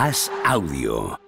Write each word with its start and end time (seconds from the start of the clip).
Haz 0.00 0.30
audio. 0.44 1.18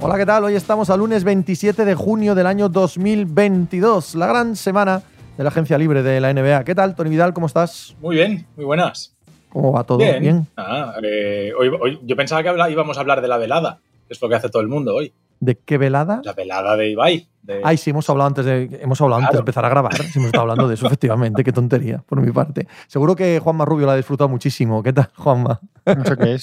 Hola, 0.00 0.18
¿qué 0.18 0.26
tal? 0.26 0.42
Hoy 0.42 0.56
estamos 0.56 0.90
al 0.90 0.98
lunes 0.98 1.22
27 1.22 1.84
de 1.84 1.94
junio 1.94 2.34
del 2.34 2.48
año 2.48 2.68
2022, 2.68 4.16
la 4.16 4.26
gran 4.26 4.56
semana 4.56 5.04
de 5.40 5.44
la 5.44 5.48
agencia 5.48 5.78
libre 5.78 6.02
de 6.02 6.20
la 6.20 6.28
NBA. 6.34 6.64
¿Qué 6.64 6.74
tal, 6.74 6.94
Tony 6.94 7.08
Vidal? 7.08 7.32
¿Cómo 7.32 7.46
estás? 7.46 7.96
Muy 8.02 8.16
bien, 8.16 8.46
muy 8.56 8.66
buenas. 8.66 9.16
¿Cómo 9.48 9.72
va 9.72 9.84
todo? 9.84 9.96
Bien. 9.96 10.46
Ah, 10.54 10.92
eh, 11.02 11.50
hoy, 11.58 11.68
hoy- 11.80 11.98
yo 12.04 12.14
pensaba 12.14 12.42
que 12.42 12.70
íbamos 12.70 12.98
a 12.98 13.00
hablar 13.00 13.22
de 13.22 13.28
la 13.28 13.38
velada, 13.38 13.80
que 14.06 14.12
es 14.12 14.20
lo 14.20 14.28
que 14.28 14.34
hace 14.34 14.50
todo 14.50 14.60
el 14.60 14.68
mundo 14.68 14.94
hoy. 14.94 15.14
¿De 15.40 15.56
qué 15.56 15.78
velada? 15.78 16.20
La 16.24 16.34
velada 16.34 16.76
de 16.76 16.90
Ibai. 16.90 17.26
de- 17.40 17.62
Ay, 17.64 17.78
sí, 17.78 17.88
hemos 17.88 18.10
hablado 18.10 18.28
antes 18.28 18.44
de, 18.44 18.80
hemos 18.82 19.00
hablado 19.00 19.22
antes 19.22 19.32
de 19.32 19.38
empezar 19.38 19.64
a 19.64 19.70
grabar. 19.70 19.94
Sí, 19.96 20.18
hemos 20.18 20.26
estado 20.26 20.42
hablando 20.42 20.68
de 20.68 20.74
eso, 20.74 20.86
efectivamente. 20.88 21.42
Qué 21.42 21.52
tontería, 21.52 22.04
por 22.06 22.20
mi 22.20 22.30
parte. 22.32 22.68
Seguro 22.86 23.16
que 23.16 23.38
Juanma 23.38 23.64
Rubio 23.64 23.86
la 23.86 23.94
ha 23.94 23.96
disfrutado 23.96 24.28
muchísimo. 24.28 24.82
¿Qué 24.82 24.92
tal, 24.92 25.08
Juanma? 25.16 25.58
No 25.86 26.04
sé 26.04 26.16
qué 26.18 26.34
es. 26.34 26.42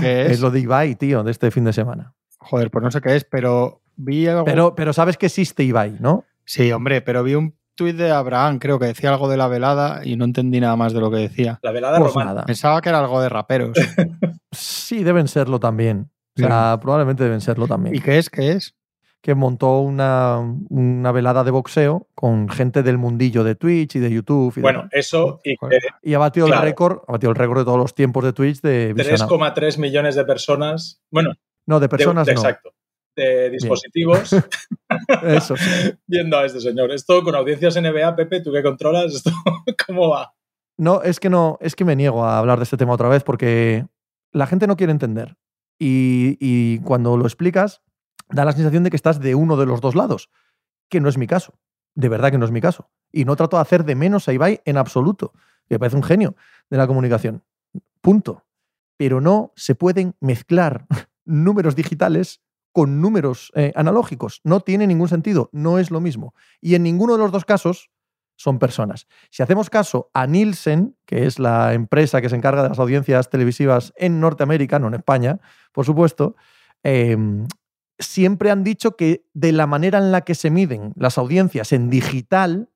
¿Qué 0.00 0.22
Es 0.28 0.30
es? 0.32 0.40
lo 0.40 0.50
de 0.50 0.60
Ibai, 0.60 0.94
tío, 0.94 1.22
de 1.24 1.30
este 1.30 1.50
fin 1.50 1.64
de 1.64 1.74
semana. 1.74 2.14
Joder, 2.38 2.70
pues 2.70 2.82
no 2.82 2.90
sé 2.90 3.02
qué 3.02 3.16
es, 3.16 3.24
pero 3.24 3.82
vi 3.96 4.26
algo. 4.28 4.46
Pero, 4.46 4.74
pero 4.74 4.94
sabes 4.94 5.18
que 5.18 5.26
existe 5.26 5.62
Ibai, 5.62 5.98
¿no? 6.00 6.24
Sí, 6.46 6.72
hombre, 6.72 7.02
pero 7.02 7.22
vi 7.22 7.34
un 7.34 7.54
tuit 7.74 7.96
de 7.96 8.10
Abraham, 8.10 8.58
creo 8.58 8.78
que 8.78 8.86
decía 8.86 9.10
algo 9.10 9.28
de 9.28 9.36
la 9.36 9.48
velada 9.48 10.00
y 10.04 10.16
no 10.16 10.24
entendí 10.24 10.60
nada 10.60 10.76
más 10.76 10.92
de 10.92 11.00
lo 11.00 11.10
que 11.10 11.16
decía. 11.18 11.58
La 11.62 11.70
velada 11.72 11.98
Pues 11.98 12.12
romana. 12.12 12.30
nada. 12.32 12.44
Pensaba 12.46 12.80
que 12.80 12.88
era 12.88 12.98
algo 13.00 13.20
de 13.20 13.28
raperos. 13.28 13.76
Sí, 14.52 15.02
deben 15.02 15.26
serlo 15.26 15.58
también. 15.58 16.10
O 16.36 16.40
sea, 16.40 16.78
probablemente 16.80 17.24
deben 17.24 17.40
serlo 17.40 17.66
también. 17.66 17.94
¿Y 17.94 18.00
qué 18.00 18.18
es? 18.18 18.30
¿Qué 18.30 18.52
es? 18.52 18.74
que 19.20 19.34
montó 19.34 19.78
una, 19.80 20.38
una 20.68 21.10
velada 21.10 21.44
de 21.44 21.50
boxeo 21.50 22.08
con 22.14 22.46
gente 22.50 22.82
del 22.82 22.98
mundillo 22.98 23.42
de 23.42 23.54
Twitch 23.54 23.96
y 23.96 23.98
de 23.98 24.10
YouTube. 24.10 24.52
Y, 24.58 24.60
Bueno, 24.60 24.80
demás. 24.80 24.90
eso 24.92 25.40
y 25.42 25.54
y 26.02 26.12
ha 26.12 26.18
batido 26.18 26.44
claro. 26.46 26.60
el 26.60 26.68
récord, 26.68 26.98
ha 27.08 27.12
batido 27.12 27.30
el 27.30 27.36
récord 27.36 27.60
de 27.60 27.64
todos 27.64 27.78
los 27.78 27.94
tiempos 27.94 28.22
de 28.22 28.34
Twitch 28.34 28.60
de 28.60 28.92
visionado. 28.92 29.26
3,3 29.38 29.78
millones 29.78 30.14
de 30.14 30.26
personas. 30.26 31.00
Bueno, 31.10 31.30
No, 31.66 31.80
de 31.80 31.84
de- 31.86 31.88
personas 31.88 32.26
de- 32.26 32.34
no. 32.34 32.40
exacto. 32.42 32.74
De 33.16 33.50
dispositivos 33.50 34.34
Eso 35.22 35.56
sí. 35.56 35.92
viendo 36.06 36.36
a 36.36 36.46
este 36.46 36.60
señor. 36.60 36.90
Esto 36.90 37.22
con 37.22 37.34
audiencias 37.34 37.76
NBA, 37.80 38.16
Pepe, 38.16 38.40
tú 38.40 38.52
que 38.52 38.62
controlas, 38.62 39.14
esto 39.14 39.30
¿cómo 39.86 40.08
va? 40.08 40.34
No, 40.76 41.02
es 41.02 41.20
que 41.20 41.30
no, 41.30 41.56
es 41.60 41.76
que 41.76 41.84
me 41.84 41.94
niego 41.94 42.24
a 42.24 42.38
hablar 42.38 42.58
de 42.58 42.64
este 42.64 42.76
tema 42.76 42.92
otra 42.92 43.08
vez 43.08 43.22
porque 43.22 43.86
la 44.32 44.46
gente 44.46 44.66
no 44.66 44.76
quiere 44.76 44.90
entender. 44.90 45.36
Y, 45.78 46.36
y 46.40 46.80
cuando 46.80 47.16
lo 47.16 47.24
explicas, 47.24 47.82
da 48.28 48.44
la 48.44 48.52
sensación 48.52 48.82
de 48.84 48.90
que 48.90 48.96
estás 48.96 49.20
de 49.20 49.34
uno 49.34 49.56
de 49.56 49.66
los 49.66 49.80
dos 49.80 49.94
lados, 49.94 50.30
que 50.88 51.00
no 51.00 51.08
es 51.08 51.18
mi 51.18 51.26
caso. 51.26 51.54
De 51.94 52.08
verdad 52.08 52.30
que 52.30 52.38
no 52.38 52.44
es 52.44 52.50
mi 52.50 52.60
caso. 52.60 52.90
Y 53.12 53.24
no 53.24 53.36
trato 53.36 53.56
de 53.56 53.62
hacer 53.62 53.84
de 53.84 53.94
menos 53.94 54.28
a 54.28 54.32
Ibai 54.32 54.60
en 54.64 54.76
absoluto, 54.76 55.32
que 55.68 55.76
me 55.76 55.78
parece 55.78 55.96
un 55.96 56.02
genio 56.02 56.34
de 56.70 56.76
la 56.76 56.86
comunicación. 56.86 57.44
Punto. 58.00 58.44
Pero 58.96 59.20
no 59.20 59.52
se 59.56 59.74
pueden 59.74 60.14
mezclar 60.20 60.86
números 61.24 61.76
digitales 61.76 62.40
con 62.74 63.00
números 63.00 63.52
eh, 63.54 63.72
analógicos. 63.76 64.40
No 64.42 64.58
tiene 64.58 64.88
ningún 64.88 65.08
sentido, 65.08 65.48
no 65.52 65.78
es 65.78 65.92
lo 65.92 66.00
mismo. 66.00 66.34
Y 66.60 66.74
en 66.74 66.82
ninguno 66.82 67.12
de 67.12 67.20
los 67.20 67.30
dos 67.30 67.44
casos 67.44 67.88
son 68.34 68.58
personas. 68.58 69.06
Si 69.30 69.44
hacemos 69.44 69.70
caso 69.70 70.10
a 70.12 70.26
Nielsen, 70.26 70.96
que 71.06 71.24
es 71.24 71.38
la 71.38 71.72
empresa 71.72 72.20
que 72.20 72.28
se 72.28 72.34
encarga 72.34 72.64
de 72.64 72.70
las 72.70 72.80
audiencias 72.80 73.30
televisivas 73.30 73.92
en 73.96 74.18
Norteamérica, 74.18 74.80
no 74.80 74.88
en 74.88 74.94
España, 74.94 75.38
por 75.70 75.86
supuesto, 75.86 76.34
eh, 76.82 77.16
siempre 78.00 78.50
han 78.50 78.64
dicho 78.64 78.96
que 78.96 79.24
de 79.34 79.52
la 79.52 79.68
manera 79.68 79.98
en 79.98 80.10
la 80.10 80.22
que 80.22 80.34
se 80.34 80.50
miden 80.50 80.94
las 80.96 81.16
audiencias 81.16 81.70
en 81.70 81.90
digital, 81.90 82.70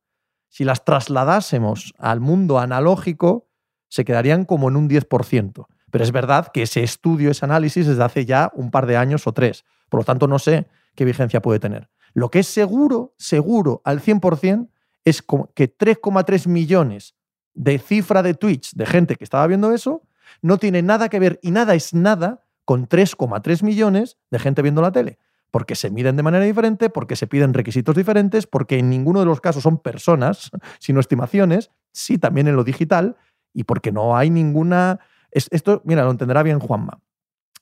si 0.48 0.62
las 0.62 0.84
trasladásemos 0.84 1.92
al 1.98 2.20
mundo 2.20 2.60
analógico, 2.60 3.48
se 3.88 4.04
quedarían 4.04 4.44
como 4.44 4.68
en 4.68 4.76
un 4.76 4.88
10%. 4.88 5.66
Pero 5.90 6.04
es 6.04 6.12
verdad 6.12 6.52
que 6.54 6.62
ese 6.62 6.84
estudio, 6.84 7.32
ese 7.32 7.44
análisis, 7.44 7.88
es 7.88 7.96
de 7.96 8.04
hace 8.04 8.26
ya 8.26 8.52
un 8.54 8.70
par 8.70 8.86
de 8.86 8.96
años 8.96 9.26
o 9.26 9.32
tres. 9.32 9.64
Por 9.88 10.00
lo 10.00 10.04
tanto, 10.04 10.26
no 10.26 10.38
sé 10.38 10.66
qué 10.94 11.04
vigencia 11.04 11.40
puede 11.42 11.60
tener. 11.60 11.88
Lo 12.14 12.30
que 12.30 12.40
es 12.40 12.46
seguro, 12.46 13.14
seguro, 13.18 13.80
al 13.84 14.00
100%, 14.00 14.68
es 15.04 15.22
que 15.22 15.76
3,3 15.76 16.46
millones 16.48 17.14
de 17.54 17.78
cifra 17.78 18.22
de 18.22 18.34
Twitch 18.34 18.74
de 18.74 18.86
gente 18.86 19.16
que 19.16 19.24
estaba 19.24 19.46
viendo 19.46 19.72
eso 19.72 20.02
no 20.42 20.58
tiene 20.58 20.82
nada 20.82 21.08
que 21.08 21.18
ver 21.18 21.38
y 21.42 21.50
nada 21.50 21.74
es 21.74 21.94
nada 21.94 22.44
con 22.64 22.86
3,3 22.88 23.62
millones 23.62 24.18
de 24.30 24.38
gente 24.38 24.62
viendo 24.62 24.82
la 24.82 24.92
tele. 24.92 25.18
Porque 25.50 25.74
se 25.74 25.90
miden 25.90 26.16
de 26.16 26.22
manera 26.22 26.44
diferente, 26.44 26.90
porque 26.90 27.16
se 27.16 27.26
piden 27.26 27.54
requisitos 27.54 27.96
diferentes, 27.96 28.46
porque 28.46 28.78
en 28.78 28.90
ninguno 28.90 29.20
de 29.20 29.26
los 29.26 29.40
casos 29.40 29.62
son 29.62 29.78
personas, 29.78 30.50
sino 30.78 31.00
estimaciones, 31.00 31.70
sí 31.92 32.18
también 32.18 32.48
en 32.48 32.56
lo 32.56 32.64
digital, 32.64 33.16
y 33.54 33.64
porque 33.64 33.90
no 33.90 34.16
hay 34.16 34.28
ninguna... 34.28 35.00
es- 35.30 35.48
esto, 35.50 35.80
mira, 35.86 36.04
lo 36.04 36.10
entenderá 36.10 36.42
bien 36.42 36.58
Juanma. 36.58 37.00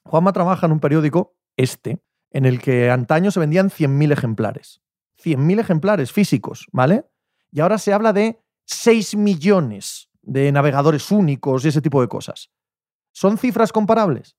Juanma 0.05 0.33
trabaja 0.33 0.67
en 0.67 0.73
un 0.73 0.81
periódico, 0.81 1.37
este, 1.57 2.01
en 2.37 2.45
el 2.45 2.61
que 2.61 2.91
antaño 2.91 3.31
se 3.31 3.41
vendían 3.41 3.71
100.000 3.71 4.13
ejemplares. 4.13 4.83
100.000 5.23 5.59
ejemplares 5.59 6.13
físicos, 6.13 6.67
¿vale? 6.71 7.07
Y 7.51 7.61
ahora 7.61 7.79
se 7.79 7.93
habla 7.95 8.13
de 8.13 8.39
6 8.67 9.17
millones 9.17 10.11
de 10.23 10.53
navegadores 10.53 11.11
únicos 11.11 11.65
y 11.65 11.69
ese 11.69 11.81
tipo 11.81 12.01
de 12.01 12.09
cosas. 12.09 12.51
¿Son 13.13 13.39
cifras 13.39 13.73
comparables? 13.73 14.37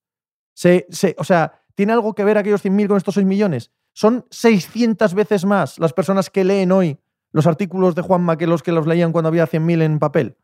Se, 0.54 0.86
se- 0.92 1.16
o 1.18 1.24
sea, 1.24 1.64
¿tiene 1.74 1.94
algo 1.94 2.14
que 2.14 2.24
ver 2.24 2.38
aquellos 2.38 2.62
100.000 2.64 2.88
con 2.88 2.98
estos 2.98 3.16
6 3.16 3.26
millones? 3.26 3.72
Son 3.94 4.26
600 4.30 5.16
veces 5.16 5.46
más 5.46 5.80
las 5.80 5.94
personas 5.94 6.30
que 6.30 6.44
leen 6.44 6.72
hoy 6.72 7.00
los 7.32 7.48
artículos 7.48 7.96
de 7.96 8.04
Juanma 8.04 8.38
que 8.38 8.46
los 8.48 8.62
que 8.62 8.72
los 8.72 8.86
leían 8.86 9.12
cuando 9.12 9.30
había 9.30 9.48
100.000 9.48 9.82
en 9.82 9.98
papel. 10.00 10.38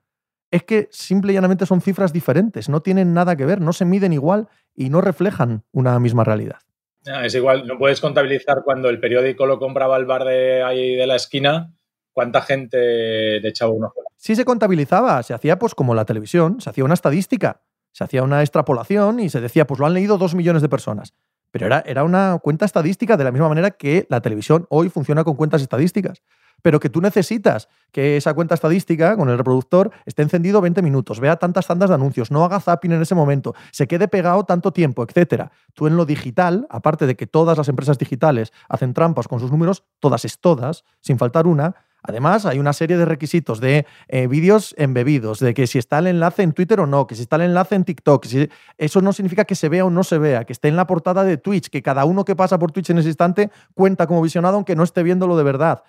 Es 0.49 0.63
que 0.63 0.89
simple 0.91 1.31
y 1.33 1.35
llanamente 1.35 1.65
son 1.67 1.81
cifras 1.81 2.13
diferentes, 2.13 2.67
no 2.69 2.81
tienen 2.81 3.13
nada 3.13 3.35
que 3.35 3.45
ver, 3.45 3.61
no 3.61 3.73
se 3.73 3.85
miden 3.85 4.13
igual 4.13 4.47
y 4.75 4.89
no 4.89 5.01
reflejan 5.01 5.63
una 5.71 5.99
misma 5.99 6.23
realidad. 6.23 6.59
Ah, 7.07 7.25
es 7.25 7.35
igual, 7.35 7.67
no 7.67 7.77
puedes 7.77 7.99
contabilizar 7.99 8.63
cuando 8.63 8.89
el 8.89 8.99
periódico 8.99 9.45
lo 9.45 9.59
compraba 9.59 9.97
el 9.97 10.05
bar 10.05 10.23
de 10.23 10.63
ahí 10.63 10.95
de 10.95 11.05
la 11.05 11.15
esquina, 11.15 11.73
cuánta 12.13 12.41
gente 12.41 13.39
le 13.39 13.49
echaba 13.49 13.71
un 13.71 13.85
ojo. 13.85 14.01
Sí 14.15 14.35
se 14.35 14.45
contabilizaba, 14.45 15.21
se 15.23 15.33
hacía 15.33 15.59
pues 15.59 15.75
como 15.75 15.95
la 15.95 16.05
televisión, 16.05 16.61
se 16.61 16.69
hacía 16.69 16.85
una 16.85 16.93
estadística, 16.93 17.61
se 17.91 18.03
hacía 18.03 18.23
una 18.23 18.41
extrapolación 18.41 19.19
y 19.19 19.29
se 19.29 19.41
decía, 19.41 19.67
pues 19.67 19.79
lo 19.79 19.85
han 19.85 19.93
leído 19.93 20.17
dos 20.17 20.33
millones 20.33 20.61
de 20.61 20.69
personas. 20.69 21.13
Pero 21.51 21.67
era, 21.67 21.83
era 21.85 22.03
una 22.03 22.39
cuenta 22.41 22.65
estadística 22.65 23.17
de 23.17 23.23
la 23.23 23.31
misma 23.31 23.49
manera 23.49 23.71
que 23.71 24.07
la 24.09 24.21
televisión 24.21 24.65
hoy 24.69 24.89
funciona 24.89 25.23
con 25.23 25.35
cuentas 25.35 25.61
estadísticas. 25.61 26.23
Pero 26.63 26.79
que 26.79 26.89
tú 26.89 26.99
necesitas 27.01 27.69
que 27.91 28.17
esa 28.17 28.33
cuenta 28.33 28.55
estadística 28.55 29.15
con 29.15 29.29
el 29.29 29.37
reproductor 29.37 29.91
esté 30.07 30.23
encendido 30.23 30.59
20 30.61 30.81
minutos, 30.81 31.19
vea 31.19 31.35
tantas 31.35 31.67
tandas 31.67 31.89
de 31.89 31.95
anuncios, 31.95 32.31
no 32.31 32.43
haga 32.43 32.59
zapping 32.59 32.93
en 32.93 33.03
ese 33.03 33.13
momento, 33.13 33.53
se 33.71 33.87
quede 33.87 34.07
pegado 34.07 34.43
tanto 34.45 34.73
tiempo, 34.73 35.03
etcétera. 35.03 35.51
Tú 35.75 35.85
en 35.85 35.95
lo 35.95 36.05
digital, 36.07 36.65
aparte 36.71 37.05
de 37.05 37.15
que 37.15 37.27
todas 37.27 37.55
las 37.57 37.67
empresas 37.69 37.99
digitales 37.99 38.51
hacen 38.67 38.95
trampas 38.95 39.27
con 39.27 39.39
sus 39.39 39.51
números, 39.51 39.83
todas 39.99 40.25
es 40.25 40.39
todas, 40.39 40.83
sin 41.01 41.19
faltar 41.19 41.45
una, 41.45 41.75
Además, 42.05 42.45
hay 42.45 42.59
una 42.59 42.73
serie 42.73 42.97
de 42.97 43.05
requisitos 43.05 43.61
de 43.61 43.85
eh, 44.09 44.27
vídeos 44.27 44.75
embebidos, 44.77 45.39
de 45.39 45.53
que 45.53 45.67
si 45.67 45.79
está 45.79 45.99
el 45.99 46.07
enlace 46.07 46.43
en 46.43 46.51
Twitter 46.51 46.81
o 46.81 46.85
no, 46.85 47.07
que 47.07 47.15
si 47.15 47.21
está 47.21 47.37
el 47.37 47.43
enlace 47.43 47.75
en 47.75 47.85
TikTok. 47.85 48.25
si- 48.25 48.49
Eso 48.77 48.99
no 49.01 49.13
significa 49.13 49.45
que 49.45 49.55
se 49.55 49.69
vea 49.69 49.85
o 49.85 49.89
no 49.89 50.03
se 50.03 50.17
vea, 50.17 50.43
que 50.43 50.51
esté 50.51 50.67
en 50.67 50.75
la 50.75 50.85
portada 50.85 51.23
de 51.23 51.37
Twitch, 51.37 51.69
que 51.69 51.81
cada 51.81 52.03
uno 52.03 52.25
que 52.25 52.35
pasa 52.35 52.59
por 52.59 52.73
Twitch 52.73 52.89
en 52.89 52.97
ese 52.97 53.07
instante 53.07 53.51
cuenta 53.73 54.05
como 54.05 54.21
visionado 54.21 54.55
aunque 54.55 54.75
no 54.75 54.83
esté 54.83 55.01
viéndolo 55.01 55.37
de 55.37 55.43
verdad. 55.43 55.83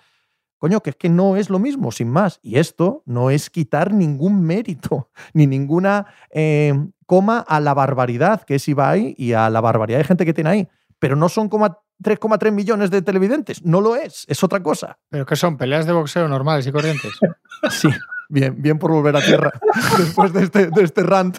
Coño, 0.57 0.81
que 0.81 0.91
es 0.91 0.95
que 0.95 1.09
no 1.09 1.35
es 1.35 1.49
lo 1.49 1.59
mismo, 1.59 1.91
sin 1.91 2.09
más. 2.09 2.39
Y 2.41 2.57
esto 2.57 3.03
no 3.05 3.29
es 3.29 3.49
quitar 3.49 3.93
ningún 3.93 4.41
mérito, 4.41 5.09
ni 5.33 5.47
ninguna 5.47 6.05
eh, 6.31 6.73
coma 7.05 7.39
a 7.39 7.59
la 7.59 7.73
barbaridad 7.73 8.43
que 8.43 8.55
es 8.55 8.67
Ibai 8.67 9.15
y 9.17 9.33
a 9.33 9.49
la 9.49 9.61
barbaridad 9.61 9.99
de 9.99 10.03
gente 10.05 10.25
que 10.25 10.33
tiene 10.33 10.49
ahí. 10.49 10.67
Pero 10.99 11.15
no 11.15 11.29
son 11.29 11.49
coma- 11.49 11.79
3,3 12.03 12.51
millones 12.51 12.89
de 12.91 13.01
televidentes. 13.01 13.63
No 13.63 13.79
lo 13.79 13.95
es, 13.95 14.25
es 14.27 14.43
otra 14.43 14.61
cosa. 14.61 14.97
¿Pero 15.09 15.25
qué 15.25 15.35
son? 15.35 15.55
¿Peleas 15.57 15.85
de 15.85 15.93
boxeo 15.93 16.27
normales 16.27 16.65
y 16.67 16.71
corrientes? 16.71 17.11
Sí, 17.69 17.87
bien, 18.29 18.61
bien 18.61 18.77
por 18.77 18.91
volver 18.91 19.15
a 19.15 19.21
tierra 19.21 19.51
después 19.97 20.33
de 20.33 20.43
este, 20.43 20.67
de 20.67 20.83
este 20.83 21.01
rant 21.03 21.37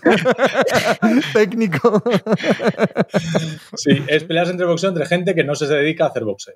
técnico. 1.32 2.02
Sí, 3.76 4.02
es 4.08 4.24
peleas 4.24 4.48
entre 4.50 4.66
boxeo 4.66 4.88
entre 4.90 5.06
gente 5.06 5.34
que 5.34 5.44
no 5.44 5.54
se 5.54 5.66
dedica 5.66 6.04
a 6.04 6.08
hacer 6.08 6.24
boxeo. 6.24 6.54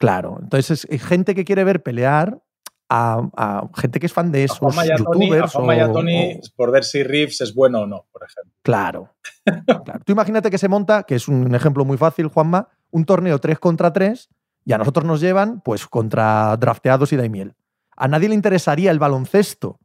Claro, 0.00 0.38
entonces 0.42 0.70
es 0.84 0.90
hay 0.90 0.98
gente 0.98 1.34
que 1.34 1.44
quiere 1.44 1.62
ver 1.62 1.82
pelear 1.82 2.40
a, 2.88 3.28
a 3.36 3.68
gente 3.76 4.00
que 4.00 4.06
es 4.06 4.12
fan 4.12 4.32
de 4.32 4.42
esos 4.44 4.58
a 4.76 4.96
Tony, 4.96 5.28
youtubers. 5.28 5.52
Juanma 5.52 5.76
y 5.76 5.80
a 5.80 5.86
o- 5.88 5.92
Tony 5.92 6.32
o- 6.34 6.40
por 6.56 6.72
ver 6.72 6.82
si 6.84 7.02
Reeves 7.04 7.40
es 7.42 7.54
bueno 7.54 7.82
o 7.82 7.86
no, 7.86 8.06
por 8.10 8.22
ejemplo. 8.24 8.52
Claro, 8.62 9.14
claro. 9.84 10.00
Tú 10.04 10.12
imagínate 10.12 10.50
que 10.50 10.58
se 10.58 10.68
monta, 10.68 11.02
que 11.04 11.14
es 11.14 11.28
un 11.28 11.54
ejemplo 11.54 11.84
muy 11.84 11.98
fácil, 11.98 12.26
Juanma, 12.28 12.68
un 12.90 13.04
torneo 13.04 13.38
3 13.38 13.58
contra 13.60 13.92
3 13.92 14.28
y 14.64 14.72
a 14.72 14.78
nosotros 14.78 15.04
nos 15.04 15.20
llevan 15.20 15.60
pues 15.60 15.86
contra 15.86 16.56
drafteados 16.56 17.12
y 17.12 17.16
Daimiel. 17.16 17.54
A 17.96 18.08
nadie 18.08 18.28
le 18.30 18.34
interesaría 18.34 18.90
el 18.90 18.98
baloncesto. 18.98 19.78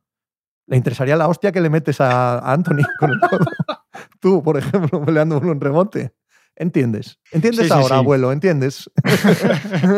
Le 0.67 0.77
interesaría 0.77 1.15
la 1.15 1.27
hostia 1.27 1.51
que 1.51 1.61
le 1.61 1.69
metes 1.69 2.01
a, 2.01 2.39
Anthony 2.51 2.81
con 2.99 3.11
el 3.11 3.19
codo. 3.19 3.45
Tú, 4.19 4.41
por 4.41 4.57
ejemplo, 4.57 5.03
peleando 5.05 5.37
uno 5.37 5.51
en 5.51 5.61
remote. 5.61 6.15
¿Entiendes? 6.57 7.19
¿Entiendes 7.31 7.67
Sí, 7.67 7.73
ahora, 7.73 7.87
sí. 7.87 7.93
abuelo? 7.93 8.31
¿Entiendes? 8.31 8.89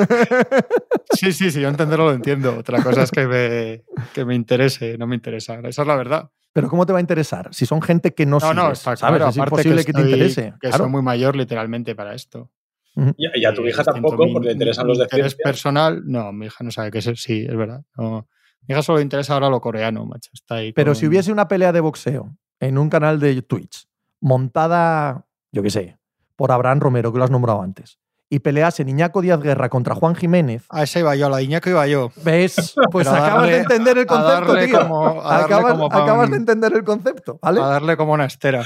Sí, 1.14 1.32
sí, 1.34 1.50
sí, 1.52 1.62
yo 1.62 1.68
entenderlo 1.70 2.06
lo 2.06 2.14
entiendo. 2.14 2.56
Otra 2.60 2.84
cosa 2.84 3.04
es 3.04 3.12
que 3.12 3.26
me, 3.28 3.84
que 4.14 4.24
me 4.26 4.36
interese, 4.36 4.98
no 4.98 5.08
me 5.08 5.16
interesa. 5.16 5.56
Esa 5.64 5.82
es 5.82 5.88
la 5.88 5.96
verdad. 5.96 6.30
Pero 6.54 6.70
¿cómo 6.70 6.86
te 6.86 6.94
va 6.94 7.00
a 7.00 7.02
interesar? 7.02 7.50
Si 7.54 7.66
son 7.66 7.82
gente 7.82 8.14
que 8.14 8.26
no, 8.26 8.38
No, 8.40 8.54
no, 8.54 8.72
está 8.72 8.96
¿sabes? 8.96 9.00
claro. 9.00 9.30
es 9.30 9.38
aparte 9.38 9.40
imposible 9.70 9.86
que, 9.86 9.94
te 9.94 10.00
estoy- 10.00 10.14
interese. 10.14 10.54
Que 10.62 10.68
claro. 10.70 10.84
soy 10.84 10.92
muy 10.92 11.02
mayor 11.02 11.36
literalmente 11.36 11.96
para 11.96 12.14
esto. 12.14 12.52
Y, 12.96 13.42
y 13.42 13.46
a 13.46 13.54
tu 13.54 13.64
Eh, 13.66 13.70
hija 13.70 13.84
tampoco, 13.84 14.26
mi- 14.26 14.34
porque 14.34 14.48
le 14.48 14.54
interesan 14.54 14.86
mi 14.86 14.90
los 14.90 14.98
de 15.00 15.04
interés 15.06 15.32
ciencia. 15.34 15.44
personal, 15.44 16.02
no, 16.06 16.32
mi 16.34 16.48
hija 16.48 16.64
no 16.64 16.72
sabe 16.72 16.92
qué 16.92 16.98
es. 17.00 17.06
Sí, 17.16 17.46
es 17.50 17.56
verdad. 17.56 17.82
No. 17.96 18.28
Mi 18.68 18.74
hija 18.74 18.82
solo 18.84 18.98
le 18.98 19.04
interesa 19.04 19.34
ahora 19.34 19.50
lo 19.50 19.62
coreano, 19.62 20.06
macho. 20.06 20.30
Está 20.34 20.56
ahí 20.56 20.74
Pero 20.74 20.92
con- 20.92 20.96
si 20.98 21.08
hubiese 21.08 21.32
una 21.32 21.48
pelea 21.48 21.72
de 21.72 21.80
boxeo 21.80 22.36
en 22.60 22.78
un 22.78 22.90
canal 22.90 23.20
de 23.20 23.42
Twitch, 23.42 23.88
montada, 24.20 25.26
yo 25.52 25.64
qué 25.64 25.70
sé, 25.70 25.97
por 26.38 26.54
Abraham 26.54 26.80
Romero, 26.80 27.12
que 27.12 27.18
lo 27.18 27.26
has 27.26 27.32
nombrado 27.32 27.62
antes, 27.62 27.98
y 28.30 28.40
pelease 28.40 28.84
Iñaco 28.84 29.22
Díaz 29.22 29.42
Guerra 29.42 29.70
contra 29.70 29.96
Juan 29.96 30.14
Jiménez, 30.16 30.66
A 30.70 30.84
esa 30.84 31.00
iba 31.00 31.16
yo, 31.16 31.28
a 31.28 31.30
la 31.30 31.38
de 31.38 31.44
Iñaki 31.44 31.70
iba 31.72 31.88
yo. 31.88 32.12
¿ves? 32.24 32.76
Pues 32.92 33.08
acabas 33.08 33.48
de 33.48 33.52
darle- 33.54 33.58
entender 33.58 33.98
el 33.98 34.06
concepto, 34.06 34.56
tío. 34.58 34.80
como- 34.82 35.22
a 35.22 35.30
darle 35.40 35.46
acabas 35.46 35.72
como 35.74 35.86
acabas 35.88 36.30
de 36.32 36.38
entender 36.38 36.74
el 36.74 36.84
concepto, 36.84 37.40
¿vale? 37.42 37.62
A 37.62 37.66
darle 37.68 37.98
como 37.98 38.14
una 38.14 38.26
estera. 38.26 38.64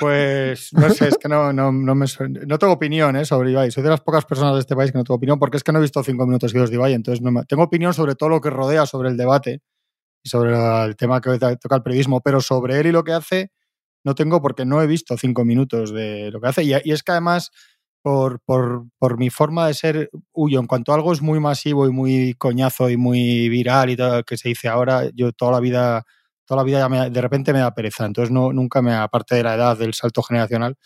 Pues 0.00 0.72
no 0.72 0.90
sé, 0.90 1.08
es 1.08 1.18
que 1.18 1.28
no, 1.28 1.52
no, 1.52 1.70
no 1.70 1.94
me 1.94 2.06
no 2.46 2.58
tengo 2.58 2.72
opinión 2.72 3.14
¿eh? 3.16 3.24
sobre 3.24 3.50
Ibai. 3.52 3.70
Soy 3.70 3.82
de 3.82 3.90
las 3.90 4.00
pocas 4.00 4.24
personas 4.24 4.54
de 4.54 4.60
este 4.60 4.74
país 4.74 4.90
que 4.90 4.98
no 4.98 5.04
tengo 5.04 5.16
opinión 5.16 5.38
porque 5.38 5.56
es 5.56 5.62
que 5.64 5.72
no 5.72 5.78
he 5.78 5.82
visto 5.82 6.02
cinco 6.02 6.26
minutos 6.26 6.50
seguidos 6.50 6.70
de 6.70 6.76
Ibai. 6.76 6.94
Entonces 6.94 7.22
no 7.22 7.30
me- 7.30 7.44
tengo 7.44 7.62
opinión 7.62 7.94
sobre 7.94 8.14
todo 8.14 8.28
lo 8.30 8.40
que 8.40 8.50
rodea 8.50 8.86
sobre 8.86 9.10
el 9.10 9.16
debate 9.16 9.60
y 10.22 10.28
sobre 10.28 10.54
el 10.84 10.96
tema 10.96 11.20
que 11.20 11.38
to- 11.38 11.56
toca 11.58 11.76
el 11.76 11.82
periodismo, 11.82 12.20
pero 12.22 12.40
sobre 12.40 12.80
él 12.80 12.86
y 12.86 12.92
lo 12.92 13.04
que 13.04 13.12
hace 13.12 13.50
no 14.04 14.14
tengo 14.14 14.40
porque 14.42 14.64
no 14.66 14.82
he 14.82 14.86
visto 14.86 15.16
cinco 15.18 15.44
minutos 15.44 15.92
de 15.92 16.30
lo 16.30 16.40
que 16.40 16.48
hace. 16.48 16.62
Y, 16.64 16.72
y 16.84 16.92
es 16.92 17.02
que 17.02 17.12
además, 17.12 17.50
por, 18.02 18.40
por, 18.44 18.84
por 18.98 19.18
mi 19.18 19.30
forma 19.30 19.66
de 19.66 19.74
ser, 19.74 20.10
huyo. 20.32 20.60
En 20.60 20.66
cuanto 20.66 20.92
algo 20.92 21.12
es 21.12 21.22
muy 21.22 21.40
masivo 21.40 21.86
y 21.86 21.90
muy 21.92 22.34
coñazo 22.34 22.90
y 22.90 22.96
muy 22.96 23.48
viral 23.48 23.90
y 23.90 23.96
todo 23.96 24.22
que 24.24 24.36
se 24.36 24.50
dice 24.50 24.68
ahora, 24.68 25.08
yo 25.14 25.32
toda 25.32 25.52
la 25.52 25.60
vida 25.60 26.04
toda 26.46 26.60
la 26.60 26.64
vida 26.64 26.78
ya 26.80 26.88
me- 26.90 27.08
de 27.10 27.20
repente 27.22 27.52
me 27.54 27.60
da 27.60 27.72
pereza. 27.74 28.04
Entonces 28.06 28.30
no, 28.30 28.52
nunca 28.52 28.82
me, 28.82 28.92
aparte 28.94 29.34
de 29.36 29.42
la 29.42 29.54
edad, 29.54 29.78
del 29.78 29.94
salto 29.94 30.22
generacional, 30.22 30.76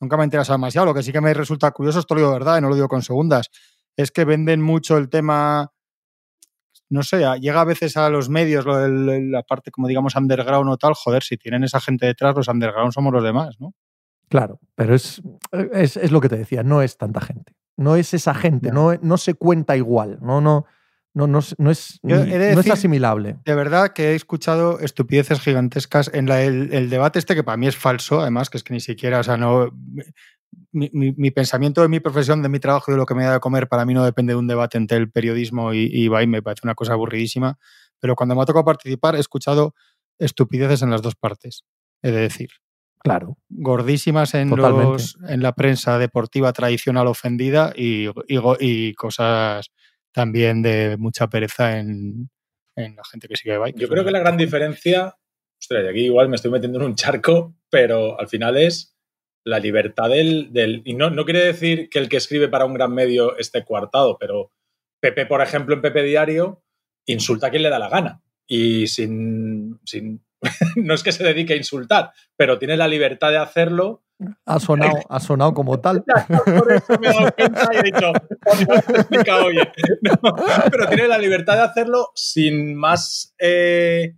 nunca 0.00 0.16
me 0.16 0.22
ha 0.22 0.26
interesado 0.26 0.56
demasiado. 0.58 0.86
Lo 0.86 0.94
que 0.94 1.02
sí 1.02 1.12
que 1.12 1.20
me 1.20 1.34
resulta 1.34 1.70
curioso, 1.72 2.00
esto 2.00 2.14
lo 2.14 2.20
digo 2.20 2.32
de 2.32 2.38
verdad 2.38 2.58
y 2.58 2.60
no 2.62 2.68
lo 2.68 2.74
digo 2.74 2.88
con 2.88 3.02
segundas, 3.02 3.50
es 3.96 4.10
que 4.10 4.24
venden 4.24 4.62
mucho 4.62 4.96
el 4.98 5.08
tema, 5.08 5.70
no 6.88 7.02
sé, 7.02 7.18
llega 7.40 7.60
a 7.60 7.64
veces 7.64 7.96
a 7.96 8.08
los 8.10 8.28
medios, 8.28 8.64
lo 8.64 8.86
la 8.88 9.42
parte 9.42 9.70
como 9.70 9.88
digamos 9.88 10.14
underground 10.16 10.70
o 10.70 10.76
tal, 10.76 10.94
joder, 10.94 11.22
si 11.22 11.36
tienen 11.36 11.64
esa 11.64 11.80
gente 11.80 12.06
detrás, 12.06 12.34
los 12.36 12.48
underground 12.48 12.92
somos 12.92 13.12
los 13.12 13.22
demás, 13.24 13.56
¿no? 13.60 13.74
Claro, 14.28 14.58
pero 14.74 14.94
es, 14.94 15.22
es, 15.72 15.96
es 15.96 16.10
lo 16.10 16.20
que 16.20 16.28
te 16.28 16.36
decía, 16.36 16.62
no 16.62 16.82
es 16.82 16.96
tanta 16.98 17.20
gente. 17.20 17.52
No 17.76 17.94
es 17.96 18.14
esa 18.14 18.34
gente, 18.34 18.72
no, 18.72 18.94
no 19.02 19.16
se 19.18 19.34
cuenta 19.34 19.76
igual, 19.76 20.18
no, 20.22 20.40
no, 20.40 20.64
no, 21.14 21.26
no, 21.26 21.38
es- 21.38 21.54
no 21.58 21.70
es, 21.70 22.00
no 22.54 22.60
asimilable. 22.72 23.36
De 23.44 23.54
verdad 23.54 23.92
que 23.92 24.10
he 24.10 24.14
escuchado 24.14 24.80
estupideces 24.80 25.40
gigantescas 25.40 26.10
en 26.12 26.26
la- 26.26 26.42
el, 26.42 26.72
el 26.72 26.90
debate 26.90 27.18
este 27.18 27.34
que 27.34 27.44
para 27.44 27.56
mí 27.56 27.66
es 27.68 27.76
falso, 27.76 28.20
además, 28.20 28.50
que 28.50 28.56
es 28.58 28.64
que 28.64 28.74
ni 28.74 28.80
siquiera, 28.80 29.20
o 29.20 29.22
sea, 29.22 29.36
no. 29.36 29.70
Mi, 30.72 30.90
mi- 30.92 31.12
mi 31.16 31.30
pensamiento 31.30 31.80
de 31.82 31.88
mi 31.88 32.00
profesión, 32.00 32.42
de 32.42 32.48
mi 32.48 32.58
trabajo 32.58 32.90
de 32.92 32.98
lo 32.98 33.06
que 33.06 33.14
me 33.14 33.24
da 33.24 33.34
de 33.34 33.40
comer, 33.40 33.68
para 33.68 33.84
mí 33.84 33.94
no 33.94 34.04
depende 34.04 34.32
de 34.34 34.38
un 34.38 34.46
debate 34.46 34.76
entre 34.78 34.98
el 34.98 35.10
periodismo 35.10 35.72
y, 35.72 35.84
y 35.86 36.04
Ibai, 36.04 36.26
me 36.26 36.42
parece 36.42 36.60
una 36.64 36.74
cosa 36.74 36.92
aburridísima. 36.94 37.58
Pero 38.00 38.14
cuando 38.14 38.34
me 38.34 38.42
ha 38.42 38.46
tocado 38.46 38.64
participar, 38.64 39.16
he 39.16 39.20
escuchado 39.20 39.74
estupideces 40.18 40.82
en 40.82 40.90
las 40.90 41.02
dos 41.02 41.14
partes, 41.14 41.64
he 42.02 42.10
de 42.10 42.20
decir. 42.20 42.50
Claro. 42.98 43.38
Gordísimas 43.48 44.34
en, 44.34 44.48
los, 44.56 45.16
en 45.28 45.42
la 45.42 45.52
prensa 45.54 45.98
deportiva 45.98 46.52
tradicional 46.52 47.06
ofendida 47.06 47.72
y, 47.76 48.08
y 48.58 48.94
cosas 48.94 49.70
también 50.12 50.62
de 50.62 50.96
mucha 50.98 51.28
pereza 51.28 51.78
en, 51.78 52.30
en 52.74 52.96
la 52.96 53.02
gente 53.04 53.28
que 53.28 53.36
sigue 53.36 53.52
a 53.52 53.56
Ibai. 53.56 53.74
Yo 53.76 53.88
creo 53.88 54.04
que 54.04 54.10
la 54.10 54.18
gran 54.18 54.36
diferencia, 54.36 55.14
ostras, 55.60 55.84
y 55.84 55.88
aquí 55.88 56.00
igual 56.06 56.28
me 56.28 56.36
estoy 56.36 56.50
metiendo 56.50 56.78
en 56.80 56.86
un 56.86 56.94
charco, 56.96 57.54
pero 57.70 58.18
al 58.18 58.28
final 58.28 58.56
es 58.56 58.95
la 59.46 59.58
libertad 59.60 60.10
del... 60.10 60.52
del- 60.52 60.82
y 60.84 60.94
no, 60.94 61.08
no 61.08 61.24
quiere 61.24 61.40
decir 61.44 61.88
que 61.88 61.98
el 62.00 62.08
que 62.08 62.16
escribe 62.18 62.48
para 62.48 62.64
un 62.66 62.74
gran 62.74 62.92
medio 62.92 63.36
esté 63.38 63.64
coartado, 63.64 64.18
pero 64.18 64.50
Pepe, 65.00 65.24
por 65.24 65.40
ejemplo, 65.40 65.74
en 65.74 65.82
Pepe 65.82 66.02
Diario, 66.02 66.62
insulta 67.06 67.46
a 67.46 67.50
quien 67.50 67.62
le 67.62 67.70
da 67.70 67.78
la 67.78 67.88
gana. 67.88 68.22
Y 68.46 68.86
sin... 68.88 69.78
sin 69.84 70.22
no 70.76 70.94
es 70.94 71.02
que 71.02 71.12
se 71.12 71.24
dedique 71.24 71.54
a 71.54 71.56
insultar, 71.56 72.12
pero 72.36 72.58
tiene 72.58 72.76
la 72.76 72.88
libertad 72.88 73.30
de 73.30 73.38
hacerlo. 73.38 74.02
Ha 74.46 74.58
sonado, 74.58 74.96
ha 75.08 75.20
sonado 75.20 75.54
como 75.54 75.78
tal. 75.80 76.02
Por 76.58 76.72
eso 76.72 76.98
me 77.00 77.08
he 77.08 77.12
dado 77.12 77.32
cuenta 77.32 77.70
y 77.72 77.76
he 77.76 77.82
dicho, 77.82 78.12
"Joder, 78.44 78.66
me 78.66 78.74
lo 78.74 78.74
has 78.74 78.88
explicado 78.88 79.48
bien". 79.48 79.68
No, 80.02 80.18
pero 80.70 80.88
tiene 80.88 81.06
la 81.08 81.18
libertad 81.18 81.54
de 81.56 81.62
hacerlo 81.62 82.08
sin 82.14 82.74
más... 82.74 83.34
eh, 83.38 84.14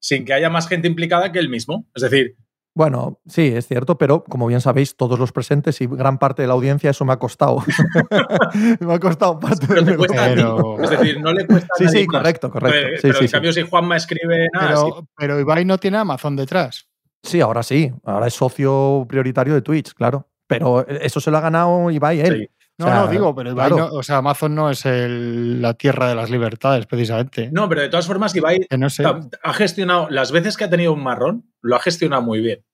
sin 0.00 0.24
que 0.24 0.32
haya 0.32 0.50
más 0.50 0.66
gente 0.68 0.88
implicada 0.88 1.30
que 1.32 1.38
él 1.38 1.48
mismo. 1.48 1.86
Es 1.94 2.02
decir, 2.02 2.36
Bueno, 2.74 3.20
sí, 3.26 3.48
es 3.54 3.68
cierto, 3.68 3.98
pero 3.98 4.24
como 4.24 4.46
bien 4.46 4.62
sabéis, 4.62 4.96
todos 4.96 5.18
los 5.18 5.30
presentes 5.30 5.80
y 5.82 5.86
gran 5.86 6.18
parte 6.18 6.40
de 6.40 6.48
la 6.48 6.54
audiencia, 6.54 6.88
eso 6.90 7.04
me 7.04 7.12
ha 7.12 7.18
costado. 7.18 7.62
me 8.80 8.94
ha 8.94 8.98
costado 8.98 9.38
parte 9.38 9.66
pero 9.66 9.82
del. 9.82 9.96
Pero- 9.98 10.82
Es 10.82 10.90
decir, 10.90 11.20
no 11.20 11.32
le 11.32 11.46
cuesta 11.46 11.68
a 11.74 11.76
Sí, 11.78 11.84
nadie 11.84 12.00
sí, 12.00 12.06
más. 12.06 12.16
correcto, 12.22 12.50
correcto. 12.50 12.78
Pero, 12.82 12.96
Sí, 12.96 13.02
pero 13.02 13.14
sí, 13.14 13.20
en 13.24 13.28
sí. 13.28 13.32
cambio, 13.32 13.52
si 13.52 13.62
Juanma 13.62 13.96
escribe 13.96 14.48
nada, 14.54 14.68
Pero, 14.68 14.86
sí. 15.00 15.06
pero 15.16 15.40
Ibai 15.40 15.64
no 15.66 15.76
tiene 15.78 15.98
Amazon 15.98 16.34
detrás. 16.36 16.86
Sí, 17.22 17.40
ahora 17.40 17.62
sí. 17.62 17.92
Ahora 18.04 18.26
es 18.28 18.34
socio 18.34 19.04
prioritario 19.08 19.52
de 19.54 19.62
Twitch, 19.62 19.92
claro. 19.92 20.28
Pero 20.46 20.86
eso 20.88 21.20
se 21.20 21.30
lo 21.30 21.36
ha 21.38 21.40
ganado 21.42 21.90
Ibai 21.90 22.20
él. 22.20 22.50
No, 22.82 22.90
O 22.92 22.94
sea, 22.94 23.04
no, 23.04 23.10
digo, 23.10 23.34
pero 23.34 23.50
Ibai 23.50 23.68
claro. 23.70 23.88
no- 23.88 23.94
o 23.94 24.02
sea, 24.02 24.18
Amazon 24.18 24.54
no 24.54 24.70
es 24.70 24.84
el- 24.86 25.60
la 25.62 25.74
tierra 25.74 26.08
de 26.08 26.14
las 26.14 26.30
libertades, 26.30 26.86
precisamente. 26.86 27.50
No, 27.52 27.68
pero 27.68 27.80
de 27.82 27.88
todas 27.88 28.06
formas, 28.06 28.34
Ibai 28.36 28.66
no 28.78 28.90
sé. 28.90 29.04
ha- 29.04 29.20
ha 29.42 29.52
gestionado, 29.54 30.08
las 30.10 30.32
veces 30.32 30.56
que 30.56 30.64
ha 30.64 30.70
tenido 30.70 30.92
un 30.92 31.02
marrón, 31.02 31.50
lo 31.62 31.76
ha 31.76 31.80
gestionado 31.80 32.22
muy 32.22 32.40
bien. 32.40 32.64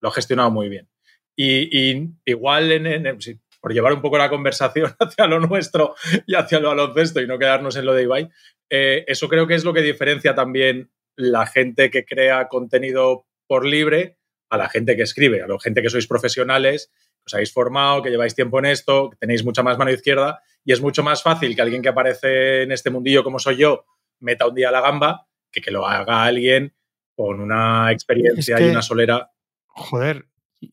Lo 0.00 0.08
ha 0.10 0.12
gestionado 0.12 0.50
muy 0.50 0.68
bien. 0.68 0.88
Y, 1.36 1.68
y 1.90 2.10
igual, 2.24 2.72
en, 2.72 2.86
en- 2.86 3.18
por 3.60 3.72
llevar 3.74 3.92
un 3.94 4.00
poco 4.02 4.16
la 4.18 4.28
conversación 4.30 4.94
hacia 5.00 5.26
lo 5.26 5.40
nuestro 5.40 5.94
y 6.26 6.34
hacia 6.34 6.60
lo 6.60 6.68
baloncesto 6.68 7.20
y 7.20 7.26
no 7.26 7.38
quedarnos 7.38 7.76
en 7.76 7.84
lo 7.86 7.94
de 7.94 8.02
Ibai, 8.04 8.28
eh, 8.70 9.04
eso 9.08 9.28
creo 9.28 9.46
que 9.46 9.54
es 9.54 9.64
lo 9.64 9.72
que 9.74 9.82
diferencia 9.82 10.34
también 10.34 10.90
la 11.16 11.46
gente 11.46 11.90
que 11.90 12.04
crea 12.04 12.46
contenido 12.48 13.26
por 13.48 13.64
libre 13.66 14.18
a 14.50 14.56
la 14.58 14.68
gente 14.68 14.94
que 14.96 15.02
escribe, 15.02 15.42
a 15.42 15.46
la 15.48 15.58
gente 15.58 15.82
que 15.82 15.90
sois 15.90 16.06
profesionales, 16.06 16.92
os 17.26 17.34
habéis 17.34 17.52
formado, 17.52 18.02
que 18.02 18.10
lleváis 18.10 18.34
tiempo 18.34 18.58
en 18.60 18.66
esto, 18.66 19.10
que 19.10 19.16
tenéis 19.16 19.44
mucha 19.44 19.62
más 19.62 19.76
mano 19.78 19.90
izquierda 19.90 20.40
y 20.64 20.72
es 20.72 20.80
mucho 20.80 21.02
más 21.02 21.22
fácil 21.22 21.54
que 21.54 21.62
alguien 21.62 21.82
que 21.82 21.88
aparece 21.88 22.62
en 22.62 22.72
este 22.72 22.90
mundillo 22.90 23.22
como 23.24 23.38
soy 23.38 23.56
yo 23.56 23.84
meta 24.20 24.46
un 24.46 24.54
día 24.54 24.70
la 24.70 24.80
gamba 24.80 25.26
que 25.50 25.60
que 25.60 25.70
lo 25.70 25.86
haga 25.86 26.24
alguien 26.24 26.74
con 27.14 27.40
una 27.40 27.90
experiencia 27.92 28.54
Es 28.56 28.60
que- 28.60 28.68
y 28.68 28.70
una 28.70 28.82
solera. 28.82 29.30
Joder, 29.66 30.26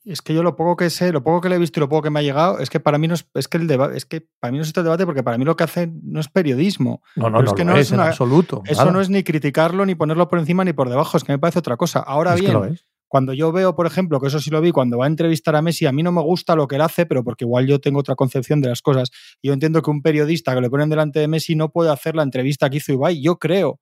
es 0.06 0.22
que 0.22 0.34
yo 0.34 0.44
lo 0.44 0.56
poco 0.56 0.78
que 0.78 0.90
sé, 0.90 1.12
lo 1.12 1.24
poco 1.24 1.42
que 1.42 1.50
le 1.50 1.56
he 1.56 1.60
visto 1.60 1.80
y 1.80 1.82
lo 1.82 1.90
poco 1.90 2.04
que 2.04 2.10
me 2.10 2.20
ha 2.20 2.24
llegado, 2.24 2.60
es 2.60 2.70
que 2.70 2.80
para 2.80 2.98
mí 2.98 3.08
no 3.08 3.16
es, 3.16 3.28
es 3.34 3.48
que 3.48 3.58
el 3.58 3.68
debate, 3.68 3.98
es 3.98 4.06
que 4.06 4.22
para 4.40 4.52
mí 4.52 4.58
no 4.58 4.62
es 4.64 4.70
este 4.70 4.82
debate 4.84 5.06
porque 5.06 5.24
para 5.24 5.38
mí 5.38 5.44
lo 5.46 5.56
que 5.56 5.64
hace 5.66 5.90
no 6.04 6.20
es 6.20 6.30
periodismo. 6.30 7.02
No, 7.16 7.30
no, 7.30 7.38
Pero 7.40 7.44
no, 7.46 7.52
es 7.52 7.54
que 7.56 7.66
lo 7.66 7.72
no 7.72 7.78
es, 7.78 7.88
es 7.88 7.94
en 7.94 8.00
absoluto. 8.00 8.62
Eso 8.66 8.82
nada. 8.82 8.92
no 8.94 9.02
es 9.02 9.10
ni 9.10 9.24
criticarlo, 9.24 9.86
ni 9.86 9.96
ponerlo 9.96 10.28
por 10.30 10.40
encima, 10.40 10.64
ni 10.64 10.72
por 10.74 10.90
debajo, 10.90 11.18
es 11.18 11.24
que 11.24 11.34
me 11.34 11.40
parece 11.40 11.60
otra 11.60 11.76
cosa. 11.78 12.00
Ahora 12.00 12.34
Es 12.34 12.42
que 12.42 12.48
bien, 12.48 12.54
lo 12.54 12.66
es. 12.66 12.86
Cuando 13.14 13.34
yo 13.34 13.52
veo, 13.52 13.76
por 13.76 13.86
ejemplo, 13.86 14.20
que 14.20 14.26
eso 14.26 14.40
sí 14.40 14.50
lo 14.50 14.60
vi, 14.60 14.72
cuando 14.72 14.98
va 14.98 15.06
a 15.06 15.08
entrevistar 15.08 15.56
a 15.56 15.62
Messi, 15.62 15.86
a 15.86 15.92
mí 15.92 16.02
no 16.02 16.12
me 16.12 16.24
gusta 16.24 16.56
lo 16.56 16.68
que 16.68 16.78
él 16.78 16.82
hace, 16.82 17.06
pero 17.06 17.24
porque 17.24 17.46
igual 17.46 17.68
yo 17.68 17.80
tengo 17.80 18.00
otra 18.00 18.16
concepción 18.16 18.60
de 18.60 18.70
las 18.70 18.82
cosas. 18.82 19.12
Yo 19.44 19.54
entiendo 19.54 19.84
que 19.84 19.92
un 19.92 20.02
periodista 20.02 20.56
que 20.56 20.62
le 20.62 20.68
ponen 20.72 20.90
delante 20.90 21.20
de 21.20 21.28
Messi 21.28 21.54
no 21.56 21.70
puede 21.70 21.92
hacer 21.92 22.16
la 22.16 22.24
entrevista 22.24 22.72
que 22.72 22.78
hizo 22.78 22.92
Ibai. 22.92 23.22
Yo 23.22 23.38
creo. 23.38 23.80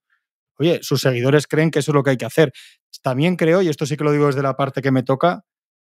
Oye, 0.60 0.80
sus 0.84 1.02
seguidores 1.02 1.48
creen 1.48 1.72
que 1.72 1.80
eso 1.80 1.92
es 1.92 1.96
lo 1.96 2.04
que 2.04 2.12
hay 2.12 2.18
que 2.18 2.26
hacer. 2.26 2.54
También 3.04 3.38
creo, 3.38 3.62
y 3.62 3.70
esto 3.70 3.86
sí 3.86 3.98
que 3.98 4.04
lo 4.04 4.12
digo 4.12 4.28
desde 4.28 4.44
la 4.44 4.58
parte 4.58 4.82
que 4.82 4.92
me 4.92 5.04
toca, 5.04 5.44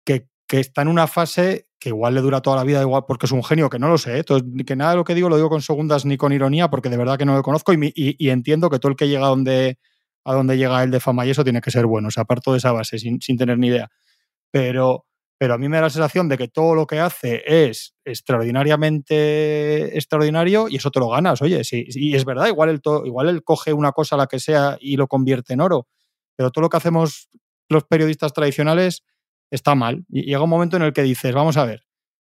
que, 0.04 0.26
está 0.50 0.82
en 0.82 0.88
una 0.88 1.06
fase 1.06 1.68
que 1.78 1.90
igual 1.90 2.14
le 2.14 2.22
dura 2.22 2.42
toda 2.42 2.56
la 2.56 2.64
vida, 2.64 2.80
igual 2.82 3.04
porque 3.08 3.26
es 3.26 3.32
un 3.32 3.44
genio, 3.44 3.70
que 3.70 3.78
no 3.78 3.88
lo 3.88 3.98
sé, 3.98 4.20
¿eh? 4.20 4.24
Que 4.66 4.76
nada 4.76 4.92
de 4.92 4.96
lo 4.98 5.04
que 5.04 5.14
digo 5.14 5.28
lo 5.28 5.36
digo 5.36 5.50
con 5.50 5.62
segundas 5.62 6.04
ni 6.06 6.16
con 6.16 6.32
ironía, 6.32 6.70
porque 6.70 6.90
de 6.90 6.96
verdad 6.98 7.18
que 7.18 7.26
no 7.26 7.34
lo 7.36 7.42
conozco 7.42 7.72
y, 7.74 7.92
y- 7.94 8.30
entiendo 8.30 8.70
que 8.70 8.78
todo 8.80 8.90
el 8.90 8.96
que 8.96 9.08
llega 9.08 9.28
donde, 9.28 9.78
a 10.30 10.34
donde 10.34 10.56
llega 10.58 10.82
él 10.82 10.90
de 10.90 11.00
fama 11.00 11.26
y 11.26 11.30
eso 11.30 11.44
tiene 11.44 11.60
que 11.60 11.70
ser 11.70 11.86
bueno, 11.86 12.08
o 12.08 12.10
sea, 12.10 12.24
de 12.28 12.56
esa 12.58 12.72
base 12.72 12.98
sin, 12.98 13.20
sin 13.20 13.36
tener 13.38 13.58
ni 13.58 13.68
idea. 13.68 13.88
Pero, 14.52 15.06
pero 15.38 15.54
a 15.54 15.58
mí 15.58 15.68
me 15.68 15.76
da 15.78 15.84
la 15.84 15.90
sensación 15.90 16.28
de 16.28 16.38
que 16.38 16.48
todo 16.48 16.74
lo 16.74 16.86
que 16.86 17.00
hace 17.00 17.42
es 17.70 17.94
extraordinariamente 18.04 19.96
extraordinario 19.96 20.68
y 20.68 20.76
eso 20.76 20.90
te 20.90 21.00
lo 21.00 21.08
ganas, 21.10 21.42
oye, 21.42 21.64
sí, 21.64 21.84
y 21.88 22.14
es 22.16 22.24
verdad, 22.24 22.46
igual 22.48 22.70
él, 22.70 22.80
to- 22.80 23.04
igual 23.06 23.28
él 23.28 23.42
coge 23.44 23.72
una 23.72 23.92
cosa, 23.92 24.16
la 24.16 24.26
que 24.26 24.38
sea, 24.40 24.76
y 24.80 24.96
lo 24.96 25.06
convierte 25.08 25.54
en 25.54 25.60
oro, 25.60 25.86
pero 26.36 26.50
todo 26.50 26.62
lo 26.62 26.68
que 26.70 26.76
hacemos 26.78 27.28
los 27.68 27.84
periodistas 27.84 28.32
tradicionales 28.32 29.02
está 29.50 29.74
mal. 29.74 30.04
Y 30.08 30.22
llega 30.24 30.42
un 30.42 30.50
momento 30.50 30.76
en 30.76 30.82
el 30.82 30.92
que 30.92 31.02
dices, 31.02 31.34
vamos 31.34 31.56
a 31.56 31.64
ver, 31.64 31.82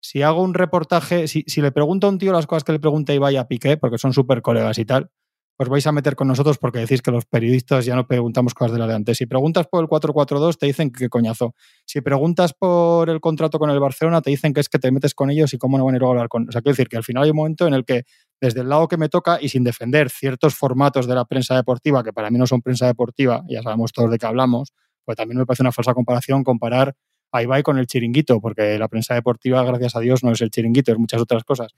si 0.02 0.22
hago 0.22 0.42
un 0.44 0.54
reportaje, 0.54 1.28
si, 1.28 1.44
si 1.48 1.62
le 1.62 1.72
pregunto 1.72 2.08
a 2.08 2.10
un 2.12 2.18
tío 2.20 2.32
las 2.32 2.48
cosas 2.48 2.64
que 2.64 2.72
le 2.74 2.80
pregunta 2.80 3.14
Ibai 3.14 3.38
a 3.38 3.48
Piqué, 3.48 3.78
porque 3.78 3.98
son 3.98 4.14
súper 4.14 4.42
colegas 4.42 4.78
y 4.80 4.86
tal, 4.86 5.10
os 5.58 5.70
vais 5.70 5.88
a 5.88 5.92
meter 5.92 6.16
con 6.16 6.28
nosotros 6.28 6.58
porque 6.58 6.80
decís 6.80 7.02
que 7.02 7.12
los 7.12 7.26
periodistas 7.26 7.86
ya 7.86 7.96
no 7.96 8.08
preguntamos 8.08 8.54
cosas 8.54 8.74
de 8.74 8.80
la 8.80 8.88
de 8.88 8.96
antes. 8.96 9.18
Si 9.18 9.26
preguntas 9.26 9.68
por 9.68 9.82
el 9.82 9.88
442 9.88 10.58
te 10.58 10.66
dicen 10.66 10.92
que 10.92 11.08
coñazo. 11.08 11.56
Si 11.86 12.02
preguntas 12.02 12.54
por 12.54 13.10
el 13.10 13.22
contrato 13.22 13.58
con 13.58 13.70
el 13.70 13.80
Barcelona 13.80 14.22
te 14.22 14.30
dicen 14.30 14.54
que 14.54 14.60
es 14.60 14.68
que 14.68 14.80
te 14.80 14.92
metes 14.92 15.14
con 15.14 15.30
ellos 15.30 15.54
y 15.54 15.58
cómo 15.58 15.78
no 15.78 15.86
van 15.86 15.96
a 15.96 15.98
ir 15.98 16.04
a 16.04 16.08
hablar 16.08 16.28
con... 16.28 16.50
O 16.50 16.52
sea, 16.52 16.62
quiero 16.62 16.74
decir 16.74 16.90
que 16.90 16.98
al 16.98 17.04
final 17.04 17.24
hay 17.24 17.30
un 17.30 17.38
momento 17.38 17.68
en 17.68 17.74
el 17.74 17.86
que 17.86 18.04
desde 18.42 18.62
el 18.62 18.70
lado 18.70 18.88
que 18.88 18.98
me 18.98 19.08
toca 19.08 19.40
y 19.42 19.50
sin 19.50 19.64
defender 19.64 20.10
ciertos 20.10 20.56
formatos 20.56 21.08
de 21.08 21.16
la 21.16 21.26
prensa 21.26 21.56
deportiva, 21.56 22.04
que 22.04 22.12
para 22.12 22.30
mí 22.30 22.38
no 22.38 22.48
son 22.48 22.62
prensa 22.62 22.86
deportiva, 22.88 23.44
ya 23.48 23.62
sabemos 23.62 23.94
todos 23.94 24.12
de 24.12 24.18
qué 24.18 24.26
hablamos, 24.26 24.74
pues 25.06 25.16
también 25.16 25.38
me 25.38 25.46
parece 25.46 25.64
una 25.64 25.72
falsa 25.72 25.94
comparación 25.94 26.44
comparar 26.44 26.96
a 27.32 27.44
Ibai 27.44 27.64
con 27.64 27.78
el 27.78 27.88
chiringuito, 27.88 28.42
porque 28.42 28.78
la 28.78 28.88
prensa 28.88 29.14
deportiva, 29.14 29.64
gracias 29.64 29.96
a 29.96 30.00
Dios, 30.00 30.24
no 30.24 30.32
es 30.32 30.42
el 30.42 30.50
chiringuito, 30.50 30.92
es 30.92 30.98
muchas 30.98 31.22
otras 31.22 31.44
cosas. 31.44 31.74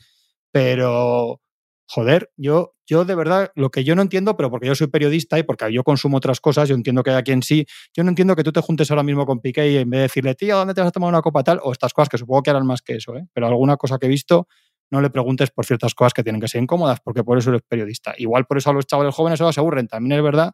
Pero 0.52 1.42
joder, 1.88 2.32
yo, 2.36 2.76
yo 2.86 3.06
de 3.06 3.16
verdad, 3.16 3.52
lo 3.56 3.72
que 3.72 3.84
yo 3.84 3.96
no 3.96 4.02
entiendo, 4.02 4.36
pero 4.36 4.52
porque 4.52 4.68
yo 4.68 4.76
soy 4.76 4.88
periodista 4.88 5.40
y 5.40 5.44
porque 5.44 5.72
yo 5.72 5.84
consumo 5.84 6.18
otras 6.18 6.40
cosas, 6.40 6.70
yo 6.70 6.76
entiendo 6.76 7.02
que 7.04 7.12
hay 7.12 7.18
a 7.18 7.24
quien 7.24 7.42
sí, 7.42 7.66
yo 7.96 8.04
no 8.04 8.10
entiendo 8.10 8.36
que 8.36 8.44
tú 8.44 8.52
te 8.52 8.62
juntes 8.62 8.92
ahora 8.92 9.04
mismo 9.04 9.26
con 9.26 9.40
Piqué 9.40 9.72
y 9.72 9.78
en 9.78 9.90
vez 9.90 10.00
de 10.00 10.02
decirle, 10.04 10.36
tío, 10.36 10.58
¿dónde 10.58 10.74
te 10.74 10.82
vas 10.82 10.90
a 10.90 10.92
tomar 10.92 11.10
una 11.10 11.22
copa 11.22 11.44
tal? 11.44 11.60
O 11.64 11.72
estas 11.72 11.94
cosas 11.94 12.10
que 12.10 12.18
supongo 12.18 12.44
que 12.44 12.50
harán 12.50 12.68
más 12.68 12.82
que 12.82 12.96
eso, 12.96 13.16
¿eh? 13.16 13.26
pero 13.34 13.48
alguna 13.48 13.78
cosa 13.78 13.98
que 13.98 14.08
he 14.08 14.10
visto, 14.10 14.48
no 14.92 15.02
le 15.02 15.10
preguntes 15.10 15.52
por 15.52 15.66
ciertas 15.66 15.94
cosas 15.94 16.14
que 16.14 16.24
tienen 16.24 16.42
que 16.42 16.48
ser 16.48 16.62
incómodas, 16.62 17.00
porque 17.02 17.24
por 17.24 17.38
eso 17.38 17.50
eres 17.50 17.62
periodista. 17.68 18.14
Igual 18.18 18.46
por 18.46 18.58
eso 18.58 18.70
a 18.70 18.74
los 18.74 18.86
chavales 18.86 19.14
jóvenes 19.14 19.40
se 19.40 19.60
aburren. 19.60 19.88
También 19.88 20.18
es 20.18 20.24
verdad 20.24 20.54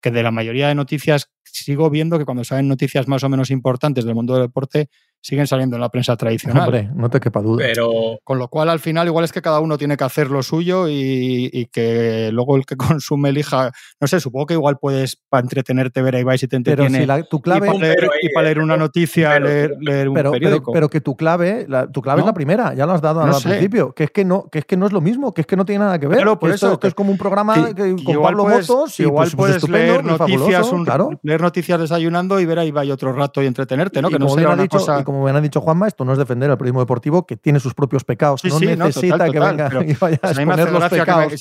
que 0.00 0.10
de 0.10 0.22
la 0.22 0.30
mayoría 0.30 0.68
de 0.68 0.74
noticias 0.74 1.30
sigo 1.44 1.88
viendo 1.90 2.18
que 2.18 2.24
cuando 2.24 2.44
salen 2.44 2.68
noticias 2.68 3.08
más 3.08 3.24
o 3.24 3.28
menos 3.28 3.50
importantes 3.50 4.04
del 4.04 4.14
mundo 4.14 4.34
del 4.34 4.44
deporte, 4.44 4.90
siguen 5.24 5.46
saliendo 5.46 5.76
en 5.76 5.80
la 5.80 5.88
prensa 5.88 6.16
tradicional. 6.18 6.64
Hombre, 6.64 6.90
no 6.94 7.08
te 7.08 7.18
quepa 7.18 7.40
duda. 7.40 7.64
Pero... 7.64 8.18
Con 8.22 8.38
lo 8.38 8.48
cual, 8.48 8.68
al 8.68 8.78
final, 8.78 9.06
igual 9.06 9.24
es 9.24 9.32
que 9.32 9.40
cada 9.40 9.58
uno 9.60 9.78
tiene 9.78 9.96
que 9.96 10.04
hacer 10.04 10.30
lo 10.30 10.42
suyo 10.42 10.86
y, 10.86 11.66
que 11.72 12.28
luego 12.30 12.56
el 12.56 12.66
que 12.66 12.76
consume 13.00 13.30
elija. 13.30 13.72
No 14.00 14.06
sé, 14.06 14.20
supongo 14.20 14.46
que 14.46 14.54
igual 14.54 14.76
puedes 14.78 15.16
para 15.30 15.40
entretenerte 15.40 16.02
ver 16.02 16.16
a 16.16 16.20
Ibai 16.20 16.36
si 16.36 16.46
te 16.46 16.56
entretiene. 16.56 17.06
Pero 17.06 17.16
si 17.16 17.28
tu 17.30 17.40
clave. 17.40 17.68
Y 18.20 18.28
para 18.34 18.44
leer, 18.44 18.58
una 18.58 18.76
noticia, 18.76 19.40
leer, 19.40 19.78
un 20.08 20.14
periódico. 20.14 20.72
Pero, 20.72 20.90
que 20.90 21.00
tu 21.00 21.16
clave, 21.16 21.66
tu 21.90 22.02
clave 22.02 22.20
es 22.20 22.26
la 22.26 22.34
primera, 22.34 22.74
ya 22.74 22.84
lo 22.84 22.92
has 22.92 23.00
dado 23.00 23.22
al 23.22 23.42
principio. 23.42 23.94
Que 23.94 24.04
es 24.04 24.10
que, 24.10 24.26
no, 24.26 24.50
que 24.50 24.58
es 24.58 24.66
que 24.66 24.76
no 24.76 24.84
es 24.86 24.92
lo 24.92 25.00
mismo, 25.00 25.32
que 25.32 25.40
es 25.40 25.46
que 25.46 25.56
no 25.56 25.64
tiene 25.64 25.84
nada 25.84 25.98
que 25.98 26.06
ver. 26.06 26.22
por 26.38 26.50
eso, 26.50 26.74
esto, 26.74 26.86
es 26.86 26.94
como 26.94 27.10
un 27.10 27.18
programa 27.18 27.72
que, 27.74 27.96
con 28.04 28.22
Pablo 28.22 28.46
Motos. 28.46 29.00
Y 29.00 29.04
igual 29.04 29.30
pues, 29.34 29.36
pues 29.36 29.60
puedes 29.62 29.68
leer, 29.70 30.04
noticias, 30.04 30.70
leer 31.22 31.40
noticias 31.40 31.80
desayunando 31.80 32.38
y 32.40 32.44
ver 32.44 32.58
a 32.58 32.64
Ibai 32.66 32.90
otro 32.90 33.14
rato 33.14 33.42
y 33.42 33.46
entretenerte, 33.46 34.02
¿no? 34.02 34.10
que 34.10 34.18
no 34.18 34.28
sea 34.28 34.50
una 34.50 34.68
cosa. 34.68 35.02
Como 35.14 35.26
me 35.26 35.30
han 35.30 35.42
dicho 35.44 35.60
Juanma, 35.60 35.86
esto 35.86 36.04
no 36.04 36.10
es 36.10 36.18
defender 36.18 36.50
al 36.50 36.58
periodismo 36.58 36.80
deportivo 36.80 37.24
que 37.24 37.36
tiene 37.36 37.60
sus 37.60 37.72
propios 37.72 38.02
pecados. 38.02 38.42
no 38.44 38.58
necesita 38.58 39.30
que 39.30 39.38
venga 39.38 39.70
y 39.86 39.94
vaya 39.94 40.18
a 40.20 40.30
exponer 40.32 40.72
los 40.72 40.88
pecados. 40.88 41.40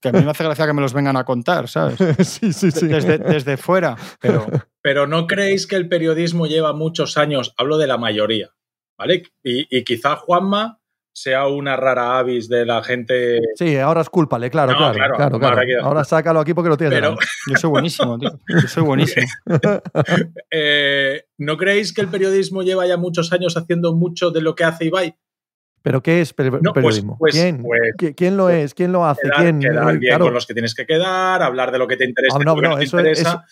Que, 0.00 0.08
a 0.08 0.12
mí 0.12 0.24
me 0.24 0.30
hace 0.32 0.42
gracia 0.42 0.66
que 0.66 0.72
me 0.72 0.82
los 0.82 0.92
vengan 0.92 1.16
a 1.16 1.24
contar, 1.24 1.68
¿sabes? 1.68 1.96
sí, 2.26 2.52
sí, 2.52 2.72
sí. 2.72 2.88
Desde, 2.88 3.18
desde 3.18 3.56
fuera. 3.56 3.96
Pero... 4.20 4.44
pero 4.82 5.06
no 5.06 5.28
creéis 5.28 5.68
que 5.68 5.76
el 5.76 5.88
periodismo 5.88 6.46
lleva 6.46 6.72
muchos 6.72 7.16
años, 7.16 7.54
hablo 7.56 7.78
de 7.78 7.86
la 7.86 7.96
mayoría, 7.96 8.50
¿vale? 8.98 9.22
Y, 9.44 9.68
y 9.70 9.84
quizá 9.84 10.16
Juanma 10.16 10.80
sea 11.16 11.46
una 11.46 11.76
rara 11.76 12.18
avis 12.18 12.46
de 12.46 12.66
la 12.66 12.82
gente. 12.82 13.40
Sí, 13.54 13.78
ahora 13.78 14.02
es 14.02 14.10
cúlpale, 14.10 14.50
claro, 14.50 14.76
claro, 14.76 15.16
claro, 15.16 15.38
claro, 15.38 15.62
Ahora, 15.82 16.04
sácalo 16.04 16.40
aquí 16.40 16.52
porque 16.52 16.68
lo 16.68 16.76
tienes. 16.76 17.00
Pero... 17.00 17.16
Yo 17.50 17.56
soy 17.56 17.70
buenísimo, 17.70 18.18
tío. 18.18 18.38
Yo 18.48 18.68
soy 18.68 18.82
buenísimo. 18.82 19.26
Eh, 20.50 21.24
¿No 21.38 21.56
creéis 21.56 21.92
que 21.92 22.00
el 22.00 22.08
periodismo 22.08 22.62
lleva 22.62 22.86
ya 22.86 22.96
muchos 22.96 23.32
años 23.32 23.56
haciendo 23.56 23.94
mucho 23.94 24.30
de 24.30 24.40
lo 24.40 24.54
que 24.54 24.64
hace 24.64 24.86
Ibai? 24.86 25.14
¿Pero 25.86 26.02
qué 26.02 26.20
es 26.20 26.32
pues, 26.32 26.50
periodismo? 26.74 27.16
Pues, 27.16 27.32
¿Quién? 27.32 27.62
Pues, 27.62 28.14
¿Quién 28.16 28.36
lo 28.36 28.50
es? 28.50 28.74
¿Quién 28.74 28.90
lo 28.90 29.06
hace? 29.06 29.22
Quedar, 29.22 29.40
¿Quién? 29.40 29.60
quedar 29.60 29.98
bien 29.98 30.18
con 30.18 30.34
los 30.34 30.44
que 30.44 30.52
tienes 30.52 30.74
que 30.74 30.84
quedar, 30.84 31.40
hablar 31.44 31.70
de 31.70 31.78
lo 31.78 31.86
que 31.86 31.96
te 31.96 32.04
interesa. 32.04 32.38
Ah, 32.40 32.42
no, 32.44 32.56
no, 32.56 32.78
eso, 32.78 32.98
interesa. 32.98 33.44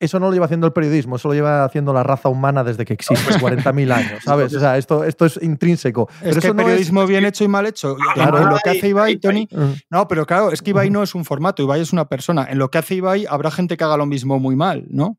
Eso, 0.00 0.18
no 0.18 0.28
lo 0.28 0.32
lleva 0.32 0.46
haciendo 0.46 0.66
el 0.66 0.72
periodismo, 0.72 1.16
eso 1.16 1.28
lo 1.28 1.34
lleva 1.34 1.62
haciendo 1.62 1.92
la 1.92 2.02
raza 2.02 2.30
humana 2.30 2.64
desde 2.64 2.86
que 2.86 2.94
existe, 2.94 3.34
40.000 3.34 3.92
años, 3.92 4.22
¿sabes? 4.24 4.54
O 4.54 4.60
sea, 4.60 4.78
esto, 4.78 5.04
esto 5.04 5.26
es 5.26 5.38
intrínseco. 5.42 6.08
Es 6.22 6.38
que 6.38 6.46
el 6.46 6.56
periodismo 6.56 7.06
bien 7.06 7.26
hecho 7.26 7.44
y 7.44 7.48
mal 7.48 7.66
hecho. 7.66 7.96
Claro, 8.14 8.38
en 8.40 8.48
lo 8.48 8.56
que 8.64 8.70
hace 8.70 8.88
Ibai, 8.88 9.18
Tony. 9.18 9.46
Mm. 9.50 9.72
No, 9.90 10.08
pero 10.08 10.24
claro, 10.24 10.52
es 10.52 10.62
que 10.62 10.70
Ibai 10.70 10.88
no 10.88 11.02
es 11.02 11.14
un 11.14 11.26
formato, 11.26 11.62
Ibai 11.62 11.82
es 11.82 11.92
una 11.92 12.08
persona. 12.08 12.46
En 12.48 12.56
lo 12.56 12.70
que 12.70 12.78
hace 12.78 12.94
Ibai 12.94 13.26
habrá 13.28 13.50
gente 13.50 13.76
que 13.76 13.84
haga 13.84 13.98
lo 13.98 14.06
mismo 14.06 14.38
muy 14.38 14.56
mal, 14.56 14.86
¿no? 14.88 15.18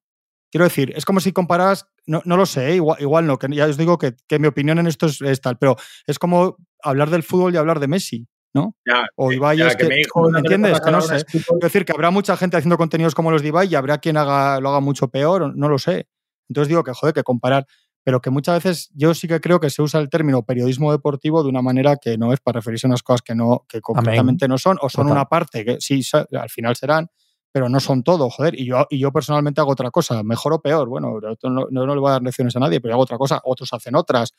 Quiero 0.55 0.63
decir, 0.63 0.93
es 0.95 1.03
como 1.03 1.19
si 1.19 1.33
comparas, 1.33 1.85
no, 2.05 2.21
no 2.23 2.37
lo 2.37 2.45
sé, 2.45 2.75
igual, 2.75 3.01
igual, 3.01 3.27
no, 3.27 3.37
que 3.37 3.53
ya 3.53 3.65
os 3.65 3.75
digo 3.75 3.97
que, 3.97 4.15
que 4.25 4.39
mi 4.39 4.47
opinión 4.47 4.79
en 4.79 4.87
esto 4.87 5.05
es, 5.07 5.41
tal, 5.41 5.57
pero 5.57 5.75
es 6.07 6.17
como 6.17 6.55
hablar 6.81 7.09
del 7.09 7.23
fútbol 7.23 7.53
y 7.53 7.57
hablar 7.57 7.81
de 7.81 7.89
Messi. 7.89 8.25
¿no? 8.53 8.73
o 9.17 9.33
Ibai 9.33 9.61
es 9.61 9.75
que, 9.75 9.83
¿me 9.83 10.39
entiendes? 10.39 10.79
Que 10.79 10.91
no 10.91 11.01
sé. 11.01 11.25
Quiero 11.25 11.59
decir 11.61 11.83
que 11.83 11.91
habrá 11.91 12.09
mucha 12.09 12.37
gente 12.37 12.55
haciendo 12.55 12.77
contenidos 12.77 13.13
como 13.13 13.31
los 13.31 13.41
de 13.41 13.49
Ibai 13.49 13.67
y 13.67 13.75
habrá 13.75 13.97
quien 13.97 14.15
haga, 14.15 14.61
lo 14.61 14.69
haga 14.69 14.79
mucho 14.79 15.09
peor, 15.09 15.53
no 15.57 15.67
lo 15.67 15.77
sé. 15.77 16.07
Entonces 16.47 16.69
digo 16.69 16.85
que, 16.85 16.93
joder, 16.93 17.13
que 17.13 17.23
comparar, 17.23 17.67
pero 18.05 18.21
que 18.21 18.29
muchas 18.29 18.63
veces 18.63 18.89
yo 18.93 19.13
sí 19.13 19.27
que 19.27 19.41
creo 19.41 19.59
que 19.59 19.69
se 19.69 19.81
usa 19.81 19.99
el 19.99 20.09
término 20.09 20.45
periodismo 20.45 20.93
deportivo 20.93 21.43
de 21.43 21.49
una 21.49 21.61
manera 21.61 21.97
que 21.97 22.17
no 22.17 22.31
es 22.31 22.39
para 22.39 22.61
referirse 22.61 22.87
a 22.87 22.91
unas 22.91 23.03
cosas 23.03 23.23
que 23.23 23.35
no, 23.35 23.65
que 23.67 23.81
concretamente 23.81 24.47
no 24.47 24.57
son, 24.57 24.77
o 24.79 24.87
son 24.87 25.11
una 25.11 25.25
parte 25.25 25.65
que 25.65 25.81
sí, 25.81 26.01
al 26.13 26.49
final 26.49 26.77
serán, 26.77 27.09
pero 27.55 27.69
no 27.69 27.79
son 27.79 28.03
todo, 28.03 28.29
joder. 28.29 28.59
Y 28.59 28.65
yo, 28.65 28.85
y 28.89 28.99
yo 28.99 29.13
personalmente 29.13 29.61
hago 29.61 29.71
otra 29.71 29.89
cosa, 29.89 30.23
mejor 30.23 30.51
o 30.51 30.61
peor. 30.61 30.89
Bueno, 30.89 31.21
no, 31.21 31.67
no, 31.71 31.95
le 31.95 32.01
voy 32.01 32.09
a 32.09 32.11
dar 32.11 32.21
lecciones 32.21 32.53
a 32.57 32.59
nadie, 32.59 32.81
pero 32.81 32.95
hago 32.95 33.03
otra 33.03 33.17
cosa, 33.17 33.39
otros 33.45 33.71
hacen 33.71 33.95
otras. 33.95 34.33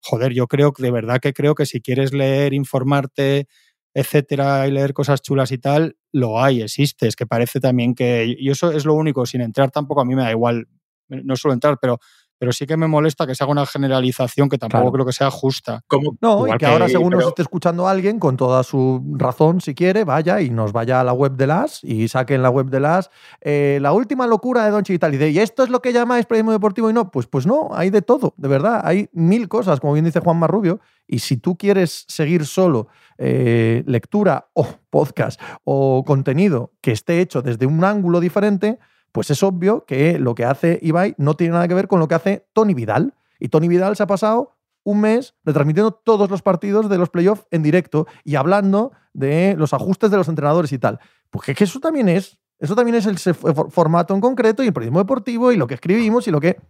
Joder, 0.00 0.32
yo 0.32 0.46
creo 0.46 0.72
que 0.72 0.82
de 0.82 0.90
verdad 0.90 1.20
que 1.20 1.34
creo 1.34 1.54
que 1.54 1.66
si 1.66 1.82
quieres 1.82 2.14
leer, 2.14 2.54
informarte, 2.54 3.48
etcétera, 3.92 4.66
y 4.66 4.70
leer 4.70 4.94
cosas 4.94 5.20
chulas 5.20 5.52
y 5.52 5.58
tal, 5.58 5.98
lo 6.10 6.42
hay, 6.42 6.62
existe. 6.62 7.06
Es 7.06 7.16
que 7.16 7.26
parece 7.26 7.60
también 7.60 7.94
que. 7.94 8.34
Y 8.38 8.48
eso 8.48 8.72
es 8.72 8.86
lo 8.86 8.94
único, 8.94 9.26
sin 9.26 9.42
entrar 9.42 9.70
tampoco 9.70 10.00
a 10.00 10.06
mí 10.06 10.14
me 10.14 10.22
da 10.22 10.30
igual, 10.30 10.66
no 11.08 11.36
suelo 11.36 11.52
entrar, 11.52 11.76
pero 11.78 11.98
pero 12.44 12.52
sí 12.52 12.66
que 12.66 12.76
me 12.76 12.86
molesta 12.86 13.26
que 13.26 13.34
se 13.34 13.42
haga 13.42 13.52
una 13.52 13.64
generalización 13.64 14.50
que 14.50 14.58
tampoco 14.58 14.92
creo 14.92 15.06
que 15.06 15.14
sea 15.14 15.30
justa. 15.30 15.82
Como, 15.86 16.18
no, 16.20 16.46
y 16.46 16.54
que, 16.58 16.66
ahora 16.66 16.90
según 16.90 17.14
nos 17.14 17.24
esté 17.24 17.40
escuchando 17.40 17.88
alguien, 17.88 18.18
con 18.18 18.36
toda 18.36 18.62
su 18.64 19.02
razón, 19.16 19.62
si 19.62 19.74
quiere, 19.74 20.04
vaya 20.04 20.42
y 20.42 20.50
nos 20.50 20.72
vaya 20.72 21.00
a 21.00 21.04
la 21.04 21.14
web 21.14 21.36
de 21.36 21.46
las 21.46 21.82
y 21.82 22.06
saque 22.08 22.34
en 22.34 22.42
la 22.42 22.50
web 22.50 22.66
de 22.66 22.80
las 22.80 23.08
eh, 23.40 23.78
la 23.80 23.94
última 23.94 24.26
locura 24.26 24.62
de 24.66 24.72
Don 24.72 24.84
y 24.86 24.98
tal. 24.98 25.14
Y 25.14 25.16
de, 25.16 25.30
¿y 25.30 25.38
esto 25.38 25.62
es 25.64 25.70
lo 25.70 25.80
que 25.80 25.94
llamáis 25.94 26.26
periodismo 26.26 26.52
deportivo? 26.52 26.90
Y 26.90 26.92
no, 26.92 27.10
pues, 27.10 27.26
pues 27.26 27.46
no, 27.46 27.70
hay 27.72 27.88
de 27.88 28.02
todo, 28.02 28.34
de 28.36 28.48
verdad. 28.48 28.82
Hay 28.84 29.08
mil 29.14 29.48
cosas, 29.48 29.80
como 29.80 29.94
bien 29.94 30.04
dice 30.04 30.20
Juan 30.20 30.36
Marrubio. 30.36 30.80
Y 31.06 31.20
si 31.20 31.38
tú 31.38 31.56
quieres 31.56 32.04
seguir 32.08 32.44
solo 32.44 32.88
eh, 33.16 33.84
lectura 33.86 34.48
o 34.52 34.66
podcast 34.90 35.40
o 35.64 36.04
contenido 36.06 36.72
que 36.82 36.92
esté 36.92 37.22
hecho 37.22 37.40
desde 37.40 37.64
un 37.64 37.84
ángulo 37.84 38.20
diferente, 38.20 38.78
pues 39.14 39.30
es 39.30 39.44
obvio 39.44 39.84
que 39.84 40.18
lo 40.18 40.34
que 40.34 40.44
hace 40.44 40.80
Ibai 40.82 41.14
no 41.18 41.36
tiene 41.36 41.52
nada 41.52 41.68
que 41.68 41.74
ver 41.74 41.86
con 41.86 42.00
lo 42.00 42.08
que 42.08 42.16
hace 42.16 42.48
Tony 42.52 42.74
Vidal. 42.74 43.14
Y 43.38 43.48
Tony 43.48 43.68
Vidal 43.68 43.94
se 43.94 44.02
ha 44.02 44.08
pasado 44.08 44.56
un 44.82 45.02
mes 45.02 45.36
retransmitiendo 45.44 45.92
todos 45.92 46.28
los 46.28 46.42
partidos 46.42 46.88
de 46.88 46.98
los 46.98 47.10
playoffs 47.10 47.46
en 47.52 47.62
directo 47.62 48.08
y 48.24 48.34
hablando 48.34 48.90
de 49.12 49.54
los 49.56 49.72
ajustes 49.72 50.10
de 50.10 50.16
los 50.16 50.26
entrenadores 50.26 50.72
y 50.72 50.80
tal. 50.80 50.98
Porque 51.30 51.54
eso 51.56 51.78
también 51.78 52.08
es, 52.08 52.40
eso 52.58 52.74
también 52.74 52.96
es 52.96 53.06
el 53.06 53.16
formato 53.16 54.16
en 54.16 54.20
concreto 54.20 54.64
y 54.64 54.66
el 54.66 54.72
periodismo 54.72 54.98
deportivo 54.98 55.52
y 55.52 55.56
lo 55.56 55.68
que 55.68 55.74
escribimos 55.74 56.26
y 56.26 56.32
lo 56.32 56.40
que, 56.40 56.60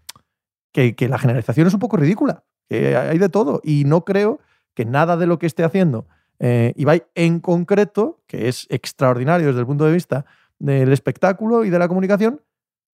que, 0.70 1.08
la 1.08 1.16
generalización 1.16 1.66
es 1.66 1.72
un 1.72 1.80
poco 1.80 1.96
ridícula. 1.96 2.44
Que 2.68 2.94
hay 2.94 3.16
de 3.16 3.30
todo. 3.30 3.62
Y 3.64 3.84
no 3.86 4.04
creo 4.04 4.38
que 4.74 4.84
nada 4.84 5.16
de 5.16 5.24
lo 5.24 5.38
que 5.38 5.46
esté 5.46 5.64
haciendo 5.64 6.08
eh, 6.40 6.74
Ibai 6.76 7.04
en 7.14 7.40
concreto, 7.40 8.20
que 8.26 8.48
es 8.48 8.66
extraordinario 8.68 9.46
desde 9.46 9.60
el 9.60 9.66
punto 9.66 9.86
de 9.86 9.92
vista 9.92 10.26
del 10.58 10.92
espectáculo 10.92 11.64
y 11.64 11.70
de 11.70 11.78
la 11.78 11.88
comunicación 11.88 12.40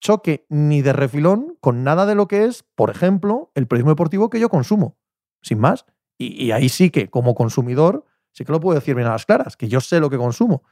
choque 0.01 0.45
ni 0.49 0.81
de 0.81 0.91
refilón 0.91 1.57
con 1.61 1.83
nada 1.83 2.05
de 2.05 2.15
lo 2.15 2.27
que 2.27 2.43
es, 2.45 2.63
por 2.75 2.89
ejemplo, 2.89 3.51
el 3.55 3.67
periodismo 3.67 3.91
deportivo 3.91 4.29
que 4.29 4.39
yo 4.39 4.49
consumo, 4.49 4.97
sin 5.41 5.59
más. 5.59 5.85
Y, 6.17 6.51
ahí 6.51 6.69
sí 6.69 6.91
que, 6.91 7.09
como 7.09 7.33
consumidor, 7.33 8.05
sí 8.31 8.43
que 8.43 8.51
lo 8.51 8.59
puedo 8.59 8.79
decir 8.79 8.93
bien 8.93 9.07
a 9.07 9.11
las 9.11 9.25
claras, 9.25 9.57
que 9.57 9.67
yo 9.67 9.79
sé 9.79 9.99
lo 9.99 10.09
que 10.09 10.17
consumo 10.17 10.63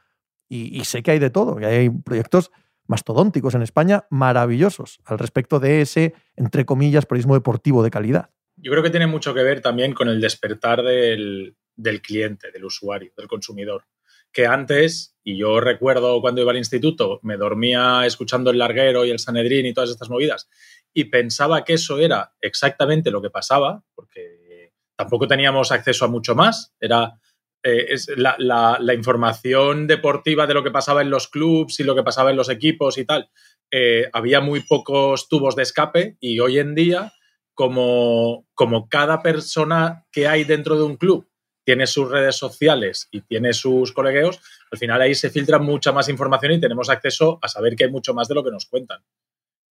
y, 0.48 0.84
sé 0.84 1.02
que 1.02 1.12
hay 1.12 1.18
de 1.18 1.30
todo, 1.30 1.56
que 1.56 1.66
hay 1.66 1.90
proyectos 1.90 2.52
mastodónticos 2.86 3.54
en 3.54 3.62
España 3.62 4.06
maravillosos 4.10 5.00
al 5.04 5.18
respecto 5.18 5.58
de 5.58 5.80
ese, 5.80 6.14
entre 6.36 6.64
comillas, 6.64 7.06
periodismo 7.06 7.34
deportivo 7.34 7.82
de 7.82 7.90
calidad. 7.90 8.30
Yo 8.56 8.70
creo 8.70 8.82
que 8.82 8.90
tiene 8.90 9.06
mucho 9.06 9.32
que 9.32 9.42
ver 9.42 9.60
también 9.60 9.92
con 9.92 10.08
el 10.08 10.20
despertar 10.20 10.82
del 10.82 11.54
cliente, 12.02 12.50
del 12.52 12.64
usuario, 12.64 13.12
del 13.16 13.28
consumidor 13.28 13.84
que 14.32 14.46
antes, 14.46 15.16
y 15.30 15.36
yo 15.36 15.60
recuerdo 15.60 16.20
cuando 16.20 16.40
iba 16.40 16.50
al 16.50 16.58
instituto, 16.58 17.20
me 17.22 17.36
dormía 17.36 18.04
escuchando 18.04 18.50
el 18.50 18.58
larguero 18.58 19.04
y 19.04 19.10
el 19.10 19.20
Sanedrín 19.20 19.66
y 19.66 19.72
todas 19.72 19.90
estas 19.90 20.10
movidas, 20.10 20.48
y 20.92 21.04
pensaba 21.04 21.64
que 21.64 21.74
eso 21.74 21.98
era 21.98 22.32
exactamente 22.40 23.12
lo 23.12 23.22
que 23.22 23.30
pasaba, 23.30 23.84
porque 23.94 24.72
tampoco 24.96 25.28
teníamos 25.28 25.70
acceso 25.70 26.04
a 26.04 26.08
mucho 26.08 26.34
más, 26.34 26.74
era 26.80 27.14
eh, 27.62 27.94
la, 28.16 28.94
información 28.94 29.86
deportiva 29.86 30.48
de 30.48 30.54
lo 30.54 30.64
que 30.64 30.72
pasaba 30.72 31.00
en 31.00 31.10
los 31.10 31.28
clubs 31.28 31.78
y 31.78 31.84
lo 31.84 31.94
que 31.94 32.02
pasaba 32.02 32.30
en 32.30 32.36
los 32.36 32.48
equipos 32.48 32.98
y 32.98 33.04
tal. 33.04 33.30
Eh, 33.70 34.08
había 34.12 34.40
muy 34.40 34.60
pocos 34.60 35.28
tubos 35.28 35.54
de 35.54 35.62
escape 35.62 36.16
y 36.18 36.40
hoy 36.40 36.58
en 36.58 36.74
día, 36.74 37.12
como, 37.54 38.48
como 38.54 38.88
cada 38.88 39.22
persona 39.22 40.06
que 40.10 40.26
hay 40.26 40.42
dentro 40.42 40.76
de 40.76 40.82
un 40.82 40.96
club 40.96 41.29
tiene 41.70 41.86
sus 41.86 42.10
redes 42.10 42.34
sociales 42.34 43.06
y 43.12 43.20
tiene 43.20 43.52
sus 43.52 43.92
colegueos, 43.92 44.40
al 44.72 44.76
final 44.76 45.00
ahí 45.02 45.14
se 45.14 45.30
filtra 45.30 45.60
mucha 45.60 45.92
más 45.92 46.08
información 46.08 46.50
y 46.50 46.60
tenemos 46.60 46.90
acceso 46.90 47.38
a 47.40 47.46
saber 47.46 47.76
que 47.76 47.84
hay 47.84 47.90
mucho 47.92 48.12
más 48.12 48.26
de 48.26 48.34
lo 48.34 48.42
que 48.42 48.50
nos 48.50 48.66
cuentan. 48.66 48.98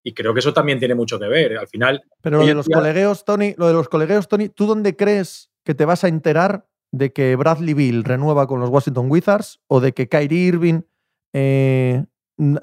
Y 0.02 0.14
creo 0.14 0.34
que 0.34 0.40
eso 0.40 0.54
también 0.54 0.80
tiene 0.80 0.96
mucho 0.96 1.20
que 1.20 1.28
ver. 1.28 1.58
Al 1.58 1.68
final. 1.68 2.02
Pero 2.22 2.38
lo 2.38 2.46
de 2.46 2.54
los 2.54 2.70
colegueos, 2.70 3.26
Tony, 3.26 3.54
lo 3.58 3.68
de 3.68 3.74
los 3.74 3.90
colegueos, 3.90 4.30
Tony, 4.30 4.48
¿tú 4.48 4.66
dónde 4.66 4.96
crees 4.96 5.52
que 5.66 5.76
te 5.76 5.84
vas 5.84 6.06
a 6.06 6.08
enterar 6.08 6.70
de 6.94 7.12
que 7.12 7.36
Bradley 7.36 7.74
Bill 7.74 8.06
renueva 8.06 8.48
con 8.48 8.62
los 8.62 8.70
Washington 8.70 9.12
Wizards 9.12 9.60
o 9.68 9.82
de 9.82 9.92
que 9.94 10.08
Kyrie 10.08 10.48
Irving 10.48 10.84
eh, 11.34 12.06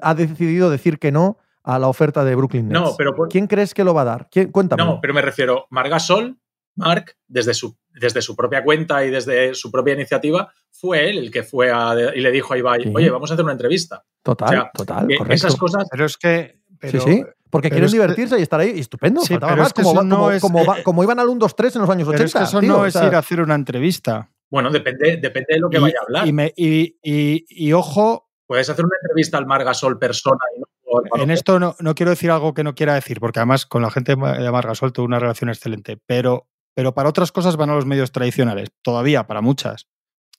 ha 0.01 0.15
decidido 0.15 0.71
decir 0.71 0.97
que 0.97 1.11
no 1.11 1.37
a 1.63 1.77
la 1.77 1.89
oferta 1.89 2.25
de 2.25 2.33
Brooklyn 2.33 2.69
Nets? 2.69 2.81
No, 2.81 2.95
pero 2.97 3.13
¿quién 3.29 3.45
crees 3.45 3.75
que 3.75 3.83
lo 3.83 3.93
va 3.93 4.01
a 4.01 4.05
dar? 4.05 4.29
Cuéntame. 4.51 4.83
No, 4.83 4.99
pero 4.99 5.13
me 5.13 5.21
refiero, 5.21 5.67
Margasol, 5.69 6.39
Mark, 6.77 7.15
desde 7.27 7.53
su, 7.53 7.75
desde 7.89 8.21
su 8.21 8.35
propia 8.35 8.63
cuenta 8.63 9.03
y 9.03 9.09
desde 9.09 9.53
su 9.53 9.71
propia 9.71 9.95
iniciativa, 9.95 10.51
fue 10.71 11.09
él 11.09 11.17
el 11.17 11.31
que 11.31 11.43
fue 11.43 11.71
y 12.15 12.21
le 12.21 12.31
dijo 12.31 12.53
a 12.53 12.57
Ibai, 12.57 12.91
oye, 12.93 13.09
vamos 13.09 13.29
a 13.29 13.33
hacer 13.33 13.43
una 13.43 13.53
entrevista. 13.53 14.03
Total, 14.23 14.69
total, 14.73 15.07
correcto. 15.17 15.33
Esas 15.33 15.55
cosas. 15.55 15.87
Pero 15.89 16.05
es 16.05 16.17
que 16.17 16.59
sí, 16.81 16.99
sí, 16.99 17.25
porque 17.49 17.69
quieren 17.69 17.91
divertirse 17.91 18.39
y 18.39 18.43
estar 18.43 18.59
ahí. 18.59 18.79
Estupendo. 18.79 19.21
Sí, 19.21 19.35
pero 19.39 19.57
más, 19.57 19.73
como, 19.73 20.03
no 20.03 20.31
es, 20.31 20.41
como, 20.41 20.63
como, 20.83 21.03
iban 21.03 21.19
al 21.19 21.27
1-2-3 21.27 21.75
en 21.75 21.81
los 21.81 21.89
años 21.89 22.07
80. 22.07 22.23
Es 22.23 22.33
que 22.33 22.43
eso 22.43 22.61
no 22.61 22.85
es 22.85 22.95
ir 22.95 23.15
a 23.15 23.19
hacer 23.19 23.41
una 23.41 23.55
entrevista. 23.55 24.29
Bueno, 24.49 24.71
depende, 24.71 25.17
depende 25.17 25.55
de 25.55 25.59
lo 25.59 25.69
que 25.69 25.79
vaya 25.79 25.97
a 25.99 26.03
hablar. 26.05 26.53
Y, 26.55 26.95
y, 27.03 27.45
y, 27.49 27.73
ojo. 27.73 28.29
Puedes 28.45 28.69
hacer 28.69 28.85
una 28.85 28.95
entrevista 29.01 29.37
al 29.37 29.45
Margasol 29.45 29.99
persona 29.99 30.39
y 30.55 30.61
no 30.61 30.67
en 31.15 31.31
esto 31.31 31.59
no, 31.59 31.75
no, 31.79 31.95
quiero 31.95 32.11
decir 32.11 32.31
algo 32.31 32.53
que 32.53 32.63
no 32.63 32.75
quiera 32.75 32.93
decir, 32.93 33.19
porque 33.19 33.39
además 33.39 33.65
con 33.65 33.81
la 33.81 33.91
gente 33.91 34.15
de 34.15 34.51
Margasol 34.51 34.93
tuve 34.93 35.05
una 35.05 35.19
relación 35.19 35.49
excelente, 35.49 35.97
pero, 36.05 36.47
pero 36.77 36.93
para 36.93 37.09
otras 37.09 37.31
cosas 37.31 37.55
van 37.57 37.71
a 37.71 37.73
los 37.73 37.87
medios 37.87 38.11
tradicionales, 38.11 38.69
todavía 38.83 39.25
para 39.25 39.41
muchas. 39.41 39.87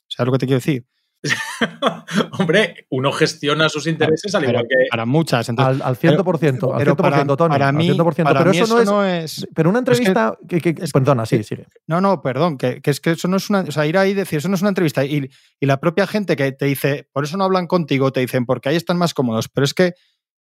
¿Sabes 0.06 0.28
lo 0.28 0.32
que 0.34 0.38
te 0.38 0.46
quiero 0.46 0.58
decir? 0.58 0.86
Hombre, 2.38 2.86
uno 2.90 3.10
gestiona 3.10 3.68
sus 3.68 3.88
intereses 3.88 4.32
al 4.36 4.44
igual 4.44 4.64
que. 4.68 4.86
Para 4.88 5.04
muchas. 5.04 5.48
al, 5.48 5.82
al 5.82 5.96
100%, 5.96 5.98
pero, 5.98 6.74
al 6.74 6.86
100%, 6.86 6.96
para, 6.96 7.26
Tony, 7.36 7.50
para 7.50 7.72
mí, 7.72 7.90
al 7.90 7.96
100%, 7.96 8.38
pero 8.38 8.50
eso, 8.52 8.84
no, 8.84 9.04
es, 9.04 9.48
Pero 9.52 9.68
una 9.68 9.80
entrevista. 9.80 10.38
que, 10.48 10.60
que, 10.60 10.74
perdona, 10.92 11.26
sí, 11.26 11.42
sigue. 11.42 11.66
No, 11.88 12.00
no, 12.00 12.22
perdón, 12.22 12.56
que, 12.56 12.80
es 12.84 13.00
que 13.00 13.10
eso 13.10 13.26
no 13.26 13.38
es 13.38 13.50
una. 13.50 13.62
O 13.62 13.72
sea, 13.72 13.84
ir 13.86 13.98
ahí 13.98 14.10
y 14.12 14.14
decir, 14.14 14.38
eso 14.38 14.48
no 14.48 14.54
es 14.54 14.60
una 14.60 14.68
entrevista. 14.68 15.04
Y, 15.04 15.28
y 15.58 15.66
la 15.66 15.80
propia 15.80 16.06
gente 16.06 16.36
que 16.36 16.52
te 16.52 16.66
dice, 16.66 17.08
por 17.12 17.24
eso 17.24 17.36
no 17.36 17.42
hablan 17.42 17.66
contigo, 17.66 18.12
te 18.12 18.20
dicen, 18.20 18.46
porque 18.46 18.68
ahí 18.68 18.76
están 18.76 18.96
más 18.96 19.12
cómodos. 19.12 19.48
Pero 19.48 19.64
es 19.64 19.74
que 19.74 19.94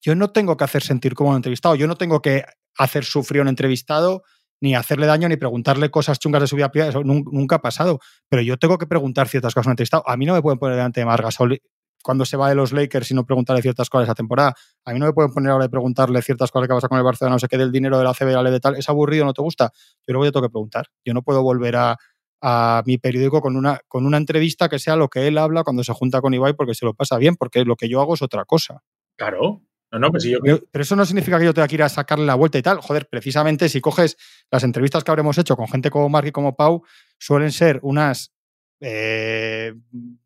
yo 0.01 0.15
no 0.15 0.31
tengo 0.31 0.57
que 0.57 0.63
hacer 0.63 0.85
sentir 0.85 1.17
como 1.17 1.31
un 1.31 1.37
entrevistado, 1.37 1.75
yo 1.75 1.89
no 1.89 1.97
tengo 1.97 2.23
que 2.23 2.45
hacer 2.79 3.05
sufrir 3.05 3.41
a 3.41 3.43
un 3.43 3.49
entrevistado 3.49 4.23
ni 4.63 4.77
hacerle 4.77 5.07
daño, 5.07 5.29
ni 5.29 5.37
preguntarle 5.37 5.91
cosas 5.91 6.21
chungas 6.21 6.41
de 6.41 6.47
su 6.47 6.55
vida 6.55 6.71
privada, 6.71 6.91
eso 6.91 7.03
nunca 7.03 7.57
ha 7.57 7.61
pasado. 7.61 7.99
Pero 8.29 8.43
yo 8.43 8.57
tengo 8.57 8.79
que 8.79 8.87
preguntar 8.87 9.29
ciertas 9.29 9.55
cosas 9.55 9.67
a 9.67 9.71
un 9.71 9.73
entrevistado. 9.73 10.05
A 10.07 10.17
mí 10.17 10.25
no 10.25 10.35
me 10.35 10.41
pueden 10.41 10.61
poner 10.61 10.77
delante 10.77 11.01
de 11.01 11.07
Margasol 11.07 11.61
cuando 12.01 12.25
se 12.25 12.37
va 12.37 12.49
de 12.49 12.55
los 12.55 12.73
Lakers 12.73 13.11
y 13.11 13.15
no 13.15 13.27
preguntarle 13.27 13.61
ciertas 13.61 13.91
cosas 13.91 14.07
esa 14.07 14.15
temporada. 14.15 14.55
A 14.85 14.93
mí 14.93 15.01
no 15.01 15.07
me 15.07 15.13
pueden 15.13 15.33
poner 15.33 15.51
ahora 15.51 15.65
de 15.65 15.69
preguntarle 15.69 16.23
ciertas 16.23 16.53
cosas 16.53 16.69
que 16.69 16.75
pasa 16.75 16.89
con 16.89 16.97
el 16.97 17.05
Barcelona, 17.05 17.35
no 17.35 17.39
sé 17.41 17.49
qué, 17.49 17.59
del 17.59 17.73
dinero 17.73 17.99
de 17.99 18.05
la 18.05 18.15
CB, 18.15 18.51
de 18.51 18.61
tal. 18.61 18.77
¿Es 18.77 18.89
aburrido, 18.89 19.25
no 19.25 19.35
te 19.35 19.43
gusta? 19.43 19.73
Yo 20.07 20.13
luego 20.13 20.27
yo 20.27 20.33
tengo 20.33 20.47
que 20.47 20.53
preguntar. 20.53 20.87
Yo 21.05 21.13
no 21.13 21.23
puedo 21.23 21.43
volver 21.43 21.75
a, 21.75 21.97
a 22.41 22.85
mi 22.87 22.99
periódico 22.99 23.41
con 23.41 23.57
una, 23.57 23.81
con 23.89 24.07
una 24.07 24.17
entrevista 24.17 24.69
que 24.69 24.79
sea 24.79 24.95
lo 24.95 25.09
que 25.09 25.27
él 25.27 25.39
habla 25.39 25.65
cuando 25.65 25.83
se 25.83 25.93
junta 25.93 26.21
con 26.21 26.35
Ibai 26.35 26.55
porque 26.55 26.75
se 26.75 26.85
lo 26.85 26.95
pasa 26.95 27.19
bien, 27.19 27.35
porque 27.35 27.65
lo 27.65 27.75
que 27.75 27.89
yo 27.89 28.01
hago 28.01 28.15
es 28.15 28.23
otra 28.23 28.45
cosa. 28.45 28.85
Claro, 29.17 29.63
no, 29.99 30.11
pues 30.11 30.27
pero, 30.43 30.83
eso 30.83 30.97
no 30.97 31.05
significa 31.05 31.39
que 31.39 31.45
yo 31.45 31.53
tenga 31.53 31.69
que 31.69 31.75
ir 31.75 31.83
a 31.83 31.89
sacarle 31.89 32.25
la 32.25 32.35
vuelta 32.35 32.59
y 32.59 32.63
tal. 32.63 32.79
Joder, 32.81 33.09
precisamente 33.09 33.69
si 33.69 33.81
coges 33.81 34.17
las 34.51 34.65
entrevistas 34.65 35.05
que 35.05 35.11
habremos 35.11 35.37
hecho 35.37 35.57
con 35.57 35.69
gente 35.69 35.91
como 35.91 36.09
Mark 36.09 36.27
y 36.27 36.33
como 36.33 36.57
Pau, 36.57 36.83
suelen 37.19 37.53
ser 37.53 37.79
unas, 37.83 38.33
eh, 38.81 39.75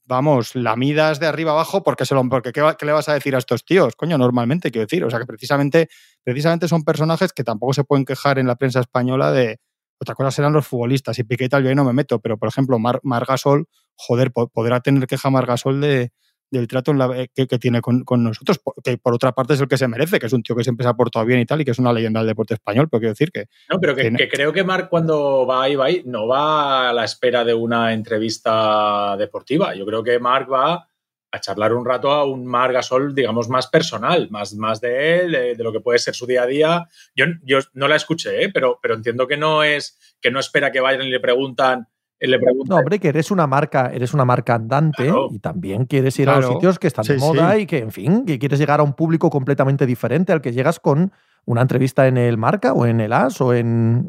vamos, 0.04 0.54
lamidas 0.54 1.18
de 1.18 1.26
arriba 1.26 1.50
abajo, 1.50 1.82
porque, 1.82 2.06
se 2.06 2.14
lo, 2.14 2.28
porque 2.28 2.52
¿qué, 2.52 2.62
le 2.82 2.92
vas 2.92 3.08
a 3.08 3.14
decir 3.14 3.34
a 3.34 3.38
estos 3.38 3.64
tíos? 3.64 3.96
Coño, 3.96 4.16
normalmente, 4.18 4.70
quiero 4.70 4.86
decir. 4.86 5.04
O 5.04 5.10
sea, 5.10 5.18
que 5.18 5.26
precisamente, 5.26 5.88
precisamente 6.22 6.68
son 6.68 6.84
personajes 6.84 7.32
que 7.32 7.42
tampoco 7.42 7.72
se 7.72 7.82
pueden 7.82 8.04
quejar 8.04 8.38
en 8.38 8.46
la 8.46 8.56
prensa 8.56 8.80
española 8.80 9.32
de... 9.32 9.58
Otra 9.98 10.14
cosa 10.14 10.30
serán 10.30 10.52
los 10.52 10.66
futbolistas. 10.66 11.18
Y 11.18 11.24
Piqué 11.24 11.46
y 11.46 11.48
tal, 11.48 11.62
yo 11.62 11.70
ahí 11.70 11.74
no 11.74 11.84
me 11.84 11.94
meto, 11.94 12.20
pero 12.20 12.36
por 12.36 12.50
ejemplo, 12.50 12.78
Mar, 12.78 13.00
Margasol, 13.02 13.66
joder, 13.94 14.30
podrá 14.30 14.80
tener 14.80 15.06
queja 15.06 15.30
Margasol 15.30 15.80
de 15.80 16.12
del 16.56 16.68
trato 16.68 16.92
que, 17.34 17.58
tiene 17.58 17.80
con, 17.80 18.04
nosotros, 18.22 18.60
que 18.82 18.98
por 18.98 19.14
otra 19.14 19.32
parte 19.32 19.54
es 19.54 19.60
el 19.60 19.68
que 19.68 19.78
se 19.78 19.88
merece, 19.88 20.18
que 20.18 20.26
es 20.26 20.32
un 20.32 20.42
tío 20.42 20.56
que 20.56 20.64
siempre 20.64 20.84
se 20.84 20.90
ha 20.90 20.94
portado 20.94 21.24
bien 21.24 21.40
y 21.40 21.46
tal, 21.46 21.60
y 21.60 21.64
que 21.64 21.70
es 21.70 21.78
una 21.78 21.92
leyenda 21.92 22.20
del 22.20 22.28
deporte 22.28 22.54
español, 22.54 22.88
pero 22.90 23.00
quiero 23.00 23.12
decir 23.12 23.30
que... 23.30 23.46
No, 23.70 23.80
pero 23.80 23.94
que, 23.94 24.28
creo 24.28 24.52
que 24.52 24.64
Marc 24.64 24.88
cuando 24.88 25.46
va 25.46 25.64
ahí, 25.64 25.76
va 25.76 25.86
ahí, 25.86 26.02
no 26.04 26.26
va 26.26 26.90
a 26.90 26.92
la 26.92 27.04
espera 27.04 27.44
de 27.44 27.54
una 27.54 27.92
entrevista 27.92 29.16
deportiva. 29.16 29.74
Yo 29.74 29.86
creo 29.86 30.02
que 30.02 30.18
Marc 30.18 30.50
va 30.50 30.88
a 31.30 31.40
charlar 31.40 31.72
un 31.72 31.84
rato 31.84 32.10
a 32.10 32.24
un 32.24 32.46
Marc 32.46 32.72
Gasol, 32.72 33.14
digamos, 33.14 33.48
más 33.48 33.66
personal, 33.66 34.28
más, 34.30 34.54
más 34.54 34.80
de 34.80 35.20
él, 35.20 35.32
de, 35.32 35.64
lo 35.64 35.72
que 35.72 35.80
puede 35.80 35.98
ser 35.98 36.14
su 36.14 36.26
día 36.26 36.42
a 36.42 36.46
día. 36.46 36.88
Yo, 37.14 37.26
yo 37.42 37.58
no 37.74 37.88
la 37.88 37.96
escuché, 37.96 38.44
¿eh? 38.44 38.50
pero, 38.52 38.78
pero 38.80 38.94
entiendo 38.94 39.26
que 39.26 39.36
no 39.36 39.62
es, 39.62 40.16
que 40.20 40.30
no 40.30 40.40
espera 40.40 40.72
que 40.72 40.80
vayan 40.80 41.06
y 41.06 41.10
le 41.10 41.20
preguntan 41.20 41.88
le 42.20 42.38
no, 42.38 42.76
hombre, 42.76 42.98
que 42.98 43.08
eres 43.08 43.30
una 43.30 43.46
marca, 43.46 43.90
eres 43.92 44.14
una 44.14 44.24
marca 44.24 44.54
andante 44.54 45.12
y 45.30 45.38
también 45.38 45.84
quieres 45.84 46.18
ir 46.18 46.30
a 46.30 46.40
los 46.40 46.54
sitios 46.54 46.78
que 46.78 46.86
están 46.86 47.04
de 47.04 47.18
moda 47.18 47.58
y 47.58 47.66
que, 47.66 47.78
en 47.78 47.92
fin, 47.92 48.24
que 48.24 48.38
quieres 48.38 48.58
llegar 48.58 48.80
a 48.80 48.82
un 48.82 48.94
público 48.94 49.28
completamente 49.28 49.84
diferente 49.84 50.32
al 50.32 50.40
que 50.40 50.52
llegas 50.52 50.80
con 50.80 51.12
una 51.44 51.62
entrevista 51.62 52.06
en 52.06 52.16
el 52.16 52.38
Marca 52.38 52.72
o 52.72 52.86
en 52.86 53.00
el 53.00 53.12
As 53.12 53.40
o 53.40 53.52
en, 53.52 54.06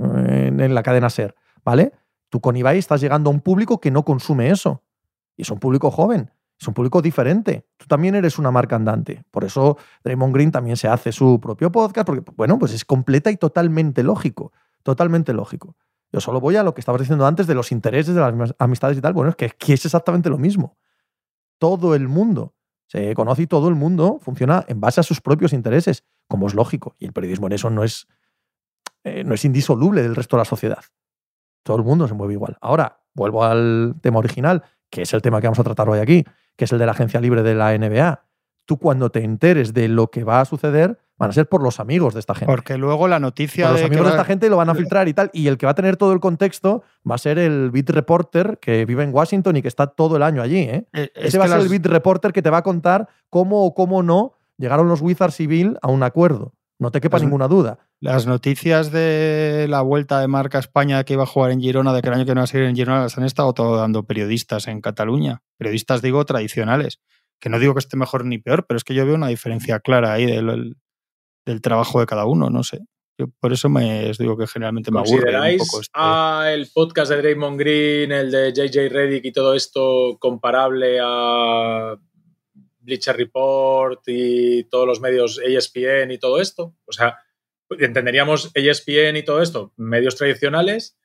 en, 0.59 0.73
la 0.73 0.83
cadena 0.83 1.09
Ser, 1.09 1.35
¿vale? 1.63 1.91
Tú 2.29 2.39
con 2.39 2.55
Ibai 2.55 2.77
estás 2.77 3.01
llegando 3.01 3.29
a 3.29 3.33
un 3.33 3.41
público 3.41 3.79
que 3.79 3.91
no 3.91 4.03
consume 4.03 4.49
eso. 4.49 4.83
Y 5.35 5.43
es 5.43 5.51
un 5.51 5.59
público 5.59 5.91
joven, 5.91 6.31
es 6.59 6.67
un 6.67 6.73
público 6.73 7.01
diferente. 7.01 7.65
Tú 7.77 7.85
también 7.85 8.15
eres 8.15 8.39
una 8.39 8.51
marca 8.51 8.75
andante. 8.75 9.23
Por 9.31 9.43
eso 9.43 9.77
Draymond 10.03 10.33
Green 10.33 10.51
también 10.51 10.77
se 10.77 10.87
hace 10.87 11.11
su 11.11 11.39
propio 11.39 11.71
podcast, 11.71 12.07
porque, 12.07 12.23
bueno, 12.35 12.57
pues 12.57 12.73
es 12.73 12.85
completa 12.85 13.29
y 13.31 13.37
totalmente 13.37 14.01
lógico. 14.01 14.51
Totalmente 14.81 15.33
lógico. 15.33 15.75
Yo 16.11 16.21
solo 16.21 16.39
voy 16.39 16.55
a 16.55 16.63
lo 16.63 16.73
que 16.73 16.81
estabas 16.81 17.01
diciendo 17.01 17.25
antes 17.25 17.47
de 17.47 17.53
los 17.53 17.71
intereses, 17.71 18.15
de 18.15 18.21
las 18.21 18.55
amistades 18.59 18.97
y 18.97 19.01
tal. 19.01 19.13
Bueno, 19.13 19.33
es 19.37 19.53
que, 19.53 19.73
es 19.73 19.85
exactamente 19.85 20.29
lo 20.29 20.37
mismo. 20.37 20.77
Todo 21.59 21.95
el 21.95 22.07
mundo 22.07 22.53
se 22.87 23.13
conoce 23.13 23.43
y 23.43 23.47
todo 23.47 23.67
el 23.67 23.75
mundo 23.75 24.19
funciona 24.21 24.63
en 24.67 24.79
base 24.79 25.01
a 25.01 25.03
sus 25.03 25.19
propios 25.19 25.51
intereses, 25.51 26.05
como 26.27 26.47
es 26.47 26.53
lógico. 26.53 26.95
Y 26.97 27.05
el 27.05 27.13
periodismo 27.13 27.47
en 27.47 27.53
eso 27.53 27.69
no 27.69 27.83
es, 27.83 28.07
eh, 29.03 29.23
no 29.23 29.33
es 29.33 29.43
indisoluble 29.43 30.01
del 30.01 30.15
resto 30.15 30.37
de 30.37 30.41
la 30.41 30.45
sociedad. 30.45 30.83
Todo 31.63 31.77
el 31.77 31.83
mundo 31.83 32.07
se 32.07 32.13
mueve 32.13 32.33
igual. 32.33 32.57
Ahora, 32.61 33.01
vuelvo 33.13 33.43
al 33.43 33.95
tema 34.01 34.19
original, 34.19 34.63
que 34.89 35.01
es 35.01 35.13
el 35.13 35.21
tema 35.21 35.41
que 35.41 35.47
vamos 35.47 35.59
a 35.59 35.63
tratar 35.63 35.89
hoy 35.89 35.99
aquí, 35.99 36.23
que 36.55 36.65
es 36.65 36.71
el 36.71 36.79
de 36.79 36.85
la 36.85 36.93
agencia 36.93 37.19
libre 37.19 37.43
de 37.43 37.55
la 37.55 37.77
NBA. 37.77 38.26
Tú 38.67 38.77
cuando 38.77 39.09
te 39.09 39.23
enteres 39.23 39.73
de 39.73 39.87
lo 39.87 40.11
que 40.11 40.23
va 40.23 40.41
a 40.41 40.45
suceder, 40.45 40.99
van 41.17 41.29
a 41.29 41.33
ser 41.33 41.47
por 41.47 41.63
los 41.63 41.79
amigos 41.79 42.13
de 42.13 42.19
esta 42.19 42.35
gente. 42.35 42.53
Porque 42.53 42.77
luego 42.77 43.07
la 43.07 43.19
noticia. 43.19 43.65
Por 43.65 43.77
los 43.77 43.83
amigos 43.85 44.05
de 44.05 44.11
esta 44.11 44.25
gente 44.25 44.49
lo 44.49 44.57
van 44.57 44.69
a 44.69 44.75
filtrar 44.75 45.07
y 45.07 45.13
tal. 45.13 45.31
Y 45.33 45.47
el 45.47 45.57
que 45.57 45.65
va 45.65 45.71
a 45.71 45.75
tener 45.75 45.97
todo 45.97 46.13
el 46.13 46.19
contexto 46.19 46.83
va 47.09 47.15
a 47.15 47.17
ser 47.17 47.39
el 47.39 47.71
beat 47.71 47.89
reporter 47.89 48.59
que 48.61 48.85
vive 48.85 49.03
en 49.03 49.13
Washington 49.13 49.55
y 49.57 49.61
que 49.61 49.69
está 49.69 49.87
todo 49.87 50.17
el 50.17 50.23
año 50.23 50.41
allí. 50.41 50.59
¿eh? 50.59 50.85
eh 50.93 51.09
Ese 51.15 51.39
va 51.39 51.45
a 51.45 51.47
ser 51.47 51.61
el 51.61 51.69
beat 51.69 51.85
reporter 51.85 52.33
que 52.33 52.41
te 52.41 52.49
va 52.49 52.57
a 52.57 52.63
contar 52.63 53.07
cómo 53.29 53.65
o 53.65 53.73
cómo 53.73 54.03
no 54.03 54.33
llegaron 54.57 54.87
los 54.87 55.01
Wizards 55.01 55.39
y 55.39 55.47
Bill 55.47 55.77
a 55.81 55.87
un 55.87 56.03
acuerdo. 56.03 56.53
No 56.79 56.91
te 56.91 57.01
quepa 57.01 57.17
ninguna 57.17 57.47
duda. 57.47 57.79
Las 57.99 58.27
noticias 58.27 58.91
de 58.91 59.65
la 59.67 59.81
vuelta 59.81 60.19
de 60.19 60.27
marca 60.27 60.59
a 60.59 60.61
España 60.61 61.03
que 61.03 61.13
iba 61.13 61.23
a 61.23 61.25
jugar 61.25 61.49
en 61.49 61.59
Girona, 61.59 61.91
de 61.91 62.03
que 62.03 62.09
el 62.09 62.13
año 62.13 62.25
que 62.25 62.35
no 62.35 62.41
va 62.41 62.43
a 62.43 62.47
seguir 62.47 62.67
en 62.67 62.75
Girona, 62.75 63.01
las 63.01 63.17
han 63.17 63.23
estado 63.23 63.51
todo 63.53 63.77
dando 63.77 64.03
periodistas 64.03 64.67
en 64.67 64.81
Cataluña. 64.81 65.41
Periodistas, 65.57 66.03
digo, 66.03 66.23
tradicionales. 66.25 66.99
Que 67.39 67.49
no 67.49 67.59
digo 67.59 67.73
que 67.73 67.79
esté 67.79 67.97
mejor 67.97 68.25
ni 68.25 68.39
peor, 68.39 68.65
pero 68.67 68.77
es 68.77 68.83
que 68.83 68.93
yo 68.93 69.05
veo 69.05 69.15
una 69.15 69.27
diferencia 69.27 69.79
clara 69.79 70.13
ahí 70.13 70.25
del, 70.25 70.75
del 71.45 71.61
trabajo 71.61 71.99
de 71.99 72.05
cada 72.05 72.25
uno, 72.25 72.49
no 72.49 72.63
sé. 72.63 72.79
Yo 73.19 73.27
por 73.39 73.51
eso 73.51 73.67
me 73.67 74.11
digo 74.19 74.37
que 74.37 74.45
generalmente 74.45 74.91
me 74.91 74.99
aburre 74.99 75.53
un 75.53 75.57
poco 75.57 75.81
este 75.81 75.91
a 75.95 76.51
el 76.53 76.67
podcast 76.71 77.09
de 77.09 77.17
Draymond 77.17 77.59
Green, 77.59 78.11
el 78.11 78.29
de 78.29 78.53
JJ 78.53 78.89
Reddick 78.89 79.25
y 79.25 79.31
todo 79.31 79.55
esto 79.55 80.17
comparable 80.19 80.99
a 81.01 81.95
Bleacher 82.79 83.17
Report 83.17 84.01
y 84.05 84.65
todos 84.65 84.85
los 84.85 85.01
medios 85.01 85.41
ESPN 85.43 86.11
y 86.11 86.19
todo 86.19 86.39
esto? 86.39 86.75
O 86.85 86.91
sea, 86.91 87.17
entenderíamos 87.71 88.51
ESPN 88.53 89.17
y 89.17 89.23
todo 89.23 89.41
esto, 89.41 89.73
medios 89.77 90.15
tradicionales. 90.15 90.97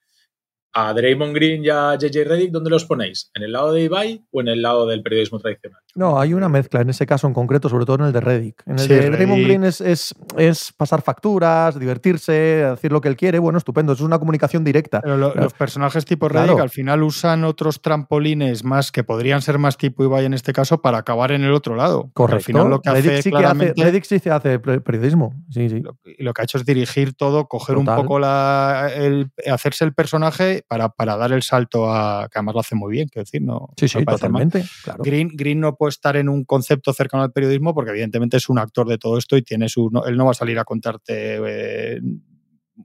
A 0.74 0.92
Draymond 0.94 1.34
Green 1.34 1.64
y 1.64 1.68
a 1.68 1.96
JJ 1.96 2.24
Reddick, 2.24 2.50
¿dónde 2.50 2.70
los 2.70 2.84
ponéis? 2.86 3.30
¿En 3.34 3.42
el 3.42 3.52
lado 3.52 3.72
de 3.72 3.82
Ibai 3.82 4.24
o 4.30 4.40
en 4.40 4.48
el 4.48 4.62
lado 4.62 4.86
del 4.86 5.02
periodismo 5.02 5.38
tradicional? 5.38 5.80
No, 5.94 6.18
hay 6.18 6.32
una 6.32 6.48
mezcla 6.48 6.80
en 6.80 6.88
ese 6.88 7.04
caso 7.06 7.26
en 7.26 7.34
concreto, 7.34 7.68
sobre 7.68 7.84
todo 7.84 7.96
en 7.96 8.04
el 8.06 8.12
de 8.12 8.20
Reddick. 8.20 8.62
En 8.66 8.74
el 8.74 8.78
Sí, 8.78 8.88
de 8.88 9.10
Draymond. 9.10 9.44
Green 9.44 9.64
es, 9.64 9.82
es, 9.82 10.14
es 10.38 10.72
pasar 10.72 11.02
facturas, 11.02 11.78
divertirse, 11.78 12.32
decir 12.32 12.90
lo 12.90 13.00
que 13.02 13.08
él 13.08 13.16
quiere. 13.16 13.38
Bueno, 13.38 13.58
estupendo. 13.58 13.92
Es 13.92 14.00
una 14.00 14.18
comunicación 14.18 14.64
directa. 14.64 15.00
Pero 15.02 15.16
lo- 15.18 15.32
Claro. 15.32 15.44
los 15.44 15.52
personajes 15.54 16.04
tipo 16.06 16.28
Claro. 16.28 16.46
Reddick 16.46 16.62
al 16.62 16.70
final 16.70 17.02
usan 17.02 17.44
otros 17.44 17.82
trampolines 17.82 18.64
más 18.64 18.90
que 18.92 19.04
podrían 19.04 19.42
ser 19.42 19.58
más 19.58 19.76
tipo 19.76 20.02
Ibai 20.04 20.24
en 20.24 20.32
este 20.34 20.52
caso 20.54 20.80
para 20.80 20.98
acabar 20.98 21.32
en 21.32 21.44
el 21.44 21.52
otro 21.52 21.74
lado. 21.76 22.10
Correcto. 22.14 22.36
Al 22.36 22.42
final 22.42 22.70
lo 22.70 22.80
que 22.80 22.90
Reddick, 22.90 23.10
hace 23.12 23.22
sí 23.22 23.30
que 23.30 23.44
hace, 23.44 23.74
Reddick 23.76 24.04
sí 24.04 24.20
que 24.20 24.30
hace 24.30 24.58
periodismo. 24.58 25.34
Sí, 25.50 25.68
sí. 25.68 25.80
lo, 25.80 25.98
y 26.04 26.22
lo 26.22 26.32
que 26.32 26.40
ha 26.40 26.44
hecho 26.44 26.56
es 26.56 26.64
dirigir 26.64 27.12
todo, 27.14 27.46
coger 27.48 27.76
Total. 27.76 27.98
un 27.98 28.02
poco 28.02 28.18
la, 28.18 28.90
el, 28.94 29.30
hacerse 29.50 29.84
el 29.84 29.92
personaje 29.92 30.61
para, 30.66 30.88
para 30.90 31.16
dar 31.16 31.32
el 31.32 31.42
salto 31.42 31.90
a 31.92 32.28
que 32.30 32.38
además 32.38 32.54
lo 32.54 32.60
hace 32.60 32.74
muy 32.74 32.92
bien, 32.92 33.08
quiero 33.08 33.24
decir, 33.24 33.42
no, 33.42 33.70
Sí, 33.76 33.88
sí, 33.88 33.98
totalmente. 34.04 34.64
Claro. 34.84 35.02
Green, 35.04 35.30
Green 35.34 35.60
no 35.60 35.74
puede 35.76 35.90
estar 35.90 36.16
en 36.16 36.28
un 36.28 36.44
concepto 36.44 36.92
cercano 36.92 37.22
al 37.22 37.32
periodismo 37.32 37.74
porque 37.74 37.90
evidentemente 37.90 38.36
es 38.36 38.48
un 38.48 38.58
actor 38.58 38.88
de 38.88 38.98
todo 38.98 39.18
esto 39.18 39.36
y 39.36 39.42
tiene 39.42 39.68
su, 39.68 39.90
no- 39.90 40.04
él 40.06 40.16
no 40.16 40.24
va 40.24 40.30
a 40.32 40.34
salir 40.34 40.58
a 40.58 40.64
contarte 40.64 41.38
eh, 41.44 42.00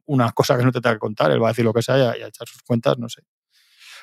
una 0.06 0.32
cosa 0.32 0.58
que 0.58 0.64
no 0.64 0.72
te 0.72 0.82
tenga 0.82 0.96
que 0.96 1.00
contar, 1.00 1.32
él 1.32 1.42
va 1.42 1.48
a 1.48 1.52
decir 1.52 1.66
lo 1.66 1.74
que 1.74 1.82
sea 1.82 1.98
y 1.98 2.02
a, 2.02 2.18
y 2.18 2.22
a 2.24 2.28
echar 2.28 2.48
sus 2.48 2.62
cuentas, 2.64 2.98
no 2.98 3.10
sé. 3.10 3.22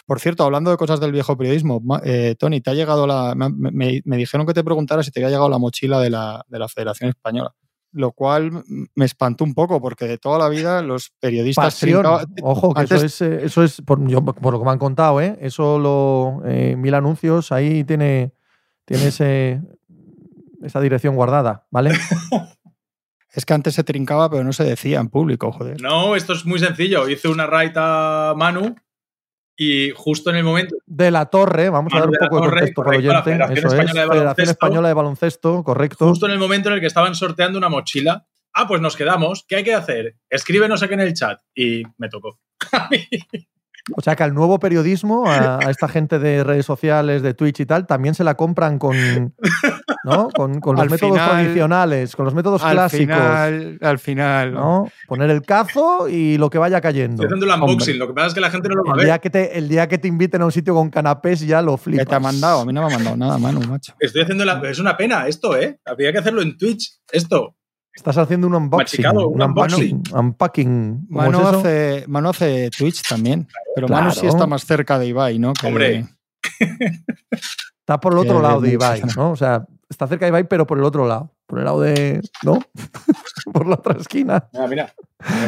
Por 0.07 0.21
cierto, 0.21 0.45
hablando 0.45 0.71
de 0.71 0.77
cosas 0.77 1.01
del 1.01 1.13
viejo 1.13 1.37
periodismo, 1.37 1.81
eh, 2.05 2.35
Tony, 2.39 2.61
te 2.61 2.71
ha 2.71 2.75
llegado 2.75 3.07
la. 3.07 3.35
Me, 3.35 3.49
me- 3.49 4.03
me 4.05 4.17
dijeron 4.19 4.47
que 4.47 4.53
te 4.53 4.63
preguntara 4.63 5.03
si 5.03 5.11
te 5.11 5.21
había 5.21 5.31
llegado 5.31 5.49
la 5.49 5.57
mochila 5.59 5.99
de 5.99 6.11
la, 6.11 6.45
de 6.47 6.59
la 6.59 6.69
Federación 6.69 7.09
Española. 7.09 7.55
Lo 7.97 8.11
cual 8.11 8.65
me 8.97 9.05
espantó 9.05 9.45
un 9.45 9.55
poco, 9.55 9.81
porque 9.81 10.07
de 10.07 10.19
toda 10.19 10.37
la 10.39 10.49
vida 10.49 10.83
los 10.83 11.13
periodistas. 11.21 11.65
Pasión. 11.67 12.03
trincaban- 12.03 12.27
Ojo, 12.43 12.75
que 12.75 12.81
antes- 12.81 13.03
eso 13.05 13.07
es, 13.07 13.23
eh, 13.23 13.45
eso 13.45 13.63
es 13.63 13.81
por, 13.83 14.05
yo- 14.09 14.25
por 14.25 14.53
lo 14.53 14.59
que 14.59 14.65
me 14.65 14.73
han 14.73 14.79
contado, 14.79 15.21
¿eh? 15.21 15.39
Eso 15.41 15.79
lo. 15.79 16.43
eh, 16.45 16.75
mil 16.77 16.93
anuncios, 16.95 17.53
ahí 17.53 17.85
tiene, 17.85 18.33
tiene 18.85 19.07
ese, 19.07 19.63
esa 20.63 20.81
dirección 20.81 21.15
guardada, 21.15 21.67
¿vale? 21.71 21.91
Es 23.37 23.45
que 23.45 23.53
antes 23.53 23.75
se 23.75 23.83
trincaba, 23.83 24.31
pero 24.31 24.45
no 24.45 24.53
se 24.53 24.63
decía 24.63 25.01
en 25.01 25.09
público, 25.09 25.51
joder. 25.51 25.81
No, 25.83 26.15
esto 26.15 26.35
es 26.35 26.47
muy 26.47 26.61
sencillo. 26.61 27.09
Hice 27.09 27.27
una 27.29 27.47
raid 27.47 27.73
a 27.75 28.33
Manu 28.37 28.77
y 29.57 29.91
justo 29.91 30.31
en 30.31 30.37
el 30.37 30.45
momento. 30.45 30.77
De 30.87 31.11
la 31.11 31.27
Torre, 31.27 31.69
vamos 31.71 31.93
a 31.93 31.99
Manu 31.99 32.07
dar 32.07 32.09
un 32.09 32.17
la 32.21 32.29
poco 32.29 32.37
de 32.37 32.43
Torre, 32.43 32.61
contexto 32.61 32.83
para 32.83 32.97
correcto, 32.97 33.13
la 33.13 33.19
oyente. 33.21 33.31
Federación 33.31 33.59
Eso 33.59 33.67
es, 33.67 33.73
Española 33.73 33.87
de 33.87 33.95
Federación 33.95 34.25
Baloncesto. 34.25 34.53
Española 34.53 34.89
de 34.89 34.95
Baloncesto, 34.95 35.65
correcto. 35.65 36.09
Justo 36.09 36.27
en 36.27 36.33
el 36.33 36.39
momento 36.39 36.69
en 36.69 36.75
el 36.75 36.81
que 36.81 36.87
estaban 36.87 37.15
sorteando 37.15 37.59
una 37.59 37.69
mochila. 37.69 38.27
Ah, 38.53 38.69
pues 38.69 38.81
nos 38.81 38.97
quedamos. 38.97 39.45
¿Qué 39.49 39.57
hay 39.57 39.65
que 39.65 39.75
hacer? 39.75 40.17
Escribe 40.31 40.69
no 40.69 40.77
sé 40.77 40.89
qué 40.89 40.95
en 40.95 41.01
el 41.01 41.15
chat. 41.15 41.41
Y 41.55 41.83
me 41.99 42.09
tocó. 42.09 42.39
O 43.97 44.01
sea 44.01 44.17
que 44.17 44.23
al 44.23 44.33
nuevo 44.33 44.59
periodismo, 44.59 45.27
a, 45.27 45.59
a 45.59 45.71
esta 45.71 45.89
gente 45.89 46.19
de 46.19 46.43
redes 46.43 46.65
sociales, 46.65 47.21
de 47.23 47.35
Twitch 47.35 47.61
y 47.61 47.67
tal, 47.67 47.87
también 47.87 48.15
se 48.15 48.25
la 48.25 48.35
compran 48.35 48.79
con, 48.79 48.97
¿no? 50.05 50.31
con, 50.31 50.61
con 50.61 50.77
los 50.77 50.83
Al 50.85 50.91
métodos 50.91 51.13
final- 51.15 51.31
tradicionales, 51.31 52.17
con 52.17 52.25
los 52.25 52.35
métodos 52.35 52.63
al 52.65 52.73
clásicos. 52.73 53.15
final, 53.17 53.79
al 53.83 53.99
final. 53.99 54.55
¿no? 54.55 54.89
Poner 55.07 55.29
el 55.31 55.43
cazo 55.43 56.09
y 56.09 56.39
lo 56.39 56.49
que 56.51 56.59
vaya 56.59 56.81
cayendo. 56.81 57.23
Estoy 57.23 57.27
haciendo 57.39 57.47
el 57.55 57.61
unboxing. 57.61 57.99
Lo 57.99 58.07
que 58.07 58.15
pasa 58.15 58.29
es 58.29 58.35
que 58.35 58.41
la 58.41 58.51
gente 58.51 58.69
no 58.71 58.77
lo 58.77 58.85
va 58.85 58.93
a 58.93 58.95
El 58.95 58.99
ver. 58.99 59.07
día, 59.07 59.19
que 59.19 59.31
te, 59.31 59.59
el 59.59 59.69
día 59.69 59.87
que 59.89 59.99
te 59.99 60.09
inviten 60.09 60.41
a 60.43 60.47
un 60.47 60.53
sitio 60.53 60.75
con 60.75 60.89
canapés 60.91 61.41
ya 61.41 61.61
lo 61.61 61.77
¿Qué 61.77 61.83
flipas. 61.83 62.07
te 62.07 62.15
ha 62.15 62.21
mandado? 62.21 62.61
A 62.61 62.65
mí 62.65 62.73
no 62.73 62.81
me 62.81 62.87
ha 62.87 62.91
mandado 62.97 63.17
nada, 63.17 63.39
Manu, 63.39 63.61
macho. 63.69 63.93
Estoy 64.01 64.23
haciendo 64.23 64.45
la. 64.45 64.61
Es 64.69 64.79
una 64.79 64.97
pena 64.97 65.27
esto, 65.29 65.57
¿eh? 65.59 65.79
Habría 65.85 66.11
que 66.13 66.19
hacerlo 66.19 66.41
en 66.43 66.57
Twitch. 66.57 67.01
Esto. 67.13 67.55
Estás 67.95 68.19
haciendo 68.19 68.47
un 68.49 68.55
unboxing. 68.55 69.07
Un 69.07 69.41
unboxing. 69.43 70.03
Unpacking. 70.13 71.07
¿Cómo 71.09 71.21
Manu 71.21 71.41
es 71.41 71.47
hace, 71.47 72.05
Manu 72.09 72.29
hace 72.31 72.71
Twitch 72.77 73.03
también. 73.09 73.47
Pero 73.75 73.89
Manu 73.89 74.11
sí 74.11 74.21
Claro. 74.21 74.35
está 74.35 74.47
más 74.47 74.65
cerca 74.67 74.99
de 74.99 75.07
Ibai, 75.07 75.39
¿no? 75.39 75.53
Que 75.53 75.67
Hombre. 75.69 75.89
de- 75.91 76.07
Está 77.81 78.01
por 78.01 78.13
el 78.15 78.19
otro 78.19 78.41
lado 78.41 78.61
de 78.61 78.73
Ibai. 78.73 79.03
¿no? 79.17 79.31
O 79.33 79.37
sea, 79.37 79.67
está 79.91 80.07
cerca 80.07 80.25
de 80.25 80.31
Ibai, 80.31 80.49
pero 80.49 80.67
por 80.67 80.79
el 80.79 80.85
otro 80.85 81.07
lado. 81.07 81.31
Por 81.47 81.59
el 81.59 81.67
lado 81.67 81.81
de. 81.83 82.21
¿No? 82.43 82.59
por 83.53 83.67
la 83.67 83.75
otra 83.75 83.95
esquina. 84.01 84.49
Mira, 84.53 84.67
mira. 84.67 84.95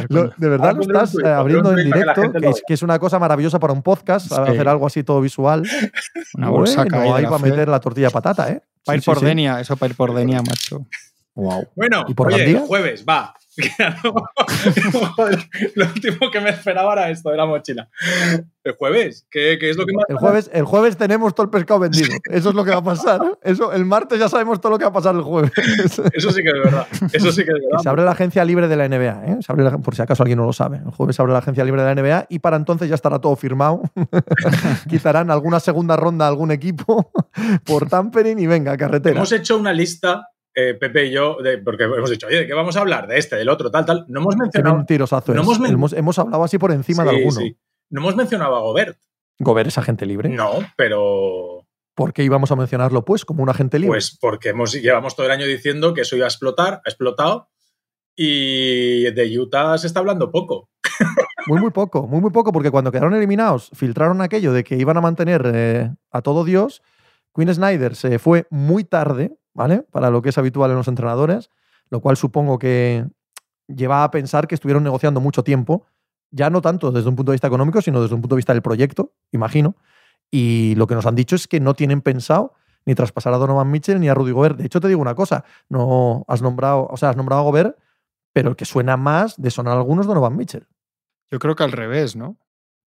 Lo- 0.09 0.29
de 0.37 0.49
verdad 0.49 0.69
Ahora 0.71 0.79
lo 0.79 0.83
estás 0.83 1.13
tuit, 1.13 1.25
eh, 1.25 1.29
un 1.31 1.35
abriendo 1.35 1.71
en 1.71 1.77
que 1.77 1.85
la 1.89 1.97
directo, 2.15 2.33
que 2.41 2.49
es, 2.49 2.63
que 2.67 2.75
es 2.75 2.83
una 2.83 2.99
cosa 2.99 3.19
maravillosa 3.19 3.59
para 3.59 3.73
un 3.73 3.83
podcast, 3.83 4.29
Sí. 4.29 4.35
hacer 4.39 4.69
algo 4.69 4.87
así 4.87 5.03
todo 5.03 5.21
visual. 5.23 5.63
Una 6.35 6.51
bolsa 6.51 6.85
Bueno, 6.85 7.15
ahí 7.15 7.25
para 7.25 7.39
meter 7.39 7.69
la 7.69 7.81
tortilla 7.81 8.09
de 8.09 8.13
patata, 8.13 8.51
¿eh? 8.51 8.63
Para 8.85 8.97
Sí, 8.97 8.99
ir 8.99 9.03
sí, 9.03 9.11
por 9.11 9.19
sí. 9.19 9.25
Denia, 9.25 9.61
eso 9.61 9.77
para 9.77 9.91
ir 9.91 9.97
por 9.97 10.15
Denia, 10.15 10.43
macho. 10.43 10.87
Wow. 11.37 11.69
Bueno, 11.77 12.05
¿Y 12.09 12.15
por 12.15 12.27
oye, 12.29 12.39
Gandía? 12.39 12.61
jueves, 12.67 13.05
va. 13.09 13.35
Lo 15.75 15.87
último 15.87 16.31
que 16.31 16.41
me 16.41 16.51
esperaba 16.51 16.93
era 16.95 17.11
esto, 17.11 17.31
de 17.31 17.37
la 17.37 17.47
mochila. 17.47 17.89
¿El 18.65 18.73
jueves? 18.73 19.27
¿Qué, 19.31 19.57
qué 19.61 19.71
es 19.71 19.77
lo 19.77 19.87
que 19.87 19.93
más 19.95 20.05
El 20.09 20.17
jueves, 20.17 20.51
el 20.53 20.65
jueves 20.65 20.97
tenemos 20.97 21.35
todo 21.35 21.45
el 21.45 21.51
pescado 21.51 21.81
vendido. 21.81 22.09
Eso 22.31 22.49
es 22.51 22.55
lo 22.55 22.65
que 22.65 22.71
va 22.73 22.79
a 22.79 22.85
pasar. 22.85 23.39
Eso, 23.43 23.73
el 23.73 23.85
martes 23.87 24.19
ya 24.19 24.29
sabemos 24.29 24.61
todo 24.61 24.73
lo 24.73 24.79
que 24.79 24.85
va 24.85 24.91
a 24.91 24.93
pasar 24.93 25.15
el 25.15 25.23
jueves. 25.23 25.53
Eso 26.13 26.31
sí 26.33 26.43
que 26.43 26.49
es 26.51 26.65
verdad. 26.65 26.87
Eso 27.13 27.33
sí 27.33 27.45
que 27.45 27.53
es 27.53 27.59
verdad. 27.63 27.79
se 27.83 27.89
abre 27.89 28.05
la 28.05 28.11
agencia 28.11 28.45
libre 28.45 28.69
de 28.69 28.77
la 28.77 28.89
NBA, 28.89 29.23
¿eh? 29.27 29.37
Se 29.41 29.53
abre 29.53 29.65
la- 29.65 29.79
por 29.79 29.95
si 29.95 30.03
acaso 30.03 30.23
alguien 30.23 30.39
no 30.39 30.45
lo 30.47 30.53
sabe. 30.53 30.79
El 30.79 30.91
jueves 30.91 31.17
se 31.17 31.23
abre 31.23 31.33
la 31.33 31.39
agencia 31.39 31.65
libre 31.65 31.83
de 31.83 31.95
la 31.95 32.03
NBA 32.03 32.27
y 32.29 32.39
para 32.41 32.57
entonces 32.57 32.89
ya 32.89 32.95
estará 32.95 33.21
todo 33.21 33.37
firmado. 33.37 33.83
Quitarán 34.89 35.31
alguna 35.31 35.61
segunda 35.61 35.97
ronda 35.97 36.25
a 36.25 36.29
algún 36.29 36.51
equipo 36.51 37.11
por 37.65 37.89
tampering 37.89 38.39
y 38.39 38.47
venga, 38.47 38.77
carretera. 38.77 39.17
Hemos 39.17 39.33
hecho 39.33 39.57
una 39.57 39.73
lista, 39.73 40.29
eh, 40.57 40.75
Pepe 40.75 41.05
y 41.07 41.11
yo, 41.13 41.37
de- 41.43 41.59
porque 41.59 41.85
hemos 41.85 42.11
dicho, 42.11 42.27
oye, 42.27 42.39
¿de 42.39 42.47
qué 42.47 42.55
vamos 42.55 42.77
a 42.77 42.81
hablar? 42.81 43.07
De 43.07 43.19
este, 43.19 43.37
del 43.37 43.49
otro, 43.49 43.71
tal, 43.71 43.85
tal. 43.87 44.05
No 44.09 44.21
hemos 44.21 44.37
mencionado. 44.37 44.77
mentirosazo 44.77 45.33
No 45.35 45.43
es. 45.43 45.47
hemos 45.47 45.61
men- 45.61 45.73
hemos, 45.75 45.93
hemos 45.93 46.19
hablado 46.19 46.43
así 46.45 46.59
por 46.59 46.73
encima 46.73 47.05
de 47.05 47.11
alguno. 47.11 47.31
sí. 47.41 47.57
No 47.91 48.01
hemos 48.01 48.17
mencionado 48.17 48.57
a 48.57 48.61
Gobert. 48.61 48.99
Gobert 49.39 49.69
es 49.69 49.79
agente 49.79 50.07
libre. 50.07 50.29
No, 50.31 50.55
pero. 50.77 51.63
¿Por 51.95 52.13
qué 52.13 52.25
íbamos 52.25 52.51
a 52.51 52.57
mencionarlo, 52.57 53.05
pues, 53.05 53.25
como 53.25 53.43
un 53.43 53.49
agente 53.49 53.79
libre? 53.79 53.93
Pues 53.93 54.19
porque 54.21 54.49
hemos, 54.51 54.73
llevamos 54.73 55.15
todo 55.15 55.27
el 55.27 55.33
año 55.33 55.47
diciendo 55.47 55.95
que 55.95 56.01
eso 56.03 56.17
iba 56.17 56.25
a 56.27 56.29
explotar, 56.29 56.75
ha 56.85 56.89
explotado. 56.91 57.49
Y 58.15 59.11
de 59.13 59.39
Utah 59.39 59.77
se 59.79 59.87
está 59.87 60.01
hablando 60.01 60.31
poco. 60.31 60.71
Muy, 61.49 61.61
muy 61.61 61.71
poco, 61.71 62.09
muy, 62.09 62.21
muy 62.21 62.33
poco, 62.33 62.51
porque 62.51 62.73
cuando 62.73 62.91
quedaron 62.91 63.15
eliminados, 63.15 63.71
filtraron 63.73 64.21
aquello 64.21 64.53
de 64.53 64.65
que 64.65 64.75
iban 64.77 64.97
a 64.97 65.01
mantener 65.01 65.49
eh, 65.55 65.91
a 66.11 66.21
todo 66.21 66.43
Dios. 66.43 66.83
Quinn 67.33 67.55
Snyder 67.55 67.95
se 67.95 68.19
fue 68.19 68.49
muy 68.51 68.83
tarde, 68.83 69.37
¿vale? 69.57 69.83
Para 69.91 70.11
lo 70.11 70.21
que 70.23 70.29
es 70.29 70.39
habitual 70.39 70.71
en 70.71 70.77
los 70.77 70.87
entrenadores, 70.87 71.51
lo 71.91 72.01
cual 72.01 72.17
supongo 72.17 72.59
que 72.59 73.07
lleva 73.67 74.05
a 74.05 74.11
pensar 74.11 74.47
que 74.47 74.55
estuvieron 74.55 74.85
negociando 74.85 75.21
mucho 75.21 75.43
tiempo, 75.43 75.87
ya 76.31 76.51
no 76.51 76.61
tanto 76.61 76.93
desde 76.93 77.09
un 77.09 77.17
punto 77.17 77.33
de 77.33 77.37
vista 77.37 77.47
económico, 77.49 77.81
sino 77.81 78.03
desde 78.03 78.15
un 78.15 78.21
punto 78.21 78.37
de 78.37 78.39
vista 78.41 78.53
del 78.53 78.63
proyecto, 78.63 79.15
imagino. 79.33 79.75
Y 80.31 80.75
lo 80.77 80.87
que 80.87 80.95
nos 80.95 81.07
han 81.07 81.15
dicho 81.15 81.35
es 81.37 81.49
que 81.49 81.59
no 81.59 81.75
tienen 81.75 82.03
pensado 82.03 82.53
ni 82.85 82.95
traspasar 82.95 83.33
a 83.33 83.39
Donovan 83.39 83.71
Mitchell 83.71 83.99
ni 83.99 84.09
a 84.09 84.15
Rudy 84.15 84.33
Gobert. 84.33 84.59
De 84.59 84.67
hecho, 84.67 84.81
te 84.81 84.89
digo 84.89 85.01
una 85.01 85.15
cosa, 85.15 85.45
no 85.69 86.25
has 86.29 86.43
nombrado, 86.43 86.87
o 86.91 86.97
sea, 86.97 87.11
has 87.11 87.17
nombrado 87.17 87.41
a 87.43 87.45
Gobert, 87.45 87.79
pero 88.33 88.51
el 88.51 88.57
que 88.57 88.67
suena 88.67 88.97
más 88.99 89.41
de 89.41 89.51
sonar 89.51 89.77
algunos 89.77 90.07
Donovan 90.07 90.37
Mitchell. 90.37 90.67
Yo 91.31 91.39
creo 91.39 91.57
que 91.57 91.65
al 91.65 91.73
revés, 91.73 92.15
¿no? 92.15 92.37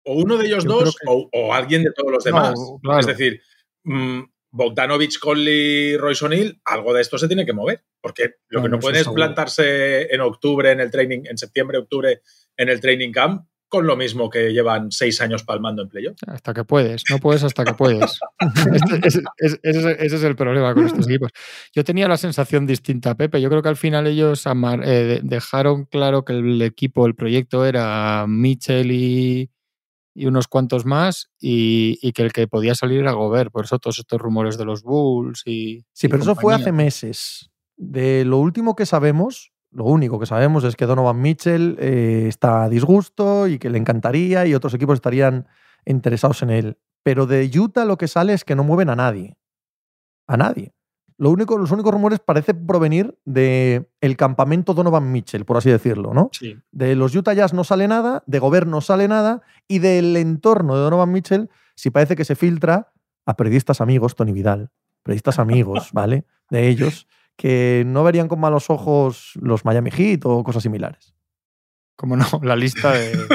O 0.05 0.13
uno 0.13 0.37
de 0.37 0.45
ellos 0.45 0.63
Yo 0.65 0.79
dos 0.79 0.95
o, 1.07 1.29
o 1.33 1.53
alguien 1.53 1.83
de 1.83 1.91
todos 1.91 2.11
los 2.11 2.25
No, 2.25 2.31
demás. 2.31 2.59
claro. 2.83 2.99
Es 2.99 3.07
decir, 3.07 3.41
mm, 3.83 4.19
Bogdanovich, 4.51 5.19
Conley, 5.19 5.95
Royce 5.97 6.25
O'Neill, 6.25 6.59
algo 6.65 6.93
de 6.93 7.01
esto 7.01 7.17
se 7.17 7.27
tiene 7.27 7.45
que 7.45 7.53
mover. 7.53 7.83
Porque 8.01 8.35
lo 8.49 8.59
No, 8.59 8.63
que 8.65 8.69
no, 8.71 8.79
pueden 8.79 8.95
es 8.97 9.03
seguro. 9.03 9.15
plantarse 9.25 10.13
en 10.13 10.21
octubre, 10.21 10.71
en 10.71 10.79
el 10.79 10.89
training, 10.91 11.21
en 11.25 11.37
septiembre, 11.37 11.77
octubre, 11.77 12.21
en 12.57 12.69
el 12.69 12.79
training 12.79 13.11
camp, 13.11 13.45
con 13.67 13.85
lo 13.85 13.95
mismo 13.95 14.29
que 14.31 14.51
llevan 14.51 14.91
seis 14.91 15.21
años 15.21 15.43
palmando 15.43 15.83
en 15.83 15.89
playoff. 15.89 16.17
Hasta 16.25 16.53
que 16.55 16.63
puedes, 16.63 17.03
no 17.11 17.19
puedes 17.19 17.43
hasta 17.43 17.63
que 17.65 17.73
puedes. 17.75 18.19
Ese, 19.37 20.05
es 20.05 20.23
el 20.23 20.35
problema 20.35 20.73
con 20.73 20.85
estos 20.85 21.07
equipos. 21.07 21.31
Yo 21.75 21.83
tenía 21.83 22.07
la 22.07 22.17
sensación 22.17 22.65
distinta, 22.65 23.15
Pepe. 23.15 23.41
Yo 23.41 23.49
creo 23.49 23.61
que 23.61 23.69
al 23.69 23.77
final 23.77 24.07
ellos 24.07 24.47
amar- 24.47 24.83
eh, 24.85 25.03
de- 25.03 25.19
dejaron 25.23 25.85
claro 25.85 26.25
que 26.25 26.33
el 26.33 26.61
equipo, 26.61 27.05
el 27.05 27.15
proyecto 27.15 27.65
era 27.65 28.25
Mitchell 28.27 28.91
y, 28.91 29.49
y 30.19 30.25
unos 30.25 30.49
cuantos 30.49 30.85
más 30.85 31.29
y, 31.39 31.97
y 32.01 32.11
que 32.11 32.23
el 32.23 32.33
que 32.33 32.45
podía 32.45 32.75
salir 32.75 32.99
era 32.99 33.13
Gobert. 33.13 33.51
Por 33.51 33.63
eso 33.63 33.79
todos 33.79 33.99
estos 33.99 34.19
rumores 34.19 34.57
de 34.57 34.65
los 34.65 34.83
Bulls 34.83 35.43
y. 35.45 35.85
Sí, 35.93 36.07
y 36.07 36.09
pero 36.09 36.23
eso 36.23 36.35
fue 36.35 36.53
hace 36.53 36.73
meses. 36.73 37.49
De 37.77 38.25
lo 38.25 38.37
último 38.37 38.75
que 38.75 38.85
sabemos, 38.85 39.53
lo 39.71 39.85
único 39.85 40.19
que 40.19 40.25
sabemos 40.25 40.65
es 40.65 40.75
que 40.75 40.85
Donovan 40.85 41.21
Mitchell 41.21 41.77
eh, 41.79 42.25
está 42.27 42.65
a 42.65 42.69
disgusto 42.69 43.47
y 43.47 43.59
que 43.59 43.69
le 43.69 43.77
encantaría 43.77 44.45
y 44.45 44.53
otros 44.53 44.73
equipos 44.73 44.95
estarían 44.95 45.47
interesados 45.85 46.41
en 46.41 46.49
él. 46.49 46.77
Pero 47.01 47.25
de 47.25 47.49
Utah 47.57 47.85
lo 47.85 47.97
que 47.97 48.09
sale 48.09 48.33
es 48.33 48.43
que 48.43 48.55
no 48.55 48.65
mueven 48.65 48.89
a 48.89 48.97
nadie. 48.97 49.37
A 50.27 50.35
nadie. 50.35 50.73
Lo 51.19 51.29
único, 51.31 51.57
los 51.57 51.71
únicos 51.71 51.91
rumores 51.91 52.19
parecen 52.19 52.65
provenir 52.65 53.17
de 53.25 53.89
el 53.99 54.15
campamento 54.15 54.73
Donovan 54.73 55.11
Mitchell, 55.11 55.43
por 55.43 55.57
así 55.57 55.69
decirlo, 55.69 56.13
¿no? 56.13 56.29
Sí. 56.31 56.57
De 56.71 56.95
los 56.95 57.13
Utah 57.13 57.33
Jazz 57.33 57.53
no 57.53 57.65
sale 57.65 57.89
nada, 57.89 58.23
de 58.25 58.39
Gobert 58.39 58.65
no 58.65 58.79
sale 58.79 59.09
nada, 59.09 59.41
y 59.67 59.79
del 59.79 60.15
entorno 60.15 60.75
de 60.75 60.81
Donovan 60.81 61.11
Mitchell 61.11 61.49
sí 61.75 61.89
parece 61.89 62.15
que 62.15 62.23
se 62.23 62.35
filtra 62.35 62.93
a 63.25 63.35
periodistas 63.35 63.81
amigos, 63.81 64.15
Tony 64.15 64.31
Vidal, 64.31 64.71
periodistas 65.03 65.39
amigos, 65.39 65.89
¿vale? 65.93 66.23
De 66.49 66.69
ellos, 66.69 67.05
que 67.35 67.83
no 67.85 68.05
verían 68.05 68.29
con 68.29 68.39
malos 68.39 68.69
ojos 68.69 69.33
los 69.41 69.65
Miami 69.65 69.91
Heat 69.91 70.21
o 70.23 70.41
cosas 70.45 70.63
similares. 70.63 71.13
Como 71.97 72.15
no, 72.15 72.25
la 72.43 72.55
lista 72.55 72.93
de. 72.93 73.13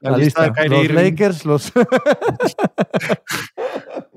La, 0.00 0.10
La, 0.10 0.16
lista, 0.16 0.46
lista, 0.46 0.62
de 0.62 0.68
Kyrie 0.68 0.88
los 0.88 1.04
Lakers, 1.04 1.44
los... 1.44 1.72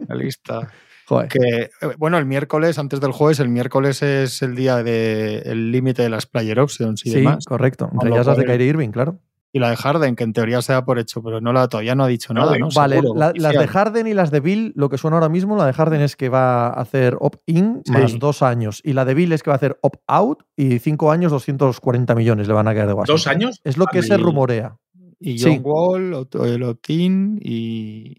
La 0.07 0.15
lista. 0.15 0.71
Joder. 1.07 1.27
Que, 1.29 1.39
eh, 1.39 1.69
bueno, 1.97 2.17
el 2.17 2.25
miércoles, 2.25 2.79
antes 2.79 2.99
del 2.99 3.11
jueves, 3.11 3.39
el 3.39 3.49
miércoles 3.49 4.01
es 4.01 4.41
el 4.41 4.55
día 4.55 4.83
del 4.83 5.71
límite 5.71 6.01
de 6.01 6.09
las 6.09 6.25
player 6.25 6.59
options 6.59 7.05
y 7.05 7.09
Sí, 7.11 7.15
demás. 7.17 7.45
correcto. 7.45 7.89
Entre 7.93 8.09
ellas 8.09 8.25
las 8.25 8.37
de 8.37 8.45
Kyrie 8.45 8.67
Irving, 8.67 8.89
claro. 8.89 9.19
Y 9.53 9.59
la 9.59 9.69
de 9.69 9.77
Harden, 9.77 10.17
que 10.17 10.25
en 10.25 10.33
teoría 10.33 10.61
se 10.61 10.73
da 10.73 10.83
por 10.83 10.99
hecho, 10.99 11.23
pero 11.23 11.39
no 11.39 11.53
la, 11.53 11.69
todavía 11.69 11.95
no 11.95 12.03
ha 12.03 12.07
dicho 12.07 12.33
nada, 12.33 12.57
¿no? 12.57 12.67
Vale, 12.75 12.97
Seguro, 12.97 13.17
la- 13.17 13.31
las 13.37 13.53
de. 13.53 13.67
Harden 13.67 14.05
y 14.05 14.13
las 14.13 14.29
de 14.29 14.41
Bill, 14.41 14.73
lo 14.75 14.89
que 14.89 14.97
suena 14.97 15.15
ahora 15.15 15.29
mismo, 15.29 15.55
la 15.55 15.65
de 15.65 15.71
Harden 15.71 16.01
es 16.01 16.17
que 16.17 16.27
va 16.27 16.67
a 16.67 16.81
hacer 16.81 17.15
opt-in 17.21 17.81
Sí. 17.85 17.91
más 17.93 18.19
dos 18.19 18.41
años. 18.41 18.81
Y 18.83 18.91
la 18.91 19.05
de 19.05 19.13
Bill 19.13 19.31
es 19.31 19.43
que 19.43 19.51
va 19.51 19.53
a 19.53 19.55
hacer 19.55 19.77
opt-out 19.81 20.43
y 20.57 20.79
cinco 20.79 21.09
años, 21.09 21.31
240 21.31 22.15
millones 22.15 22.49
le 22.49 22.53
van 22.53 22.67
a 22.67 22.73
caer 22.73 22.87
de 22.87 22.93
Washington. 22.93 23.13
¿Dos 23.15 23.27
años? 23.27 23.61
Es 23.63 23.77
lo 23.77 23.85
que 23.85 24.03
se 24.03 24.17
rumorea. 24.17 24.75
Y 25.21 25.37
Sí. 25.39 25.45
John 25.55 25.61
Wall, 25.63 26.13
Ot- 26.15 26.45
el 26.45 26.61
Otin 26.63 27.39
y, 27.41 28.17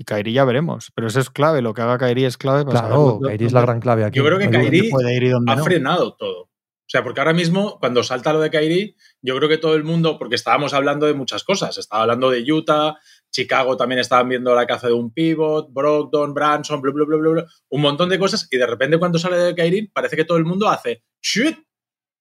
y 0.00 0.04
Kairi 0.04 0.32
ya 0.32 0.46
veremos. 0.46 0.90
Pero 0.94 1.08
eso 1.08 1.20
es 1.20 1.28
clave, 1.28 1.60
lo 1.60 1.74
que 1.74 1.82
haga 1.82 1.98
Kairi 1.98 2.24
es 2.24 2.38
clave 2.38 2.64
para 2.64 2.78
saber 2.78 2.92
Claro, 2.92 3.02
dónde- 3.20 3.28
Kyrie 3.28 3.46
es 3.48 3.52
la 3.52 3.60
gran 3.60 3.80
clave 3.80 4.04
aquí. 4.04 4.16
Yo 4.16 4.24
creo 4.24 4.38
que 4.38 4.46
dónde 4.48 5.52
ha 5.52 5.56
no. 5.56 5.62
frenado 5.64 6.16
todo. 6.16 6.44
O 6.44 6.48
sea, 6.90 7.04
porque 7.04 7.20
ahora 7.20 7.34
mismo, 7.34 7.78
cuando 7.78 8.02
salta 8.02 8.32
lo 8.32 8.40
de 8.40 8.48
Kyrie, 8.50 8.96
yo 9.20 9.36
creo 9.36 9.48
que 9.50 9.58
todo 9.58 9.74
el 9.74 9.84
mundo, 9.84 10.18
porque 10.18 10.36
estábamos 10.36 10.72
hablando 10.72 11.04
de 11.04 11.12
muchas 11.12 11.44
cosas, 11.44 11.76
estaba 11.76 12.02
hablando 12.02 12.30
de 12.30 12.50
Utah, 12.50 12.96
Chicago 13.30 13.76
también 13.76 13.98
estaban 13.98 14.26
viendo 14.30 14.54
la 14.54 14.66
caza 14.66 14.86
de 14.86 14.94
un 14.94 15.12
pivot, 15.12 15.68
Brogdon, 15.70 16.32
Branson, 16.32 16.80
bla, 16.80 16.92
bla, 16.92 17.04
bla, 17.04 17.16
bla, 17.18 17.30
bla, 17.30 17.46
un 17.68 17.82
montón 17.82 18.08
de 18.08 18.18
cosas, 18.18 18.48
y 18.50 18.56
de 18.56 18.66
repente 18.66 18.98
cuando 18.98 19.18
sale 19.18 19.36
de 19.36 19.54
Kyrie, 19.54 19.90
parece 19.92 20.16
que 20.16 20.24
todo 20.24 20.38
el 20.38 20.46
mundo 20.46 20.66
hace, 20.68 21.04
¡shit! 21.22 21.58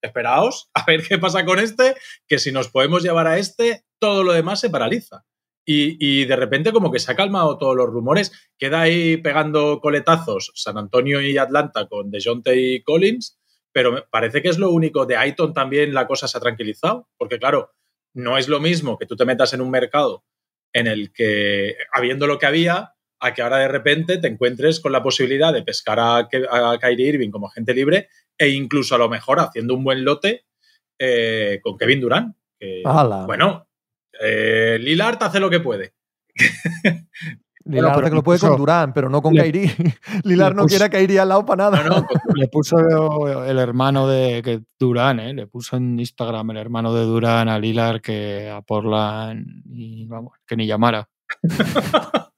Esperaos, 0.02 0.70
a 0.74 0.84
ver 0.86 1.02
qué 1.08 1.18
pasa 1.18 1.46
con 1.46 1.60
este, 1.60 1.96
que 2.28 2.40
si 2.40 2.52
nos 2.52 2.68
podemos 2.68 3.02
llevar 3.04 3.26
a 3.28 3.38
este, 3.38 3.86
todo 4.00 4.24
lo 4.26 4.34
demás 4.34 4.60
se 4.60 4.70
paraliza. 4.70 5.24
Y, 5.72 5.98
y 6.00 6.26
de 6.26 6.36
repente 6.36 6.72
como 6.72 6.92
que 6.92 6.98
se 6.98 7.12
ha 7.12 7.16
calmado 7.16 7.60
todos 7.60 7.76
los 7.76 7.86
rumores, 7.86 8.32
queda 8.58 8.82
ahí 8.82 9.18
pegando 9.18 9.80
coletazos 9.80 10.52
San 10.56 10.80
Antonio 10.80 11.22
y 11.22 11.38
Atlanta 11.38 11.88
con 11.88 12.10
DeJounte 12.10 12.56
y 12.56 12.82
Collins, 12.82 13.40
pero 13.72 13.92
me 13.92 14.02
parece 14.02 14.42
que 14.42 14.50
es 14.50 14.58
lo 14.58 14.72
único. 14.72 15.06
De 15.06 15.16
Aiton 15.16 15.54
también 15.54 15.94
la 15.94 16.08
cosa 16.08 16.28
se 16.28 16.40
ha 16.40 16.42
tranquilizado, 16.42 17.08
porque 17.20 17.38
claro, 17.38 17.76
no 18.16 18.40
es 18.40 18.48
lo 18.48 18.60
mismo 18.60 18.98
que 18.98 19.06
tú 19.06 19.16
te 19.16 19.26
metas 19.26 19.54
en 19.54 19.62
un 19.62 19.70
mercado 19.70 20.24
en 20.74 20.88
el 20.88 21.14
que, 21.14 21.76
habiendo 21.94 22.26
lo 22.26 22.40
que 22.40 22.48
había, 22.48 22.96
a 23.20 23.34
que 23.36 23.44
ahora 23.44 23.58
de 23.58 23.68
repente 23.68 24.18
te 24.18 24.28
encuentres 24.28 24.80
con 24.80 24.92
la 24.92 25.04
posibilidad 25.04 25.54
de 25.54 25.62
pescar 25.62 26.00
a, 26.00 26.18
a 26.18 26.78
Kyrie 26.80 27.10
Irving 27.10 27.30
como 27.30 27.48
agente 27.48 27.76
libre 27.76 28.10
e 28.36 28.50
incluso 28.50 28.96
a 28.96 28.98
lo 28.98 29.08
mejor 29.08 29.40
haciendo 29.40 29.76
un 29.76 29.84
buen 29.84 30.04
lote 30.04 30.46
eh, 30.98 31.60
con 31.62 31.78
Kevin 31.78 32.02
Durant. 32.02 32.36
bueno, 33.28 33.69
eh, 34.22 34.78
Lillard 34.80 35.18
hace 35.22 35.40
lo 35.40 35.50
que 35.50 35.60
puede. 35.60 35.94
Lillard 37.66 38.04
que 38.10 38.16
lo 38.16 38.24
puede 38.24 38.40
con 38.40 38.58
Durán, 38.58 38.94
pero 38.94 39.10
no 39.10 39.22
con 39.22 39.34
le- 39.34 39.44
Kyrie. 39.44 39.72
Lillard 40.24 40.56
no 40.56 40.66
quiere 40.66 40.86
a 40.86 40.90
Kyrie 40.90 41.20
al 41.20 41.30
lado 41.30 41.46
para 41.46 41.70
nada. 41.70 41.84
No, 41.84 41.90
no, 42.02 42.06
con- 42.08 42.18
Le 42.36 42.48
puso 42.48 42.78
el 43.46 43.60
hermano 43.60 44.08
de 44.08 44.42
que 44.44 44.62
Durán, 44.80 45.20
¿eh? 45.20 45.34
Le 45.34 45.46
puso 45.48 45.78
en 45.78 46.00
Instagram 46.00 46.50
el 46.52 46.58
hermano 46.58 46.94
de 46.94 47.04
Durán 47.04 47.48
a 47.50 47.60
Lilar 47.60 48.02
que 48.02 48.50
a 48.50 48.62
Portland 48.62 49.46
y 49.72 50.06
vamos, 50.08 50.34
que 50.48 50.56
ni 50.56 50.66
llamara. 50.66 51.08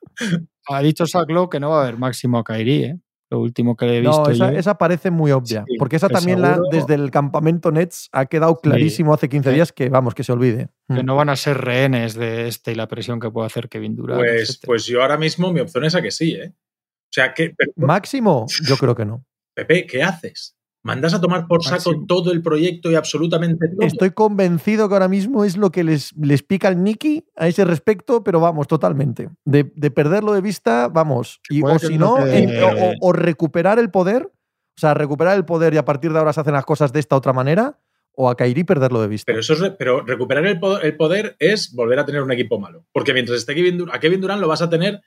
ha 0.68 0.82
dicho 0.82 1.08
Zach 1.08 1.30
Lowe 1.30 1.50
que 1.50 1.60
no 1.60 1.70
va 1.70 1.80
a 1.80 1.84
haber 1.84 1.98
máximo 1.98 2.40
a 2.40 2.44
Kairi, 2.44 2.84
¿eh? 2.84 2.98
Lo 3.32 3.40
último 3.40 3.76
que 3.78 3.86
le 3.86 3.98
he 3.98 4.02
visto 4.02 4.24
No, 4.26 4.30
esa, 4.30 4.52
yo. 4.52 4.58
esa 4.60 4.78
parece 4.78 5.10
muy 5.10 5.32
obvia. 5.32 5.64
Sí, 5.68 5.78
porque 5.80 5.96
esa 5.96 6.10
también 6.10 6.42
la, 6.42 6.60
desde 6.70 6.96
el 6.96 7.10
campamento 7.12 7.72
Nets 7.72 8.10
ha 8.12 8.26
quedado 8.26 8.60
clarísimo 8.60 9.14
hace 9.14 9.30
15 9.30 9.50
Sí. 9.50 9.56
días 9.56 9.72
que, 9.72 9.88
vamos, 9.90 10.14
que 10.14 10.24
se 10.26 10.34
olvide. 10.34 10.68
que 10.90 11.02
Mm. 11.02 11.06
no 11.06 11.16
van 11.16 11.30
a 11.30 11.36
ser 11.38 11.58
rehenes 11.58 12.14
de 12.16 12.48
este 12.50 12.74
y 12.74 12.76
la 12.76 12.88
presión 12.90 13.20
que 13.22 13.32
puede 13.32 13.48
hacer 13.48 13.70
Kevin 13.70 13.96
Durant. 13.96 14.20
pues, 14.22 14.42
etcétera. 14.50 14.68
pues 14.68 14.86
yo 14.86 15.02
ahora 15.02 15.18
mismo 15.18 15.52
mi 15.54 15.62
opción 15.62 15.86
es 15.86 15.96
a 15.96 16.02
que 16.02 16.12
sí, 16.12 16.34
¿eh? 16.34 16.52
O 16.54 17.14
sea, 17.14 17.34
que, 17.34 17.54
pero, 17.58 17.72
Máximo, 17.78 18.46
yo 18.68 18.76
creo 18.78 18.96
que 18.96 19.06
no. 19.06 19.26
Pepe, 19.56 19.86
¿qué 19.88 20.04
haces? 20.04 20.58
¿Mandas 20.84 21.14
a 21.14 21.22
tomar 21.22 21.48
por 21.48 21.64
saco 21.64 21.92
Máximo. 21.92 22.06
todo 22.08 22.32
el 22.32 22.42
proyecto 22.42 22.90
y 22.90 22.96
absolutamente 22.96 23.68
todo? 23.68 23.86
Estoy 23.86 24.12
convencido 24.12 24.88
que 24.90 24.96
ahora 24.96 25.08
mismo 25.08 25.44
es 25.46 25.56
lo 25.56 25.72
que 25.72 25.84
les, 25.84 26.12
les 26.18 26.42
pica 26.42 26.70
al 26.70 26.84
Nicky 26.84 27.24
a 27.36 27.48
ese 27.48 27.66
respecto, 27.66 28.24
pero 28.24 28.40
vamos, 28.40 28.68
totalmente. 28.68 29.30
De, 29.46 29.72
de 29.76 29.92
perderlo 29.92 30.34
de 30.34 30.42
vista, 30.42 30.88
vamos. 30.88 31.40
Y, 31.50 31.62
o 31.64 31.78
si 31.78 31.98
no 32.00 32.18
no, 32.18 32.24
te- 32.26 32.38
en- 32.44 32.98
o, 33.00 33.14
recuperar 33.14 33.78
el 33.78 33.92
poder, 33.92 34.24
o 34.24 34.80
sea, 34.80 34.96
recuperar 34.96 35.38
el 35.38 35.46
poder 35.46 35.74
y 35.76 35.78
a 35.78 35.86
partir 35.86 36.14
de 36.14 36.18
ahora 36.20 36.34
se 36.34 36.42
hacen 36.42 36.54
las 36.54 36.66
cosas 36.66 36.92
de 36.92 37.00
esta 37.00 37.16
otra 37.16 37.32
manera, 37.34 37.78
o 38.14 38.30
a 38.30 38.36
Kairi 38.36 38.64
perderlo 38.64 39.02
de 39.02 39.08
vista. 39.08 39.26
Pero, 39.28 39.40
eso 39.40 39.54
es 39.54 39.74
pero 39.78 40.02
recuperar 40.04 40.46
el 40.48 40.60
poder, 40.60 40.86
el 40.86 40.98
poder 40.98 41.36
es 41.40 41.74
volver 41.76 42.00
a 42.00 42.06
tener 42.06 42.24
un 42.24 42.32
equipo 42.32 42.60
malo. 42.60 42.86
Porque 42.92 43.14
mientras 43.14 43.38
esté 43.38 43.54
Kevin 43.54 43.78
Durant, 43.78 43.96
a 43.96 44.00
Kevin 44.00 44.20
Durant 44.20 44.42
lo 44.42 44.48
vas 44.48 44.62
a 44.64 44.70
tener 44.70 45.02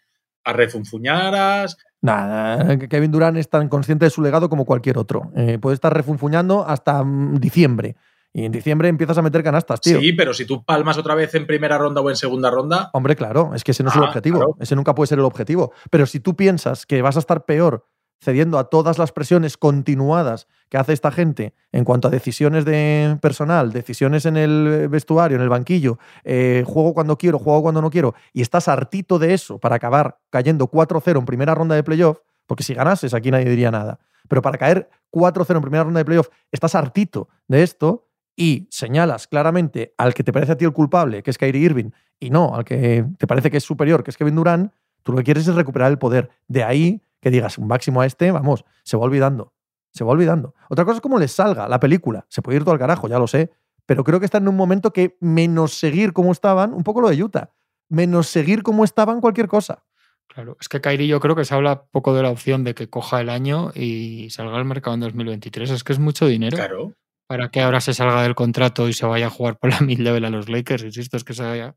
a 0.44 0.52
refunfuñaras. 0.52 1.76
Nada, 2.02 2.76
Kevin 2.88 3.10
Durant 3.10 3.36
es 3.38 3.48
tan 3.48 3.68
consciente 3.68 4.04
de 4.06 4.10
su 4.10 4.20
legado 4.22 4.48
como 4.48 4.64
cualquier 4.64 4.98
otro. 4.98 5.30
Eh, 5.36 5.58
puede 5.58 5.74
estar 5.74 5.92
refunfuñando 5.94 6.66
hasta 6.66 7.02
mm, 7.02 7.36
diciembre. 7.40 7.96
Y 8.36 8.44
en 8.44 8.52
diciembre 8.52 8.88
empiezas 8.88 9.16
a 9.16 9.22
meter 9.22 9.44
canastas, 9.44 9.80
tío. 9.80 10.00
Sí, 10.00 10.12
pero 10.12 10.34
si 10.34 10.44
tú 10.44 10.64
palmas 10.64 10.98
otra 10.98 11.14
vez 11.14 11.34
en 11.36 11.46
primera 11.46 11.78
ronda 11.78 12.00
o 12.00 12.10
en 12.10 12.16
segunda 12.16 12.50
ronda, 12.50 12.90
Hombre, 12.92 13.14
claro, 13.14 13.52
es 13.54 13.62
que 13.62 13.70
ese 13.70 13.84
no 13.84 13.90
es 13.90 13.96
el 13.96 14.02
Ah, 14.02 14.06
objetivo. 14.08 14.38
claro. 14.38 14.56
Ese 14.58 14.74
nunca 14.74 14.92
puede 14.94 15.06
ser 15.06 15.18
el 15.20 15.24
objetivo. 15.24 15.72
Pero 15.88 16.04
si 16.04 16.18
tú 16.18 16.34
piensas 16.34 16.84
que 16.84 17.00
vas 17.00 17.14
a 17.16 17.20
estar 17.20 17.44
peor 17.44 17.86
cediendo 18.20 18.58
a 18.58 18.64
todas 18.64 18.98
las 18.98 19.12
presiones 19.12 19.56
continuadas 19.56 20.46
que 20.68 20.78
hace 20.78 20.92
esta 20.92 21.10
gente 21.10 21.54
en 21.72 21.84
cuanto 21.84 22.08
a 22.08 22.10
decisiones 22.10 22.64
de 22.64 23.18
personal, 23.20 23.72
decisiones 23.72 24.26
en 24.26 24.36
el 24.36 24.88
vestuario, 24.88 25.36
en 25.36 25.42
el 25.42 25.48
banquillo, 25.48 25.98
eh, 26.24 26.64
juego 26.66 26.94
cuando 26.94 27.18
quiero, 27.18 27.38
juego 27.38 27.62
cuando 27.62 27.82
no 27.82 27.90
quiero, 27.90 28.14
y 28.32 28.42
estás 28.42 28.68
hartito 28.68 29.18
de 29.18 29.34
eso 29.34 29.58
para 29.58 29.76
acabar 29.76 30.18
cayendo 30.30 30.68
4-0 30.68 31.18
en 31.18 31.26
primera 31.26 31.54
ronda 31.54 31.74
de 31.74 31.82
playoff, 31.82 32.18
porque 32.46 32.62
si 32.62 32.74
ganases 32.74 33.14
aquí 33.14 33.30
nadie 33.30 33.48
diría 33.48 33.70
nada, 33.70 34.00
pero 34.28 34.42
para 34.42 34.58
caer 34.58 34.88
4-0 35.12 35.56
en 35.56 35.62
primera 35.62 35.84
ronda 35.84 35.98
de 35.98 36.04
playoff, 36.04 36.28
estás 36.50 36.74
hartito 36.74 37.28
de 37.46 37.62
esto 37.62 38.08
y 38.36 38.66
señalas 38.70 39.28
claramente 39.28 39.94
al 39.96 40.14
que 40.14 40.24
te 40.24 40.32
parece 40.32 40.52
a 40.52 40.56
ti 40.56 40.64
el 40.64 40.72
culpable, 40.72 41.22
que 41.22 41.30
es 41.30 41.38
Kyrie 41.38 41.62
Irving, 41.62 41.90
y 42.18 42.30
no 42.30 42.54
al 42.54 42.64
que 42.64 43.04
te 43.18 43.26
parece 43.26 43.50
que 43.50 43.58
es 43.58 43.64
superior, 43.64 44.02
que 44.02 44.10
es 44.10 44.16
Kevin 44.16 44.34
Durant, 44.34 44.72
tú 45.02 45.12
lo 45.12 45.18
que 45.18 45.24
quieres 45.24 45.46
es 45.46 45.54
recuperar 45.54 45.90
el 45.90 45.98
poder. 45.98 46.30
De 46.48 46.64
ahí 46.64 47.02
que 47.24 47.30
digas 47.30 47.58
un 47.58 47.66
máximo 47.66 48.00
a 48.00 48.06
este, 48.06 48.30
vamos, 48.30 48.64
se 48.84 48.96
va 48.96 49.02
olvidando. 49.04 49.52
Se 49.92 50.04
va 50.04 50.12
olvidando. 50.12 50.54
Otra 50.70 50.84
cosa 50.84 50.96
es 50.96 51.00
cómo 51.00 51.18
les 51.18 51.32
salga 51.32 51.68
la 51.68 51.80
película. 51.80 52.26
Se 52.28 52.42
puede 52.42 52.56
ir 52.58 52.62
todo 52.64 52.72
al 52.72 52.78
carajo, 52.78 53.08
ya 53.08 53.18
lo 53.18 53.26
sé. 53.26 53.50
Pero 53.86 54.02
creo 54.04 54.18
que 54.20 54.24
están 54.26 54.42
en 54.44 54.48
un 54.48 54.56
momento 54.56 54.92
que, 54.92 55.16
menos 55.20 55.74
seguir 55.78 56.12
como 56.12 56.32
estaban, 56.32 56.72
un 56.72 56.82
poco 56.84 57.00
lo 57.00 57.08
de 57.10 57.22
Utah, 57.22 57.50
menos 57.88 58.28
seguir 58.28 58.62
como 58.62 58.84
estaban 58.84 59.20
cualquier 59.20 59.46
cosa. 59.48 59.84
Claro, 60.26 60.56
es 60.60 60.68
que 60.68 60.80
Kairi 60.80 61.06
yo 61.06 61.20
creo 61.20 61.36
que 61.36 61.44
se 61.44 61.54
habla 61.54 61.84
poco 61.84 62.14
de 62.14 62.22
la 62.22 62.30
opción 62.30 62.64
de 62.64 62.74
que 62.74 62.88
coja 62.88 63.20
el 63.20 63.28
año 63.28 63.70
y 63.74 64.30
salga 64.30 64.56
al 64.56 64.64
mercado 64.64 64.94
en 64.94 65.00
2023. 65.00 65.70
Es 65.70 65.84
que 65.84 65.92
es 65.92 65.98
mucho 65.98 66.26
dinero. 66.26 66.56
claro. 66.56 66.92
Para 67.26 67.50
que 67.50 67.62
ahora 67.62 67.80
se 67.80 67.94
salga 67.94 68.22
del 68.22 68.34
contrato 68.34 68.86
y 68.88 68.92
se 68.92 69.06
vaya 69.06 69.28
a 69.28 69.30
jugar 69.30 69.58
por 69.58 69.70
la 69.70 69.80
mid-level 69.80 70.24
a 70.24 70.30
los 70.30 70.48
Lakers. 70.48 70.82
Insisto, 70.84 71.16
es 71.16 71.24
que 71.24 71.32
se 71.34 71.42
vaya- 71.42 71.74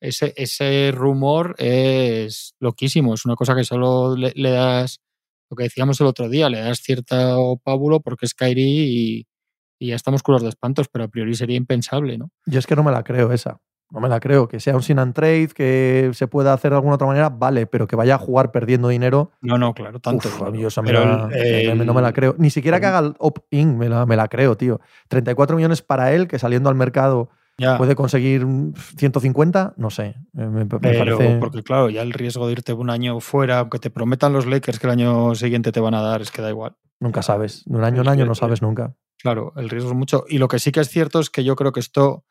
ese, 0.00 0.32
ese 0.36 0.92
rumor 0.94 1.54
es 1.58 2.54
loquísimo. 2.60 3.14
Es 3.14 3.24
una 3.24 3.34
cosa 3.34 3.54
que 3.54 3.64
solo 3.64 4.16
le, 4.16 4.32
le 4.36 4.50
das, 4.50 5.00
lo 5.50 5.56
que 5.56 5.64
decíamos 5.64 6.00
el 6.00 6.06
otro 6.06 6.28
día, 6.28 6.48
le 6.48 6.60
das 6.60 6.78
cierto 6.80 7.60
pábulo 7.64 8.00
porque 8.00 8.26
es 8.26 8.34
Kairi 8.34 8.62
y, 8.62 9.26
y 9.80 9.88
ya 9.88 9.96
estamos 9.96 10.22
culos 10.22 10.42
de 10.42 10.48
espantos, 10.50 10.88
pero 10.92 11.04
a 11.04 11.08
priori 11.08 11.34
sería 11.34 11.56
impensable, 11.56 12.18
¿no? 12.18 12.30
Yo 12.46 12.58
es 12.58 12.66
que 12.66 12.76
no 12.76 12.82
me 12.82 12.92
la 12.92 13.02
creo 13.02 13.32
esa. 13.32 13.60
No 13.90 14.00
me 14.00 14.08
la 14.10 14.20
creo. 14.20 14.48
Que 14.48 14.60
sea 14.60 14.76
un 14.76 14.82
sin 14.82 14.98
and 14.98 15.14
trade, 15.14 15.48
que 15.54 16.10
se 16.12 16.26
pueda 16.28 16.52
hacer 16.52 16.72
de 16.72 16.76
alguna 16.76 16.96
otra 16.96 17.06
manera, 17.06 17.30
vale, 17.30 17.66
pero 17.66 17.86
que 17.86 17.96
vaya 17.96 18.16
a 18.16 18.18
jugar 18.18 18.52
perdiendo 18.52 18.88
dinero, 18.88 19.30
No, 19.40 19.56
no, 19.56 19.72
claro, 19.72 19.98
tanto. 19.98 20.28
Uf, 20.28 20.64
esa 20.66 20.82
me 20.82 20.92
la- 20.92 21.30
el- 21.32 21.86
no 21.86 21.94
me 21.94 22.02
la 22.02 22.12
creo. 22.12 22.34
Ni 22.38 22.50
siquiera 22.50 22.80
que 22.80 22.86
haga 22.86 22.98
el 22.98 23.14
opt-in, 23.18 23.78
me 23.78 23.88
la, 23.88 24.04
me 24.04 24.14
la 24.16 24.28
creo, 24.28 24.58
tío. 24.58 24.78
34 25.08 25.56
millones 25.56 25.80
para 25.80 26.12
él, 26.12 26.28
que 26.28 26.38
saliendo 26.38 26.68
al 26.68 26.74
mercado 26.74 27.30
Ya. 27.60 27.76
puede 27.76 27.96
conseguir 27.96 28.46
mm, 28.46 28.74
150, 28.96 29.74
no 29.76 29.90
sé. 29.90 30.14
Me, 30.32 30.46
me- 30.48 30.66
Pero, 30.66 30.78
parece... 31.18 31.38
porque 31.40 31.62
claro, 31.62 31.90
ya 31.90 32.02
el 32.02 32.12
riesgo 32.12 32.46
de 32.46 32.52
irte 32.52 32.72
un 32.72 32.88
año 32.88 33.18
fuera, 33.20 33.58
aunque 33.58 33.78
te 33.80 33.90
prometan 33.90 34.32
los 34.32 34.46
Lakers 34.46 34.78
que 34.78 34.86
el 34.86 34.92
año 34.92 35.34
siguiente 35.34 35.72
te 35.72 35.80
van 35.80 35.94
a 35.94 36.00
dar, 36.00 36.22
es 36.22 36.30
que 36.30 36.40
da 36.40 36.50
igual. 36.50 36.76
Nunca 37.00 37.22
sabes. 37.22 37.64
De 37.66 37.76
un 37.76 37.84
año 37.84 38.02
en 38.02 38.08
año 38.08 38.26
no 38.26 38.34
sabes 38.34 38.62
nunca. 38.62 38.94
Claro, 39.20 39.52
el 39.56 39.68
riesgo 39.70 39.90
es 39.90 39.96
mucho. 39.96 40.24
Y 40.28 40.38
lo 40.38 40.46
que 40.48 40.60
sí 40.60 40.70
que 40.70 40.80
es 40.80 40.88
cierto 40.88 41.18
es 41.18 41.30
que 41.30 41.42
yo 41.42 41.56
creo 41.56 41.72
que 41.72 41.80
esto 41.80 42.24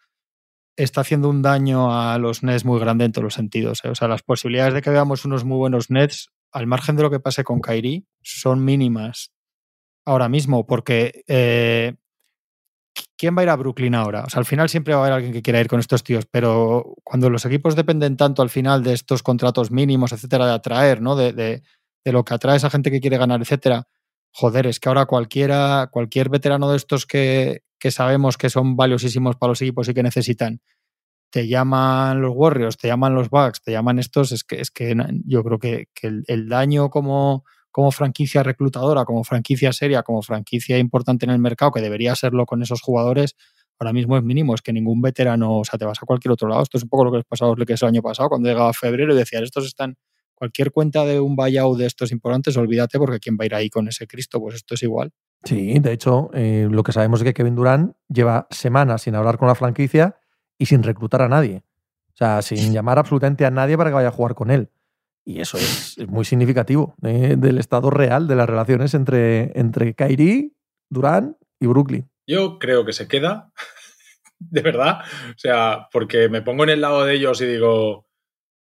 está 0.78 1.02
haciendo 1.02 1.30
un 1.30 1.42
daño 1.42 1.94
a 2.00 2.18
los 2.20 2.44
Nets 2.44 2.63
muy 2.63 2.80
grande 2.80 3.04
en 3.06 3.12
todos 3.12 3.24
los 3.24 3.34
sentidos. 3.34 3.82
¿eh? 3.84 3.90
O 3.90 3.96
sea, 3.96 4.08
las 4.08 4.24
posibilidades 4.24 4.74
de 4.74 4.82
que 4.82 4.90
veamos 4.92 5.26
unos 5.26 5.44
muy 5.44 5.58
buenos 5.58 5.90
Nets, 5.90 6.30
al 6.54 6.68
margen 6.68 6.96
de 6.96 7.04
lo 7.04 7.10
que 7.10 7.20
pase 7.20 7.44
con 7.44 7.60
Kyrie, 7.60 8.06
son 8.22 8.63
mínimas 8.63 9.32
ahora 10.06 10.30
mismo, 10.30 10.66
porque 10.66 11.24
eh, 11.28 11.96
¿quién 13.18 13.36
va 13.36 13.42
a 13.42 13.44
ir 13.44 13.50
a 13.50 13.56
Brooklyn 13.56 13.96
ahora? 13.96 14.24
O 14.26 14.30
sea, 14.30 14.40
al 14.40 14.46
final 14.46 14.70
siempre 14.70 14.94
va 14.94 15.02
a 15.02 15.04
haber 15.04 15.14
alguien 15.14 15.34
que 15.34 15.42
quiera 15.42 15.60
ir 15.60 15.68
con 15.68 15.80
estos 15.80 16.04
tíos, 16.04 16.26
pero 16.30 16.96
cuando 17.04 17.30
los 17.30 17.46
equipos 17.46 17.76
dependen 17.76 18.18
tanto 18.18 18.42
al 18.42 18.50
final 18.50 18.84
de 18.84 18.94
estos 18.94 19.24
contratos 19.24 19.72
mínimos, 19.72 20.12
etcétera, 20.14 20.46
de 20.48 20.54
atraer, 20.54 21.02
¿no? 21.02 21.16
De, 21.16 21.34
de- 21.34 21.64
lo 22.06 22.24
que 22.24 22.34
atrae 22.34 22.56
esa 22.56 22.70
gente 22.70 22.90
que 22.90 23.02
quiere 23.02 23.18
ganar, 23.18 23.42
etcétera. 23.42 23.86
Joder, 24.34 24.66
es 24.68 24.80
que 24.80 24.88
ahora 24.88 25.06
cualquiera, 25.08 25.90
cualquier 25.92 26.30
veterano 26.30 26.70
de 26.72 26.78
estos 26.78 27.06
que, 27.06 27.64
que 27.80 27.92
sabemos 27.92 28.38
que 28.38 28.50
son 28.50 28.78
valiosísimos 28.78 29.36
para 29.36 29.50
los 29.52 29.62
equipos 29.62 29.90
y 29.90 29.94
que 29.94 30.04
necesitan, 30.04 30.62
te 31.32 31.48
llaman 31.48 32.22
los 32.22 32.34
Warriors, 32.36 32.78
te 32.78 32.88
llaman 32.88 33.16
los 33.16 33.30
Bucks, 33.30 33.62
te 33.62 33.72
llaman 33.74 34.00
estos, 34.00 34.32
es 34.32 34.44
que, 34.44 34.62
es 34.62 34.72
que 34.72 34.96
yo 35.26 35.44
creo 35.44 35.60
que, 35.60 35.88
que 35.94 36.22
el 36.28 36.50
daño 36.50 36.90
como, 36.90 37.44
como 37.78 37.92
franquicia 37.92 38.42
reclutadora, 38.42 39.06
como 39.06 39.24
franquicia 39.24 39.72
seria, 39.72 40.02
como 40.02 40.24
franquicia 40.24 40.80
importante 40.80 41.28
en 41.28 41.30
el 41.30 41.38
mercado, 41.38 41.72
que 41.72 41.80
debería 41.80 42.16
serlo 42.16 42.48
con 42.48 42.63
esos 42.63 42.82
jugadores, 42.82 43.36
ahora 43.78 43.94
mismo 43.94 44.18
es 44.18 44.24
mínimo, 44.24 44.56
es 44.56 44.63
que 44.63 44.74
ningún 44.74 45.00
veterano, 45.00 45.60
o 45.60 45.63
sea, 45.63 45.78
te 45.78 45.86
vas 45.86 46.00
a 46.02 46.08
cualquier 46.08 46.32
otro 46.32 46.48
lado. 46.48 46.63
Esto 46.63 46.80
es 46.80 46.84
un 46.86 46.90
poco 46.90 47.06
lo 47.06 47.12
que 47.12 47.18
les 47.18 47.26
pasaba 47.28 47.50
a 47.50 47.52
los 47.52 47.60
Lakers 47.60 47.84
el 47.84 47.90
año 47.90 48.02
pasado, 48.02 48.30
cuando 48.30 48.50
llegaba 48.50 48.74
febrero 48.74 49.13
y 49.13 49.16
decías, 49.16 49.44
estos 49.44 49.68
están, 49.68 49.96
cualquier 50.34 50.72
cuenta 50.72 51.06
de 51.06 51.20
un 51.20 51.36
buyout 51.36 51.78
de 51.78 51.86
estos 51.86 52.12
importantes, 52.12 52.58
olvídate, 52.58 52.98
porque 52.98 53.20
¿quién 53.20 53.38
va 53.40 53.44
a 53.44 53.46
ir 53.46 53.54
ahí 53.54 53.70
con 53.70 53.88
ese 53.88 54.08
Cristo? 54.08 54.40
Pues 54.40 54.56
esto 54.56 54.74
es 54.74 54.82
igual. 54.82 55.12
Sí, 55.44 55.78
de 55.78 55.94
hecho, 55.94 56.32
eh, 56.34 56.68
lo 56.72 56.82
que 56.82 56.94
sabemos 56.94 57.20
es 57.20 57.26
que 57.26 57.36
Kevin 57.36 57.54
Durant 57.54 57.94
lleva 58.10 58.48
semanas 58.50 59.04
sin 59.04 59.13
hablar 59.13 59.38
con 59.38 59.48
la 59.48 59.54
franquicia 59.54 60.16
y 60.58 60.66
sin 60.66 60.82
reclutar 60.82 61.22
a 61.22 61.30
nadie. 61.30 61.62
O 62.08 62.18
sea, 62.18 62.42
sin 62.42 62.74
llamar 62.74 62.98
absolutamente 62.98 63.46
a 63.46 63.52
nadie 63.52 63.78
para 63.78 63.92
que 63.92 63.94
vaya 63.94 64.08
a 64.08 64.12
jugar 64.12 64.34
con 64.34 64.50
él. 64.50 64.72
Y 65.28 65.42
eso 65.42 65.58
es, 65.58 65.98
muy 66.08 66.24
significativo 66.24 66.96
eh, 67.04 67.36
del 67.38 67.58
estado 67.58 67.90
real 67.90 68.30
de 68.30 68.36
las 68.38 68.48
relaciones 68.48 68.94
entre, 68.94 69.52
entre 69.60 69.94
Kyrie, 69.94 70.54
Durant 70.90 71.36
y 71.60 71.68
Brooklyn. 71.68 72.10
Yo 72.26 72.58
creo 72.58 72.86
que 72.86 72.94
se 72.94 73.10
queda, 73.10 73.52
de 74.40 74.62
verdad. 74.62 75.02
O 75.32 75.38
sea, 75.38 75.90
porque 75.92 76.30
me 76.30 76.44
pongo 76.44 76.63
en 76.63 76.70
el 76.70 76.80
lado 76.80 77.04
de 77.04 77.16
ellos 77.16 77.42
y 77.42 77.46
digo, 77.46 78.08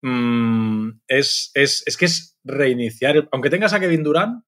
mm, 0.02 0.90
es, 1.08 1.52
es, 1.54 1.84
es, 1.86 1.96
que 1.96 2.04
es 2.04 2.38
reiniciar, 2.44 3.30
aunque 3.32 3.48
tengas 3.48 3.72
a 3.72 3.80
Kevin 3.80 4.02
Durant, 4.02 4.44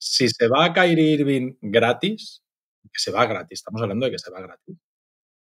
si 0.00 0.30
se 0.30 0.48
va 0.48 0.64
a 0.64 0.72
Kyrie 0.72 1.12
Irving 1.12 1.56
gratis, 1.60 2.42
que 2.82 2.98
se 2.98 3.12
va 3.12 3.26
gratis, 3.26 3.58
estamos 3.58 3.82
hablando 3.82 4.06
de 4.06 4.12
que 4.12 4.18
se 4.18 4.30
va 4.30 4.40
gratis, 4.40 4.78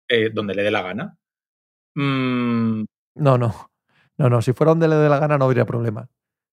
eh, 0.07 0.29
donde 0.33 0.55
le 0.55 0.63
dé 0.63 0.71
la 0.71 0.81
gana. 0.81 1.17
Mm. 1.95 2.85
No, 3.15 3.37
no. 3.37 3.68
No, 4.19 4.29
no. 4.29 4.41
Si 4.43 4.53
fuera 4.53 4.71
donde 4.71 4.87
le 4.87 4.95
dé 4.95 5.09
la 5.09 5.17
gana 5.17 5.37
no 5.37 5.45
habría 5.45 5.65
problema. 5.65 6.09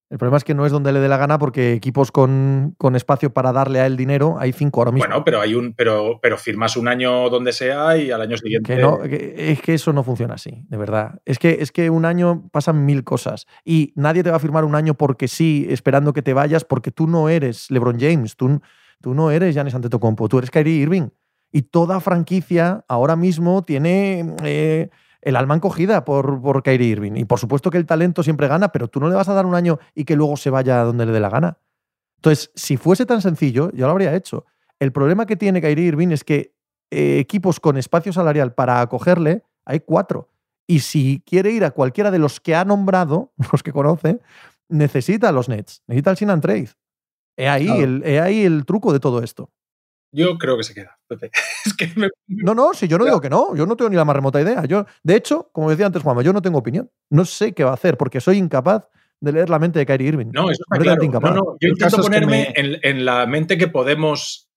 El 0.08 0.18
problema 0.18 0.36
es 0.36 0.44
que 0.44 0.54
no 0.54 0.64
es 0.64 0.70
donde 0.70 0.92
le 0.92 1.00
dé 1.00 1.08
la 1.08 1.16
gana 1.16 1.36
porque 1.36 1.72
equipos 1.72 2.12
con, 2.12 2.76
espacio 2.94 3.30
para 3.34 3.52
darle 3.52 3.80
a 3.80 3.86
él 3.86 3.96
dinero 3.96 4.36
hay 4.38 4.52
cinco 4.52 4.80
ahora 4.80 4.92
mismo. 4.92 5.08
Bueno, 5.08 5.24
pero 5.24 5.40
hay 5.40 5.56
un, 5.56 5.74
pero, 5.74 6.20
pero 6.22 6.38
firmas 6.38 6.76
un 6.76 6.86
año 6.86 7.28
donde 7.28 7.52
sea 7.52 7.96
y 7.96 8.12
al 8.12 8.20
año 8.20 8.36
siguiente. 8.36 8.76
no, 8.76 9.02
es 9.02 9.60
que 9.60 9.74
eso 9.74 9.92
no 9.92 10.04
funciona 10.04 10.34
así, 10.34 10.64
de 10.68 10.76
verdad. 10.76 11.20
Es 11.24 11.40
que, 11.40 11.58
es 11.60 11.72
que 11.72 11.90
un 11.90 12.04
año 12.04 12.48
pasan 12.52 12.86
mil 12.86 13.02
cosas 13.02 13.46
y 13.64 13.92
nadie 13.96 14.22
te 14.22 14.30
va 14.30 14.36
a 14.36 14.40
firmar 14.40 14.64
un 14.64 14.76
año 14.76 14.94
porque 14.94 15.26
sí, 15.26 15.66
esperando 15.68 16.12
que 16.12 16.22
te 16.22 16.34
vayas, 16.34 16.64
porque 16.64 16.92
tú 16.92 17.08
no 17.08 17.28
eres 17.28 17.68
LeBron 17.72 17.98
James, 17.98 18.36
tú, 18.36 18.60
tú 19.00 19.12
no 19.12 19.32
eres 19.32 19.54
Giannis 19.54 19.74
Antetokounmpo, 19.74 20.28
tú 20.28 20.38
eres 20.38 20.52
Kyrie 20.52 20.76
Irving. 20.76 21.08
Y 21.50 21.62
toda 21.62 21.98
franquicia 21.98 22.84
ahora 22.86 23.16
mismo 23.16 23.62
tiene 23.62 24.36
eh, 24.44 24.90
el 25.22 25.36
alma 25.36 25.54
encogida 25.54 26.04
por, 26.04 26.40
por 26.40 26.62
Kyrie 26.62 26.88
Irving. 26.88 27.12
Y 27.16 27.24
por 27.24 27.38
supuesto 27.38 27.70
que 27.70 27.78
el 27.78 27.86
talento 27.86 28.22
siempre 28.22 28.48
gana, 28.48 28.68
pero 28.68 28.88
tú 28.88 29.00
no 29.00 29.08
le 29.08 29.14
vas 29.14 29.28
a 29.28 29.34
dar 29.34 29.46
un 29.46 29.54
año 29.54 29.78
y 29.94 30.04
que 30.04 30.16
luego 30.16 30.36
se 30.36 30.50
vaya 30.50 30.80
a 30.80 30.84
donde 30.84 31.06
le 31.06 31.12
dé 31.12 31.20
la 31.20 31.30
gana. 31.30 31.58
Entonces, 32.16 32.50
si 32.54 32.76
fuese 32.76 33.06
tan 33.06 33.22
sencillo, 33.22 33.70
yo 33.72 33.86
lo 33.86 33.92
habría 33.92 34.14
hecho. 34.14 34.44
El 34.78 34.92
problema 34.92 35.26
que 35.26 35.36
tiene 35.36 35.60
Kyrie 35.60 35.86
Irving 35.86 36.08
es 36.08 36.24
que 36.24 36.54
eh, 36.90 37.18
equipos 37.18 37.60
con 37.60 37.76
espacio 37.76 38.12
salarial 38.12 38.54
para 38.54 38.80
acogerle 38.80 39.44
hay 39.64 39.80
cuatro. 39.80 40.30
Y 40.66 40.80
si 40.80 41.22
quiere 41.24 41.50
ir 41.50 41.64
a 41.64 41.70
cualquiera 41.70 42.10
de 42.10 42.18
los 42.18 42.40
que 42.40 42.54
ha 42.54 42.64
nombrado, 42.64 43.32
los 43.52 43.62
que 43.62 43.72
conoce, 43.72 44.20
necesita 44.68 45.32
los 45.32 45.48
Nets, 45.48 45.82
necesita 45.86 46.10
el 46.10 46.16
Sin 46.16 46.30
and 46.30 46.42
Trade. 46.42 46.70
He 47.36 47.48
ahí, 47.48 47.68
el, 47.68 48.02
he 48.04 48.20
ahí 48.20 48.44
el 48.44 48.64
truco 48.64 48.92
de 48.92 49.00
todo 49.00 49.22
esto. 49.22 49.50
Yo 50.12 50.38
creo 50.38 50.56
que 50.56 50.62
se 50.62 50.74
queda, 50.74 50.98
No, 52.28 52.54
no, 52.54 52.74
si 52.74 52.88
yo 52.88 52.98
no 52.98 53.04
digo 53.04 53.20
que 53.20 53.30
no, 53.30 53.54
yo 53.54 53.66
no 53.66 53.76
tengo 53.76 53.90
ni 53.90 53.96
la 53.96 54.04
más 54.04 54.16
remota 54.16 54.40
idea. 54.40 54.64
Yo, 54.64 54.86
de 55.02 55.16
hecho, 55.16 55.50
como 55.52 55.70
decía 55.70 55.86
antes 55.86 56.02
Juanma, 56.02 56.22
yo 56.22 56.32
no 56.32 56.42
tengo 56.42 56.58
opinión. 56.58 56.90
No 57.10 57.24
sé 57.24 57.52
qué 57.52 57.64
va 57.64 57.70
a 57.70 57.74
hacer 57.74 57.96
porque 57.96 58.20
soy 58.20 58.38
incapaz 58.38 58.88
de 59.20 59.32
leer 59.32 59.50
la 59.50 59.58
mente 59.58 59.78
de 59.78 59.86
Kyrie 59.86 60.08
Irving. 60.08 60.26
No, 60.32 60.50
eso 60.50 60.62
está 60.62 60.82
claro. 60.82 61.02
No, 61.02 61.20
no, 61.20 61.56
yo 61.60 61.68
intento 61.68 61.98
ponerme 61.98 62.52
en, 62.54 63.04
la 63.04 63.26
mente 63.26 63.58
que 63.58 63.68
podemos 63.68 64.48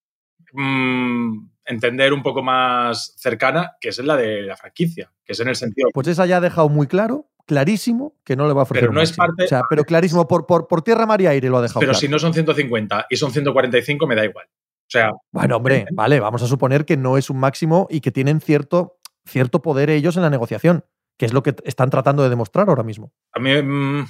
mm, 0.54 1.48
entender 1.66 2.14
un 2.14 2.24
poco 2.24 2.44
más 2.44 3.14
cercana, 3.18 3.74
que 3.80 3.90
es 3.90 4.00
la 4.00 4.18
de 4.18 4.44
la 4.44 4.58
franquicia, 4.58 5.12
que 5.24 5.34
es 5.34 5.40
en 5.40 5.50
el 5.50 5.56
sentido... 5.56 5.90
Pues 5.94 6.08
esa 6.08 6.26
ya 6.26 6.38
ha 6.38 6.42
dejado 6.42 6.70
muy 6.70 6.88
claro 6.88 7.30
clarísimo 7.50 8.16
que 8.24 8.36
no 8.36 8.48
le 8.48 8.54
va 8.54 8.62
a 8.62 8.64
ofrecer. 8.64 8.84
Pero 8.84 8.94
no 8.94 9.02
es 9.02 9.12
parte. 9.12 9.46
O 9.46 9.48
sea, 9.48 9.64
pero 9.68 9.84
clarísimo, 9.84 10.28
por, 10.28 10.46
por, 10.46 10.68
por, 10.68 10.84
tierra, 10.84 11.08
mar 11.08 11.20
y 11.20 11.26
aire 11.26 11.50
lo 11.50 11.58
ha 11.58 11.64
dejado. 11.64 11.80
Pero 11.80 11.96
si 11.96 12.08
no 12.08 12.20
son 12.20 12.32
150 12.32 13.08
y 13.10 13.18
son 13.18 13.32
145, 13.32 14.06
me 14.06 14.16
da 14.16 14.24
igual. 14.24 14.46
O 14.90 14.92
sea, 14.92 15.12
bueno, 15.32 15.58
hombre, 15.58 15.86
vale, 15.92 16.20
vamos 16.20 16.42
a 16.42 16.48
suponer 16.48 16.84
que 16.84 16.98
no 16.98 17.20
es 17.20 17.30
un 17.30 17.40
máximo 17.40 17.86
y 17.92 18.02
que 18.02 18.10
tienen 18.10 18.42
cierto, 18.42 18.98
cierto 19.24 19.62
poder 19.62 19.92
ellos 19.92 20.18
en 20.18 20.24
la 20.24 20.32
negociación, 20.32 20.84
que 21.16 21.28
es 21.28 21.34
lo 21.34 21.44
que 21.44 21.54
están 21.64 21.92
tratando 21.92 22.24
de 22.24 22.30
demostrar 22.30 22.70
ahora 22.70 22.82
mismo. 22.82 23.14
A 23.32 23.40
mí 23.40 23.52
mm, 23.62 24.08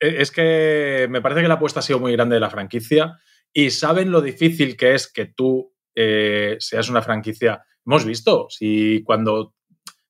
e, 0.00 0.22
es 0.22 0.30
que 0.30 1.06
me 1.10 1.20
parece 1.20 1.42
que 1.42 1.48
la 1.48 1.54
apuesta 1.54 1.80
ha 1.80 1.82
sido 1.82 1.98
muy 1.98 2.12
grande 2.12 2.36
de 2.36 2.40
la 2.40 2.48
franquicia 2.48 3.18
y 3.52 3.68
saben 3.68 4.10
lo 4.10 4.22
difícil 4.22 4.74
que 4.74 4.94
es 4.94 5.12
que 5.12 5.26
tú 5.26 5.74
eh, 5.94 6.56
seas 6.60 6.88
una 6.88 7.02
franquicia. 7.02 7.66
Hemos 7.84 8.06
visto, 8.06 8.46
si 8.48 9.02
cuando 9.04 9.54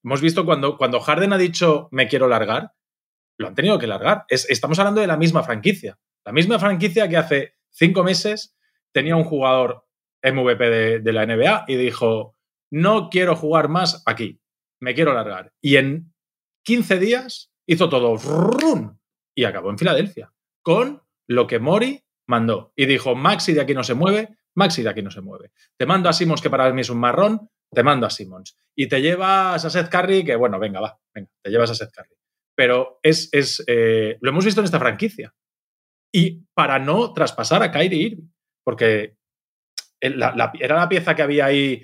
hemos 0.05 0.21
visto 0.21 0.45
cuando, 0.45 0.77
cuando 0.77 1.01
Harden 1.01 1.33
ha 1.33 1.39
dicho 1.39 1.89
me 1.91 2.07
quiero 2.07 2.29
largar, 2.29 2.75
lo 3.39 3.49
han 3.49 3.57
tenido 3.57 3.81
que 3.81 3.89
largar. 3.89 4.25
estamos 4.29 4.79
hablando 4.79 5.01
de 5.01 5.09
la 5.09 5.17
misma 5.17 5.43
franquicia. 5.43 5.99
La 6.25 6.31
misma 6.31 6.61
franquicia 6.61 7.09
que 7.09 7.17
hace 7.17 7.55
cinco 7.71 8.05
meses 8.05 8.57
tenía 8.93 9.17
un 9.17 9.25
jugador 9.25 9.86
MVP 10.33 11.01
de, 11.01 11.13
la 11.13 11.27
NBA 11.27 11.65
y 11.69 11.77
dijo, 11.77 12.37
no 12.71 13.09
quiero 13.11 13.37
jugar 13.37 13.69
más 13.69 14.03
aquí, 14.07 14.41
me 14.81 14.95
quiero 14.95 15.15
largar. 15.15 15.53
Y 15.61 15.77
en 15.77 16.13
15 16.65 16.99
días 16.99 17.53
hizo 17.67 17.89
todo 17.89 18.17
y 19.35 19.45
acabó 19.45 19.71
en 19.71 19.79
Filadelfia 19.79 20.33
con 20.63 21.03
lo 21.29 21.47
que 21.47 21.59
Mori 21.59 22.05
mandó. 22.27 22.73
Y 22.77 22.87
dijo, 22.87 23.15
Maxi 23.15 23.53
de 23.53 23.61
aquí 23.61 23.75
no 23.75 23.85
se 23.85 23.95
mueve, 23.95 24.37
Maxi 24.55 24.83
de 24.83 24.91
aquí 24.91 25.03
no 25.03 25.11
se 25.11 25.21
mueve. 25.21 25.53
Te 25.77 25.87
mando 25.87 26.09
a 26.09 26.13
Simmons, 26.13 26.41
que 26.41 26.51
para 26.51 26.73
mí 26.73 26.81
es 26.81 26.91
un 26.91 26.99
marrón, 26.99 27.49
te 27.73 27.83
mando 27.83 28.07
a 28.07 28.11
Simmons. 28.11 28.59
Y 28.75 28.89
te 28.89 29.01
llevas 29.01 29.65
a 29.65 29.71
Seth 29.71 29.89
Curry, 29.89 30.25
que 30.25 30.37
bueno, 30.37 30.59
venga, 30.59 30.81
va, 30.81 30.99
venga, 31.15 31.31
te 31.43 31.51
llevas 31.51 31.71
a 31.71 31.75
Seth 31.75 31.93
Curry. 31.93 32.17
Pero 32.57 32.99
es, 33.03 33.29
es 33.33 33.63
eh, 33.67 34.19
lo 34.21 34.31
hemos 34.31 34.45
visto 34.45 34.61
en 34.61 34.65
esta 34.65 34.81
franquicia. 34.81 35.35
Y 36.13 36.45
para 36.55 36.79
no 36.79 37.13
traspasar 37.13 37.63
a 37.63 37.71
Kyrie 37.71 38.07
Irving, 38.07 38.29
porque 38.65 39.17
era 40.01 40.77
la 40.77 40.89
pieza 40.89 41.15
que 41.15 41.23
había 41.23 41.47
ahí 41.47 41.83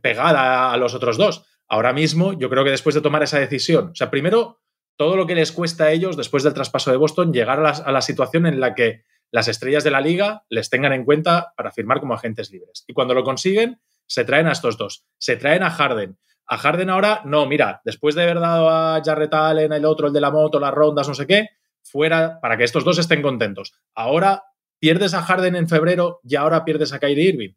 pegada 0.00 0.72
a 0.72 0.76
los 0.76 0.94
otros 0.94 1.16
dos. 1.16 1.46
Ahora 1.68 1.92
mismo, 1.92 2.32
yo 2.38 2.50
creo 2.50 2.64
que 2.64 2.70
después 2.70 2.94
de 2.94 3.00
tomar 3.00 3.22
esa 3.22 3.38
decisión, 3.38 3.90
o 3.92 3.94
sea, 3.94 4.10
primero, 4.10 4.60
todo 4.96 5.16
lo 5.16 5.26
que 5.26 5.34
les 5.34 5.52
cuesta 5.52 5.84
a 5.84 5.90
ellos, 5.90 6.16
después 6.16 6.42
del 6.42 6.54
traspaso 6.54 6.90
de 6.90 6.96
Boston, 6.96 7.32
llegar 7.32 7.64
a 7.64 7.92
la, 7.92 8.02
situación 8.02 8.46
en 8.46 8.60
la 8.60 8.74
que 8.74 9.02
las 9.30 9.48
estrellas 9.48 9.82
de 9.82 9.90
la 9.90 10.00
liga 10.00 10.44
les 10.48 10.70
tengan 10.70 10.92
en 10.92 11.04
cuenta 11.04 11.52
para 11.56 11.72
firmar 11.72 12.00
como 12.00 12.14
agentes 12.14 12.50
libres. 12.50 12.84
Y 12.86 12.92
cuando 12.92 13.14
lo 13.14 13.24
consiguen, 13.24 13.80
se 14.06 14.24
traen 14.24 14.46
a 14.46 14.52
estos 14.52 14.76
dos. 14.76 15.06
Se 15.18 15.36
traen 15.36 15.62
a 15.62 15.70
Harden. 15.70 16.18
A 16.46 16.58
Harden 16.58 16.90
ahora, 16.90 17.22
no, 17.24 17.46
mira, 17.46 17.80
después 17.84 18.14
de 18.14 18.22
haber 18.22 18.38
dado 18.38 18.68
a 18.68 19.02
Jarrett 19.02 19.32
Allen, 19.32 19.72
el 19.72 19.86
otro, 19.86 20.08
el 20.08 20.12
de 20.12 20.20
la 20.20 20.30
moto, 20.30 20.60
las 20.60 20.74
rondas, 20.74 21.08
no 21.08 21.14
sé 21.14 21.26
qué, 21.26 21.48
fuera 21.82 22.38
para 22.40 22.56
que 22.56 22.64
estos 22.64 22.84
dos 22.84 22.98
estén 22.98 23.22
contentos. 23.22 23.72
Ahora 23.94 24.44
pierdes 24.84 25.14
a 25.14 25.22
Harden 25.22 25.56
en 25.56 25.66
febrero 25.66 26.20
y 26.24 26.36
ahora 26.36 26.62
pierdes 26.62 26.92
a 26.92 26.98
Kyrie 26.98 27.30
Irving. 27.30 27.54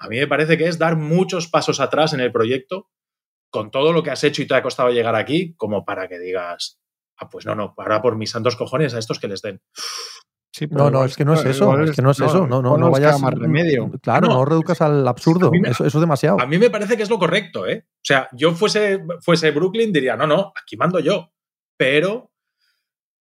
A 0.00 0.08
mí 0.08 0.18
me 0.18 0.26
parece 0.26 0.58
que 0.58 0.66
es 0.66 0.76
dar 0.76 0.96
muchos 0.96 1.46
pasos 1.46 1.78
atrás 1.78 2.14
en 2.14 2.18
el 2.18 2.32
proyecto 2.32 2.90
con 3.48 3.70
todo 3.70 3.92
lo 3.92 4.02
que 4.02 4.10
has 4.10 4.24
hecho 4.24 4.42
y 4.42 4.48
te 4.48 4.56
ha 4.56 4.62
costado 4.64 4.90
llegar 4.90 5.14
aquí, 5.14 5.54
como 5.54 5.84
para 5.84 6.08
que 6.08 6.18
digas, 6.18 6.80
ah, 7.16 7.28
pues 7.30 7.46
no, 7.46 7.54
no, 7.54 7.76
para 7.76 8.02
por 8.02 8.16
mis 8.16 8.32
santos 8.32 8.56
cojones 8.56 8.92
a 8.92 8.98
estos 8.98 9.20
que 9.20 9.28
les 9.28 9.40
den. 9.40 9.62
no, 10.70 10.90
no, 10.90 11.04
es 11.04 11.14
que 11.14 11.24
no 11.24 11.34
es 11.34 11.44
eso, 11.44 11.80
es, 11.80 11.94
que 11.94 12.02
no 12.02 12.10
es 12.10 12.18
eso, 12.18 12.44
no, 12.44 12.60
no, 12.60 12.76
no 12.76 12.90
vayas 12.90 13.20
más 13.20 13.34
remedio. 13.34 13.92
Claro, 14.02 14.26
no, 14.26 14.44
reduzcas 14.44 14.80
al 14.80 15.06
absurdo, 15.06 15.52
eso, 15.64 15.86
es 15.86 15.92
demasiado. 15.92 16.40
A 16.40 16.46
mí 16.46 16.58
me 16.58 16.70
parece 16.70 16.96
que 16.96 17.04
es 17.04 17.10
lo 17.10 17.20
correcto, 17.20 17.68
¿eh? 17.68 17.86
O 17.86 18.02
sea, 18.04 18.28
yo 18.32 18.50
fuese, 18.50 19.04
fuese 19.20 19.52
Brooklyn, 19.52 19.92
diría, 19.92 20.16
no, 20.16 20.26
no, 20.26 20.52
aquí 20.60 20.76
mando 20.76 20.98
yo, 20.98 21.30
pero 21.76 22.32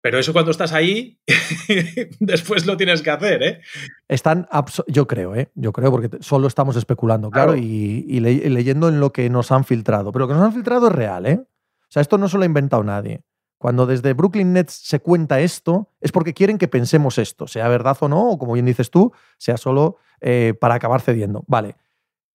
pero 0.07 0.21
eso 0.21 0.33
cuando 0.33 0.53
estás 0.53 0.73
ahí, 0.73 1.19
después 2.21 2.65
lo 2.65 2.77
tienes 2.77 3.03
que 3.03 3.11
hacer, 3.11 3.43
¿eh? 3.43 3.61
Están, 4.07 4.47
yo 4.87 5.09
creo, 5.09 5.35
¿eh? 5.35 5.51
Yo 5.57 5.73
creo, 5.73 5.91
porque 5.91 6.19
solo 6.21 6.47
estamos 6.47 6.77
especulando, 6.77 7.29
claro, 7.29 7.57
y, 7.57 8.21
leyendo 8.21 8.89
en 8.89 9.01
lo 9.01 9.13
que 9.13 9.29
nos 9.29 9.51
han 9.51 9.65
filtrado. 9.65 10.13
Pero 10.13 10.27
lo 10.27 10.29
que 10.29 10.35
nos 10.35 10.45
han 10.45 10.53
filtrado 10.53 10.87
es 10.87 10.93
real, 10.93 11.27
¿eh? 11.27 11.41
O 11.43 11.89
sea, 11.89 12.03
esto 12.03 12.19
no 12.19 12.29
se 12.29 12.37
lo 12.37 12.45
ha 12.45 12.47
inventado 12.47 12.85
nadie. 12.85 13.25
Cuando 13.59 13.85
desde 13.85 14.13
Brooklyn 14.13 14.53
Nets 14.53 14.75
se 14.75 15.01
cuenta 15.01 15.41
esto, 15.41 15.93
es 16.01 16.13
porque 16.13 16.35
quieren 16.35 16.57
que 16.57 16.69
pensemos 16.69 17.19
esto, 17.19 17.49
sea 17.49 17.67
verdad 17.67 17.97
o 17.99 18.09
no, 18.09 18.31
o 18.31 18.39
como 18.39 18.53
bien 18.53 18.67
dices 18.67 18.93
tú, 18.93 19.13
sea 19.39 19.57
solo 19.57 19.97
eh, 20.21 20.55
para 20.61 20.77
acabar 20.77 21.01
cediendo. 21.01 21.43
Vale. 21.49 21.75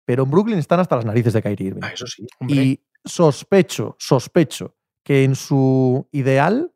Pero 0.04 0.24
en 0.24 0.30
Brooklyn 0.32 0.58
están 0.58 0.80
hasta 0.80 0.96
las 0.96 1.04
narices 1.04 1.34
de 1.34 1.40
Kyrie 1.40 1.68
Irving. 1.68 1.82
Ah, 1.84 1.92
eso 1.94 2.08
sí. 2.08 2.26
Y 2.48 2.80
sospecho, 3.04 3.94
sospecho 3.96 4.74
que 5.04 5.22
en 5.22 5.36
su 5.36 6.08
ideal 6.10 6.72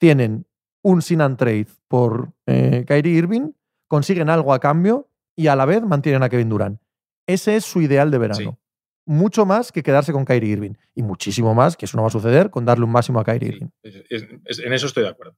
tienen 0.00 0.46
un 0.82 1.02
sin 1.02 1.20
and 1.20 1.36
trade 1.36 1.66
por 1.86 2.32
eh, 2.46 2.84
Kyrie 2.88 3.12
Irving, 3.12 3.52
consiguen 3.86 4.30
algo 4.30 4.54
a 4.54 4.58
cambio 4.58 5.08
y 5.36 5.48
a 5.48 5.56
la 5.56 5.66
vez 5.66 5.82
mantienen 5.82 6.22
a 6.22 6.28
Kevin 6.28 6.48
Durant. 6.48 6.80
Ese 7.26 7.54
es 7.54 7.64
su 7.64 7.82
ideal 7.82 8.10
de 8.10 8.18
verano. 8.18 8.58
Mucho 9.06 9.44
más 9.44 9.72
que 9.72 9.82
quedarse 9.82 10.12
con 10.12 10.24
Kyrie 10.24 10.52
Irving. 10.52 10.72
Y 10.94 11.02
muchísimo 11.02 11.54
más, 11.54 11.76
que 11.76 11.84
eso 11.84 11.96
no 11.96 12.02
va 12.02 12.08
a 12.08 12.12
suceder, 12.12 12.50
con 12.50 12.64
darle 12.64 12.84
un 12.84 12.92
máximo 12.92 13.20
a 13.20 13.24
Kyrie 13.24 13.50
Irving. 13.50 13.68
en 13.82 14.72
eso 14.72 14.86
estoy 14.86 15.04
de 15.04 15.10
acuerdo. 15.10 15.36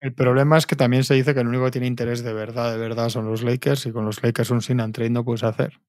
El 0.00 0.14
problema 0.14 0.58
es 0.58 0.66
que 0.66 0.76
también 0.76 1.02
se 1.02 1.14
dice 1.14 1.34
que 1.34 1.40
el 1.40 1.48
único 1.48 1.64
que 1.64 1.70
tiene 1.72 1.86
interés 1.86 2.22
de 2.22 2.32
verdad, 2.32 2.72
de 2.72 2.78
verdad, 2.78 3.08
son 3.08 3.26
los 3.26 3.42
Lakers 3.42 3.86
y 3.86 3.92
con 3.92 4.04
los 4.04 4.22
Lakers 4.22 4.50
un 4.50 4.60
sin 4.60 4.80
and 4.80 4.94
trade 4.94 5.10
no 5.10 5.24
puedes 5.24 5.42
hacer. 5.42 5.80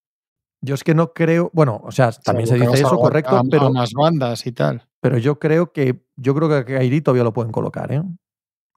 Yo 0.62 0.74
es 0.74 0.84
que 0.84 0.96
no 0.96 1.14
creo, 1.14 1.52
bueno, 1.54 1.82
o 1.84 1.92
sea, 1.92 2.12
también 2.12 2.48
se 2.48 2.56
dice 2.56 2.76
eso, 2.76 2.98
correcto, 2.98 3.40
pero 3.52 3.72
más 3.72 3.92
bandas 3.94 4.48
y 4.48 4.52
tal. 4.52 4.88
Pero 5.06 5.20
yo 5.20 5.38
creo 5.38 5.72
que 5.72 6.04
yo 6.16 6.34
creo 6.34 6.50
que 6.50 6.56
a 6.56 6.66
Kairi 6.66 7.00
todavía 7.00 7.24
lo 7.24 7.32
pueden 7.32 7.52
colocar, 7.52 7.92
¿eh? 7.92 8.02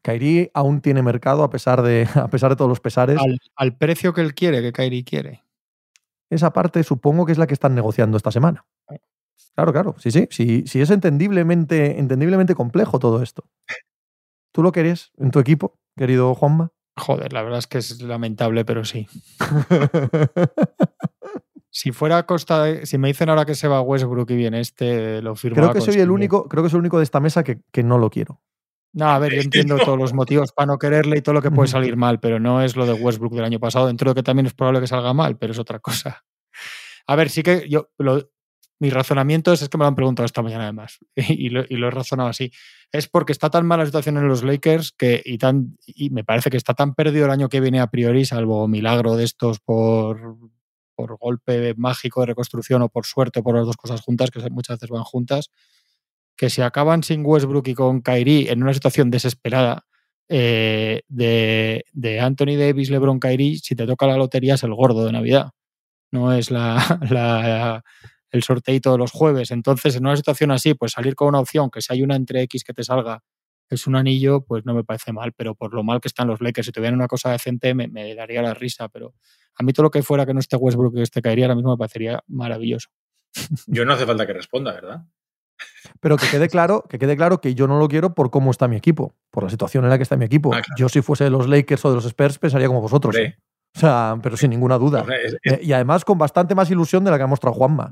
Kairi 0.02 0.50
aún 0.52 0.82
tiene 0.82 1.00
mercado 1.00 1.42
a 1.42 1.48
pesar 1.48 1.80
de 1.80 2.06
a 2.16 2.28
pesar 2.28 2.50
de 2.50 2.56
todos 2.56 2.68
los 2.68 2.80
pesares. 2.80 3.18
Al, 3.56 3.78
precio 3.78 4.12
que 4.12 4.20
él 4.20 4.34
quiere, 4.34 4.60
que 4.60 4.70
Kairi 4.70 5.04
quiere. 5.04 5.42
Esa 6.28 6.52
parte 6.52 6.84
supongo 6.84 7.24
que 7.24 7.32
es 7.32 7.38
la 7.38 7.46
que 7.46 7.54
están 7.54 7.74
negociando 7.74 8.18
esta 8.18 8.30
semana. 8.30 8.66
Claro, 9.54 9.72
claro, 9.72 9.94
sí, 9.96 10.10
sí, 10.10 10.28
sí, 10.30 10.64
sí 10.66 10.82
es 10.82 10.90
entendiblemente, 10.90 11.98
entendiblemente 11.98 12.54
complejo 12.54 12.98
todo 12.98 13.22
esto. 13.22 13.48
¿Tú 14.52 14.62
lo 14.62 14.70
querías 14.70 15.12
en 15.16 15.30
tu 15.30 15.38
equipo, 15.38 15.78
querido 15.96 16.34
Juanma? 16.34 16.72
Joder, 16.98 17.32
la 17.32 17.40
verdad 17.40 17.60
es 17.60 17.66
que 17.66 17.78
es 17.78 18.02
lamentable, 18.02 18.66
pero 18.66 18.84
sí. 18.84 19.08
si 21.70 21.92
fuera 21.92 22.24
Costa, 22.24 22.86
si 22.86 22.98
me 22.98 23.08
dicen 23.08 23.28
ahora 23.28 23.44
que 23.44 23.54
se 23.54 23.68
va 23.68 23.80
Westbrook 23.80 24.30
y 24.30 24.36
viene 24.36 24.60
este, 24.60 25.22
lo 25.22 25.34
firmo. 25.36 25.56
Creo 25.56 25.72
que 25.72 25.80
soy 25.80 26.00
el 26.00 26.10
único, 26.10 26.48
creo 26.48 26.62
que 26.62 26.70
soy 26.70 26.78
el 26.78 26.82
único 26.82 26.98
de 26.98 27.04
esta 27.04 27.20
mesa 27.20 27.44
que, 27.44 27.60
que 27.72 27.82
no 27.82 27.98
lo 27.98 28.10
quiero. 28.10 28.40
No, 28.92 29.10
a 29.10 29.18
ver, 29.18 29.34
yo 29.34 29.40
entiendo 29.42 29.78
todos 29.78 29.98
los 29.98 30.14
motivos 30.14 30.52
para 30.52 30.66
no 30.66 30.78
quererle 30.78 31.18
y 31.18 31.22
todo 31.22 31.34
lo 31.34 31.42
que 31.42 31.50
puede 31.50 31.68
salir 31.68 31.96
mal, 31.96 32.20
pero 32.20 32.40
no 32.40 32.62
es 32.62 32.76
lo 32.76 32.86
de 32.86 32.94
Westbrook 32.94 33.34
del 33.34 33.44
año 33.44 33.60
pasado. 33.60 33.86
Dentro 33.86 34.10
de 34.10 34.14
que 34.16 34.22
también 34.22 34.46
es 34.46 34.54
probable 34.54 34.80
que 34.80 34.86
salga 34.86 35.12
mal, 35.12 35.36
pero 35.36 35.52
es 35.52 35.58
otra 35.58 35.78
cosa. 35.78 36.24
A 37.06 37.16
ver, 37.16 37.30
sí 37.30 37.42
que 37.42 37.68
yo 37.68 37.90
lo, 37.98 38.30
mi 38.80 38.90
razonamiento 38.90 39.52
es, 39.52 39.68
que 39.68 39.78
me 39.78 39.82
lo 39.82 39.88
han 39.88 39.94
preguntado 39.94 40.24
esta 40.24 40.42
mañana 40.42 40.64
además, 40.64 40.98
y 41.16 41.48
lo, 41.50 41.64
he 41.68 41.90
razonado 41.90 42.28
así. 42.28 42.52
Es 42.92 43.08
porque 43.08 43.32
está 43.32 43.50
tan 43.50 43.66
mala 43.66 43.82
la 43.82 43.86
situación 43.86 44.16
en 44.16 44.28
los 44.28 44.42
Lakers 44.42 44.92
que, 44.92 45.22
y, 45.24 45.38
tan, 45.38 45.76
y 45.86 46.10
me 46.10 46.24
parece 46.24 46.50
que 46.50 46.56
está 46.56 46.74
tan 46.74 46.94
perdido 46.94 47.26
el 47.26 47.30
año 47.30 47.48
que 47.48 47.60
viene 47.60 47.80
a 47.80 47.88
priori, 47.88 48.24
salvo 48.24 48.68
milagro 48.68 49.16
de 49.16 49.24
estos 49.24 49.60
por, 49.60 50.38
por 50.98 51.16
golpe 51.16 51.74
mágico 51.76 52.22
de 52.22 52.26
reconstrucción 52.26 52.82
o 52.82 52.88
por 52.88 53.06
suerte 53.06 53.38
o 53.38 53.44
por 53.44 53.54
las 53.54 53.66
dos 53.66 53.76
cosas 53.76 54.00
juntas, 54.00 54.32
que 54.32 54.40
muchas 54.50 54.78
veces 54.78 54.90
van 54.90 55.04
juntas, 55.04 55.50
que 56.36 56.50
si 56.50 56.60
acaban 56.60 57.04
sin 57.04 57.24
Westbrook 57.24 57.68
y 57.68 57.74
con 57.74 58.02
Kyrie 58.02 58.50
en 58.50 58.64
una 58.64 58.74
situación 58.74 59.08
desesperada 59.08 59.86
eh, 60.28 61.02
de, 61.06 62.20
Anthony 62.20 62.56
Davis, 62.58 62.90
LeBron, 62.90 63.20
Kyrie, 63.20 63.58
si 63.58 63.76
te 63.76 63.86
toca 63.86 64.08
la 64.08 64.16
lotería 64.16 64.54
es 64.54 64.64
el 64.64 64.74
gordo 64.74 65.06
de 65.06 65.12
Navidad. 65.12 65.52
No 66.10 66.32
es 66.32 66.50
la, 66.50 66.98
la 67.10 67.84
el 68.32 68.42
sorteito 68.42 68.90
de 68.90 68.98
los 68.98 69.12
jueves. 69.12 69.52
Entonces, 69.52 69.94
en 69.94 70.04
una 70.04 70.16
situación 70.16 70.50
así, 70.50 70.74
pues 70.74 70.92
salir 70.92 71.14
con 71.14 71.28
una 71.28 71.38
opción, 71.38 71.70
que 71.70 71.80
si 71.80 71.92
hay 71.92 72.02
una 72.02 72.16
entre 72.16 72.42
X 72.42 72.64
que 72.64 72.74
te 72.74 72.82
salga, 72.82 73.22
es 73.74 73.86
un 73.86 73.96
anillo, 73.96 74.42
pues 74.42 74.64
no 74.64 74.74
me 74.74 74.84
parece 74.84 75.12
mal, 75.12 75.32
pero 75.32 75.54
por 75.54 75.74
lo 75.74 75.82
mal 75.82 76.00
que 76.00 76.08
están 76.08 76.28
los 76.28 76.40
Lakers, 76.40 76.66
si 76.66 76.72
tuvieran 76.72 76.94
una 76.94 77.08
cosa 77.08 77.30
decente, 77.30 77.74
me, 77.74 78.14
daría 78.14 78.42
la 78.42 78.54
risa, 78.54 78.88
pero 78.88 79.14
a 79.54 79.62
mí 79.62 79.72
todo 79.72 79.84
lo 79.84 79.90
que 79.90 80.02
fuera 80.02 80.26
que 80.26 80.34
no 80.34 80.40
esté 80.40 80.56
Westbrook 80.56 80.94
que 80.94 81.02
este 81.02 81.22
caería 81.22 81.46
ahora 81.46 81.54
mismo 81.54 81.72
me 81.72 81.76
parecería 81.76 82.22
maravilloso. 82.26 82.88
Yo 83.66 83.84
no 83.84 83.92
hace 83.92 84.06
falta 84.06 84.26
que 84.26 84.32
responda, 84.32 84.72
¿verdad? 84.72 85.04
Pero 86.00 86.16
que 86.16 86.28
quede 86.28 86.48
claro, 86.48 86.84
que 86.88 86.98
quede 86.98 87.16
claro 87.16 87.40
que 87.40 87.54
yo 87.54 87.66
no 87.66 87.80
lo 87.80 87.88
quiero 87.88 88.14
por 88.14 88.30
cómo 88.30 88.52
está 88.52 88.68
mi 88.68 88.76
equipo, 88.76 89.16
por 89.30 89.42
la 89.42 89.50
situación 89.50 89.82
en 89.82 89.90
la 89.90 89.96
que 89.96 90.04
está 90.04 90.16
mi 90.16 90.24
equipo. 90.24 90.54
Ah, 90.54 90.62
yo 90.76 90.88
si 90.88 91.02
fuese 91.02 91.24
de 91.24 91.30
los 91.30 91.48
Lakers 91.48 91.84
o 91.84 91.90
de 91.90 91.96
los 91.96 92.04
Spurs 92.04 92.38
pensaría 92.38 92.68
como 92.68 92.80
vosotros. 92.80 93.16
¿eh? 93.16 93.36
O 93.76 93.80
sea, 93.80 94.18
pero 94.22 94.36
sin 94.36 94.50
ninguna 94.50 94.76
duda. 94.76 95.04
Eh, 95.44 95.60
y 95.62 95.72
además 95.72 96.04
con 96.04 96.18
bastante 96.18 96.54
más 96.54 96.70
ilusión 96.70 97.04
de 97.04 97.10
la 97.10 97.16
que 97.16 97.22
ha 97.22 97.26
mostrado 97.26 97.54
Juanma. 97.54 97.90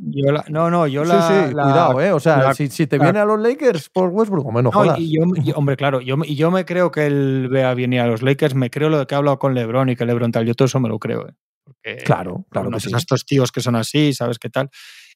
no, 0.48 0.70
no, 0.70 0.86
yo 0.86 1.04
la. 1.04 1.22
Sí, 1.22 1.34
sí, 1.34 1.52
cuidado, 1.52 2.00
¿eh? 2.00 2.12
O 2.12 2.20
sea, 2.20 2.52
si, 2.54 2.68
te 2.86 2.98
viene 2.98 3.20
a 3.20 3.24
los 3.24 3.38
Lakers 3.38 3.88
por 3.90 4.08
Westbrook, 4.08 4.46
o 4.46 4.52
menos 4.52 4.74
no, 4.74 4.96
y 4.96 5.16
yo, 5.16 5.54
hombre, 5.54 5.76
claro, 5.76 6.00
yo, 6.00 6.16
y 6.24 6.34
yo 6.34 6.50
me 6.50 6.64
creo 6.64 6.90
que 6.90 7.06
él 7.06 7.48
vea 7.50 7.74
bien 7.74 7.94
a 7.94 8.06
los 8.06 8.22
Lakers, 8.22 8.54
me 8.54 8.70
creo 8.70 8.88
lo 8.88 8.98
de 8.98 9.06
que 9.06 9.14
ha 9.14 9.18
hablado 9.18 9.38
con 9.38 9.54
LeBron 9.54 9.88
y 9.90 9.96
que 9.96 10.04
LeBron 10.04 10.32
tal, 10.32 10.44
yo 10.44 10.54
todo 10.54 10.66
eso 10.66 10.80
me 10.80 10.88
lo 10.88 10.98
creo, 10.98 11.28
¿eh? 11.28 11.98
claro, 12.04 12.46
claro. 12.50 12.70
Que 12.70 12.80
sí. 12.80 12.90
estos 12.94 13.24
tíos 13.24 13.52
que 13.52 13.60
son 13.60 13.76
así, 13.76 14.12
¿sabes 14.12 14.38
qué 14.38 14.50
tal? 14.50 14.70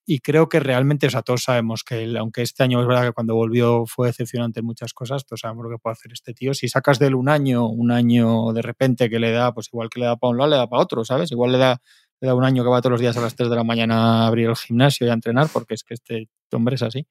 Y 0.07 0.20
creo 0.20 0.48
que 0.48 0.61
realmente, 0.61 1.07
o 1.07 1.11
sea, 1.11 1.22
todos 1.22 1.44
sabemos 1.44 1.84
que, 1.84 2.16
aunque 2.18 2.42
este 2.42 2.62
año 2.62 2.80
es 2.80 2.86
verdad 2.86 3.05
que 3.05 3.12
cuando 3.12 3.34
volvió 3.34 3.84
fue 3.86 4.09
decepcionante 4.09 4.61
en 4.61 4.66
muchas 4.66 4.92
cosas, 4.92 5.24
todos 5.24 5.40
sabemos 5.40 5.64
lo 5.64 5.70
que 5.70 5.78
puede 5.78 5.92
hacer 5.92 6.12
este 6.12 6.34
tío. 6.34 6.55
Si 6.55 6.68
sacas 6.68 6.98
de 6.98 7.07
él 7.07 7.14
un 7.14 7.28
año, 7.28 7.68
un 7.68 7.90
año 7.92 8.53
de 8.53 8.62
repente 8.62 9.09
que 9.09 9.18
le 9.18 9.30
da, 9.30 9.53
pues 9.55 9.68
igual 9.72 9.88
que 9.88 10.01
le 10.01 10.07
da 10.07 10.16
para 10.16 10.30
un 10.30 10.38
lado, 10.38 10.51
le 10.51 10.57
da 10.57 10.68
para 10.68 10.82
otro, 10.82 11.05
¿sabes? 11.05 11.30
Igual 11.30 11.53
le 11.53 11.59
da, 11.59 11.80
le 12.20 12.28
da 12.28 12.34
un 12.34 12.44
año 12.44 12.64
que 12.64 12.70
va 12.70 12.80
todos 12.80 12.92
los 12.92 13.01
días 13.01 13.16
a 13.16 13.20
las 13.20 13.36
3 13.36 13.51
de 13.51 13.57
la 13.57 13.64
mañana 13.64 14.24
a 14.24 14.26
abrir 14.26 14.48
el 14.48 14.57
gimnasio 14.57 15.07
y 15.07 15.11
a 15.11 15.12
entrenar, 15.12 15.48
porque 15.53 15.74
es 15.74 15.84
que 15.84 15.94
este 15.94 16.28
hombre 16.53 16.74
es 16.74 16.82
así. 16.82 17.07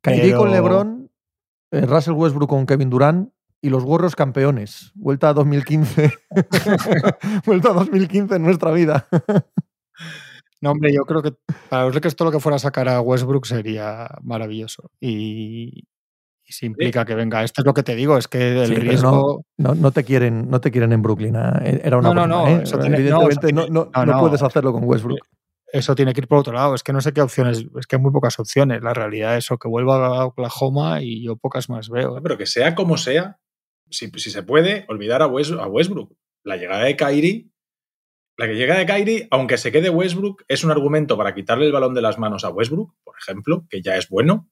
Kyrie 0.00 0.34
con 0.34 0.50
LeBron, 0.50 1.10
eh, 1.70 1.82
Russell 1.82 2.14
Westbrook 2.14 2.48
con 2.48 2.66
Kevin 2.66 2.90
Durant 2.90 3.30
y 3.60 3.70
los 3.70 3.84
gorros 3.84 4.14
campeones. 4.14 4.92
Vuelta 4.94 5.30
a 5.30 5.32
2015. 5.32 6.12
Vuelta 7.46 7.70
a 7.70 7.72
2015 7.72 8.36
en 8.36 8.42
nuestra 8.42 8.72
vida. 8.72 9.08
No, 10.64 10.70
hombre, 10.70 10.94
yo 10.94 11.02
creo 11.02 11.20
que 11.20 11.34
para 11.68 11.84
los 11.84 11.94
Lakers 11.94 12.16
todo 12.16 12.30
lo 12.30 12.32
que 12.32 12.40
fuera 12.40 12.56
a 12.56 12.58
sacar 12.58 12.88
a 12.88 13.02
Westbrook 13.02 13.44
sería 13.44 14.08
maravilloso. 14.22 14.90
Y, 14.98 15.84
si 16.46 16.64
implica 16.64 17.04
que 17.04 17.14
venga, 17.14 17.44
esto 17.44 17.60
es 17.60 17.66
lo 17.66 17.74
que 17.74 17.82
te 17.82 17.94
digo, 17.94 18.16
es 18.16 18.28
que 18.28 18.62
el 18.62 18.74
riesgo. 18.74 19.44
No, 19.58 19.74
no, 19.74 19.90
te 19.90 20.04
quieren, 20.04 20.48
no 20.48 20.62
te 20.62 20.70
quieren 20.70 20.94
en 20.94 21.02
Brooklyn. 21.02 21.36
¿eh? 21.36 21.82
Era 21.84 21.98
una 21.98 22.14
no, 22.14 22.26
no, 22.26 22.26
no, 22.26 22.48
Evidentemente 22.48 23.52
no, 23.52 23.90
puedes 24.20 24.42
hacerlo 24.42 24.72
con 24.72 24.84
Westbrook. 24.84 25.18
Eso 25.70 25.94
tiene 25.94 26.14
que 26.14 26.22
ir 26.22 26.28
por 26.28 26.38
otro 26.38 26.54
lado. 26.54 26.74
Es 26.74 26.82
que 26.82 26.94
no 26.94 27.02
sé 27.02 27.12
qué 27.12 27.20
opciones, 27.20 27.66
es 27.78 27.86
que 27.86 27.96
hay 27.96 28.02
muy 28.02 28.12
pocas 28.12 28.38
opciones. 28.38 28.80
La 28.82 28.94
realidad 28.94 29.36
es 29.36 29.44
eso, 29.44 29.58
que 29.58 29.68
vuelva 29.68 30.18
a 30.18 30.24
Oklahoma 30.24 31.02
y 31.02 31.22
yo 31.22 31.36
pocas 31.36 31.68
más 31.68 31.90
veo. 31.90 32.16
¿eh? 32.16 32.20
Pero 32.22 32.38
que 32.38 32.46
sea 32.46 32.74
como 32.74 32.96
sea, 32.96 33.38
si, 33.90 34.08
se 34.08 34.42
puede, 34.42 34.86
olvidar 34.88 35.20
a, 35.20 35.26
a 35.26 35.28
Westbrook. 35.28 36.16
La 36.42 36.56
llegada 36.56 36.84
de 36.84 36.96
Kyrie 36.96 37.50
la 38.36 38.46
que 38.46 38.56
llega 38.56 38.76
de 38.76 38.86
Kyrie, 38.86 39.28
aunque 39.30 39.58
se 39.58 39.70
quede 39.70 39.90
Westbrook, 39.90 40.44
es 40.48 40.64
un 40.64 40.70
argumento 40.70 41.16
para 41.16 41.34
quitarle 41.34 41.66
el 41.66 41.72
balón 41.72 41.94
de 41.94 42.02
las 42.02 42.18
manos 42.18 42.44
a 42.44 42.50
Westbrook, 42.50 42.94
por 43.04 43.14
ejemplo, 43.20 43.64
que 43.70 43.80
ya 43.80 43.96
es 43.96 44.08
bueno. 44.08 44.48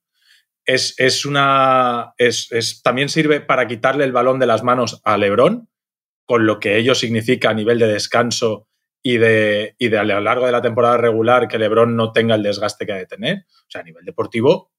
Es, 0.64 0.94
es 0.98 1.26
una. 1.26 2.14
Es, 2.18 2.80
también 2.84 3.08
sirve 3.08 3.40
para 3.40 3.66
quitarle 3.66 4.04
el 4.04 4.12
balón 4.12 4.38
de 4.38 4.46
las 4.46 4.62
manos 4.62 5.00
a 5.04 5.16
LeBron, 5.16 5.68
con 6.24 6.46
lo 6.46 6.60
que 6.60 6.78
ello 6.78 6.94
significa 6.94 7.50
a 7.50 7.54
nivel 7.54 7.80
de 7.80 7.88
descanso 7.88 8.68
y 9.02 9.16
de, 9.16 9.74
y 9.78 9.88
de 9.88 9.98
a 9.98 10.04
lo 10.04 10.20
largo 10.20 10.46
de 10.46 10.52
la 10.52 10.62
temporada 10.62 10.96
regular 10.96 11.48
que 11.48 11.58
LeBron 11.58 11.96
no 11.96 12.12
tenga 12.12 12.36
el 12.36 12.44
desgaste 12.44 12.86
que 12.86 12.92
ha 12.92 12.96
de 12.96 13.06
tener. 13.06 13.38
O 13.38 13.70
sea, 13.70 13.80
a 13.80 13.84
nivel 13.84 14.04
deportivo, 14.04 14.70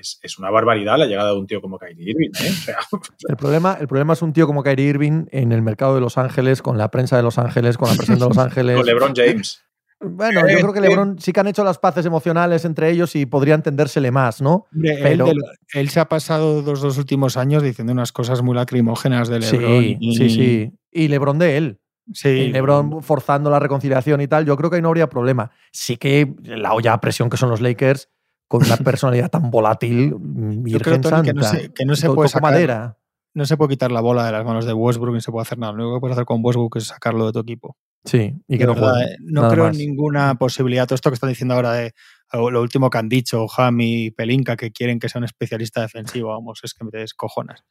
es, 0.00 0.38
una 0.38 0.50
barbaridad 0.50 0.98
la 0.98 1.06
llegada 1.06 1.30
de 1.30 1.38
un 1.38 1.46
tío 1.46 1.60
como 1.60 1.78
Kyrie 1.78 2.10
Irving. 2.10 2.30
¿eh? 2.40 2.52
el, 3.28 3.36
problema, 3.36 3.76
el 3.80 3.86
problema 3.88 4.12
es 4.14 4.22
un 4.22 4.32
tío 4.32 4.46
como 4.46 4.62
Kyrie 4.62 4.88
Irving 4.88 5.26
en 5.30 5.52
el 5.52 5.62
mercado 5.62 5.94
de 5.94 6.00
Los 6.00 6.18
Ángeles, 6.18 6.62
con 6.62 6.78
la 6.78 6.90
prensa 6.90 7.16
de 7.16 7.22
Los 7.22 7.38
Ángeles, 7.38 7.76
con 7.78 7.88
la 7.88 7.96
presión 7.96 8.18
de 8.18 8.26
Los 8.26 8.38
Ángeles. 8.38 8.76
con 8.76 8.86
LeBron 8.86 9.12
James. 9.14 9.62
Bueno, 10.02 10.48
yo 10.48 10.56
creo 10.60 10.72
que 10.72 10.80
LeBron 10.80 11.18
sí 11.18 11.30
que 11.30 11.40
han 11.40 11.46
hecho 11.46 11.62
las 11.62 11.78
paces 11.78 12.06
emocionales 12.06 12.64
entre 12.64 12.88
ellos 12.88 13.14
y 13.16 13.26
podría 13.26 13.54
entendérsele 13.54 14.10
más, 14.10 14.40
¿no? 14.40 14.64
Pero... 14.72 15.30
Él, 15.74 15.90
se 15.90 16.00
ha 16.00 16.08
pasado 16.08 16.62
los 16.62 16.80
dos 16.80 16.96
últimos 16.96 17.36
años 17.36 17.62
diciendo 17.62 17.92
unas 17.92 18.10
cosas 18.10 18.40
muy 18.40 18.54
lacrimógenas 18.54 19.28
de 19.28 19.40
LeBron. 19.40 19.82
Sí, 19.82 19.96
y... 20.00 20.16
sí, 20.16 20.30
sí. 20.30 20.72
Y 20.90 21.08
LeBron 21.08 21.38
de 21.38 21.58
él. 21.58 21.80
Sí. 22.14 22.28
Y 22.30 22.48
LeBron 22.48 23.02
forzando 23.02 23.50
la 23.50 23.58
reconciliación 23.58 24.22
y 24.22 24.26
tal, 24.26 24.46
yo 24.46 24.56
creo 24.56 24.70
que 24.70 24.76
ahí 24.76 24.82
no 24.82 24.88
habría 24.88 25.10
problema. 25.10 25.50
Sí 25.70 25.98
que 25.98 26.34
la 26.44 26.72
olla 26.72 26.94
a 26.94 27.00
presión 27.02 27.28
que 27.28 27.36
son 27.36 27.50
los 27.50 27.60
Lakers 27.60 28.08
con 28.50 28.64
una 28.64 28.76
personalidad 28.84 29.30
tan 29.30 29.48
volátil, 29.48 30.12
Virgen 30.18 31.04
Santa, 31.04 31.22
que 31.22 31.32
no 31.32 31.44
se, 31.44 31.72
que 31.72 31.84
no 31.84 31.94
se 31.94 32.10
puede 32.10 32.28
sacar, 32.28 32.50
madera. 32.50 32.96
No 33.32 33.46
se 33.46 33.56
puede 33.56 33.70
quitar 33.70 33.92
la 33.92 34.00
bola 34.00 34.26
de 34.26 34.32
las 34.32 34.44
manos 34.44 34.66
de 34.66 34.72
Westbrook 34.72 35.14
ni 35.14 35.20
se 35.20 35.30
puede 35.30 35.42
hacer 35.42 35.56
nada. 35.56 35.72
Lo 35.72 35.84
único 35.84 35.96
que 35.96 36.00
puedes 36.00 36.16
hacer 36.16 36.24
con 36.24 36.40
Westbrook 36.42 36.76
es 36.78 36.88
sacarlo 36.88 37.26
de 37.26 37.32
tu 37.32 37.38
equipo. 37.38 37.76
Sí, 38.04 38.34
y 38.48 38.58
que 38.58 38.66
no 38.66 38.74
juegue. 38.74 39.04
Eh, 39.04 39.16
no 39.20 39.48
creo 39.48 39.68
en 39.68 39.78
ninguna 39.78 40.34
posibilidad. 40.34 40.88
Todo 40.88 40.96
esto 40.96 41.10
que 41.10 41.14
están 41.14 41.28
diciendo 41.28 41.54
ahora 41.54 41.74
de 41.74 41.94
lo 42.32 42.60
último 42.60 42.90
que 42.90 42.98
han 42.98 43.08
dicho, 43.08 43.46
Jami 43.46 44.06
y 44.06 44.10
Pelinka, 44.10 44.56
que 44.56 44.72
quieren 44.72 44.98
que 44.98 45.08
sea 45.08 45.20
un 45.20 45.26
especialista 45.26 45.82
defensivo, 45.82 46.30
vamos, 46.30 46.58
es 46.64 46.74
que 46.74 46.84
me 46.84 46.90
descojonas. 46.90 47.64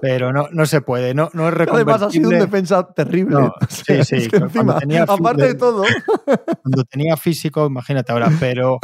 Pero 0.00 0.32
no, 0.32 0.46
no 0.52 0.66
se 0.66 0.82
puede, 0.82 1.14
no, 1.14 1.30
no 1.32 1.48
es 1.48 1.54
reconvertible. 1.54 1.92
Además 1.94 2.08
ha 2.08 2.10
sido 2.12 2.30
un 2.30 2.38
defensa 2.38 2.92
terrible. 2.94 3.50
sí, 3.68 4.04
sí. 4.04 4.28
aparte 5.08 5.46
de 5.48 5.54
todo. 5.54 5.82
Cuando 6.62 6.84
tenía 6.84 7.16
físico, 7.16 7.66
imagínate 7.66 8.12
ahora, 8.12 8.30
pero 8.38 8.78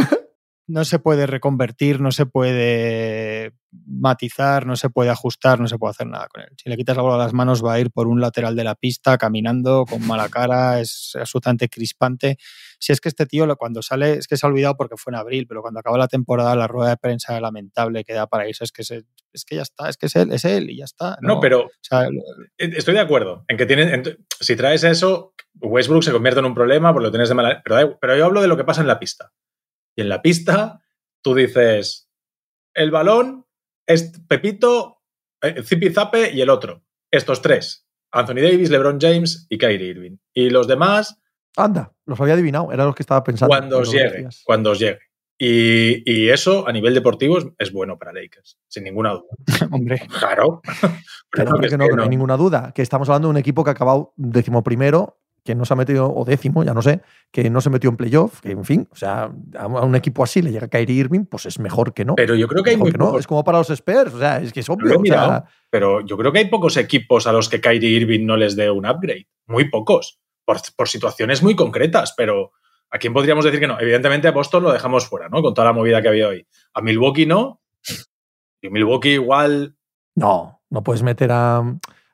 no 0.67 0.85
se 0.85 0.99
puede 0.99 1.27
reconvertir, 1.27 2.01
no 2.01 2.13
se 2.13 2.27
puede 2.27 3.53
matizar, 3.87 4.67
no 4.67 4.77
se 4.77 4.91
puede 4.91 5.11
ajustar, 5.11 5.59
no 5.61 5.67
se 5.67 5.79
puede 5.79 5.93
hacer 5.93 6.07
nada 6.07 6.29
con 6.29 6.43
él. 6.43 6.51
Si 6.57 6.69
le 6.69 6.77
quitas 6.77 6.97
la 6.97 7.03
bola 7.03 7.15
a 7.17 7.19
las 7.19 7.33
manos 7.33 7.65
va 7.65 7.75
a 7.75 7.81
ir 7.81 7.91
por 7.91 8.07
un 8.07 8.21
lateral 8.21 8.55
de 8.55 8.65
la 8.65 8.75
pista 8.75 9.17
caminando 9.19 9.85
con 9.89 10.07
mala 10.07 10.29
cara, 10.29 10.81
es 10.81 11.17
absolutamente 11.19 11.69
crispante. 11.69 12.37
Si 12.79 12.93
es 12.93 13.01
que 13.01 13.09
este 13.09 13.27
tío 13.27 13.47
cuando 13.57 13.83
sale, 13.83 14.15
es 14.15 14.27
que 14.27 14.37
se 14.37 14.47
ha 14.47 14.49
olvidado 14.49 14.77
porque 14.77 14.97
fue 14.97 15.13
en 15.13 15.17
abril, 15.17 15.47
pero 15.47 15.63
cuando 15.63 15.81
acaba 15.81 15.99
la 15.99 16.09
temporada 16.09 16.55
la 16.55 16.69
rueda 16.69 16.91
de 16.91 16.97
prensa 16.97 17.41
lamentable 17.41 18.05
que 18.05 18.13
da 18.13 18.27
para 18.27 18.49
irse, 18.49 18.65
es 18.65 18.73
que, 18.73 18.83
es 18.83 19.45
que 19.45 19.57
ya 19.57 19.63
está, 19.63 19.89
es 19.89 19.97
que 19.97 20.07
es 20.07 20.17
él, 20.17 20.33
es 20.33 20.45
él 20.45 20.71
y 20.71 20.79
ya 20.79 20.85
está. 20.85 21.17
No, 21.21 21.41
pero 21.41 21.71
estoy 22.59 22.95
de 22.95 23.01
acuerdo 23.01 23.45
en 23.49 23.57
que 23.57 23.67
tiene, 23.67 24.03
si 24.41 24.57
traes 24.57 24.85
eso, 24.85 25.35
Westbrook 25.61 26.03
se 26.03 26.13
convierte 26.13 26.41
en 26.41 26.47
un 26.47 26.55
problema 26.55 26.93
porque 26.93 27.07
lo 27.07 27.11
tienes 27.11 27.29
de 27.29 27.35
mala... 27.35 27.63
Pero, 27.65 27.99
pero 28.01 28.17
yo 28.17 28.27
hablo 28.27 28.43
de 28.43 28.49
lo 28.49 28.57
que 28.57 28.65
pasa 28.65 28.81
en 28.81 28.87
la 28.87 28.99
pista. 28.99 29.33
Y 29.97 30.03
en 30.03 30.09
la 30.09 30.23
pista 30.23 30.83
tú 31.23 31.35
dices, 31.35 32.09
el 32.75 32.91
balón 32.91 33.47
es 33.87 34.13
Pepito, 34.29 35.03
eh, 35.41 35.63
Zipizape 35.63 36.33
y 36.33 36.41
el 36.41 36.51
otro. 36.51 36.83
estos 37.11 37.43
tres. 37.43 37.87
Anthony 38.11 38.43
Davis, 38.43 38.71
LeBron 38.71 39.01
James 39.01 39.47
y 39.49 39.59
Kyrie 39.59 39.89
Irving. 39.89 40.17
Y 40.35 40.51
los 40.51 40.67
demás... 40.67 41.19
Anda, 41.57 41.93
los 42.07 42.21
había 42.21 42.35
adivinado, 42.35 42.73
era 42.73 42.85
los 42.85 42.95
que 42.95 43.03
estaba 43.03 43.23
pensando. 43.23 43.51
Cuando 43.51 43.79
os 43.79 43.91
llegue, 43.91 44.29
cuando 44.45 44.71
os 44.71 44.79
llegue. 44.79 45.01
Y, 45.39 46.03
y, 46.11 46.29
eso 46.29 46.69
a 46.69 46.73
nivel 46.73 46.95
deportivo 46.95 47.37
es, 47.39 47.47
es, 47.59 47.73
bueno 47.73 47.99
para 47.99 48.13
Lakers, 48.13 48.59
sin 48.69 48.85
ninguna 48.85 49.11
duda. 49.11 49.37
Hombre. 49.73 50.01
Claro. 50.19 50.63
Pero 51.31 51.51
no, 51.51 51.59
que, 51.59 51.69
que 51.69 51.77
no, 51.77 51.87
no, 51.89 52.03
hay 52.03 52.09
ninguna 52.09 52.37
duda. 52.37 52.73
Que 52.75 52.83
estamos 52.83 53.09
hablando 53.09 53.29
de 53.29 53.31
un 53.31 53.37
equipo 53.39 53.65
que 53.65 53.71
ha 53.71 53.73
acabado 53.73 54.13
decimoprimero 54.17 55.22
que 55.45 55.55
no 55.55 55.65
se 55.65 55.75
ha 55.75 55.77
metido, 55.77 56.13
o 56.13 56.25
décimo, 56.25 56.63
ya 56.63 56.73
no 56.73 56.83
sé, 56.83 57.01
que 57.31 57.51
no 57.51 57.61
se 57.61 57.71
metió 57.71 57.91
en 57.91 57.97
playoff, 57.97 58.41
que 58.41 58.53
en 58.53 58.65
fin, 58.65 58.89
o 58.91 58.97
sea, 58.97 59.31
a 59.59 59.67
un 59.67 59.97
equipo 59.97 60.23
así 60.23 60.41
le 60.41 60.53
llega 60.53 60.67
a 60.67 60.69
Kyrie 60.69 60.97
Irving, 60.97 61.25
pues 61.25 61.47
es 61.47 61.59
mejor 61.59 61.93
que 61.93 62.05
no. 62.05 62.15
Pero 62.15 62.35
yo 62.35 62.47
creo 62.47 62.63
que 62.63 62.71
hay 62.71 62.77
muy 62.77 62.93
que 62.93 62.99
no. 62.99 63.19
Es 63.19 63.27
como 63.27 63.43
para 63.43 63.59
los 63.59 63.71
Spurs, 63.71 64.15
o 64.15 64.19
sea, 64.19 64.39
es 64.39 64.53
que 64.53 64.61
es 64.61 64.69
obvio. 64.69 65.01
O 65.01 65.05
sea, 65.05 65.45
pero 65.71 66.01
yo 66.05 66.17
creo 66.17 66.33
que 66.33 66.39
hay 66.39 66.49
pocos 66.49 66.77
equipos 66.77 67.27
a 67.27 67.33
los 67.33 67.49
que 67.49 67.61
Kyrie 67.61 67.91
Irving 67.91 68.25
no 68.25 68.37
les 68.37 68.55
dé 68.57 68.71
un 68.71 68.87
upgrade. 68.87 69.27
Muy 69.47 69.69
pocos. 69.69 70.21
Por, 70.45 70.59
por 70.77 70.89
situaciones 70.89 71.41
muy 71.43 71.55
concretas, 71.55 72.15
pero 72.17 72.51
¿a 72.91 72.99
quién 72.99 73.13
podríamos 73.13 73.45
decir 73.45 73.61
que 73.61 73.69
no? 73.69 73.79
Evidentemente 73.81 74.27
a 74.29 74.33
Boston 74.33 74.65
lo 74.65 74.73
dejamos 74.73 75.07
fuera, 75.07 75.29
¿no? 75.29 75.41
Con 75.41 75.55
toda 75.55 75.69
la 75.69 75.73
movida 75.73 76.03
que 76.03 76.09
había 76.09 76.29
hoy. 76.29 76.47
A 76.75 76.83
Milwaukee 76.83 77.27
no. 77.27 77.63
Y 78.61 78.71
Milwaukee 78.71 79.15
igual. 79.15 79.77
No, 80.15 80.63
no 80.69 80.83
puedes 80.83 81.03
meter 81.03 81.31
a. 81.33 81.63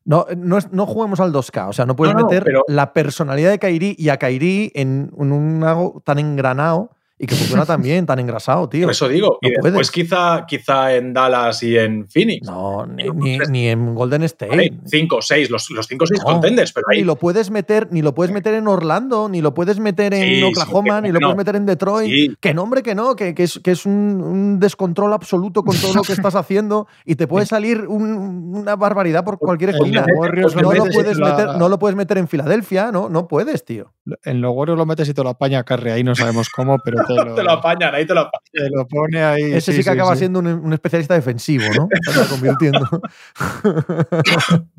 No, 0.08 0.26
no, 0.38 0.56
es, 0.56 0.72
no 0.72 0.86
juguemos 0.86 1.20
al 1.20 1.32
2K. 1.34 1.68
O 1.68 1.72
sea, 1.74 1.84
no 1.84 1.94
puedes 1.94 2.14
no, 2.14 2.22
meter 2.24 2.42
pero- 2.42 2.64
la 2.66 2.94
personalidad 2.94 3.50
de 3.50 3.58
Kairi 3.58 3.94
y 3.98 4.08
a 4.08 4.16
Kairi 4.16 4.72
en, 4.74 5.12
en 5.18 5.32
un 5.32 5.62
algo 5.62 6.02
tan 6.02 6.18
engranado 6.18 6.96
y 7.18 7.26
que 7.26 7.34
funciona 7.34 7.66
tan 7.66 7.82
bien, 7.82 8.06
tan 8.06 8.18
engrasado, 8.20 8.68
tío. 8.68 8.82
Por 8.86 8.92
eso 8.92 9.08
digo. 9.08 9.38
y 9.42 9.46
no 9.46 9.50
después 9.54 9.72
puedes. 9.72 9.90
quizá, 9.90 10.44
quizá 10.46 10.94
en 10.94 11.12
Dallas 11.12 11.62
y 11.62 11.76
en 11.76 12.08
Phoenix. 12.08 12.46
No, 12.46 12.86
ni, 12.86 13.04
ni- 13.10 13.38
ni 13.50 13.68
en 13.68 13.94
Golden 13.94 14.22
State. 14.22 14.50
Vale, 14.50 14.72
cinco 14.86 15.20
seis, 15.20 15.50
los, 15.50 15.68
los 15.70 15.86
cinco 15.86 16.04
o 16.04 16.06
seis 16.06 16.20
No, 16.24 16.32
contenders, 16.32 16.72
pero 16.72 16.86
ahí 16.90 16.98
Ni 16.98 17.04
lo 17.04 17.16
puedes 17.16 17.50
meter, 17.50 17.88
ni 17.90 18.02
lo 18.02 18.14
puedes 18.14 18.32
meter 18.32 18.54
en 18.54 18.68
Orlando, 18.68 19.28
ni 19.28 19.40
lo 19.40 19.52
puedes 19.54 19.80
meter 19.80 20.14
en 20.14 20.22
Sí, 20.22 20.42
Oklahoma, 20.42 21.00
ni 21.00 21.08
lo 21.10 21.20
no. 21.20 21.26
puedes 21.28 21.36
meter 21.38 21.56
en 21.56 21.66
Detroit. 21.66 22.08
Sí. 22.10 22.36
Que 22.40 22.54
no, 22.54 22.62
hombre, 22.62 22.82
que 22.82 22.94
no, 22.94 23.16
que, 23.16 23.34
que 23.34 23.42
es, 23.44 23.58
que 23.62 23.72
es 23.72 23.84
un, 23.84 24.22
un 24.22 24.60
descontrol 24.60 25.12
absoluto 25.12 25.62
con 25.64 25.76
todo 25.76 25.94
lo 25.94 26.02
que 26.02 26.12
estás 26.12 26.34
haciendo 26.36 26.86
y 27.04 27.16
te 27.16 27.26
puede 27.26 27.46
salir 27.46 27.86
un- 27.88 28.54
una 28.56 28.76
barbaridad 28.76 29.24
por 29.24 29.38
cualquier 29.38 29.70
Pues 29.70 29.82
esquina. 29.82 30.06
pues 30.16 30.54
No 30.54 30.72
lo, 30.72 30.84
puedes 30.86 31.18
la- 31.18 31.30
meter, 31.30 31.48
no 31.58 31.68
lo 31.68 31.78
puedes 31.78 31.96
meter 31.96 32.18
en 32.18 32.28
Filadelfia, 32.28 32.92
no, 32.92 33.08
no 33.08 33.26
puedes, 33.26 33.64
tío. 33.64 33.92
En 34.24 34.40
los 34.40 34.52
Warriors 34.54 34.78
lo 34.78 34.86
metes 34.86 35.08
y 35.08 35.14
te 35.14 35.22
lo 35.22 35.30
apaña 35.30 35.64
Carre, 35.64 35.92
ahí 35.92 36.04
no 36.04 36.14
sabemos 36.14 36.48
cómo, 36.48 36.78
pero 36.84 36.98
te 37.08 37.14
lo, 37.24 37.34
te 37.34 37.42
lo 37.42 37.50
apañan, 37.52 37.94
ahí 37.94 38.06
te 38.06 38.14
lo 38.14 38.20
apañan. 38.20 38.42
te 38.52 38.70
lo 38.70 38.86
pone 38.86 39.22
ahí. 39.22 39.42
Ese 39.54 39.72
sí, 39.72 39.82
que 39.82 39.90
acaba 39.90 40.14
siendo 40.16 40.38
un, 40.38 40.46
un 40.46 40.72
especialista 40.72 41.14
defensivo, 41.14 41.64
¿no? 41.76 41.88
Se 42.12 42.28
convirtiendo 42.28 42.80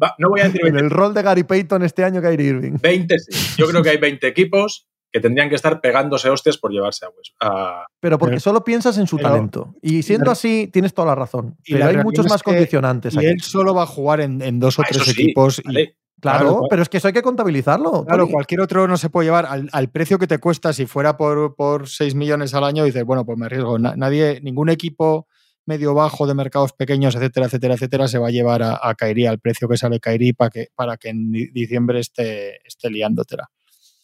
Va, 0.01 0.15
no 0.17 0.29
voy 0.29 0.41
a 0.41 0.45
decir 0.45 0.61
en 0.65 0.73
20, 0.73 0.79
el 0.85 0.89
rol 0.89 1.13
de 1.13 1.21
Gary 1.21 1.43
Payton 1.43 1.83
este 1.83 2.03
año, 2.03 2.21
Kyrie 2.21 2.47
Irving. 2.49 2.77
20 2.81 3.19
sí. 3.19 3.55
Yo 3.57 3.67
creo 3.67 3.83
que 3.83 3.89
hay 3.89 3.97
20 3.97 4.27
equipos 4.27 4.87
que 5.11 5.19
tendrían 5.19 5.49
que 5.49 5.55
estar 5.55 5.81
pegándose 5.81 6.29
hostias 6.29 6.57
por 6.57 6.71
llevarse 6.71 7.05
a 7.05 7.09
West. 7.09 7.33
a- 7.41 7.87
Pero 7.99 8.19
porque 8.19 8.33
Pero- 8.33 8.41
solo 8.41 8.63
piensas 8.63 8.97
en 8.99 9.07
su 9.07 9.17
pero- 9.17 9.29
talento. 9.29 9.73
Y 9.81 10.03
siendo 10.03 10.27
la- 10.27 10.31
así, 10.33 10.69
tienes 10.71 10.93
toda 10.93 11.07
la 11.07 11.15
razón. 11.15 11.55
y 11.65 11.73
Pero 11.73 11.85
la 11.85 11.91
hay 11.91 11.97
muchos 12.03 12.27
más 12.29 12.43
que- 12.43 12.51
condicionantes 12.51 13.15
Y 13.15 13.17
aquí. 13.17 13.27
él 13.27 13.41
solo 13.41 13.73
va 13.73 13.83
a 13.83 13.87
jugar 13.87 14.21
en, 14.21 14.41
en 14.41 14.59
dos 14.59 14.77
o 14.77 14.83
Ah, 14.83 14.85
tres 14.87 15.03
sí, 15.03 15.11
equipos. 15.11 15.61
y-. 15.67 15.95
Claro, 16.21 16.39
Claro, 16.39 16.61
pero 16.69 16.81
es 16.81 16.89
que 16.89 16.97
eso 16.97 17.07
hay 17.07 17.13
que 17.13 17.21
contabilizarlo. 17.21 18.03
Claro, 18.05 18.23
Tony. 18.23 18.33
cualquier 18.33 18.61
otro 18.61 18.87
no 18.87 18.97
se 18.97 19.09
puede 19.09 19.27
llevar 19.27 19.45
al, 19.45 19.69
al 19.71 19.89
precio 19.89 20.19
que 20.19 20.27
te 20.27 20.37
cuesta 20.39 20.73
si 20.73 20.85
fuera 20.85 21.15
por, 21.17 21.55
por 21.55 21.87
6 21.87 22.15
millones 22.15 22.53
al 22.53 22.63
año. 22.63 22.83
Dices, 22.83 23.03
bueno, 23.05 23.25
pues 23.25 23.37
me 23.37 23.45
arriesgo. 23.45 23.79
Na- 23.79 23.95
nadie, 23.95 24.39
ningún 24.41 24.69
equipo 24.69 25.27
medio 25.65 25.93
bajo 25.93 26.25
de 26.25 26.33
mercados 26.33 26.73
pequeños, 26.73 27.15
etcétera, 27.15 27.45
etcétera, 27.45 27.75
etcétera, 27.75 28.07
se 28.07 28.17
va 28.17 28.27
a 28.29 28.31
llevar 28.31 28.63
a, 28.63 28.79
a 28.81 28.95
Kairi 28.95 29.27
al 29.27 29.39
precio 29.39 29.67
que 29.69 29.77
sale 29.77 29.99
Kairi 29.99 30.33
para 30.33 30.49
que, 30.49 30.67
para 30.75 30.97
que 30.97 31.09
en 31.09 31.31
di- 31.31 31.51
diciembre 31.51 31.99
esté, 31.99 32.57
esté 32.67 32.89
liándotela. 32.89 33.49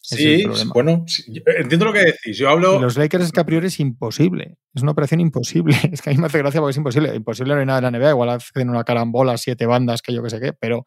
Es 0.08 0.18
Sí, 0.18 0.44
bueno, 0.72 1.02
sí, 1.08 1.24
yo 1.26 1.42
entiendo 1.58 1.86
lo 1.86 1.92
que 1.92 1.98
decís. 2.04 2.38
Yo 2.38 2.48
hablo. 2.48 2.76
Y 2.76 2.80
los 2.80 2.96
Lakers 2.96 3.24
es 3.24 3.32
que 3.32 3.40
a 3.40 3.44
priori 3.44 3.66
es 3.66 3.80
imposible. 3.80 4.56
Es 4.72 4.82
una 4.82 4.92
operación 4.92 5.18
imposible. 5.20 5.74
Es 5.92 6.00
que 6.00 6.10
a 6.10 6.12
mí 6.12 6.18
me 6.20 6.26
hace 6.26 6.38
gracia 6.38 6.60
porque 6.60 6.70
es 6.70 6.76
imposible. 6.76 7.12
Imposible 7.16 7.54
no 7.54 7.60
hay 7.60 7.66
nada 7.66 7.78
en 7.88 7.92
la 7.92 7.98
NBA. 7.98 8.10
Igual 8.10 8.28
hacen 8.30 8.70
una 8.70 8.84
carambola, 8.84 9.36
siete 9.36 9.66
bandas, 9.66 10.02
que 10.02 10.12
yo 10.14 10.22
que 10.22 10.30
sé 10.30 10.38
qué, 10.38 10.52
pero, 10.52 10.86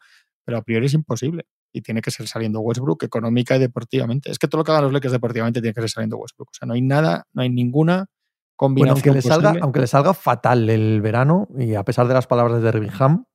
pero 0.49 0.57
a 0.57 0.61
priori 0.63 0.87
es 0.87 0.95
imposible. 0.95 1.45
Y 1.71 1.83
tiene 1.83 2.01
que 2.01 2.09
ser 2.09 2.27
saliendo 2.27 2.59
Westbrook 2.61 3.03
económica 3.03 3.55
y 3.55 3.59
deportivamente. 3.59 4.31
Es 4.31 4.39
que 4.39 4.47
todo 4.47 4.61
lo 4.61 4.63
que 4.63 4.71
hagan 4.71 4.85
los 4.85 4.93
Lakers 4.93 5.11
deportivamente 5.11 5.61
tiene 5.61 5.75
que 5.75 5.81
ser 5.81 5.91
saliendo 5.91 6.17
Westbrook. 6.17 6.49
O 6.49 6.53
sea, 6.55 6.65
no 6.65 6.73
hay 6.73 6.81
nada, 6.81 7.27
no 7.33 7.43
hay 7.43 7.51
ninguna 7.51 7.93
Bueno, 7.97 8.07
combinación 8.55 8.95
aunque 8.95 9.11
le, 9.11 9.21
salga, 9.21 9.49
posible. 9.49 9.61
aunque 9.61 9.79
le 9.81 9.85
salga 9.85 10.13
fatal 10.15 10.67
el 10.71 11.01
verano, 11.01 11.47
y 11.55 11.75
a 11.75 11.83
pesar 11.83 12.07
de 12.07 12.15
las 12.15 12.25
palabras 12.25 12.63
de 12.63 12.71
Birmingham, 12.71 13.25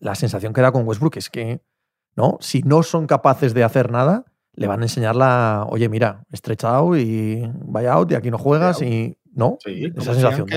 la 0.00 0.14
sensación 0.16 0.52
que 0.52 0.60
da 0.60 0.70
con 0.70 0.86
Westbrook 0.86 1.16
es 1.16 1.30
que, 1.30 1.62
¿no? 2.14 2.36
Si 2.40 2.60
no 2.60 2.82
son 2.82 3.06
capaces 3.06 3.54
de 3.54 3.64
hacer 3.64 3.90
nada, 3.90 4.26
le 4.52 4.66
van 4.66 4.80
a 4.80 4.84
enseñar 4.84 5.16
la, 5.16 5.64
oye, 5.70 5.88
mira, 5.88 6.24
estrechado 6.30 6.94
y 6.94 7.50
vaya 7.64 7.94
out 7.94 8.12
y 8.12 8.16
aquí 8.16 8.30
no 8.30 8.36
juegas 8.36 8.82
y. 8.82 9.16
¿No? 9.32 9.56
Sí, 9.64 9.90
Esa 9.96 10.12
sensación. 10.12 10.46
¿no? 10.50 10.56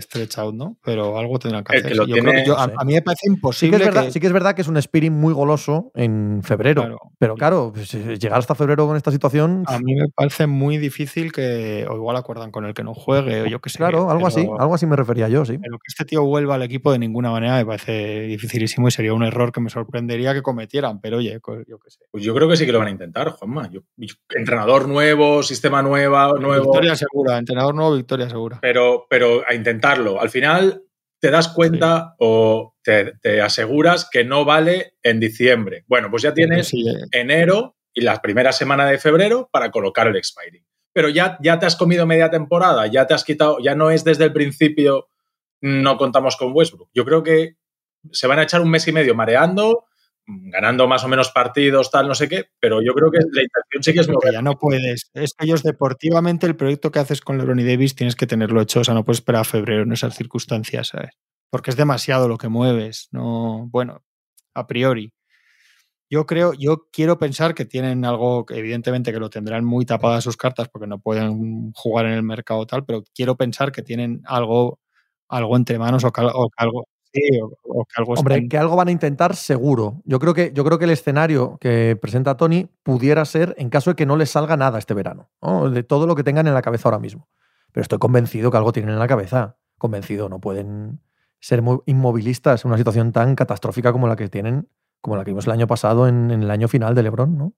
Stretch 0.00 0.38
out, 0.38 0.54
¿no? 0.54 0.76
Pero 0.84 1.18
algo 1.18 1.38
tendrán 1.38 1.64
que 1.64 1.74
El 1.76 1.80
hacer. 1.80 1.92
que 1.92 1.96
lo 1.98 2.04
sí. 2.04 2.10
Yo 2.10 2.14
creo 2.16 2.24
tiene- 2.26 2.42
que 2.42 2.48
yo- 2.48 2.58
a, 2.58 2.66
sí. 2.66 2.72
a 2.76 2.84
mí 2.84 2.94
me 2.94 3.02
parece 3.02 3.20
Sí 3.22 3.28
que, 3.28 3.34
imposible 3.34 3.76
es 3.78 3.84
verdad, 3.84 4.04
que- 4.04 4.10
sí 4.10 4.20
que 4.20 4.26
es 4.26 4.32
verdad 4.32 4.54
que 4.54 4.62
es 4.62 4.68
un 4.68 4.76
Spirit 4.76 5.12
muy 5.12 5.32
goloso 5.34 5.90
en 5.94 6.40
febrero. 6.42 6.82
Claro. 6.82 6.98
Pero 7.18 7.34
claro, 7.36 7.72
pues, 7.74 7.94
eh, 7.94 8.18
llegar 8.18 8.38
hasta 8.38 8.54
febrero 8.54 8.86
con 8.86 8.96
esta 8.96 9.10
situación. 9.10 9.64
A 9.66 9.78
mí 9.78 9.94
me 9.94 10.08
parece 10.14 10.46
muy 10.46 10.78
difícil 10.78 11.32
que, 11.32 11.86
o 11.88 11.94
igual 11.96 12.16
acuerdan 12.16 12.50
con 12.50 12.64
el 12.64 12.74
que 12.74 12.84
no 12.84 12.94
juegue, 12.94 13.42
o 13.42 13.46
yo 13.46 13.60
qué 13.60 13.70
sé. 13.70 13.78
claro, 13.78 14.10
algo 14.10 14.26
así, 14.26 14.40
algo 14.58 14.74
así 14.74 14.86
me 14.86 14.96
refería 14.96 15.28
yo, 15.28 15.44
sí. 15.44 15.58
Pero 15.58 15.78
que 15.78 15.84
este 15.88 16.04
tío 16.04 16.24
vuelva 16.24 16.54
al 16.56 16.62
equipo 16.62 16.92
de 16.92 16.98
ninguna 16.98 17.30
manera 17.30 17.56
me 17.56 17.66
parece 17.66 18.22
dificilísimo 18.22 18.88
y 18.88 18.90
sería 18.90 19.14
un 19.14 19.22
error 19.22 19.52
que 19.52 19.60
me 19.60 19.70
sorprendería 19.70 20.34
que 20.34 20.42
cometieran, 20.42 21.00
pero 21.00 21.18
oye, 21.18 21.38
yo 21.68 21.78
qué 21.78 21.90
sé. 21.90 22.00
Pues 22.10 22.22
yo 22.24 22.34
creo 22.34 22.48
que 22.48 22.56
sí 22.56 22.66
que 22.66 22.72
lo 22.72 22.78
van 22.78 22.88
a 22.88 22.90
intentar, 22.90 23.30
Juanma. 23.30 23.70
Yo- 23.70 23.82
yo- 23.96 24.14
entrenador 24.34 24.88
nuevo, 24.88 25.42
sistema 25.42 25.82
nueva, 25.82 26.32
nuevo. 26.40 26.64
Victoria 26.64 26.96
segura, 26.96 27.38
entrenador 27.38 27.74
nuevo, 27.74 27.94
victoria 27.96 28.28
segura. 28.28 28.58
pero, 28.60 29.06
pero 29.08 29.42
a 29.48 29.54
intentarlo. 29.84 30.20
Al 30.20 30.30
final 30.30 30.82
te 31.20 31.30
das 31.30 31.48
cuenta 31.48 32.14
o 32.18 32.74
te, 32.82 33.14
te 33.20 33.40
aseguras 33.40 34.08
que 34.10 34.24
no 34.24 34.44
vale 34.44 34.94
en 35.02 35.20
diciembre. 35.20 35.84
Bueno, 35.86 36.10
pues 36.10 36.22
ya 36.22 36.34
tienes 36.34 36.68
Sí, 36.68 36.86
eh, 36.88 37.06
enero 37.12 37.76
y 37.92 38.02
la 38.02 38.20
primera 38.20 38.52
semana 38.52 38.86
de 38.86 38.98
febrero 38.98 39.48
para 39.52 39.70
colocar 39.70 40.06
el 40.08 40.16
expiring. 40.16 40.64
Pero 40.92 41.08
ya, 41.08 41.38
ya 41.40 41.58
te 41.58 41.66
has 41.66 41.76
comido 41.76 42.06
media 42.06 42.30
temporada, 42.30 42.86
ya 42.86 43.06
te 43.06 43.14
has 43.14 43.24
quitado, 43.24 43.58
ya 43.60 43.74
no 43.74 43.90
es 43.90 44.04
desde 44.04 44.24
el 44.24 44.32
principio 44.32 45.08
no 45.60 45.96
contamos 45.96 46.36
con 46.36 46.52
Westbrook. 46.52 46.90
Yo 46.92 47.04
creo 47.06 47.22
que 47.22 47.56
se 48.12 48.26
van 48.26 48.38
a 48.38 48.42
echar 48.42 48.60
un 48.60 48.70
mes 48.70 48.86
y 48.86 48.92
medio 48.92 49.14
mareando, 49.14 49.83
ganando 50.26 50.88
más 50.88 51.04
o 51.04 51.08
menos 51.08 51.30
partidos, 51.30 51.90
tal, 51.90 52.08
no 52.08 52.14
sé 52.14 52.28
qué, 52.28 52.46
pero 52.58 52.80
yo 52.82 52.94
creo 52.94 53.10
que 53.10 53.18
la 53.18 53.42
intención 53.42 53.82
sí 53.82 53.92
que 53.92 54.00
es 54.00 54.08
mover. 54.08 54.32
ya 54.32 54.42
no 54.42 54.58
puedes. 54.58 55.10
Es 55.12 55.34
que 55.34 55.44
ellos 55.44 55.62
deportivamente 55.62 56.46
el 56.46 56.56
proyecto 56.56 56.90
que 56.90 56.98
haces 56.98 57.20
con 57.20 57.38
LeBron 57.38 57.60
y 57.60 57.64
Davis 57.64 57.94
tienes 57.94 58.16
que 58.16 58.26
tenerlo 58.26 58.60
hecho, 58.60 58.80
o 58.80 58.84
sea, 58.84 58.94
no 58.94 59.04
puedes 59.04 59.18
esperar 59.18 59.42
a 59.42 59.44
febrero 59.44 59.82
en 59.82 59.92
esas 59.92 60.14
circunstancias, 60.14 60.88
¿sabes? 60.88 61.10
Porque 61.50 61.70
es 61.70 61.76
demasiado 61.76 62.28
lo 62.28 62.38
que 62.38 62.48
mueves, 62.48 63.08
no, 63.12 63.68
bueno, 63.70 64.02
a 64.54 64.66
priori. 64.66 65.12
Yo 66.10 66.26
creo, 66.26 66.52
yo 66.52 66.88
quiero 66.92 67.18
pensar 67.18 67.54
que 67.54 67.64
tienen 67.64 68.04
algo, 68.04 68.46
que 68.46 68.56
evidentemente 68.56 69.12
que 69.12 69.18
lo 69.18 69.30
tendrán 69.30 69.64
muy 69.64 69.84
tapadas 69.84 70.24
sus 70.24 70.36
cartas 70.36 70.68
porque 70.68 70.86
no 70.86 71.00
pueden 71.00 71.72
jugar 71.72 72.06
en 72.06 72.12
el 72.12 72.22
mercado 72.22 72.66
tal, 72.66 72.84
pero 72.84 73.02
quiero 73.14 73.36
pensar 73.36 73.72
que 73.72 73.82
tienen 73.82 74.22
algo, 74.26 74.80
algo 75.28 75.56
entre 75.56 75.78
manos 75.78 76.04
o 76.04 76.12
que, 76.12 76.20
o 76.22 76.48
que 76.50 76.64
algo, 76.64 76.86
sí, 77.14 77.40
o, 77.40 77.52
o 77.62 77.84
que 77.86 77.94
algo 77.96 78.14
Hombre, 78.14 78.34
están- 78.34 78.48
que 78.50 78.58
algo 78.58 78.76
van 78.76 78.88
a 78.88 78.90
intentar 78.90 79.34
seguro. 79.36 80.02
Yo 80.04 80.18
creo 80.18 80.34
que, 80.34 80.52
yo 80.54 80.64
creo 80.64 80.78
que 80.78 80.84
el 80.84 80.90
escenario 80.90 81.56
que 81.60 81.96
presenta 82.00 82.36
Tony 82.36 82.68
pudiera 82.82 83.24
ser 83.24 83.54
en 83.56 83.70
caso 83.70 83.90
de 83.90 83.96
que 83.96 84.04
no 84.06 84.16
les 84.16 84.30
salga 84.30 84.56
nada 84.56 84.78
este 84.78 84.92
verano, 84.94 85.30
¿no? 85.40 85.70
de 85.70 85.82
todo 85.84 86.06
lo 86.06 86.14
que 86.16 86.24
tengan 86.24 86.46
en 86.46 86.54
la 86.54 86.62
cabeza 86.62 86.88
ahora 86.88 86.98
mismo. 86.98 87.28
Pero 87.72 87.82
estoy 87.82 87.98
convencido 87.98 88.50
que 88.50 88.56
algo 88.56 88.72
tienen 88.72 88.92
en 88.92 88.98
la 88.98 89.06
cabeza. 89.08 89.56
Convencido, 89.78 90.28
no 90.28 90.40
pueden 90.40 91.00
ser 91.40 91.62
muy 91.62 91.78
inmovilistas 91.86 92.64
en 92.64 92.70
una 92.70 92.78
situación 92.78 93.12
tan 93.12 93.34
catastrófica 93.34 93.92
como 93.92 94.06
la 94.08 94.16
que 94.16 94.28
tienen, 94.28 94.68
como 95.00 95.16
la 95.16 95.24
que 95.24 95.30
vimos 95.32 95.46
el 95.46 95.52
año 95.52 95.66
pasado 95.66 96.08
en, 96.08 96.30
en 96.30 96.42
el 96.42 96.50
año 96.50 96.68
final 96.68 96.94
de 96.94 97.02
LeBron, 97.02 97.36
¿no? 97.36 97.52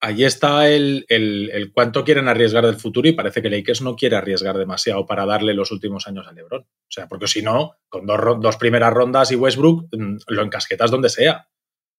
Ahí 0.00 0.24
está 0.24 0.68
el, 0.68 1.04
el- 1.08 1.50
el 1.52 1.72
cuánto 1.72 2.04
quieren 2.04 2.28
arriesgar 2.28 2.66
del 2.66 2.76
futuro 2.76 3.08
y 3.08 3.12
parece 3.12 3.40
que 3.42 3.48
Lakers 3.50 3.80
no 3.82 3.96
quiere 3.96 4.16
arriesgar 4.16 4.56
demasiado 4.58 5.06
para 5.06 5.24
darle 5.24 5.54
los 5.54 5.72
últimos 5.72 6.06
años 6.06 6.26
a 6.28 6.32
LeBron. 6.32 6.60
O 6.62 6.66
sea, 6.90 7.08
porque 7.08 7.26
si 7.26 7.42
no, 7.42 7.76
con 7.88 8.06
dos, 8.06 8.18
dos 8.40 8.56
primeras 8.58 8.92
rondas 8.92 9.32
y 9.32 9.36
Westbrook, 9.36 9.88
mm, 9.92 10.16
lo 10.28 10.42
encasquetas 10.42 10.90
donde 10.90 11.08
sea. 11.08 11.48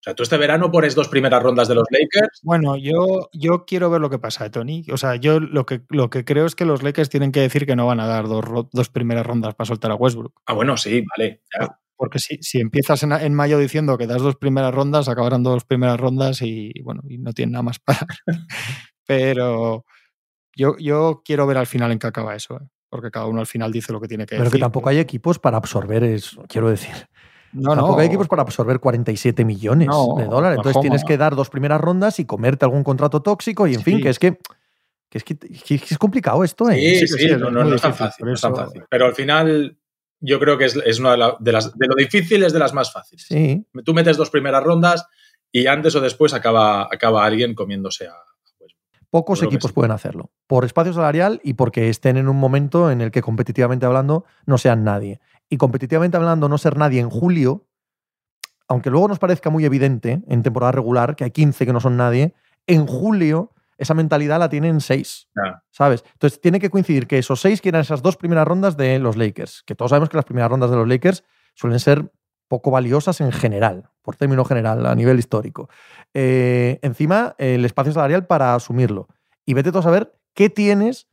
sea, 0.00 0.14
tú 0.14 0.22
este 0.22 0.36
verano 0.36 0.70
pones 0.70 0.94
dos 0.94 1.08
primeras 1.08 1.42
rondas 1.42 1.66
de 1.66 1.74
los 1.74 1.84
Lakers. 1.90 2.38
Bueno, 2.44 2.76
yo, 2.76 3.28
yo 3.32 3.64
quiero 3.66 3.90
ver 3.90 4.00
lo 4.00 4.08
que 4.08 4.20
pasa, 4.20 4.48
Tony. 4.48 4.84
O 4.92 4.96
sea, 4.96 5.16
yo 5.16 5.40
lo 5.40 5.66
que, 5.66 5.80
lo 5.88 6.08
que 6.08 6.24
creo 6.24 6.46
es 6.46 6.54
que 6.54 6.64
los 6.64 6.84
Lakers 6.84 7.08
tienen 7.10 7.32
que 7.32 7.40
decir 7.40 7.66
que 7.66 7.74
no 7.74 7.88
van 7.88 7.98
a 7.98 8.06
dar 8.06 8.28
dos, 8.28 8.44
dos 8.72 8.88
primeras 8.90 9.26
rondas 9.26 9.56
para 9.56 9.66
soltar 9.66 9.90
a 9.90 9.96
Westbrook. 9.96 10.34
Ah, 10.46 10.52
bueno, 10.54 10.76
sí, 10.76 11.04
vale. 11.16 11.42
ya. 11.58 11.80
Porque 11.98 12.18
si, 12.20 12.38
si 12.40 12.60
empiezas 12.60 13.02
en, 13.02 13.12
en 13.12 13.34
mayo 13.34 13.58
diciendo 13.58 13.98
que 13.98 14.06
das 14.06 14.22
dos 14.22 14.36
primeras 14.36 14.72
rondas, 14.72 15.08
acabarán 15.08 15.42
dos 15.42 15.64
primeras 15.64 15.98
rondas 16.00 16.40
y 16.42 16.72
bueno, 16.84 17.02
y 17.08 17.18
no 17.18 17.32
tienen 17.34 17.52
nada 17.52 17.64
más 17.64 17.78
para. 17.84 18.06
Pero 19.06 19.84
yo, 20.54 20.76
yo 20.78 21.22
quiero 21.24 21.46
ver 21.46 21.58
al 21.58 21.66
final 21.66 21.92
en 21.92 21.98
qué 21.98 22.06
acaba 22.06 22.34
eso, 22.36 22.56
¿eh? 22.56 22.68
porque 22.88 23.10
cada 23.10 23.26
uno 23.26 23.40
al 23.40 23.46
final 23.46 23.70
dice 23.72 23.92
lo 23.92 24.00
que 24.00 24.08
tiene 24.08 24.24
que 24.24 24.36
Pero 24.36 24.44
que 24.44 24.50
decir. 24.50 24.60
tampoco 24.60 24.88
hay 24.88 24.98
equipos 24.98 25.38
para 25.38 25.56
absorber 25.58 26.04
eso, 26.04 26.44
quiero 26.48 26.70
decir. 26.70 26.94
No, 27.52 27.70
Tampoco 27.70 27.94
no. 27.94 27.98
hay 28.00 28.06
equipos 28.08 28.28
para 28.28 28.42
absorber 28.42 28.78
47 28.78 29.42
millones 29.44 29.88
No, 29.88 30.14
de 30.18 30.26
dólares. 30.26 30.58
Entonces 30.58 30.82
tienes 30.82 31.02
que 31.04 31.16
dar 31.16 31.34
dos 31.34 31.48
primeras 31.48 31.80
rondas 31.80 32.20
y 32.20 32.26
comerte 32.26 32.66
algún 32.66 32.84
contrato 32.84 33.22
tóxico 33.22 33.66
y 33.66 33.74
en 33.74 33.82
fin, 33.82 34.02
que 34.02 34.10
es 34.10 34.18
que, 34.18 34.38
que 35.08 35.18
es 35.18 35.24
que, 35.24 35.36
que 35.38 35.74
es 35.76 35.98
complicado 35.98 36.44
esto, 36.44 36.68
¿eh? 36.68 36.74
Sí, 36.76 36.94
sí 36.94 37.00
que 37.00 37.06
sí, 37.06 37.18
sí, 37.20 37.26
es 37.32 37.38
no, 37.38 37.50
no, 37.50 37.74
es 37.74 37.80
tan 37.80 37.94
fácil, 37.94 38.26
no 38.26 38.34
es 38.34 38.40
tan 38.40 38.54
fácil. 38.54 38.84
Pero 38.90 39.06
al 39.06 39.14
final, 39.14 39.77
yo 40.20 40.38
creo 40.40 40.58
que 40.58 40.64
es, 40.66 40.76
es 40.84 40.98
una 40.98 41.12
de, 41.12 41.16
la- 41.18 41.36
de 41.38 41.52
las. 41.52 41.76
De 41.78 41.86
lo 41.86 41.94
difícil 41.94 42.42
es 42.44 42.52
de 42.52 42.58
las 42.58 42.72
más 42.74 42.92
fáciles. 42.92 43.26
Sí. 43.28 43.66
Tú 43.84 43.94
metes 43.94 44.16
dos 44.16 44.30
primeras 44.30 44.62
rondas 44.64 45.06
y 45.52 45.66
antes 45.66 45.94
o 45.94 46.00
después 46.00 46.34
acaba, 46.34 46.82
acaba 46.84 47.24
alguien 47.24 47.54
comiéndose 47.54 48.06
a. 48.08 48.14
pues, 48.58 48.72
Pocos 49.10 49.42
equipos 49.42 49.70
sí. 49.70 49.74
pueden 49.74 49.92
hacerlo. 49.92 50.30
Por 50.46 50.64
espacio 50.64 50.92
salarial 50.92 51.40
y 51.44 51.54
porque 51.54 51.88
estén 51.88 52.16
en 52.16 52.28
un 52.28 52.36
momento 52.36 52.90
en 52.90 53.00
el 53.00 53.10
que 53.10 53.22
competitivamente 53.22 53.86
hablando 53.86 54.24
no 54.46 54.58
sean 54.58 54.84
nadie. 54.84 55.20
Y 55.48 55.56
competitivamente 55.56 56.16
hablando 56.16 56.48
no 56.48 56.58
ser 56.58 56.76
nadie 56.76 57.00
en 57.00 57.08
julio, 57.08 57.64
aunque 58.68 58.90
luego 58.90 59.08
nos 59.08 59.18
parezca 59.18 59.48
muy 59.50 59.64
evidente 59.64 60.22
en 60.28 60.42
temporada 60.42 60.72
regular 60.72 61.16
que 61.16 61.24
hay 61.24 61.30
15 61.30 61.64
que 61.64 61.72
no 61.72 61.80
son 61.80 61.96
nadie, 61.96 62.34
en 62.66 62.86
julio 62.86 63.52
esa 63.78 63.94
mentalidad 63.94 64.38
la 64.38 64.48
tienen 64.48 64.80
6. 64.80 65.28
Ya. 65.34 65.62
¿Sabes? 65.70 66.04
Entonces 66.12 66.40
tiene 66.40 66.60
que 66.60 66.68
coincidir 66.68 67.06
que 67.06 67.18
esos 67.18 67.40
6 67.40 67.60
quieran 67.60 67.80
esas 67.80 68.02
dos 68.02 68.16
primeras 68.16 68.46
rondas 68.46 68.76
de 68.76 68.98
los 68.98 69.16
Lakers. 69.16 69.62
Que 69.64 69.74
todos 69.74 69.90
sabemos 69.90 70.10
que 70.10 70.16
las 70.16 70.24
primeras 70.24 70.50
rondas 70.50 70.70
de 70.70 70.76
los 70.76 70.86
Lakers 70.86 71.24
suelen 71.54 71.80
ser 71.80 72.12
poco 72.48 72.70
valiosas 72.70 73.20
en 73.20 73.30
general, 73.30 73.90
por 74.02 74.16
término 74.16 74.44
general, 74.44 74.84
a 74.86 74.94
nivel 74.94 75.18
histórico. 75.18 75.68
Eh, 76.14 76.78
encima, 76.82 77.34
el 77.38 77.64
espacio 77.64 77.92
salarial 77.92 78.26
para 78.26 78.54
asumirlo. 78.54 79.08
Y 79.44 79.54
vete 79.54 79.70
tú 79.70 79.78
a 79.78 79.82
saber 79.82 80.14
qué 80.34 80.50
tienes 80.50 81.08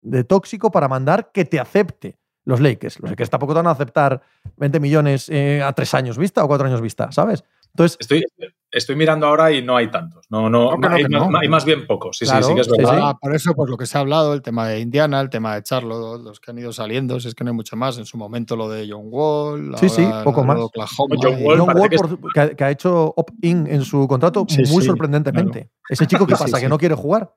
de 0.00 0.24
tóxico 0.24 0.70
para 0.70 0.88
mandar 0.88 1.30
que 1.32 1.44
te 1.44 1.60
acepte 1.60 2.18
los 2.44 2.60
Lakers. 2.60 3.00
Los 3.00 3.10
Lakers 3.10 3.30
tampoco 3.30 3.52
te 3.52 3.58
van 3.58 3.66
a 3.66 3.72
aceptar 3.72 4.22
20 4.56 4.80
millones 4.80 5.28
eh, 5.28 5.62
a 5.62 5.72
tres 5.72 5.92
años 5.94 6.16
vista 6.16 6.42
o 6.42 6.48
cuatro 6.48 6.66
años 6.66 6.80
vista, 6.80 7.12
¿sabes? 7.12 7.44
Entonces, 7.72 7.96
Estoy, 8.00 8.24
estoy 8.72 8.96
mirando 8.96 9.26
ahora 9.26 9.52
y 9.52 9.62
no 9.62 9.76
hay 9.76 9.90
tantos. 9.90 10.26
No, 10.28 10.50
no, 10.50 10.70
No, 10.72 10.80
que 10.80 10.88
no, 10.88 10.94
hay, 10.96 11.02
que 11.04 11.08
no. 11.08 11.30
hay 11.40 11.48
más 11.48 11.64
bien 11.64 11.86
pocos. 11.86 12.18
Sí, 12.18 12.24
Claro, 12.24 12.42
sí, 12.42 12.48
sí 12.50 12.54
que 12.56 12.60
es 12.62 12.68
verdad. 12.68 12.92
sí. 12.94 12.98
Ah, 13.02 13.16
por 13.20 13.34
eso, 13.34 13.54
pues 13.54 13.70
lo 13.70 13.76
que 13.76 13.86
se 13.86 13.96
ha 13.96 14.00
hablado, 14.00 14.34
el 14.34 14.42
tema 14.42 14.66
de 14.68 14.80
Indiana, 14.80 15.20
el 15.20 15.30
tema 15.30 15.54
de 15.54 15.62
Charlotte, 15.62 16.20
los 16.22 16.40
que 16.40 16.50
han 16.50 16.58
ido 16.58 16.72
saliendo, 16.72 17.18
si 17.20 17.28
es 17.28 17.34
que 17.34 17.44
no 17.44 17.50
hay 17.50 17.56
mucho 17.56 17.76
más. 17.76 17.96
En 17.98 18.04
su 18.06 18.16
momento 18.18 18.56
lo 18.56 18.68
de 18.68 18.86
John 18.90 19.06
Wall, 19.08 19.74
Sí, 19.78 19.88
sí, 19.88 20.06
poco 20.24 20.44
más. 20.44 20.58
Oklahoma. 20.58 21.16
John 21.22 21.38
y- 21.40 21.42
Wall 21.44 21.58
John 21.60 21.76
Wall, 21.78 21.88
que 21.88 21.96
por- 21.96 22.32
que, 22.32 22.40
ha- 22.40 22.54
que 22.54 22.64
ha 22.64 22.70
hecho 22.70 23.14
opt-in 23.16 23.66
en 23.68 23.84
su 23.84 24.06
contrato 24.08 24.44
Sí, 24.48 24.58
muy 24.72 24.82
sí, 24.82 24.86
sorprendentemente. 24.88 25.70
Ese 25.88 26.06
chico, 26.06 26.26
¿qué 26.26 26.32
pasa? 26.32 26.46
sí. 26.58 26.62
¿Que 26.62 26.68
no 26.68 26.78
quiere 26.78 26.94
jugar? 26.96 27.32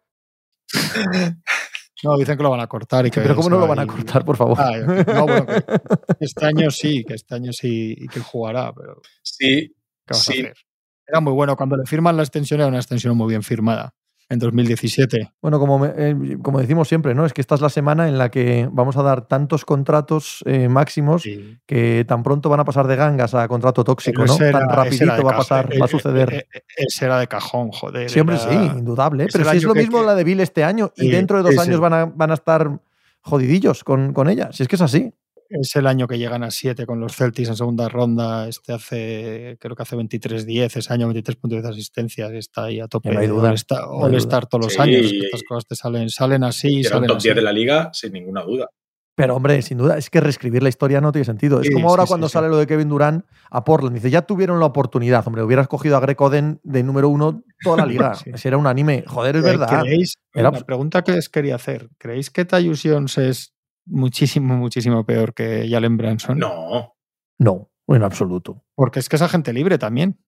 No, 2.04 2.18
dicen 2.18 2.36
que 2.36 2.44
lo 2.44 2.50
van 2.50 2.60
a 2.60 2.68
cortar 2.68 3.06
y 3.06 3.12
que. 3.12 3.22
Pero 3.22 3.34
¿cómo 3.34 3.50
no 3.50 3.56
lo 3.60 3.62
va 3.62 3.76
van 3.76 3.80
a 3.80 3.88
cortar, 3.88 4.26
por 4.26 4.36
favor? 4.36 4.58
Ah, 4.60 4.72
no, 4.78 5.24
bueno, 5.24 5.46
que 5.46 5.64
este 6.20 6.46
año 6.46 6.70
sí, 6.70 7.06
que 7.06 7.14
este 7.14 7.34
año 7.36 7.54
sí 7.54 7.96
y 7.98 8.08
que 8.10 8.20
jugará, 8.20 8.74
pero 8.74 9.02
Sí, 9.22 9.74
¿qué 10.06 10.12
vas 10.14 10.24
Sí. 10.24 10.34
a 10.40 10.44
hacer? 10.46 10.54
Era 11.08 11.20
muy 11.20 11.34
bueno. 11.34 11.56
Cuando 11.58 11.76
le 11.78 11.86
firman 11.86 12.16
la 12.18 12.24
extensión, 12.24 12.60
era 12.62 12.68
una 12.70 12.78
extensión 12.78 13.16
muy 13.18 13.28
bien 13.30 13.44
firmada. 13.44 13.94
En 14.30 14.40
2017. 14.40 15.34
Bueno, 15.42 15.60
como, 15.60 15.86
eh, 15.86 16.38
como 16.42 16.60
decimos 16.60 16.88
siempre, 16.88 17.14
¿no? 17.14 17.26
Es 17.26 17.34
que 17.34 17.42
esta 17.42 17.56
es 17.56 17.62
la 17.62 17.70
semana 17.70 18.08
en 18.08 18.18
la 18.18 18.32
que 18.32 18.68
vamos 18.72 18.96
a 18.96 19.04
dar 19.04 19.28
tantos 19.28 19.66
contratos 19.66 20.40
eh, 20.46 20.70
máximos 20.70 21.24
Sí. 21.24 21.60
que 21.68 22.06
tan 22.08 22.24
pronto 22.24 22.48
van 22.50 22.62
a 22.62 22.66
pasar 22.66 22.88
de 22.88 22.96
gangas 22.96 23.36
a 23.36 23.48
contrato 23.50 23.84
tóxico, 23.84 24.26
¿no? 24.26 24.36
era- 24.38 24.60
tan 24.60 24.70
rapidito 24.70 25.24
va 25.24 25.34
a 25.34 25.38
pasar, 25.38 25.74
eh, 25.74 25.78
va 25.78 25.86
a 25.86 25.90
suceder. 25.90 26.48
Ese 26.78 27.06
era 27.06 27.20
de 27.20 27.28
cajón, 27.28 27.70
joder. 27.74 28.10
Siempre 28.10 28.38
era- 28.38 28.50
sí, 28.50 28.56
indudable. 28.78 29.26
es 29.26 29.34
Pero 29.34 29.52
si 29.52 29.58
es 29.58 29.64
lo 29.66 29.74
que- 29.74 29.82
mismo 29.82 30.00
que- 30.00 30.06
la 30.08 30.16
de 30.16 30.24
Bill 30.24 30.40
este 30.40 30.64
año 30.64 30.92
y 30.96 31.02
Sí, 31.02 31.12
dentro 31.12 31.44
de 31.44 31.52
dos 31.54 31.60
años 31.68 31.80
van 31.82 31.94
a, 31.94 32.06
van 32.06 32.32
a 32.32 32.36
estar 32.36 32.80
jodidillos 33.22 33.84
con, 33.84 34.14
con 34.14 34.30
ella. 34.30 34.52
Si 34.54 34.64
es 34.64 34.70
que 34.70 34.78
es 34.78 34.82
así. 34.82 35.14
Es 35.50 35.76
el 35.76 35.86
año 35.88 36.08
que 36.08 36.18
llegan 36.18 36.44
a 36.44 36.50
7 36.52 36.86
con 36.86 37.00
los 37.00 37.16
Celtics 37.16 37.50
en 37.50 37.56
segunda 37.56 37.88
ronda. 37.90 38.48
Este 38.48 38.74
hace, 38.74 39.58
creo 39.60 39.76
que 39.76 39.84
hace 39.84 39.96
23-10, 39.96 40.78
ese 40.78 40.94
año 40.94 41.08
23 41.08 41.36
puntos 41.38 41.62
de 41.64 41.70
asistencia. 41.70 42.28
Está 42.34 42.66
ahí 42.66 42.80
a 42.80 42.88
tope. 42.88 43.12
no 43.12 43.20
hay 43.20 43.28
de 43.28 43.34
duda, 43.34 43.54
no 43.54 44.06
hay 44.06 44.12
All-Star 44.14 44.48
todos 44.48 44.66
los 44.66 44.74
Sí, 44.74 44.82
años. 44.82 45.12
y- 45.12 45.26
estas 45.26 45.44
cosas 45.44 45.66
te 45.68 45.76
salen, 45.76 46.10
salen 46.10 46.44
así 46.44 46.80
y 46.80 46.84
salen 46.84 47.08
top 47.08 47.18
así. 47.18 47.28
10 47.28 47.36
de 47.36 47.42
la 47.42 47.52
liga, 47.54 47.90
sin 47.94 48.14
ninguna 48.14 48.42
duda. 48.44 48.68
Pero, 49.16 49.36
hombre, 49.36 49.62
sin 49.62 49.78
duda, 49.78 49.96
es 49.96 50.10
que 50.10 50.20
reescribir 50.22 50.64
la 50.64 50.70
historia 50.70 51.00
no 51.00 51.12
tiene 51.12 51.24
sentido. 51.26 51.62
Es 51.62 51.68
Sí, 51.68 51.74
como 51.74 51.90
ahora 51.90 52.04
sí, 52.04 52.08
cuando 52.08 52.28
sí. 52.30 52.34
sale 52.34 52.50
lo 52.50 52.58
de 52.58 52.66
Kevin 52.66 52.90
Durant 52.90 53.24
a 53.52 53.64
Portland. 53.64 53.94
Dice, 53.94 54.10
ya 54.10 54.24
tuvieron 54.24 54.60
la 54.60 54.66
oportunidad. 54.66 55.24
Hombre, 55.28 55.44
hubieras 55.44 55.68
cogido 55.68 55.98
a 55.98 56.00
Greg 56.00 56.20
Oden 56.20 56.60
de 56.64 56.82
número 56.82 57.10
uno 57.10 57.44
toda 57.64 57.78
la 57.78 57.86
liga. 57.86 58.14
Sí. 58.24 58.32
Ese 58.34 58.48
era 58.48 58.58
un 58.58 58.66
anime. 58.66 59.04
Joder, 59.06 59.36
es 59.36 59.44
Eh, 59.46 59.50
verdad. 59.50 59.82
¿creéis, 59.84 60.16
Era 60.34 60.50
la 60.50 60.58
abs- 60.58 60.66
pregunta 60.66 61.04
que 61.04 61.12
les 61.12 61.30
quería 61.30 61.54
hacer. 61.56 61.90
¿Creéis 62.00 62.32
que 62.32 62.44
Tyus 62.46 62.82
Jones 62.84 63.20
es 63.20 63.53
muchísimo, 63.86 64.56
muchísimo 64.58 65.06
peor 65.06 65.34
que 65.34 65.68
Jalen 65.70 65.98
Branson? 65.98 66.38
No. 66.40 66.96
No, 67.40 67.72
en 67.88 68.04
absoluto. 68.04 68.64
Porque 68.76 69.00
es 69.00 69.10
que 69.10 69.16
es 69.18 69.22
agente 69.22 69.54
libre 69.54 69.78
también. 69.78 70.20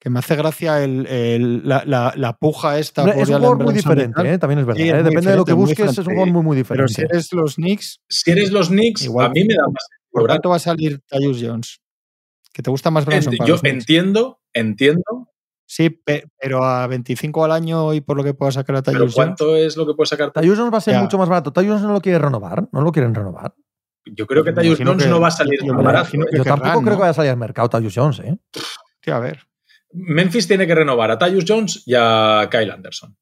Que 0.00 0.10
me 0.10 0.18
hace 0.18 0.36
gracia 0.36 0.82
el, 0.84 1.06
el- 1.06 1.66
la, 1.66 1.82
la- 1.86 2.12
la 2.16 2.36
puja 2.36 2.78
esta. 2.78 3.04
Por 3.04 3.14
es 3.14 3.28
un 3.30 3.36
jugador 3.36 3.62
muy 3.64 3.72
diferente. 3.74 4.32
¿eh? 4.34 4.38
también 4.38 4.58
es 4.58 4.66
verdad. 4.66 4.82
Sí, 4.82 4.88
es 4.88 4.94
¿eh? 4.94 5.02
Depende 5.02 5.30
de 5.30 5.36
lo 5.36 5.44
que 5.44 5.52
busques, 5.54 5.90
es 5.92 5.98
un 5.98 6.04
jugador 6.04 6.30
muy, 6.32 6.42
muy 6.42 6.62
Pero 6.62 6.84
diferente. 6.84 6.92
si 6.94 7.02
eres 7.02 7.32
los 7.32 7.54
Knicks, 7.54 8.00
Si 8.08 8.30
eres 8.30 8.50
los 8.52 8.68
Knicks, 8.68 9.02
Igual 9.04 9.26
a 9.26 9.30
mí 9.30 9.44
me 9.44 9.54
da 9.54 9.66
más. 9.66 9.86
¿por 10.10 10.30
va 10.30 10.56
a 10.56 10.58
salir 10.58 11.00
Tyus 11.08 11.40
Jones? 11.42 11.80
¿Que 12.52 12.62
te 12.62 12.70
gusta 12.70 12.90
más 12.90 13.04
Branson? 13.06 13.32
Ent- 13.32 13.38
para 13.38 13.48
Yo 13.48 13.60
entiendo, 13.64 14.40
entiendo, 14.52 15.30
Sí, 15.76 15.90
pe- 15.90 16.28
pero 16.40 16.62
a 16.64 16.86
25 16.86 17.44
al 17.44 17.50
año 17.50 17.92
y 17.94 18.00
por 18.00 18.16
lo 18.16 18.22
que 18.22 18.32
pueda 18.32 18.52
sacar 18.52 18.76
a 18.76 18.82
Jones. 18.86 19.12
¿cuánto 19.12 19.56
es 19.56 19.76
lo 19.76 19.84
que 19.84 19.94
puede 19.94 20.06
sacar? 20.06 20.30
Tyus 20.30 20.56
Jones 20.56 20.72
va 20.72 20.78
a 20.78 20.80
ser 20.80 20.94
Ya. 20.94 21.02
mucho 21.02 21.18
más 21.18 21.28
barato. 21.28 21.52
Tyus 21.52 21.66
Jones 21.66 21.82
no 21.82 21.92
lo 21.92 22.00
quiere 22.00 22.20
renovar. 22.20 22.68
No 22.70 22.80
lo 22.82 22.92
quieren 22.92 23.12
renovar. 23.12 23.54
Yo 24.06 24.24
creo 24.28 24.44
que 24.44 24.50
imagino 24.50 24.92
Jones 24.92 25.02
que- 25.02 25.10
no 25.10 25.18
va 25.20 25.28
a 25.28 25.30
salir 25.32 25.58
yo 25.64 25.74
me 25.74 25.82
barato. 25.82 26.16
¿eh? 26.16 26.20
que 26.30 26.36
Yo 26.36 26.44
tampoco 26.44 26.62
querrán, 26.70 26.82
creo 26.84 26.90
¿no? 26.92 26.96
que 26.96 27.00
vaya 27.00 27.10
a 27.10 27.14
salir 27.14 27.30
al 27.32 27.36
mercado 27.38 27.68
Tyus 27.70 27.92
Jones. 27.92 28.20
¿eh? 28.20 28.36
Tío, 29.00 29.16
a 29.16 29.18
ver. 29.18 29.40
Memphis 29.92 30.46
tiene 30.46 30.64
que 30.68 30.76
renovar 30.76 31.10
a 31.10 31.18
Tyus 31.18 31.44
Jones 31.48 31.82
y 31.86 31.94
a 31.96 32.46
Kyle 32.48 32.70
Anderson. 32.70 33.16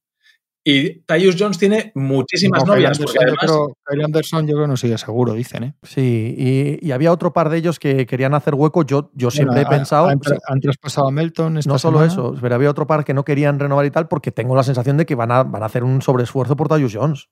Y 0.64 1.00
Tyus 1.00 1.34
Jones 1.36 1.58
tiene 1.58 1.90
muchísimas 1.96 2.64
No, 2.64 2.74
novias, 2.74 2.92
Anderson, 2.98 3.14
yo 3.14 3.20
además 3.20 3.38
creo- 3.44 3.76
Kyle 3.84 4.04
Anderson 4.04 4.46
yo 4.46 4.52
creo 4.54 4.64
que 4.64 4.68
no 4.68 4.76
sigue 4.76 4.96
seguro, 4.96 5.34
dicen, 5.34 5.64
¿eh? 5.64 5.74
Sí, 5.82 6.34
y, 6.38 6.86
y 6.86 6.92
había 6.92 7.10
otro 7.10 7.32
par 7.32 7.48
de 7.50 7.58
ellos 7.58 7.80
que 7.80 8.06
querían 8.06 8.32
hacer 8.34 8.54
hueco. 8.54 8.84
Yo, 8.84 9.10
yo 9.14 9.32
siempre 9.32 9.62
he 9.62 9.66
pensado. 9.66 10.06
Han, 10.06 10.20
tra- 10.20 10.38
han 10.46 10.60
traspasado 10.60 11.08
a 11.08 11.10
Melton. 11.10 11.56
esta 11.58 11.68
No 11.68 11.78
solo 11.80 11.98
semana. 11.98 12.12
eso, 12.12 12.36
pero 12.40 12.54
había 12.54 12.70
otro 12.70 12.86
par 12.86 13.04
que 13.04 13.12
no 13.12 13.24
querían 13.24 13.58
renovar 13.58 13.86
y 13.86 13.90
tal, 13.90 14.06
porque 14.06 14.30
tengo 14.30 14.54
la 14.54 14.62
sensación 14.62 14.96
de 14.96 15.04
que 15.04 15.16
van 15.16 15.32
a, 15.32 15.42
van 15.42 15.64
a 15.64 15.66
hacer 15.66 15.82
un 15.82 16.00
sobreesfuerzo 16.00 16.54
por 16.54 16.68
Tyus 16.68 16.94
Jones. 16.94 17.28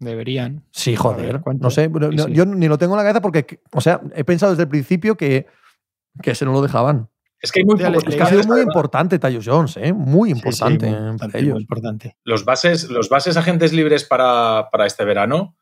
Deberían. 0.00 0.64
Sí, 0.72 0.96
joder. 0.96 1.40
no 1.60 1.70
sé, 1.70 1.88
no- 1.88 2.10
Sí, 2.10 2.16
no- 2.16 2.24
sí. 2.24 2.32
yo 2.32 2.44
ni 2.46 2.66
lo 2.66 2.78
tengo 2.78 2.94
en 2.94 2.98
la 2.98 3.04
cabeza 3.04 3.20
porque, 3.20 3.60
o 3.72 3.80
sea, 3.80 4.00
he 4.14 4.24
pensado 4.24 4.50
desde 4.52 4.64
el 4.64 4.68
principio 4.68 5.16
que, 5.16 5.46
que 6.20 6.34
se 6.34 6.44
no 6.44 6.52
lo 6.52 6.62
dejaban. 6.62 7.08
Es 7.40 7.52
que 7.52 7.60
hay 7.60 7.64
muy 7.66 7.76
pocos 7.76 8.06
le- 8.32 8.46
muy 8.46 8.60
importante 8.62 9.18
Tyus 9.18 9.44
Jones, 9.46 9.76
¿eh? 9.76 9.92
Muy 9.92 10.30
Sí, 10.30 10.34
sí, 10.34 10.38
importante 10.38 10.86
muy 10.86 10.94
para 10.94 11.08
importante, 11.10 11.38
ellos. 11.38 11.52
muy 11.54 11.62
importante. 11.62 12.16
Los 12.24 12.44
bases, 12.44 12.88
los 12.90 13.08
bases 13.08 13.36
agentes 13.36 13.72
libres 13.72 14.04
para, 14.04 14.68
para 14.72 14.86
este 14.86 15.04
verano. 15.04 15.56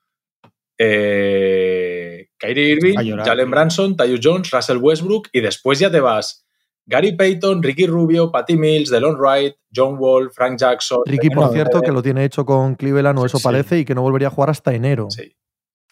Eh, 0.79 2.29
Kyrie 2.39 2.70
Irving. 2.73 2.95
Jalen 3.25 3.51
Branson, 3.51 3.97
Tyus 3.97 4.20
Jones, 4.23 4.51
Russell 4.51 4.79
Westbrook 4.79 5.29
y 5.33 5.41
después 5.41 5.79
ya 5.79 5.91
te 5.91 6.01
vas 6.01 6.47
Gary 6.87 7.12
Payton, 7.16 7.62
Ricky 7.62 7.87
Rubio, 7.87 8.33
Patty 8.33 8.57
Mills, 8.57 8.91
Delon 8.91 9.16
Wright, 9.16 9.55
John 9.75 9.97
Wall, 9.99 10.31
Frank 10.33 10.59
Jackson. 10.59 10.99
Ricky, 11.07 11.31
por 11.31 11.53
cierto, 11.53 11.81
que 11.81 11.93
lo 11.93 12.03
tiene 12.03 12.25
hecho 12.25 12.45
con 12.45 12.75
Cleveland, 12.75 13.18
o 13.20 13.27
eso 13.27 13.39
sí. 13.39 13.45
parece, 13.45 13.79
y 13.79 13.85
que 13.85 13.95
no 13.95 14.03
volvería 14.03 14.29
a 14.29 14.31
jugar 14.33 14.51
hasta 14.51 14.75
enero. 14.75 15.07
Sí, 15.11 15.37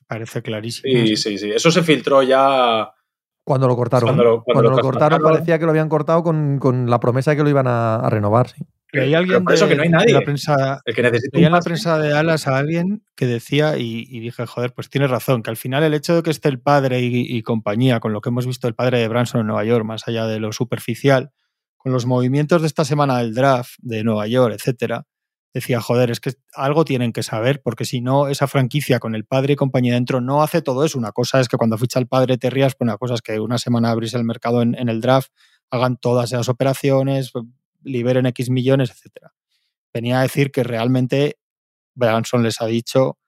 Parece 0.09 0.43
clarísimo. 0.43 0.93
sí, 0.93 1.17
sí, 1.17 1.39
sí. 1.39 1.51
Eso 1.53 1.71
se 1.71 1.85
filtró 1.85 2.25
ya. 2.25 2.91
Cuando 3.51 3.67
lo 3.67 3.75
cortaron. 3.77 4.07
Cuando 4.09 4.23
lo- 4.25 4.43
cuando 4.45 4.71
lo 4.71 4.79
cortaron, 4.79 5.21
parecía 5.23 5.59
que 5.59 5.65
lo 5.65 5.71
habían 5.73 5.89
cortado 5.89 6.23
con, 6.23 6.59
con 6.61 6.89
la 6.89 7.01
promesa 7.01 7.33
de 7.33 7.37
que 7.37 7.43
lo 7.43 7.49
iban 7.51 7.67
a, 7.67 7.97
a 7.97 8.09
renovar. 8.09 8.49
Sí. 8.51 8.65
Leí 8.93 9.13
alguien 9.15 9.43
por 9.45 9.55
eso 9.55 9.67
de, 9.67 9.71
que 9.71 9.77
no 9.77 9.83
hay 9.83 9.89
de 9.89 9.93
nadie. 9.97 10.13
la 10.15 10.21
prensa, 10.21 10.81
El 10.85 10.95
que 10.95 11.01
un 11.33 11.45
en 11.45 11.53
la 11.53 11.61
prensa 11.61 11.99
de 11.99 12.13
Alas 12.17 12.47
a 12.49 12.59
alguien 12.59 13.03
que 13.17 13.27
decía, 13.27 13.77
y, 13.77 14.05
y 14.09 14.21
dije, 14.21 14.47
joder, 14.47 14.73
pues 14.73 14.89
tienes 14.89 15.11
razón, 15.11 15.43
que 15.43 15.51
al 15.51 15.57
final 15.57 15.83
el 15.85 15.95
hecho 15.95 16.15
de 16.17 16.23
que 16.23 16.31
esté 16.31 16.49
el 16.49 16.61
padre 16.61 17.01
y, 17.01 17.23
y 17.37 17.43
compañía, 17.43 18.01
con 18.01 18.13
lo 18.13 18.21
que 18.21 18.29
hemos 18.31 18.47
visto 18.47 18.67
el 18.69 18.75
padre 18.75 18.99
de 18.99 19.07
Branson 19.09 19.41
en 19.43 19.47
Nueva 19.49 19.65
York, 19.65 19.85
más 19.85 20.07
allá 20.09 20.27
de 20.27 20.39
lo 20.41 20.53
superficial, 20.53 21.31
con 21.77 21.93
los 21.93 22.05
movimientos 22.07 22.63
de 22.63 22.67
esta 22.69 22.85
semana 22.85 23.19
del 23.19 23.33
draft 23.35 23.75
de 23.79 24.03
Nueva 24.05 24.27
York, 24.27 24.55
etcétera, 24.57 25.07
decía, 25.53 25.81
joder, 25.81 26.11
es 26.11 26.21
que 26.21 26.33
algo 26.55 26.85
tienen 26.85 27.13
que 27.13 27.23
saber, 27.23 27.61
porque 27.63 27.85
si 27.85 28.01
no, 28.01 28.29
esa 28.29 28.47
franquicia 28.47 28.99
con 29.01 29.15
el 29.15 29.25
padre 29.25 29.55
y 29.55 29.57
compañía 29.57 29.95
dentro 29.95 30.21
no 30.21 30.43
hace 30.43 30.63
todo 30.63 30.85
eso. 30.85 30.99
Una 30.99 31.13
cosa 31.13 31.41
es 31.41 31.49
que 31.49 31.57
cuando 31.57 31.77
ficha 31.79 31.99
el 31.99 32.07
padre 32.07 32.39
te 32.39 32.51
rías, 32.51 32.75
pues 32.75 32.87
una 32.87 32.99
cosa 32.99 33.15
es 33.15 33.23
que 33.23 33.41
una 33.41 33.59
semana 33.59 33.91
abrís 33.91 34.15
el 34.15 34.25
mercado 34.25 34.63
en, 34.63 34.75
en 34.77 34.89
el 34.89 35.01
draft, 35.01 35.33
hagan 35.71 35.97
todas 35.97 36.33
esas 36.33 36.49
operaciones, 36.49 37.33
liberen 37.83 38.27
X 38.27 38.51
millones, 38.51 38.91
etcétera. 38.91 39.33
Venía 39.93 40.21
a 40.21 40.23
decir 40.23 40.53
que 40.53 40.63
realmente 40.63 41.39
Branson 41.95 42.43
les 42.43 42.61
ha 42.61 42.67
dicho, 42.67 43.19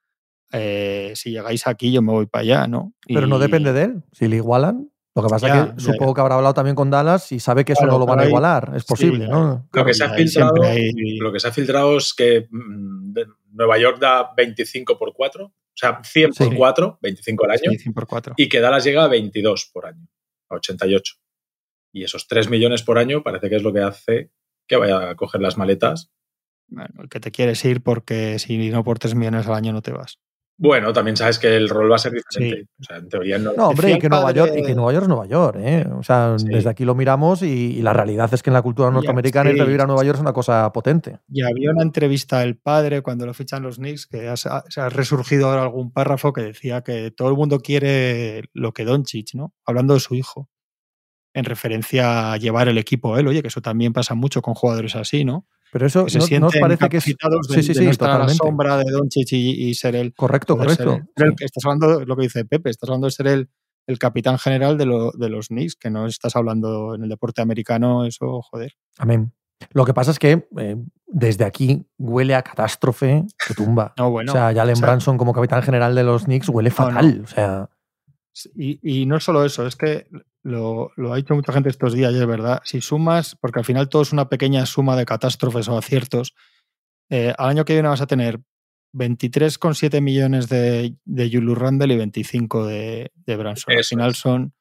eh, 0.53 1.13
si 1.17 1.31
llegáis 1.31 1.67
aquí 1.67 1.91
yo 1.91 2.03
me 2.03 2.13
voy 2.13 2.27
para 2.27 2.43
allá, 2.43 2.67
¿no? 2.69 2.95
Pero 3.07 3.27
no 3.27 3.39
depende 3.39 3.73
de 3.73 3.85
él. 3.85 4.05
Si 4.13 4.29
le 4.29 4.37
igualan, 4.37 4.92
lo 5.15 5.23
que 5.23 5.29
pasa 5.29 5.49
Ya, 5.49 5.63
es 5.65 5.71
que 5.73 5.77
ya, 5.77 5.93
supongo 5.93 6.15
que 6.15 6.21
habrá 6.23 6.35
hablado 6.37 6.55
también 6.55 6.75
con 6.75 6.91
Dallas 6.91 7.31
y 7.33 7.41
sabe 7.41 7.65
que 7.65 7.73
eso 7.73 7.81
Claro, 7.81 7.93
no 7.95 7.99
lo 8.01 8.07
van 8.07 8.21
a 8.21 8.23
ahí- 8.23 8.29
igualar. 8.29 8.73
Es 8.75 8.83
sí, 8.83 8.89
posible, 8.89 9.27
claro. 9.27 9.41
¿no? 9.47 9.69
Lo 9.73 9.85
que 9.85 9.95
se 9.95 10.05
ha 10.05 10.11
ahí 10.11 10.17
filtrado, 10.23 10.63
hay- 10.63 11.19
lo 11.19 11.33
que 11.33 11.41
se 11.41 11.49
ha 11.49 11.53
filtrado 11.53 11.97
es 11.99 12.15
que 12.15 12.47
mm, 12.51 13.15
Nueva 13.53 13.79
York 13.79 13.99
da 14.01 14.33
25 14.37 14.99
por 14.99 15.13
4, 15.13 15.45
o 15.47 15.53
sea, 15.75 16.01
100 16.03 16.31
por 16.33 16.49
Sí. 16.49 16.55
4, 16.57 16.99
25 17.03 17.45
al 17.45 17.51
año, 17.51 17.71
Sí, 17.73 17.79
100 17.79 17.93
por 17.95 18.07
4. 18.07 18.35
y 18.37 18.49
que 18.49 18.61
Dallas 18.61 18.85
llega 18.85 19.05
a 19.05 19.09
22 19.09 19.71
por 19.73 19.87
año. 19.87 20.07
a 20.49 20.55
88. 20.57 21.15
Y 21.93 22.05
esos 22.05 22.27
3 22.29 22.49
millones 22.49 22.83
por 22.83 22.97
año 22.99 23.23
parece 23.23 23.51
que 23.51 23.57
es 23.57 23.63
lo 23.63 23.73
que 23.73 23.81
hace 23.81 24.31
que 24.67 24.77
vaya 24.77 25.11
a 25.11 25.15
coger 25.15 25.41
las 25.43 25.59
maletas. 25.59 26.11
Bueno, 26.69 27.03
el 27.03 27.09
que 27.11 27.21
te 27.21 27.31
quieres 27.31 27.63
ir 27.67 27.83
porque 27.83 28.39
si 28.39 28.71
no 28.71 28.83
por 28.83 28.99
3 28.99 29.15
millones 29.15 29.47
al 29.47 29.55
año 29.55 29.73
no 29.75 29.83
te 29.83 29.93
vas. 29.93 30.19
Bueno, 30.63 30.93
también 30.93 31.17
sabes 31.17 31.41
que 31.41 31.57
el 31.57 31.69
rol 31.69 31.91
va 31.91 31.97
a 31.97 31.99
ser 31.99 32.13
diferente. 32.13 32.69
O 32.81 32.85
sea, 32.85 32.99
en 32.99 33.09
teoría 33.09 33.37
no. 33.37 33.53
No, 33.57 33.69
hombre, 33.71 33.91
y 33.91 33.99
que, 33.99 34.09
Nueva 34.09 34.31
York, 34.31 34.53
y 34.57 34.63
que 34.63 34.75
Nueva 34.77 34.93
York 34.93 35.03
es 35.03 35.09
Nueva 35.09 35.27
York, 35.27 35.57
¿eh? 35.61 35.85
O 35.99 36.05
sea, 36.05 36.35
Sí. 36.39 36.47
desde 36.49 36.71
aquí 36.71 36.85
lo 36.85 36.95
miramos 36.95 37.43
y, 37.43 37.47
y 37.79 37.83
la 37.83 37.93
realidad 37.93 38.33
es 38.33 38.45
que 38.45 38.51
en 38.51 38.55
la 38.55 38.63
cultura 38.63 38.89
norteamericana 38.93 39.51
ir 39.51 39.57
sí. 39.57 39.61
de 39.61 39.67
vivir 39.67 39.81
a 39.81 39.87
Nueva 39.87 40.05
York 40.05 40.19
es 40.19 40.21
una 40.23 40.33
cosa 40.33 40.73
potente. 40.73 41.19
Y 41.29 41.43
había 41.43 41.73
una 41.73 41.83
entrevista 41.83 42.39
del 42.39 42.57
padre 42.57 43.03
cuando 43.03 43.27
lo 43.27 43.35
fichan 43.35 43.65
los 43.65 43.79
Knicks 43.79 44.07
que 44.07 44.29
ha, 44.29 44.37
se 44.37 44.49
ha 44.81 44.89
resurgido 44.89 45.49
ahora 45.49 45.63
algún 45.63 45.91
párrafo 45.93 46.33
que 46.33 46.43
decía 46.43 46.83
que 46.83 47.11
todo 47.11 47.29
el 47.29 47.35
mundo 47.35 47.59
quiere 47.59 48.45
lo 48.53 48.73
que 48.73 48.85
Doncic, 48.85 49.35
¿no? 49.35 49.53
Hablando 49.67 49.95
de 49.95 50.01
su 50.01 50.15
hijo. 50.15 50.49
En 51.35 51.45
referencia 51.45 52.33
a 52.33 52.37
llevar 52.37 52.69
el 52.69 52.79
equipo 52.79 53.15
a 53.15 53.21
él. 53.21 53.27
Oye, 53.27 53.43
que 53.43 53.49
eso 53.49 53.63
también 53.63 53.93
pasa 53.93 54.15
mucho 54.15 54.43
con 54.43 54.55
jugadores 54.55 54.95
así, 54.95 55.25
¿no? 55.25 55.47
Pero 55.73 55.87
eso 55.87 56.07
se 56.09 56.19
no, 56.19 56.21
¿no 56.21 56.25
os 56.25 56.29
sienten 56.53 56.61
parece 56.61 56.89
que 56.91 56.97
es. 56.99 57.09
incapacitados 57.09 57.49
de, 57.49 57.55
Sí, 57.55 57.63
sí, 57.63 57.85
de 57.85 57.93
sí, 57.93 57.99
totalmente. 57.99 58.35
sombra 58.35 58.77
de 58.77 58.85
Doncic 58.91 59.33
y, 59.33 59.69
y 59.71 59.75
ser 59.75 59.97
el. 59.97 60.13
Correcto, 60.15 60.57
correcto. 60.59 61.01
ser 61.17 61.27
el 61.27 61.35
Sí. 61.39 61.45
estás 61.47 61.65
hablando 61.65 61.99
de 62.01 62.07
lo 62.07 62.15
que 62.15 62.23
dice 62.25 62.45
Pepe, 62.45 62.69
estás 62.71 62.91
hablando 62.91 63.07
de 63.07 63.11
ser 63.13 63.27
el, 63.29 63.49
el 63.87 63.99
capitán 63.99 64.39
general 64.39 64.77
de, 64.77 64.85
lo- 64.87 65.13
de 65.13 65.29
los 65.31 65.49
Knicks, 65.49 65.77
que 65.77 65.89
no 65.91 66.07
estás 66.07 66.37
hablando 66.37 66.95
en 66.95 67.05
el 67.05 67.09
deporte 67.09 67.41
americano, 67.41 68.05
eso, 68.05 68.43
joder. 68.43 68.75
Amén. 68.99 69.33
Lo 69.73 69.85
que 69.87 69.95
pasa 69.95 70.11
es 70.11 70.19
que 70.19 70.47
eh, 70.59 70.77
desde 71.07 71.45
aquí 71.45 71.87
huele 71.97 72.35
a 72.35 72.43
catástrofe 72.43 73.25
que 73.47 73.55
tumba. 73.55 73.95
No, 73.97 74.11
bueno. 74.11 74.31
o 74.33 74.35
sea, 74.35 74.53
Jalen 74.53 74.75
o 74.75 74.77
sea, 74.77 74.87
Branson 74.89 75.17
como 75.17 75.33
capitán 75.33 75.63
general 75.63 75.95
de 75.95 76.03
los 76.05 76.25
Knicks 76.25 76.49
huele 76.51 76.69
No, 76.71 76.75
fatal. 76.77 77.23
O 77.25 77.27
sea, 77.29 77.71
Y, 78.55 78.79
y 78.83 79.07
no 79.07 79.17
es 79.17 79.25
solo 79.25 79.45
eso, 79.45 79.67
es 79.67 79.77
que 79.77 80.07
lo, 80.43 80.91
lo 80.97 81.13
ha 81.13 81.17
dicho 81.17 81.35
mucha 81.35 81.53
gente 81.53 81.69
estos 81.69 81.93
días 81.93 82.13
y 82.13 82.19
es 82.19 82.27
verdad. 82.27 82.61
Si 82.65 82.81
sumas, 82.81 83.37
porque 83.41 83.61
al 83.61 83.65
final 83.65 83.89
todo 83.89 84.03
es 84.03 84.13
una 84.13 84.29
pequeña 84.29 84.67
suma 84.67 84.97
de 84.97 85.07
catástrofes 85.07 85.69
o 85.69 85.79
aciertos, 85.79 86.35
eh, 87.11 87.35
al 87.39 87.51
año 87.51 87.65
que 87.65 87.75
viene 87.75 87.89
vas 87.89 88.01
a 88.01 88.07
tener 88.07 88.41
23,7 88.95 90.01
millones 90.01 90.49
de, 90.49 90.97
de 91.05 91.31
Julius 91.31 91.59
Randle 91.59 91.95
y 91.95 91.97
25 91.97 92.67
de, 92.67 93.13
de 93.15 93.37
Branson. 93.37 93.75
al 93.77 93.85
final 93.85 94.11
es. 94.11 94.19
son 94.19 94.53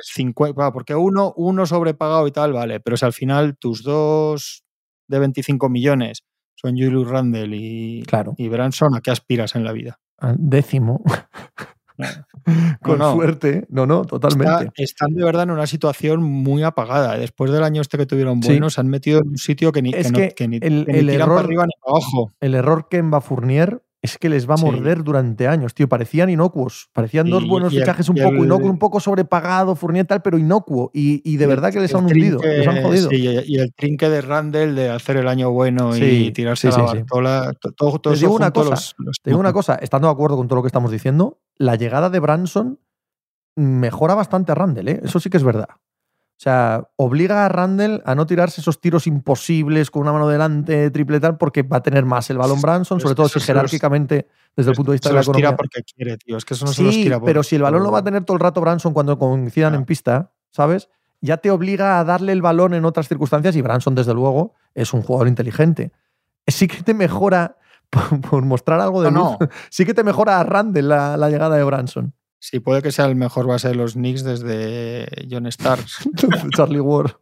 Eso. 0.00 0.12
50, 0.14 0.72
porque 0.72 0.94
uno, 0.94 1.32
uno 1.36 1.66
sobrepagado 1.66 2.26
y 2.26 2.32
tal, 2.32 2.52
vale, 2.52 2.80
pero 2.80 2.96
si 2.96 3.04
al 3.04 3.12
final 3.12 3.56
tus 3.56 3.82
dos 3.82 4.64
de 5.08 5.18
25 5.18 5.68
millones 5.68 6.24
son 6.54 6.72
Julius 6.72 7.08
Randle 7.08 7.56
y, 7.56 8.02
claro, 8.02 8.34
y 8.36 8.48
Branson, 8.48 8.94
¿a 8.94 9.00
qué 9.00 9.10
aspiras 9.10 9.54
en 9.54 9.64
la 9.64 9.72
vida? 9.72 9.98
al 10.22 10.36
décimo. 10.38 11.02
Con 12.82 12.98
no. 12.98 13.14
suerte. 13.14 13.66
No, 13.68 13.86
no, 13.86 14.02
Está- 14.02 14.18
totalmente. 14.18 14.72
están 14.82 15.14
de 15.14 15.24
verdad 15.24 15.44
en 15.44 15.50
una 15.52 15.66
situación 15.66 16.22
muy 16.22 16.62
apagada. 16.62 17.16
Después 17.16 17.50
del 17.52 17.62
año 17.64 17.80
este 17.82 17.98
que 17.98 18.06
tuvieron 18.06 18.42
Sí. 18.42 18.48
bueno, 18.50 18.70
se 18.70 18.80
han 18.80 18.88
metido 18.88 19.20
en 19.20 19.28
un 19.28 19.38
sitio 19.38 19.72
que 19.72 19.82
ni, 19.82 19.90
Es 19.94 20.10
que 20.12 20.28
no- 20.28 20.34
que 20.34 20.48
ni- 20.48 20.58
el- 20.60 20.86
ni 20.86 20.98
el 20.98 21.10
error- 21.10 21.28
para 21.36 21.40
arriba 21.40 21.64
ni 21.66 21.72
para 21.80 21.96
abajo. 21.98 22.32
El 22.40 22.54
error 22.54 22.88
que 22.90 22.96
en 22.98 23.12
Fournier 23.22 23.82
es 24.02 24.18
que 24.18 24.28
les 24.28 24.50
va 24.50 24.54
a 24.54 24.56
Sí. 24.56 24.64
morder 24.64 25.04
durante 25.04 25.46
años, 25.46 25.74
tío. 25.74 25.88
Parecían 25.88 26.28
inocuos. 26.28 26.88
Parecían 26.92 27.30
dos 27.30 27.44
Y- 27.44 27.48
buenos 27.48 27.72
y 27.72 27.76
el- 27.76 27.82
fichajes 27.82 28.08
un 28.08 28.16
poco 28.16 28.44
inocuos, 28.44 28.70
un 28.70 28.78
poco 28.78 28.98
sobrepagado, 28.98 29.76
Fournier 29.76 30.04
tal, 30.06 30.22
pero 30.22 30.38
inocuo. 30.38 30.90
Y, 30.92 31.22
y 31.24 31.36
de 31.36 31.46
verdad 31.46 31.72
que 31.72 31.78
les 31.80 31.94
han 31.94 32.04
hundido, 32.06 32.40
trinque- 32.40 32.58
les 32.58 32.66
han 32.66 32.82
jodido. 32.82 33.10
sí, 33.10 33.16
y 33.46 33.58
el 33.58 33.72
trinque 33.74 34.08
de 34.08 34.20
Randall 34.20 34.74
de 34.74 34.90
hacer 34.90 35.16
el 35.18 35.28
año 35.28 35.52
bueno 35.52 35.92
Sí, 35.92 36.26
y 36.26 36.32
tirarse 36.32 36.72
sí, 36.72 36.74
a 36.74 36.82
la. 36.82 36.92
Bartola. 36.94 37.52
to- 37.60 37.70
Todo, 37.72 37.98
todo 38.00 38.14
Te 38.14 38.18
digo 38.20 38.34
una 38.34 38.50
cosa, 38.50 38.70
los- 38.70 38.94
los- 38.98 39.16
Te 39.22 39.30
digo 39.30 39.38
una 39.40 39.52
cosa, 39.52 39.76
estando 39.76 40.08
de 40.08 40.12
acuerdo 40.14 40.36
con 40.36 40.48
todo 40.48 40.56
lo 40.56 40.62
que 40.62 40.68
estamos 40.68 40.90
diciendo, 40.90 41.38
la 41.56 41.76
llegada 41.76 42.10
de 42.10 42.18
Branson 42.18 42.80
mejora 43.56 44.14
bastante 44.14 44.50
a 44.50 44.54
Randall, 44.56 44.88
¿eh? 44.88 45.00
Eso 45.04 45.20
sí 45.20 45.30
que 45.30 45.36
es 45.36 45.44
verdad. 45.44 45.68
O 46.38 46.42
sea, 46.42 46.88
obliga 46.96 47.46
a 47.46 47.48
Randall 47.48 48.02
a 48.04 48.16
no 48.16 48.26
tirarse 48.26 48.60
esos 48.60 48.80
tiros 48.80 49.06
imposibles 49.06 49.90
con 49.92 50.02
una 50.02 50.12
mano 50.12 50.28
delante, 50.28 50.90
triple 50.90 51.20
tal, 51.20 51.36
porque 51.38 51.62
va 51.62 51.76
a 51.76 51.82
tener 51.84 52.04
más 52.04 52.30
el 52.30 52.38
balón 52.38 52.60
Branson, 52.60 52.98
sobre 53.00 53.14
todo 53.14 53.28
si 53.28 53.38
jerárquicamente, 53.38 54.26
desde 54.56 54.72
el 54.72 54.76
punto 54.76 54.90
de 54.90 54.96
vista 54.96 55.08
se 55.08 55.14
de 55.14 55.20
la 55.20 55.24
los 55.26 55.36
tira 55.36 55.56
porque 55.56 55.82
quiere, 55.84 56.16
tío. 56.16 56.36
Es 56.36 56.44
que 56.44 56.54
eso 56.54 56.64
no 56.64 56.72
se 56.72 56.82
los 56.82 56.94
Sí, 56.94 57.04
tira 57.04 57.20
por- 57.20 57.26
pero 57.26 57.42
si 57.44 57.54
el 57.56 57.62
balón 57.62 57.84
lo 57.84 57.92
va 57.92 58.00
a 58.00 58.04
tener 58.04 58.24
todo 58.24 58.36
el 58.36 58.40
rato 58.40 58.60
Branson 58.60 58.92
cuando 58.92 59.18
coincidan 59.18 59.74
en 59.74 59.84
pista, 59.84 60.32
¿sabes? 60.50 60.88
Ya 61.20 61.36
te 61.36 61.52
obliga 61.52 62.00
a 62.00 62.04
darle 62.04 62.32
el 62.32 62.42
balón 62.42 62.74
en 62.74 62.84
otras 62.84 63.06
circunstancias 63.06 63.54
y 63.54 63.62
Branson, 63.62 63.94
desde 63.94 64.12
luego, 64.12 64.54
es 64.74 64.92
un 64.92 65.02
jugador 65.02 65.28
inteligente. 65.28 65.92
Sí 66.48 66.66
que 66.66 66.82
te 66.82 66.92
mejora, 66.92 67.56
por, 67.90 68.20
por 68.20 68.42
mostrar 68.44 68.80
algo 68.80 69.00
de 69.02 69.12
No, 69.12 69.38
luz, 69.38 69.48
sí 69.70 69.84
que 69.84 69.94
te 69.94 70.02
mejora 70.02 70.40
a 70.40 70.44
Randall 70.44 70.88
la, 70.88 71.16
la 71.16 71.30
llegada 71.30 71.54
de 71.56 71.62
Branson. 71.62 72.14
Sí, 72.42 72.58
puede 72.58 72.82
que 72.82 72.90
sea 72.90 73.04
el 73.04 73.14
mejor 73.14 73.46
base 73.46 73.68
de 73.68 73.76
los 73.76 73.92
Knicks 73.92 74.24
desde 74.24 75.06
John 75.30 75.50
Starks. 75.50 76.08
Charlie 76.56 76.80
Ward. 76.80 77.12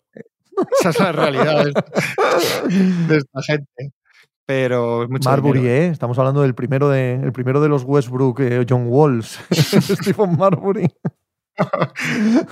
Esa 0.81 0.89
es 0.89 0.99
la 0.99 1.13
realidad 1.13 1.67
de, 1.67 3.17
esta 3.19 3.43
gente. 3.43 3.93
Pero 4.47 5.07
Marbury, 5.23 5.61
dinero. 5.61 5.77
¿eh? 5.77 5.89
Estamos 5.89 6.19
hablando 6.19 6.41
del 6.41 6.55
primero 6.55 6.89
de, 6.89 7.17
el 7.17 7.33
primero 7.33 7.61
de 7.61 7.69
los 7.69 7.85
Westbrook, 7.85 8.41
eh, 8.41 8.65
John 8.67 8.87
Walls. 8.89 9.39
Stephen 9.53 10.39
Marbury. 10.39 10.89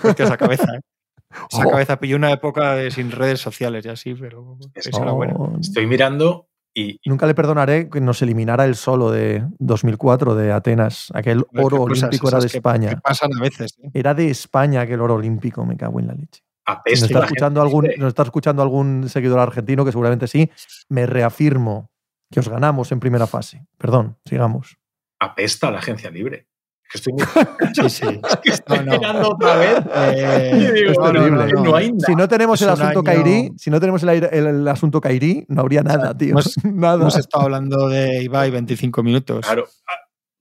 Hostia, 0.05 0.27
esa 0.27 0.37
cabeza, 0.37 0.67
¿eh? 0.77 0.81
Esa 1.51 1.67
Oh. 1.67 1.71
cabeza 1.71 1.99
pilló 1.99 2.17
una 2.17 2.33
época 2.33 2.75
de 2.75 2.91
sin 2.91 3.11
redes 3.11 3.41
sociales 3.41 3.85
y 3.87 3.89
así, 3.89 4.15
pero 4.15 4.59
Es 4.75 4.89
esa 4.89 5.03
era 5.03 5.13
buena. 5.13 5.35
Oh, 5.37 5.57
Estoy 5.59 5.87
mirando 5.87 6.48
y, 6.81 7.01
Nunca 7.05 7.27
le 7.27 7.35
perdonaré 7.35 7.89
que 7.89 8.01
nos 8.01 8.23
eliminara 8.23 8.65
el 8.65 8.75
solo 8.75 9.11
de 9.11 9.45
2004 9.59 10.35
de 10.35 10.53
Atenas. 10.53 11.11
Aquel 11.15 11.45
oro 11.57 11.83
olímpico 11.83 12.29
era 12.29 12.39
de 12.39 12.49
que- 12.49 12.57
España. 12.59 12.91
que 12.91 12.97
pasan 13.01 13.31
a 13.37 13.41
veces. 13.41 13.77
¿eh? 13.83 13.91
Era 13.95 14.15
de 14.15 14.31
España 14.31 14.81
aquel 14.83 15.01
oro 15.01 15.15
olímpico, 15.15 15.65
me 15.65 15.77
cago 15.77 16.01
en 16.01 16.07
la 16.09 16.15
leche. 16.15 16.43
Si 16.43 16.73
apesta 16.73 17.01
nos 17.07 17.11
está, 17.11 17.25
escuchando 17.25 17.63
algún, 17.63 17.91
nos 17.97 18.09
está 18.09 18.23
escuchando 18.25 18.63
algún 18.63 19.09
seguidor 19.09 19.39
argentino, 19.39 19.85
que 19.85 19.93
seguramente 19.93 20.27
sí, 20.27 20.51
me 20.89 21.07
reafirmo 21.07 21.91
que 22.31 22.41
os 22.41 22.49
ganamos 22.49 22.93
en 22.93 23.01
primera 23.01 23.27
fase. 23.27 23.65
Perdón, 23.79 24.19
sigamos. 24.27 24.77
Apesta 25.19 25.71
la 25.71 25.79
agencia 25.79 26.11
libre. 26.11 26.48
Es 26.93 27.03
que 27.03 27.11
estoy, 27.11 27.13
Sí, 27.75 27.91
sí. 27.91 28.07
que 28.43 28.51
estoy 28.51 28.79
No, 28.79 28.85
no. 28.85 28.93
mirando 28.93 29.29
otra 29.31 29.57
vez. 29.57 29.79
Eh, 29.95 30.73
digo, 30.75 30.91
es 30.93 30.99
no, 30.99 31.75
hay 31.75 31.93
nada. 31.93 32.07
Si 32.07 32.15
no 32.15 32.29
tenemos 32.29 32.61
Es 32.61 32.67
el 32.69 32.75
un 32.75 32.81
asunto 32.81 32.99
año- 33.11 33.23
Kairi, 33.25 33.51
si 33.57 33.71
no 33.71 33.79
tenemos 33.81 34.03
el, 34.03 34.09
aire- 34.09 34.31
el- 34.33 34.47
el 34.47 34.69
asunto 34.69 35.01
Kairi, 35.01 35.45
no 35.49 35.61
habría 35.63 35.83
nada, 35.83 36.17
tío. 36.17 36.31
hemos- 36.31 36.55
nada. 36.65 36.95
Hemos 37.03 37.17
estado 37.17 37.45
hablando 37.45 37.89
de 37.89 38.23
Ibai 38.23 38.51
25 38.51 39.03
minutos. 39.03 39.45
Claro. 39.47 39.67
Ah, 39.89 39.95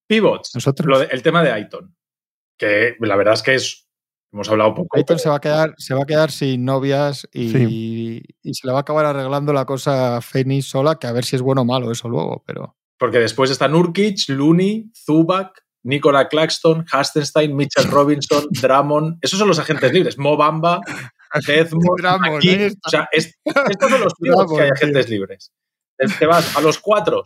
Pivots. 0.07 0.51
Nosotros. 0.55 0.87
Lo 0.87 0.99
de- 0.99 1.07
el 1.11 1.21
tema 1.21 1.43
de 1.43 1.51
Aiton. 1.51 1.93
Que 2.57 2.95
la 2.99 3.15
verdad 3.15 3.33
es 3.35 3.43
que 3.43 3.55
es. 3.55 3.83
Hemos 4.33 4.49
hablado 4.49 4.73
poco. 4.75 4.97
Aiton 4.97 5.19
se 5.19 5.29
va 5.29 5.35
a 5.37 5.39
quedar, 5.41 5.73
se 5.77 5.93
va 5.93 6.03
a 6.03 6.05
quedar 6.05 6.31
sin 6.31 6.65
novias 6.65 7.27
y, 7.33 8.21
y 8.43 8.53
se 8.53 8.67
le 8.67 8.73
va 8.73 8.79
a 8.79 8.81
acabar 8.81 9.05
arreglando 9.05 9.53
la 9.53 9.65
cosa 9.65 10.17
a 10.17 10.21
Fenix 10.21 10.65
sola, 10.65 10.95
que 10.95 11.07
a 11.07 11.13
ver 11.13 11.23
si 11.23 11.37
es 11.37 11.41
bueno 11.41 11.61
o 11.61 11.65
malo 11.65 11.91
eso 11.91 12.09
luego, 12.09 12.43
pero 12.45 12.75
Porque 12.99 13.19
después 13.19 13.49
están 13.51 13.71
Nurkic, 13.71 14.27
Looney, 14.27 14.91
Zubac, 14.93 15.63
Nicola 15.87 16.27
Claxton, 16.27 16.85
Hastenstein, 16.91 17.55
Mitchell 17.55 17.89
Robinson, 17.89 18.45
Drummond. 18.51 19.17
Esos 19.21 19.39
son 19.39 19.47
los 19.47 19.57
agentes 19.59 19.91
libres. 19.93 20.17
Mo 20.17 20.35
Bamba, 20.37 20.81
Desmond, 21.47 21.85
Drummond. 21.97 22.43
¿eh? 22.45 22.73
O 22.85 22.89
sea, 22.89 23.07
es- 23.11 23.33
estos 23.43 23.89
son 23.89 24.01
los 24.01 24.13
pivots 24.19 24.51
que 24.53 24.61
hay 24.61 24.67
Drummond, 24.69 24.71
agentes 24.77 25.09
libres. 25.09 25.51
Te 26.19 26.27
vas 26.27 26.55
a 26.55 26.61
los 26.61 26.77
cuatro. 26.77 27.23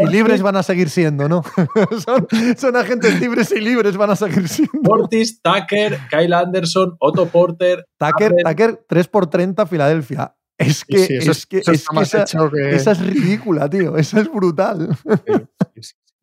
Y 0.00 0.06
libres 0.06 0.40
van 0.40 0.56
a 0.56 0.62
seguir 0.62 0.88
siendo, 0.88 1.28
¿no? 1.28 1.42
son, 2.06 2.26
son 2.56 2.76
agentes 2.76 3.20
libres 3.20 3.52
y 3.52 3.60
libres 3.60 3.98
van 3.98 4.08
a 4.10 4.16
seguir 4.16 4.48
siendo. 4.48 4.80
Portis, 4.82 5.42
Tucker, 5.42 5.98
Kyle 6.08 6.32
Anderson, 6.32 6.96
Otto 6.98 7.26
Porter. 7.26 7.84
Tucker. 7.98 8.32
Tucker 8.42 8.84
3 8.88 9.08
por 9.08 9.26
30 9.28 9.66
Filadelfia. 9.66 10.34
Es 10.56 10.82
que, 10.84 10.98
Sí, 10.98 11.16
eso 11.16 11.32
es 11.32 11.44
que, 11.46 11.58
eso 11.58 11.72
es 11.72 11.80
está 11.80 11.90
que 11.90 11.94
más 11.96 12.08
esa, 12.08 12.22
hecho 12.22 12.50
que- 12.50 12.70
esa 12.76 12.92
es 12.92 13.00
ridícula, 13.00 13.68
tío. 13.68 13.98
Esa 13.98 14.20
es 14.20 14.32
brutal. 14.32 14.88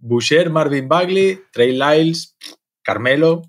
Boucher, 0.01 0.49
Marvin 0.49 0.87
Bagley, 0.87 1.39
Trey 1.53 1.71
Lyles, 1.77 2.35
Carmelo. 2.83 3.43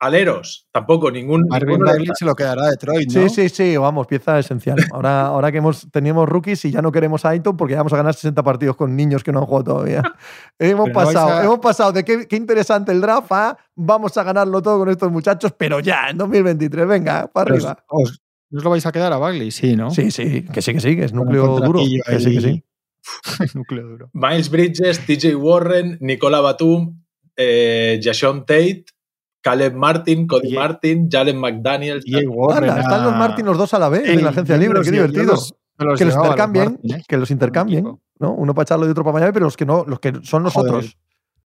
Aleros, 0.00 0.68
tampoco 0.70 1.10
ningún. 1.10 1.46
Marvin 1.48 1.78
Bagley 1.78 2.08
se 2.18 2.26
lo 2.26 2.34
quedará 2.34 2.64
a 2.66 2.70
Detroit, 2.70 3.10
¿no? 3.10 3.28
Sí, 3.28 3.28
sí, 3.30 3.48
sí, 3.48 3.76
vamos, 3.78 4.06
pieza 4.06 4.38
esencial. 4.38 4.76
Ahora, 4.92 5.22
ahora 5.28 5.50
que 5.50 5.58
hemos, 5.58 5.90
teníamos 5.90 6.28
rookies 6.28 6.62
y 6.66 6.72
ya 6.72 6.82
no 6.82 6.92
queremos 6.92 7.24
a 7.24 7.30
Aiton 7.30 7.56
porque 7.56 7.72
ya 7.72 7.78
vamos 7.78 7.92
a 7.94 7.96
ganar 7.96 8.12
60 8.12 8.42
partidos 8.42 8.76
con 8.76 8.94
niños 8.96 9.24
que 9.24 9.32
no 9.32 9.38
han 9.38 9.46
jugado 9.46 9.64
todavía. 9.64 10.02
hemos, 10.58 10.88
Pero 10.88 10.98
no 11.00 11.04
vais 11.06 11.14
pasado, 11.14 11.38
a- 11.38 11.44
hemos 11.44 11.58
pasado 11.60 11.92
de 11.92 12.04
qué, 12.04 12.26
qué 12.28 12.36
interesante 12.36 12.92
el 12.92 13.00
draft 13.00 13.32
a 13.32 13.56
vamos 13.76 14.14
a 14.18 14.24
ganarlo 14.24 14.60
todo 14.60 14.80
con 14.80 14.90
estos 14.90 15.10
muchachos, 15.10 15.52
pero 15.56 15.80
ya, 15.80 16.08
en 16.10 16.18
2023, 16.18 16.86
venga, 16.86 17.26
para 17.28 17.44
Pero 17.46 17.56
arriba. 17.56 17.84
os- 17.88 18.20
¿No 18.50 18.58
os 18.58 18.64
lo 18.64 18.70
vais 18.70 18.84
a 18.84 18.92
quedar 18.92 19.12
a 19.12 19.16
Bagley? 19.16 19.50
Sí, 19.52 19.74
¿no? 19.74 19.90
Sí, 19.90 20.10
sí, 20.10 20.42
que 20.42 20.60
sí, 20.60 20.74
que 20.74 20.80
sí, 20.80 20.96
que 20.96 21.04
es 21.04 21.12
núcleo 21.14 21.58
duro. 21.60 21.80
Que 22.06 22.20
sí, 22.20 22.34
que 22.34 22.40
sí. 22.42 22.64
Núcleo 23.54 23.86
duro. 23.86 24.10
Miles 24.12 24.50
Bridges, 24.50 25.00
TJ 25.06 25.34
Warren, 25.36 25.98
Nicola 26.00 26.40
Batum, 26.40 27.02
eh, 27.36 27.98
Jashon 28.02 28.40
Tate, 28.46 28.84
Caleb 29.40 29.74
Martin, 29.74 30.26
Cody 30.26 30.54
Martin, 30.54 31.08
Jalen 31.10 31.38
McDaniel. 31.38 32.00
DJ 32.02 32.26
Warren. 32.28 32.70
Anda, 32.70 32.82
están 32.82 33.04
los 33.04 33.12
a- 33.12 33.16
Martin 33.16 33.44
los 33.46 33.58
dos 33.58 33.74
a 33.74 33.78
la 33.78 33.88
vez 33.88 34.08
en 34.08 34.22
la 34.24 34.30
agencia 34.30 34.56
libre, 34.56 34.78
los 34.78 34.86
qué 34.86 34.92
divertido. 34.92 35.24
los- 35.32 35.54
los 35.76 35.98
que 35.98 36.04
los 36.04 36.14
intercambien, 36.14 36.64
Martin, 36.72 36.94
¿eh? 36.94 37.02
que 37.06 37.16
los 37.16 37.30
intercambien. 37.30 37.84
¿no? 38.20 38.32
Uno 38.32 38.54
para 38.54 38.62
echarlo 38.62 38.86
y 38.86 38.90
otro 38.90 39.02
para 39.04 39.14
Miami, 39.14 39.32
pero 39.32 39.46
los 39.46 39.56
que 39.56 39.66
no, 39.66 39.84
los 39.86 39.98
que 40.00 40.12
son 40.22 40.44
Joder. 40.48 40.84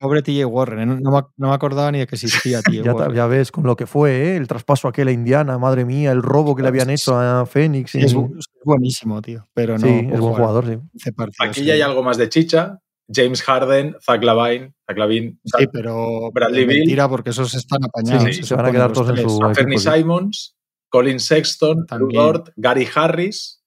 Pobre 0.04 0.22
TJ 0.22 0.44
Warren, 0.46 0.80
¿eh? 0.82 0.86
no, 1.02 1.12
me, 1.12 1.22
no 1.38 1.48
me 1.48 1.54
acordaba 1.54 1.90
ni 1.92 2.00
de 2.00 2.08
que 2.08 2.16
existía 2.16 2.62
TJ 2.62 2.72
Ya, 2.84 2.94
Warren. 2.94 3.16
ya 3.16 3.26
ves 3.28 3.52
con 3.54 3.64
lo 3.64 3.78
que 3.78 3.88
fue, 3.88 4.12
¿eh? 4.34 4.36
el 4.36 4.48
traspaso 4.50 4.90
aquel 4.90 5.08
a 5.08 5.12
Indiana, 5.14 5.58
madre 5.58 5.86
mía, 5.86 6.12
el 6.12 6.22
robo 6.22 6.56
que 6.56 6.62
le 6.62 6.68
habían 6.68 6.90
hecho 6.90 7.18
a 7.18 7.46
Phoenix. 7.46 7.92
Sí, 7.92 8.00
y- 8.00 8.04
es, 8.04 8.14
bu- 8.16 8.38
es 8.38 8.46
buenísimo, 8.66 9.22
tío. 9.22 9.48
Pero 9.54 9.78
no. 9.78 9.88
sí, 9.88 10.10
es 10.12 10.20
buen 10.20 10.34
jugador, 10.34 10.66
sí. 10.68 10.78
15 10.92 11.14
partidos 11.14 11.50
Aquí 11.50 11.64
ya 11.64 11.74
hay 11.76 11.82
algo 11.82 12.04
más 12.04 12.18
de 12.18 12.28
chicha. 12.28 12.80
James 13.14 13.42
Harden, 13.44 13.96
Zach 14.02 14.22
Lavine, 14.24 14.74
Zach 14.88 14.98
Lavine, 14.98 15.38
Sí, 15.46 15.68
pero 15.72 16.32
Bradley 16.32 16.66
Bill. 16.66 16.78
mentira 16.80 17.08
porque 17.10 17.30
esos 17.32 17.54
están 17.54 17.80
apañados. 17.84 18.24
Sí, 18.26 18.34
sí, 18.34 18.44
se 18.44 18.56
van 18.56 18.66
a 18.66 18.72
quedar 18.72 18.92
todos 18.92 19.10
en 19.18 19.18
su- 19.30 19.40
sí. 19.56 19.78
Simons, 19.78 20.56
Colin 20.90 21.20
Sexton, 21.20 21.86
Lou. 21.98 22.10
Dort, 22.12 22.50
Gary 22.58 22.88
Harris. 22.94 23.62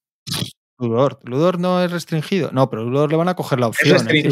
Ludor. 0.78 1.18
Ludor 1.24 1.58
no 1.58 1.82
es 1.82 1.90
restringido. 1.90 2.50
No, 2.52 2.68
pero 2.68 2.84
Ludor 2.84 3.10
le 3.10 3.16
van 3.16 3.28
a 3.28 3.34
coger 3.34 3.58
la 3.60 3.68
opción. 3.68 3.96
¿eh? 4.08 4.22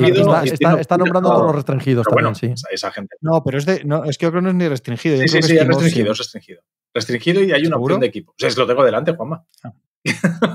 Sí, 0.46 0.54
está, 0.78 0.96
nombrando 0.98 1.28
no, 1.30 1.34
todos 1.36 1.46
los 1.46 1.54
restringidos 1.56 2.06
bueno, 2.12 2.32
también, 2.32 2.56
sí. 2.56 2.64
esa 2.70 2.90
gente. 2.90 3.16
No, 3.20 3.42
pero 3.42 3.58
es 3.58 3.66
de. 3.66 3.84
No, 3.84 4.04
es 4.04 4.18
que 4.18 4.26
yo 4.26 4.30
creo 4.30 4.40
que 4.42 4.44
no 4.44 4.48
es 4.50 4.54
ni 4.56 4.68
restringido. 4.68 5.16
Yo 5.16 5.22
Sí, 5.22 5.28
creo 5.28 5.42
sí, 5.42 5.48
que 5.48 5.48
sí, 5.48 5.52
es 5.54 5.58
Team 5.60 5.68
restringido, 5.68 6.02
Option. 6.10 6.12
es 6.12 6.18
restringido. 6.18 6.62
Restringido 6.94 7.42
y 7.42 7.52
hay 7.52 7.60
una 7.62 7.76
¿Seguro? 7.76 7.82
opción 7.94 8.00
de 8.00 8.06
equipo. 8.06 8.32
O 8.32 8.34
sea, 8.38 8.48
es 8.48 8.56
lo 8.56 8.66
tengo 8.66 8.84
delante, 8.84 9.12
Juanma. 9.14 9.44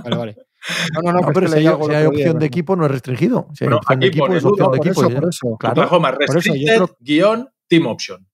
Vale, 0.03 0.15
vale. 0.15 0.37
No, 0.93 1.11
no, 1.11 1.21
no, 1.21 1.27
pero 1.33 1.47
si 1.47 1.55
hay, 1.55 1.59
si 1.63 1.89
día, 1.89 2.07
opción 2.07 2.39
de 2.39 2.45
equipo, 2.45 2.75
no 2.75 2.85
es 2.85 2.91
restringido. 2.91 3.47
Si 3.53 3.63
hay 3.63 3.67
Bueno, 3.69 3.77
opción 3.77 3.99
de 3.99 4.07
equipo, 4.07 4.27
es 4.27 4.45
opción 4.45 4.51
Ludo, 4.67 4.71
de 4.71 4.77
por 4.77 4.87
equipo. 4.87 5.01
eso, 5.01 5.09
ya. 5.09 5.19
por 5.19 5.29
eso. 5.29 5.57
Claro, 5.59 5.73
Oklahoma, 5.81 6.11
por 6.13 6.35
restricted, 6.35 6.81
guion, 6.99 7.49
team 7.67 7.87
option. 7.87 8.27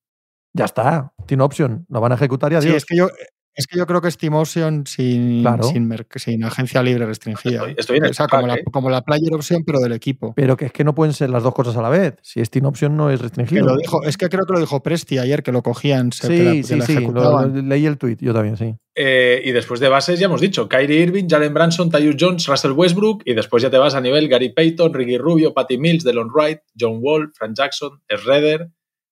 ya 0.54 0.66
está. 0.66 1.14
Tiene 1.26 1.44
opción. 1.44 1.86
Lo 1.90 2.02
van 2.02 2.12
a 2.12 2.16
ejecutar 2.16 2.52
y 2.52 2.56
Sí, 2.62 2.68
adiós. 2.68 2.78
es 2.78 2.86
que 2.86 2.98
yo. 2.98 3.10
Es 3.56 3.68
que 3.68 3.78
yo 3.78 3.86
creo 3.88 4.02
que 4.02 4.10
es 4.10 4.18
Team 4.18 4.34
Option 4.34 4.86
sin, 4.86 5.42
Claro. 5.42 5.64
sin, 5.64 5.90
sin 6.16 6.44
agencia 6.44 6.84
libre 6.84 7.06
restringida. 7.06 7.60
Estoy- 7.60 7.76
estoy 7.78 7.98
en 7.98 8.06
el 8.06 8.12
o 8.12 8.14
sea, 8.14 8.28
como 8.28 8.48
la, 8.48 8.56
¿eh? 8.56 8.64
como 8.72 8.90
la 8.90 9.02
player 9.02 9.34
option, 9.34 9.64
pero 9.66 9.80
del 9.80 9.94
equipo. 9.94 10.34
Pero 10.36 10.58
que 10.58 10.66
es 10.66 10.72
que 10.74 10.84
no 10.84 10.94
pueden 10.94 11.14
ser 11.14 11.30
las 11.30 11.44
dos 11.44 11.54
cosas 11.54 11.78
a 11.78 11.82
la 11.82 11.90
vez. 11.90 12.16
Si 12.22 12.42
es 12.42 12.50
team 12.50 12.66
option, 12.66 12.98
no 12.98 13.10
es 13.10 13.20
Que 13.20 13.24
restringido. 13.24 13.66
lo 13.68 13.78
dijo, 13.78 14.04
es 14.04 14.18
que 14.18 14.28
creo 14.28 14.46
que 14.46 14.54
lo 14.54 14.60
dijo 14.60 14.84
Presti 14.84 15.18
ayer, 15.20 15.42
que 15.42 15.52
lo 15.54 15.64
cogían, 15.64 16.12
se- 16.12 16.28
que 16.28 16.44
la, 16.44 16.52
Sí, 16.52 16.58
que 16.58 16.64
sí, 16.64 16.68
sí. 16.68 16.76
lo- 16.78 16.84
ejecutaban. 17.00 17.56
lo- 17.56 17.62
leí 17.62 17.86
el 17.86 17.98
tweet, 17.98 18.18
yo 18.20 18.34
también, 18.34 18.58
sí. 18.58 18.76
Eh, 18.98 19.42
y 19.44 19.52
después 19.52 19.80
de 19.80 19.90
bases 19.90 20.20
ya 20.20 20.26
hemos 20.26 20.40
dicho 20.42 20.68
Kyrie 20.70 21.02
Irving, 21.02 21.26
Jalen 21.30 21.54
Branson, 21.54 21.90
Tyus 21.90 22.16
Jones, 22.20 22.48
Russell 22.48 22.72
Westbrook 22.72 23.24
y 23.26 23.34
después 23.34 23.62
ya 23.64 23.70
te 23.70 23.78
vas 23.78 23.94
a 23.96 24.02
nivel 24.02 24.28
Gary 24.30 24.50
Payton, 24.54 24.94
Ricky 24.94 25.18
Rubio, 25.18 25.54
Patty 25.54 25.78
Mills, 25.78 26.04
Delon 26.04 26.30
Wright, 26.34 26.60
John 26.80 27.00
Wall, 27.02 27.32
Frank 27.34 27.56
Jackson, 27.58 28.02
Schroeder, 28.10 28.70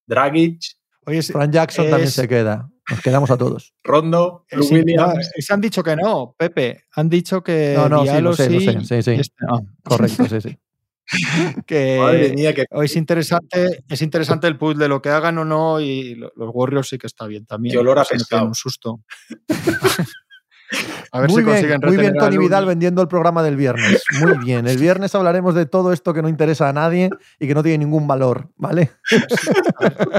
Dragic, 0.07 0.59
Oye, 1.05 1.21
sí, 1.21 1.33
Fran 1.33 1.51
Jackson 1.51 1.89
también 1.89 2.09
se 2.09 2.27
queda. 2.29 2.69
Nos 2.89 3.01
quedamos 3.01 3.31
a 3.31 3.37
todos. 3.37 3.73
Rondo, 3.83 4.45
Lou 4.51 4.63
sí, 4.63 4.75
Williams. 4.75 5.31
eh, 5.35 5.41
se 5.41 5.53
han 5.53 5.61
dicho 5.61 5.81
que 5.83 5.95
no, 5.95 6.35
Pepe. 6.37 6.83
Han 6.95 7.09
dicho 7.09 7.41
que 7.43 7.73
No, 7.77 7.87
no, 7.87 8.05
sí, 8.05 8.21
lo 8.21 8.33
sé, 8.35 8.49
lo 8.49 8.59
sí, 8.59 8.65
sé, 8.65 8.79
sí, 8.81 9.01
sí. 9.03 9.11
y 9.11 9.19
este 9.21 9.35
no. 9.47 9.65
Correcto, 9.83 10.25
sí, 10.27 10.41
sí. 10.41 10.57
Que 11.65 11.97
Madre 11.99 12.33
mía, 12.33 12.53
que 12.53 12.65
hoy 12.71 12.85
es 12.85 12.95
interesante, 12.95 13.83
es 13.89 14.01
interesante 14.01 14.47
el 14.47 14.57
puzzle 14.57 14.83
de 14.83 14.87
lo 14.89 15.01
que 15.01 15.09
hagan 15.09 15.37
o 15.37 15.45
no 15.45 15.79
y 15.81 16.15
lo- 16.15 16.31
los 16.35 16.49
Warriors 16.53 16.87
sí 16.89 16.97
que 16.97 17.07
está 17.07 17.27
bien 17.27 17.45
también. 17.45 17.73
Qué 17.73 17.79
olor 17.79 17.99
a 17.99 18.05
pescado. 18.05 18.45
un 18.47 18.55
susto. 18.55 19.01
a 21.13 21.21
ver 21.21 21.29
muy 21.29 21.41
si 21.41 21.45
bien, 21.45 21.55
consiguen 21.55 21.81
muy 21.85 21.97
bien 21.97 22.13
Tony. 22.15 22.37
Vidal 22.37 22.65
vendiendo 22.65 23.01
el 23.01 23.07
programa 23.07 23.41
del 23.43 23.55
viernes. 23.55 24.03
Muy 24.19 24.37
bien. 24.43 24.67
El 24.67 24.77
viernes 24.77 25.13
hablaremos 25.15 25.55
de 25.55 25.65
todo 25.65 25.93
esto 25.93 26.13
que 26.13 26.21
no 26.21 26.27
interesa 26.27 26.67
a 26.67 26.73
nadie 26.73 27.09
y 27.39 27.47
que 27.47 27.53
no 27.53 27.63
tiene 27.63 27.77
ningún 27.85 28.07
valor, 28.07 28.49
¿vale? 28.57 28.89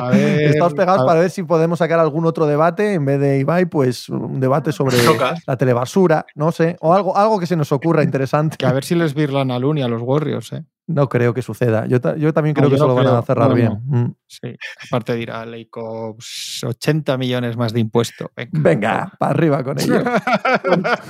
A 0.01 0.11
ver, 0.11 0.43
Estamos 0.51 0.75
pegados 0.75 1.03
a- 1.03 1.07
para 1.07 1.21
ver 1.21 1.31
si 1.31 1.43
podemos 1.43 1.79
sacar 1.79 1.99
algún 1.99 2.27
otro 2.27 2.47
debate 2.47 2.95
en 2.95 3.05
vez 3.05 3.21
de 3.21 3.39
Ibai, 3.41 3.67
pues 3.67 4.09
un 4.09 4.41
debate 4.41 4.73
sobre 4.73 4.97
Tocas. 4.99 5.41
la 5.47 5.57
telebasura, 5.57 6.27
no 6.35 6.53
sé, 6.53 6.77
o 6.81 6.95
algo, 6.95 7.17
algo 7.17 7.39
que 7.39 7.47
se 7.47 7.57
nos 7.57 7.73
ocurra 7.73 8.03
interesante. 8.05 8.57
que 8.57 8.67
a 8.67 8.73
ver 8.73 8.85
si 8.85 8.95
les 8.95 9.15
virlan 9.15 9.51
a 9.51 9.59
Looney 9.59 9.83
a 9.83 9.89
los 9.89 10.01
Warriors, 10.03 10.53
¿eh? 10.53 10.65
No 10.87 11.09
creo 11.09 11.33
que 11.33 11.41
suceda. 11.41 11.87
Yo, 11.87 11.99
ta- 12.01 12.15
yo 12.17 12.33
también 12.35 12.53
No, 12.55 12.61
creo 12.61 12.71
que 12.71 12.77
yo 12.77 12.83
no 12.87 12.89
lo 12.89 12.95
van 12.95 13.07
a 13.17 13.23
cerrar 13.23 13.49
No, 13.49 13.55
bien. 13.55 13.81
Mm. 13.87 14.15
Sí. 14.27 14.55
Aparte 14.89 15.15
dirá 15.15 15.47
Leicos 15.47 16.61
80 16.63 17.17
millones 17.17 17.57
más 17.57 17.73
de 17.73 17.81
impuesto. 17.81 18.31
Venga. 18.37 18.51
Venga, 18.61 19.13
para 19.19 19.31
arriba 19.31 19.65
con 19.65 19.81
ello. 19.81 20.03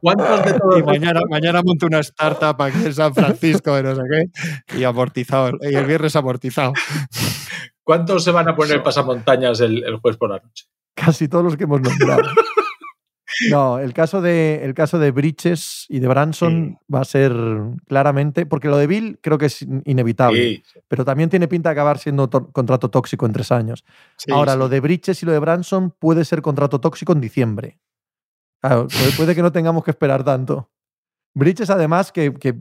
¿Cuántos 0.00 0.44
de 0.44 0.52
todos 0.54 0.78
Y 0.78 0.82
mañana, 0.82 1.20
mañana 1.28 1.62
monto 1.62 1.86
una 1.86 2.00
startup 2.00 2.60
aquí 2.62 2.84
en 2.86 2.94
San 2.94 3.14
Francisco 3.14 3.74
de 3.76 3.82
no 3.82 3.94
sé 3.94 4.02
qué. 4.10 4.78
Y 4.78 4.84
amortizado. 4.84 5.52
Y 5.60 5.74
el 5.74 5.86
viernes 5.86 6.16
amortizado. 6.16 6.72
¿Cuántos 7.82 8.24
se 8.24 8.30
van 8.30 8.48
a 8.48 8.56
poner 8.56 8.82
pasamontañas 8.82 9.60
el, 9.60 9.84
el 9.84 9.96
jueves 9.96 10.16
por 10.18 10.30
la 10.30 10.38
noche? 10.38 10.66
Casi 10.94 11.28
todos 11.28 11.44
los 11.44 11.56
que 11.56 11.64
hemos 11.64 11.80
nombrado. 11.80 12.22
No, 13.50 13.78
el 13.78 13.94
caso 13.94 14.20
de, 14.20 14.64
el 14.64 14.74
caso 14.74 14.98
de 14.98 15.10
Bridges 15.12 15.86
y 15.88 16.00
de 16.00 16.08
Branson 16.08 16.78
va 16.92 17.00
a 17.00 17.04
ser 17.04 17.32
claramente, 17.86 18.44
porque 18.44 18.68
lo 18.68 18.76
de 18.76 18.86
Bill 18.86 19.18
creo 19.22 19.38
que 19.38 19.46
es 19.46 19.62
in- 19.62 19.82
inevitable, 19.86 20.42
Sí, 20.42 20.80
pero 20.88 21.04
también 21.04 21.30
tiene 21.30 21.48
pinta 21.48 21.70
de 21.70 21.72
acabar 21.72 21.98
siendo 21.98 22.28
to- 22.28 22.50
contrato 22.52 22.90
tóxico 22.90 23.24
en 23.24 23.32
tres 23.32 23.50
años. 23.50 23.84
Sí, 24.18 24.30
Ahora, 24.30 24.56
lo 24.56 24.68
de 24.68 24.80
Bridges 24.80 25.22
y 25.22 25.26
lo 25.26 25.32
de 25.32 25.38
Branson 25.38 25.90
puede 25.98 26.24
ser 26.26 26.42
contrato 26.42 26.80
tóxico 26.80 27.12
en 27.12 27.20
diciembre. 27.22 27.80
Claro, 28.60 28.88
puede, 28.88 29.12
puede 29.16 29.34
que 29.34 29.40
no 29.42 29.52
tengamos 29.52 29.84
que 29.84 29.90
esperar 29.92 30.22
tanto. 30.22 30.70
Bridges, 31.32 31.70
además, 31.70 32.12
que, 32.12 32.34
que 32.34 32.54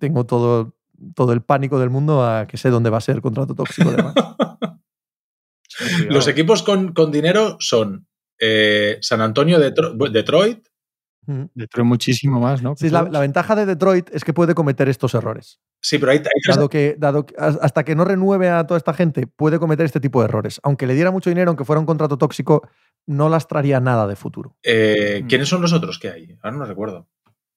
tengo 0.00 0.26
todo, 0.26 0.74
todo 1.14 1.32
el 1.32 1.42
pánico 1.42 1.78
del 1.78 1.90
mundo 1.90 2.24
a 2.26 2.46
que 2.48 2.56
sé 2.56 2.70
dónde 2.70 2.90
va 2.90 2.98
a 2.98 3.02
ser 3.02 3.20
contrato 3.20 3.54
tóxico. 3.54 3.88
Además. 3.90 4.14
Los 6.08 6.26
equipos 6.26 6.64
con, 6.64 6.92
con 6.92 7.12
dinero 7.12 7.56
son 7.60 8.07
eh, 8.38 8.98
San 9.00 9.20
Antonio, 9.20 9.58
Detro- 9.58 10.10
Detroit. 10.10 10.66
Detroit 11.54 11.86
muchísimo 11.86 12.40
más, 12.40 12.62
¿no? 12.62 12.74
Sí, 12.74 12.88
la, 12.88 13.02
la 13.02 13.20
ventaja 13.20 13.54
de 13.54 13.66
Detroit 13.66 14.08
es 14.14 14.24
que 14.24 14.32
puede 14.32 14.54
cometer 14.54 14.88
estos 14.88 15.12
errores. 15.14 15.60
Sí, 15.82 15.98
pero 15.98 16.12
hay, 16.12 16.18
hay 16.18 16.24
tres- 16.42 16.56
Dado 16.56 16.68
que, 16.70 16.96
dado 16.98 17.26
que 17.26 17.34
has- 17.36 17.58
hasta 17.60 17.84
que 17.84 17.94
no 17.94 18.06
renueve 18.06 18.48
a 18.48 18.66
toda 18.66 18.78
esta 18.78 18.94
gente, 18.94 19.26
puede 19.26 19.58
cometer 19.58 19.84
este 19.84 20.00
tipo 20.00 20.20
de 20.22 20.24
errores. 20.28 20.58
Aunque 20.62 20.86
le 20.86 20.94
diera 20.94 21.10
mucho 21.10 21.28
dinero, 21.28 21.50
aunque 21.50 21.66
fuera 21.66 21.80
un 21.80 21.84
contrato 21.86 22.16
tóxico, 22.16 22.66
no 23.06 23.28
lastraría 23.28 23.78
nada 23.78 24.06
de 24.06 24.16
futuro. 24.16 24.56
eh, 24.62 25.20
Mm. 25.22 25.26
¿Quiénes 25.28 25.48
son 25.50 25.60
los 25.60 25.72
otros 25.74 25.98
que 25.98 26.08
hay? 26.08 26.38
Ahora 26.42 26.56
no 26.56 26.64
recuerdo. 26.64 27.08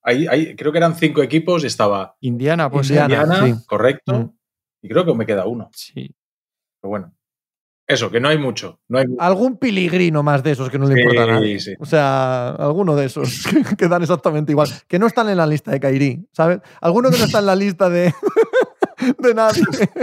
Hay, 0.02 0.26
hay- 0.26 0.54
creo 0.54 0.70
que 0.72 0.78
eran 0.78 0.94
cinco 0.94 1.22
equipos 1.22 1.64
y 1.64 1.68
estaba 1.68 2.16
Indiana, 2.20 2.70
pues 2.70 2.90
Indiana. 2.90 3.22
Indiana, 3.24 3.46
sí. 3.58 3.64
correcto, 3.66 4.12
Mm. 4.18 4.36
y 4.82 4.88
creo 4.90 5.06
que 5.06 5.14
me 5.14 5.24
queda 5.24 5.46
uno. 5.46 5.70
Sí. 5.72 6.14
Pero 6.82 6.90
bueno. 6.90 7.14
Eso, 7.92 8.10
que 8.10 8.20
no 8.20 8.28
hay 8.28 8.38
mucho. 8.38 8.80
No 8.88 8.98
hay 8.98 9.06
mucho. 9.06 9.22
Algún 9.22 9.56
piligrino 9.58 10.22
más 10.22 10.42
de 10.42 10.52
esos 10.52 10.70
que 10.70 10.78
no 10.78 10.86
le 10.86 10.94
Sí, 10.94 11.00
importa 11.00 11.24
a 11.24 11.26
nadie. 11.26 11.60
sí. 11.60 11.74
O 11.78 11.84
sea, 11.86 12.50
alguno 12.50 12.96
de 12.96 13.06
esos 13.06 13.44
que, 13.78 13.88
dan 13.88 14.02
exactamente 14.02 14.52
igual. 14.52 14.68
Que 14.88 14.98
no 14.98 15.06
están 15.06 15.28
en 15.28 15.36
la 15.36 15.46
lista 15.46 15.70
de 15.72 15.80
Kairi, 15.80 16.26
¿sabes? 16.32 16.60
Alguno 16.80 17.10
que 17.10 17.18
no 17.18 17.24
está 17.24 17.40
en 17.40 17.46
la 17.46 17.56
lista 17.56 17.88
de, 17.90 18.14
de 19.18 19.34
nadie. 19.34 19.62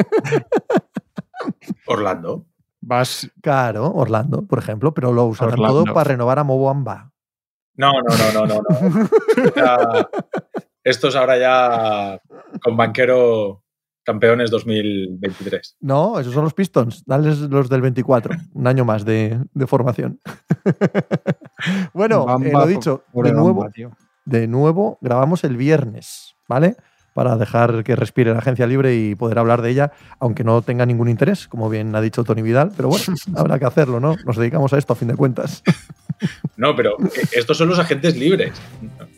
Orlando. 1.87 2.45
Vas. 2.81 3.29
Claro, 3.41 3.91
Orlando, 3.93 4.43
por 4.45 4.59
ejemplo, 4.59 4.93
pero 4.93 5.11
lo 5.11 5.25
usarán 5.25 5.53
Orlando. 5.53 5.83
todo 5.85 5.93
para 5.93 6.09
renovar 6.09 6.39
a 6.39 6.43
Mobamba. 6.43 7.11
No, 7.75 7.91
no, 7.91 8.33
no, 8.33 8.45
no, 8.45 8.55
no. 8.55 8.61
no. 8.61 9.09
Ya- 9.55 10.09
estos 10.83 11.15
ahora 11.15 11.37
ya 11.37 12.21
con 12.63 12.75
banquero 12.77 13.63
campeones 14.09 14.49
2023. 14.49 15.77
No, 15.81 16.19
esos 16.19 16.33
son 16.33 16.43
los 16.43 16.55
Pistons. 16.55 17.03
Dales 17.05 17.41
los 17.41 17.69
del 17.69 17.81
24. 17.81 18.35
Un 18.53 18.65
año 18.65 18.83
más 18.83 19.05
de, 19.05 19.39
de 19.53 19.67
formación. 19.67 20.19
bueno, 21.93 22.25
Bamba, 22.25 22.47
eh, 22.47 22.53
lo 22.53 22.65
dicho, 22.65 23.03
de 23.13 23.31
nuevo, 23.31 23.53
Bamba, 23.53 23.95
de 24.25 24.47
nuevo 24.47 24.97
grabamos 25.01 25.43
el 25.43 25.57
viernes, 25.57 26.35
¿vale? 26.47 26.75
Para 27.13 27.37
dejar 27.37 27.83
que 27.83 27.95
respire 27.95 28.33
la 28.33 28.39
agencia 28.39 28.65
libre 28.65 28.95
y 28.95 29.13
poder 29.13 29.37
hablar 29.37 29.61
de 29.61 29.69
ella, 29.69 29.91
aunque 30.19 30.43
no 30.43 30.63
tenga 30.63 30.87
ningún 30.87 31.07
interés, 31.07 31.47
como 31.47 31.69
bien 31.69 31.95
ha 31.95 32.01
dicho 32.01 32.23
Tony 32.23 32.41
Vidal, 32.41 32.71
pero 32.75 32.89
bueno, 32.89 33.05
habrá 33.35 33.59
que 33.59 33.65
hacerlo, 33.65 33.99
¿no? 33.99 34.15
Nos 34.25 34.37
dedicamos 34.37 34.73
a 34.73 34.79
esto 34.79 34.93
a 34.93 34.95
fin 34.95 35.09
de 35.09 35.15
cuentas. 35.15 35.61
No, 36.57 36.75
pero 36.75 36.97
eh, 36.99 37.27
estos 37.31 37.57
son 37.57 37.69
los 37.69 37.79
agentes 37.79 38.15
libres. 38.15 38.51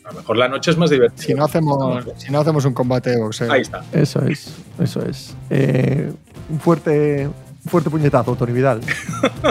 A 0.04 0.12
lo 0.12 0.20
mejor 0.20 0.36
la 0.36 0.48
noche 0.48 0.70
es 0.70 0.76
más 0.76 0.90
divertida. 0.90 1.22
Si 1.22 1.34
no, 1.34 1.44
hacemos, 1.44 2.04
si 2.16 2.30
no 2.30 2.40
hacemos 2.40 2.64
un 2.64 2.74
combate 2.74 3.10
de 3.10 3.18
boxeo. 3.20 3.50
Ahí 3.50 3.62
está. 3.62 3.84
Eso 3.92 4.22
es, 4.22 4.54
eso 4.78 5.04
es. 5.04 5.34
Eh, 5.50 6.12
un 6.48 6.60
fuerte, 6.60 7.26
un 7.26 7.70
fuerte 7.70 7.90
puñetazo, 7.90 8.34
Tony 8.36 8.52
Vidal. 8.52 8.80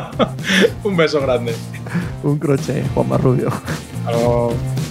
Un 0.84 0.98
beso 0.98 1.22
grande. 1.22 1.56
Un 2.24 2.38
croche, 2.38 2.84
Juan 2.94 3.10
Marrubio. 3.10 3.50
Hasta 4.06 4.91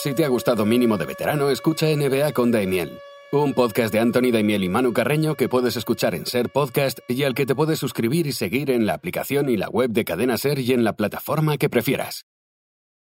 Si 0.00 0.14
te 0.14 0.24
ha 0.24 0.28
gustado 0.28 0.64
Mínimo 0.64 0.96
de 0.96 1.06
Veterano, 1.06 1.50
escucha 1.50 1.86
NBA 1.86 2.32
con 2.32 2.52
Daimiel, 2.52 3.00
un 3.32 3.52
podcast 3.52 3.92
de 3.92 3.98
Anthony 3.98 4.30
Daimiel 4.30 4.62
y 4.62 4.68
Manu 4.68 4.92
Carreño 4.92 5.34
que 5.34 5.48
puedes 5.48 5.74
escuchar 5.74 6.14
en 6.14 6.24
Ser 6.24 6.50
Podcast 6.50 7.00
y 7.08 7.24
al 7.24 7.34
que 7.34 7.46
te 7.46 7.56
puedes 7.56 7.80
suscribir 7.80 8.28
y 8.28 8.32
seguir 8.32 8.70
en 8.70 8.86
la 8.86 8.94
aplicación 8.94 9.48
y 9.48 9.56
la 9.56 9.68
web 9.68 9.90
de 9.90 10.04
Cadena 10.04 10.38
Ser 10.38 10.60
y 10.60 10.72
en 10.72 10.84
la 10.84 10.92
plataforma 10.92 11.56
que 11.58 11.68
prefieras. 11.68 12.26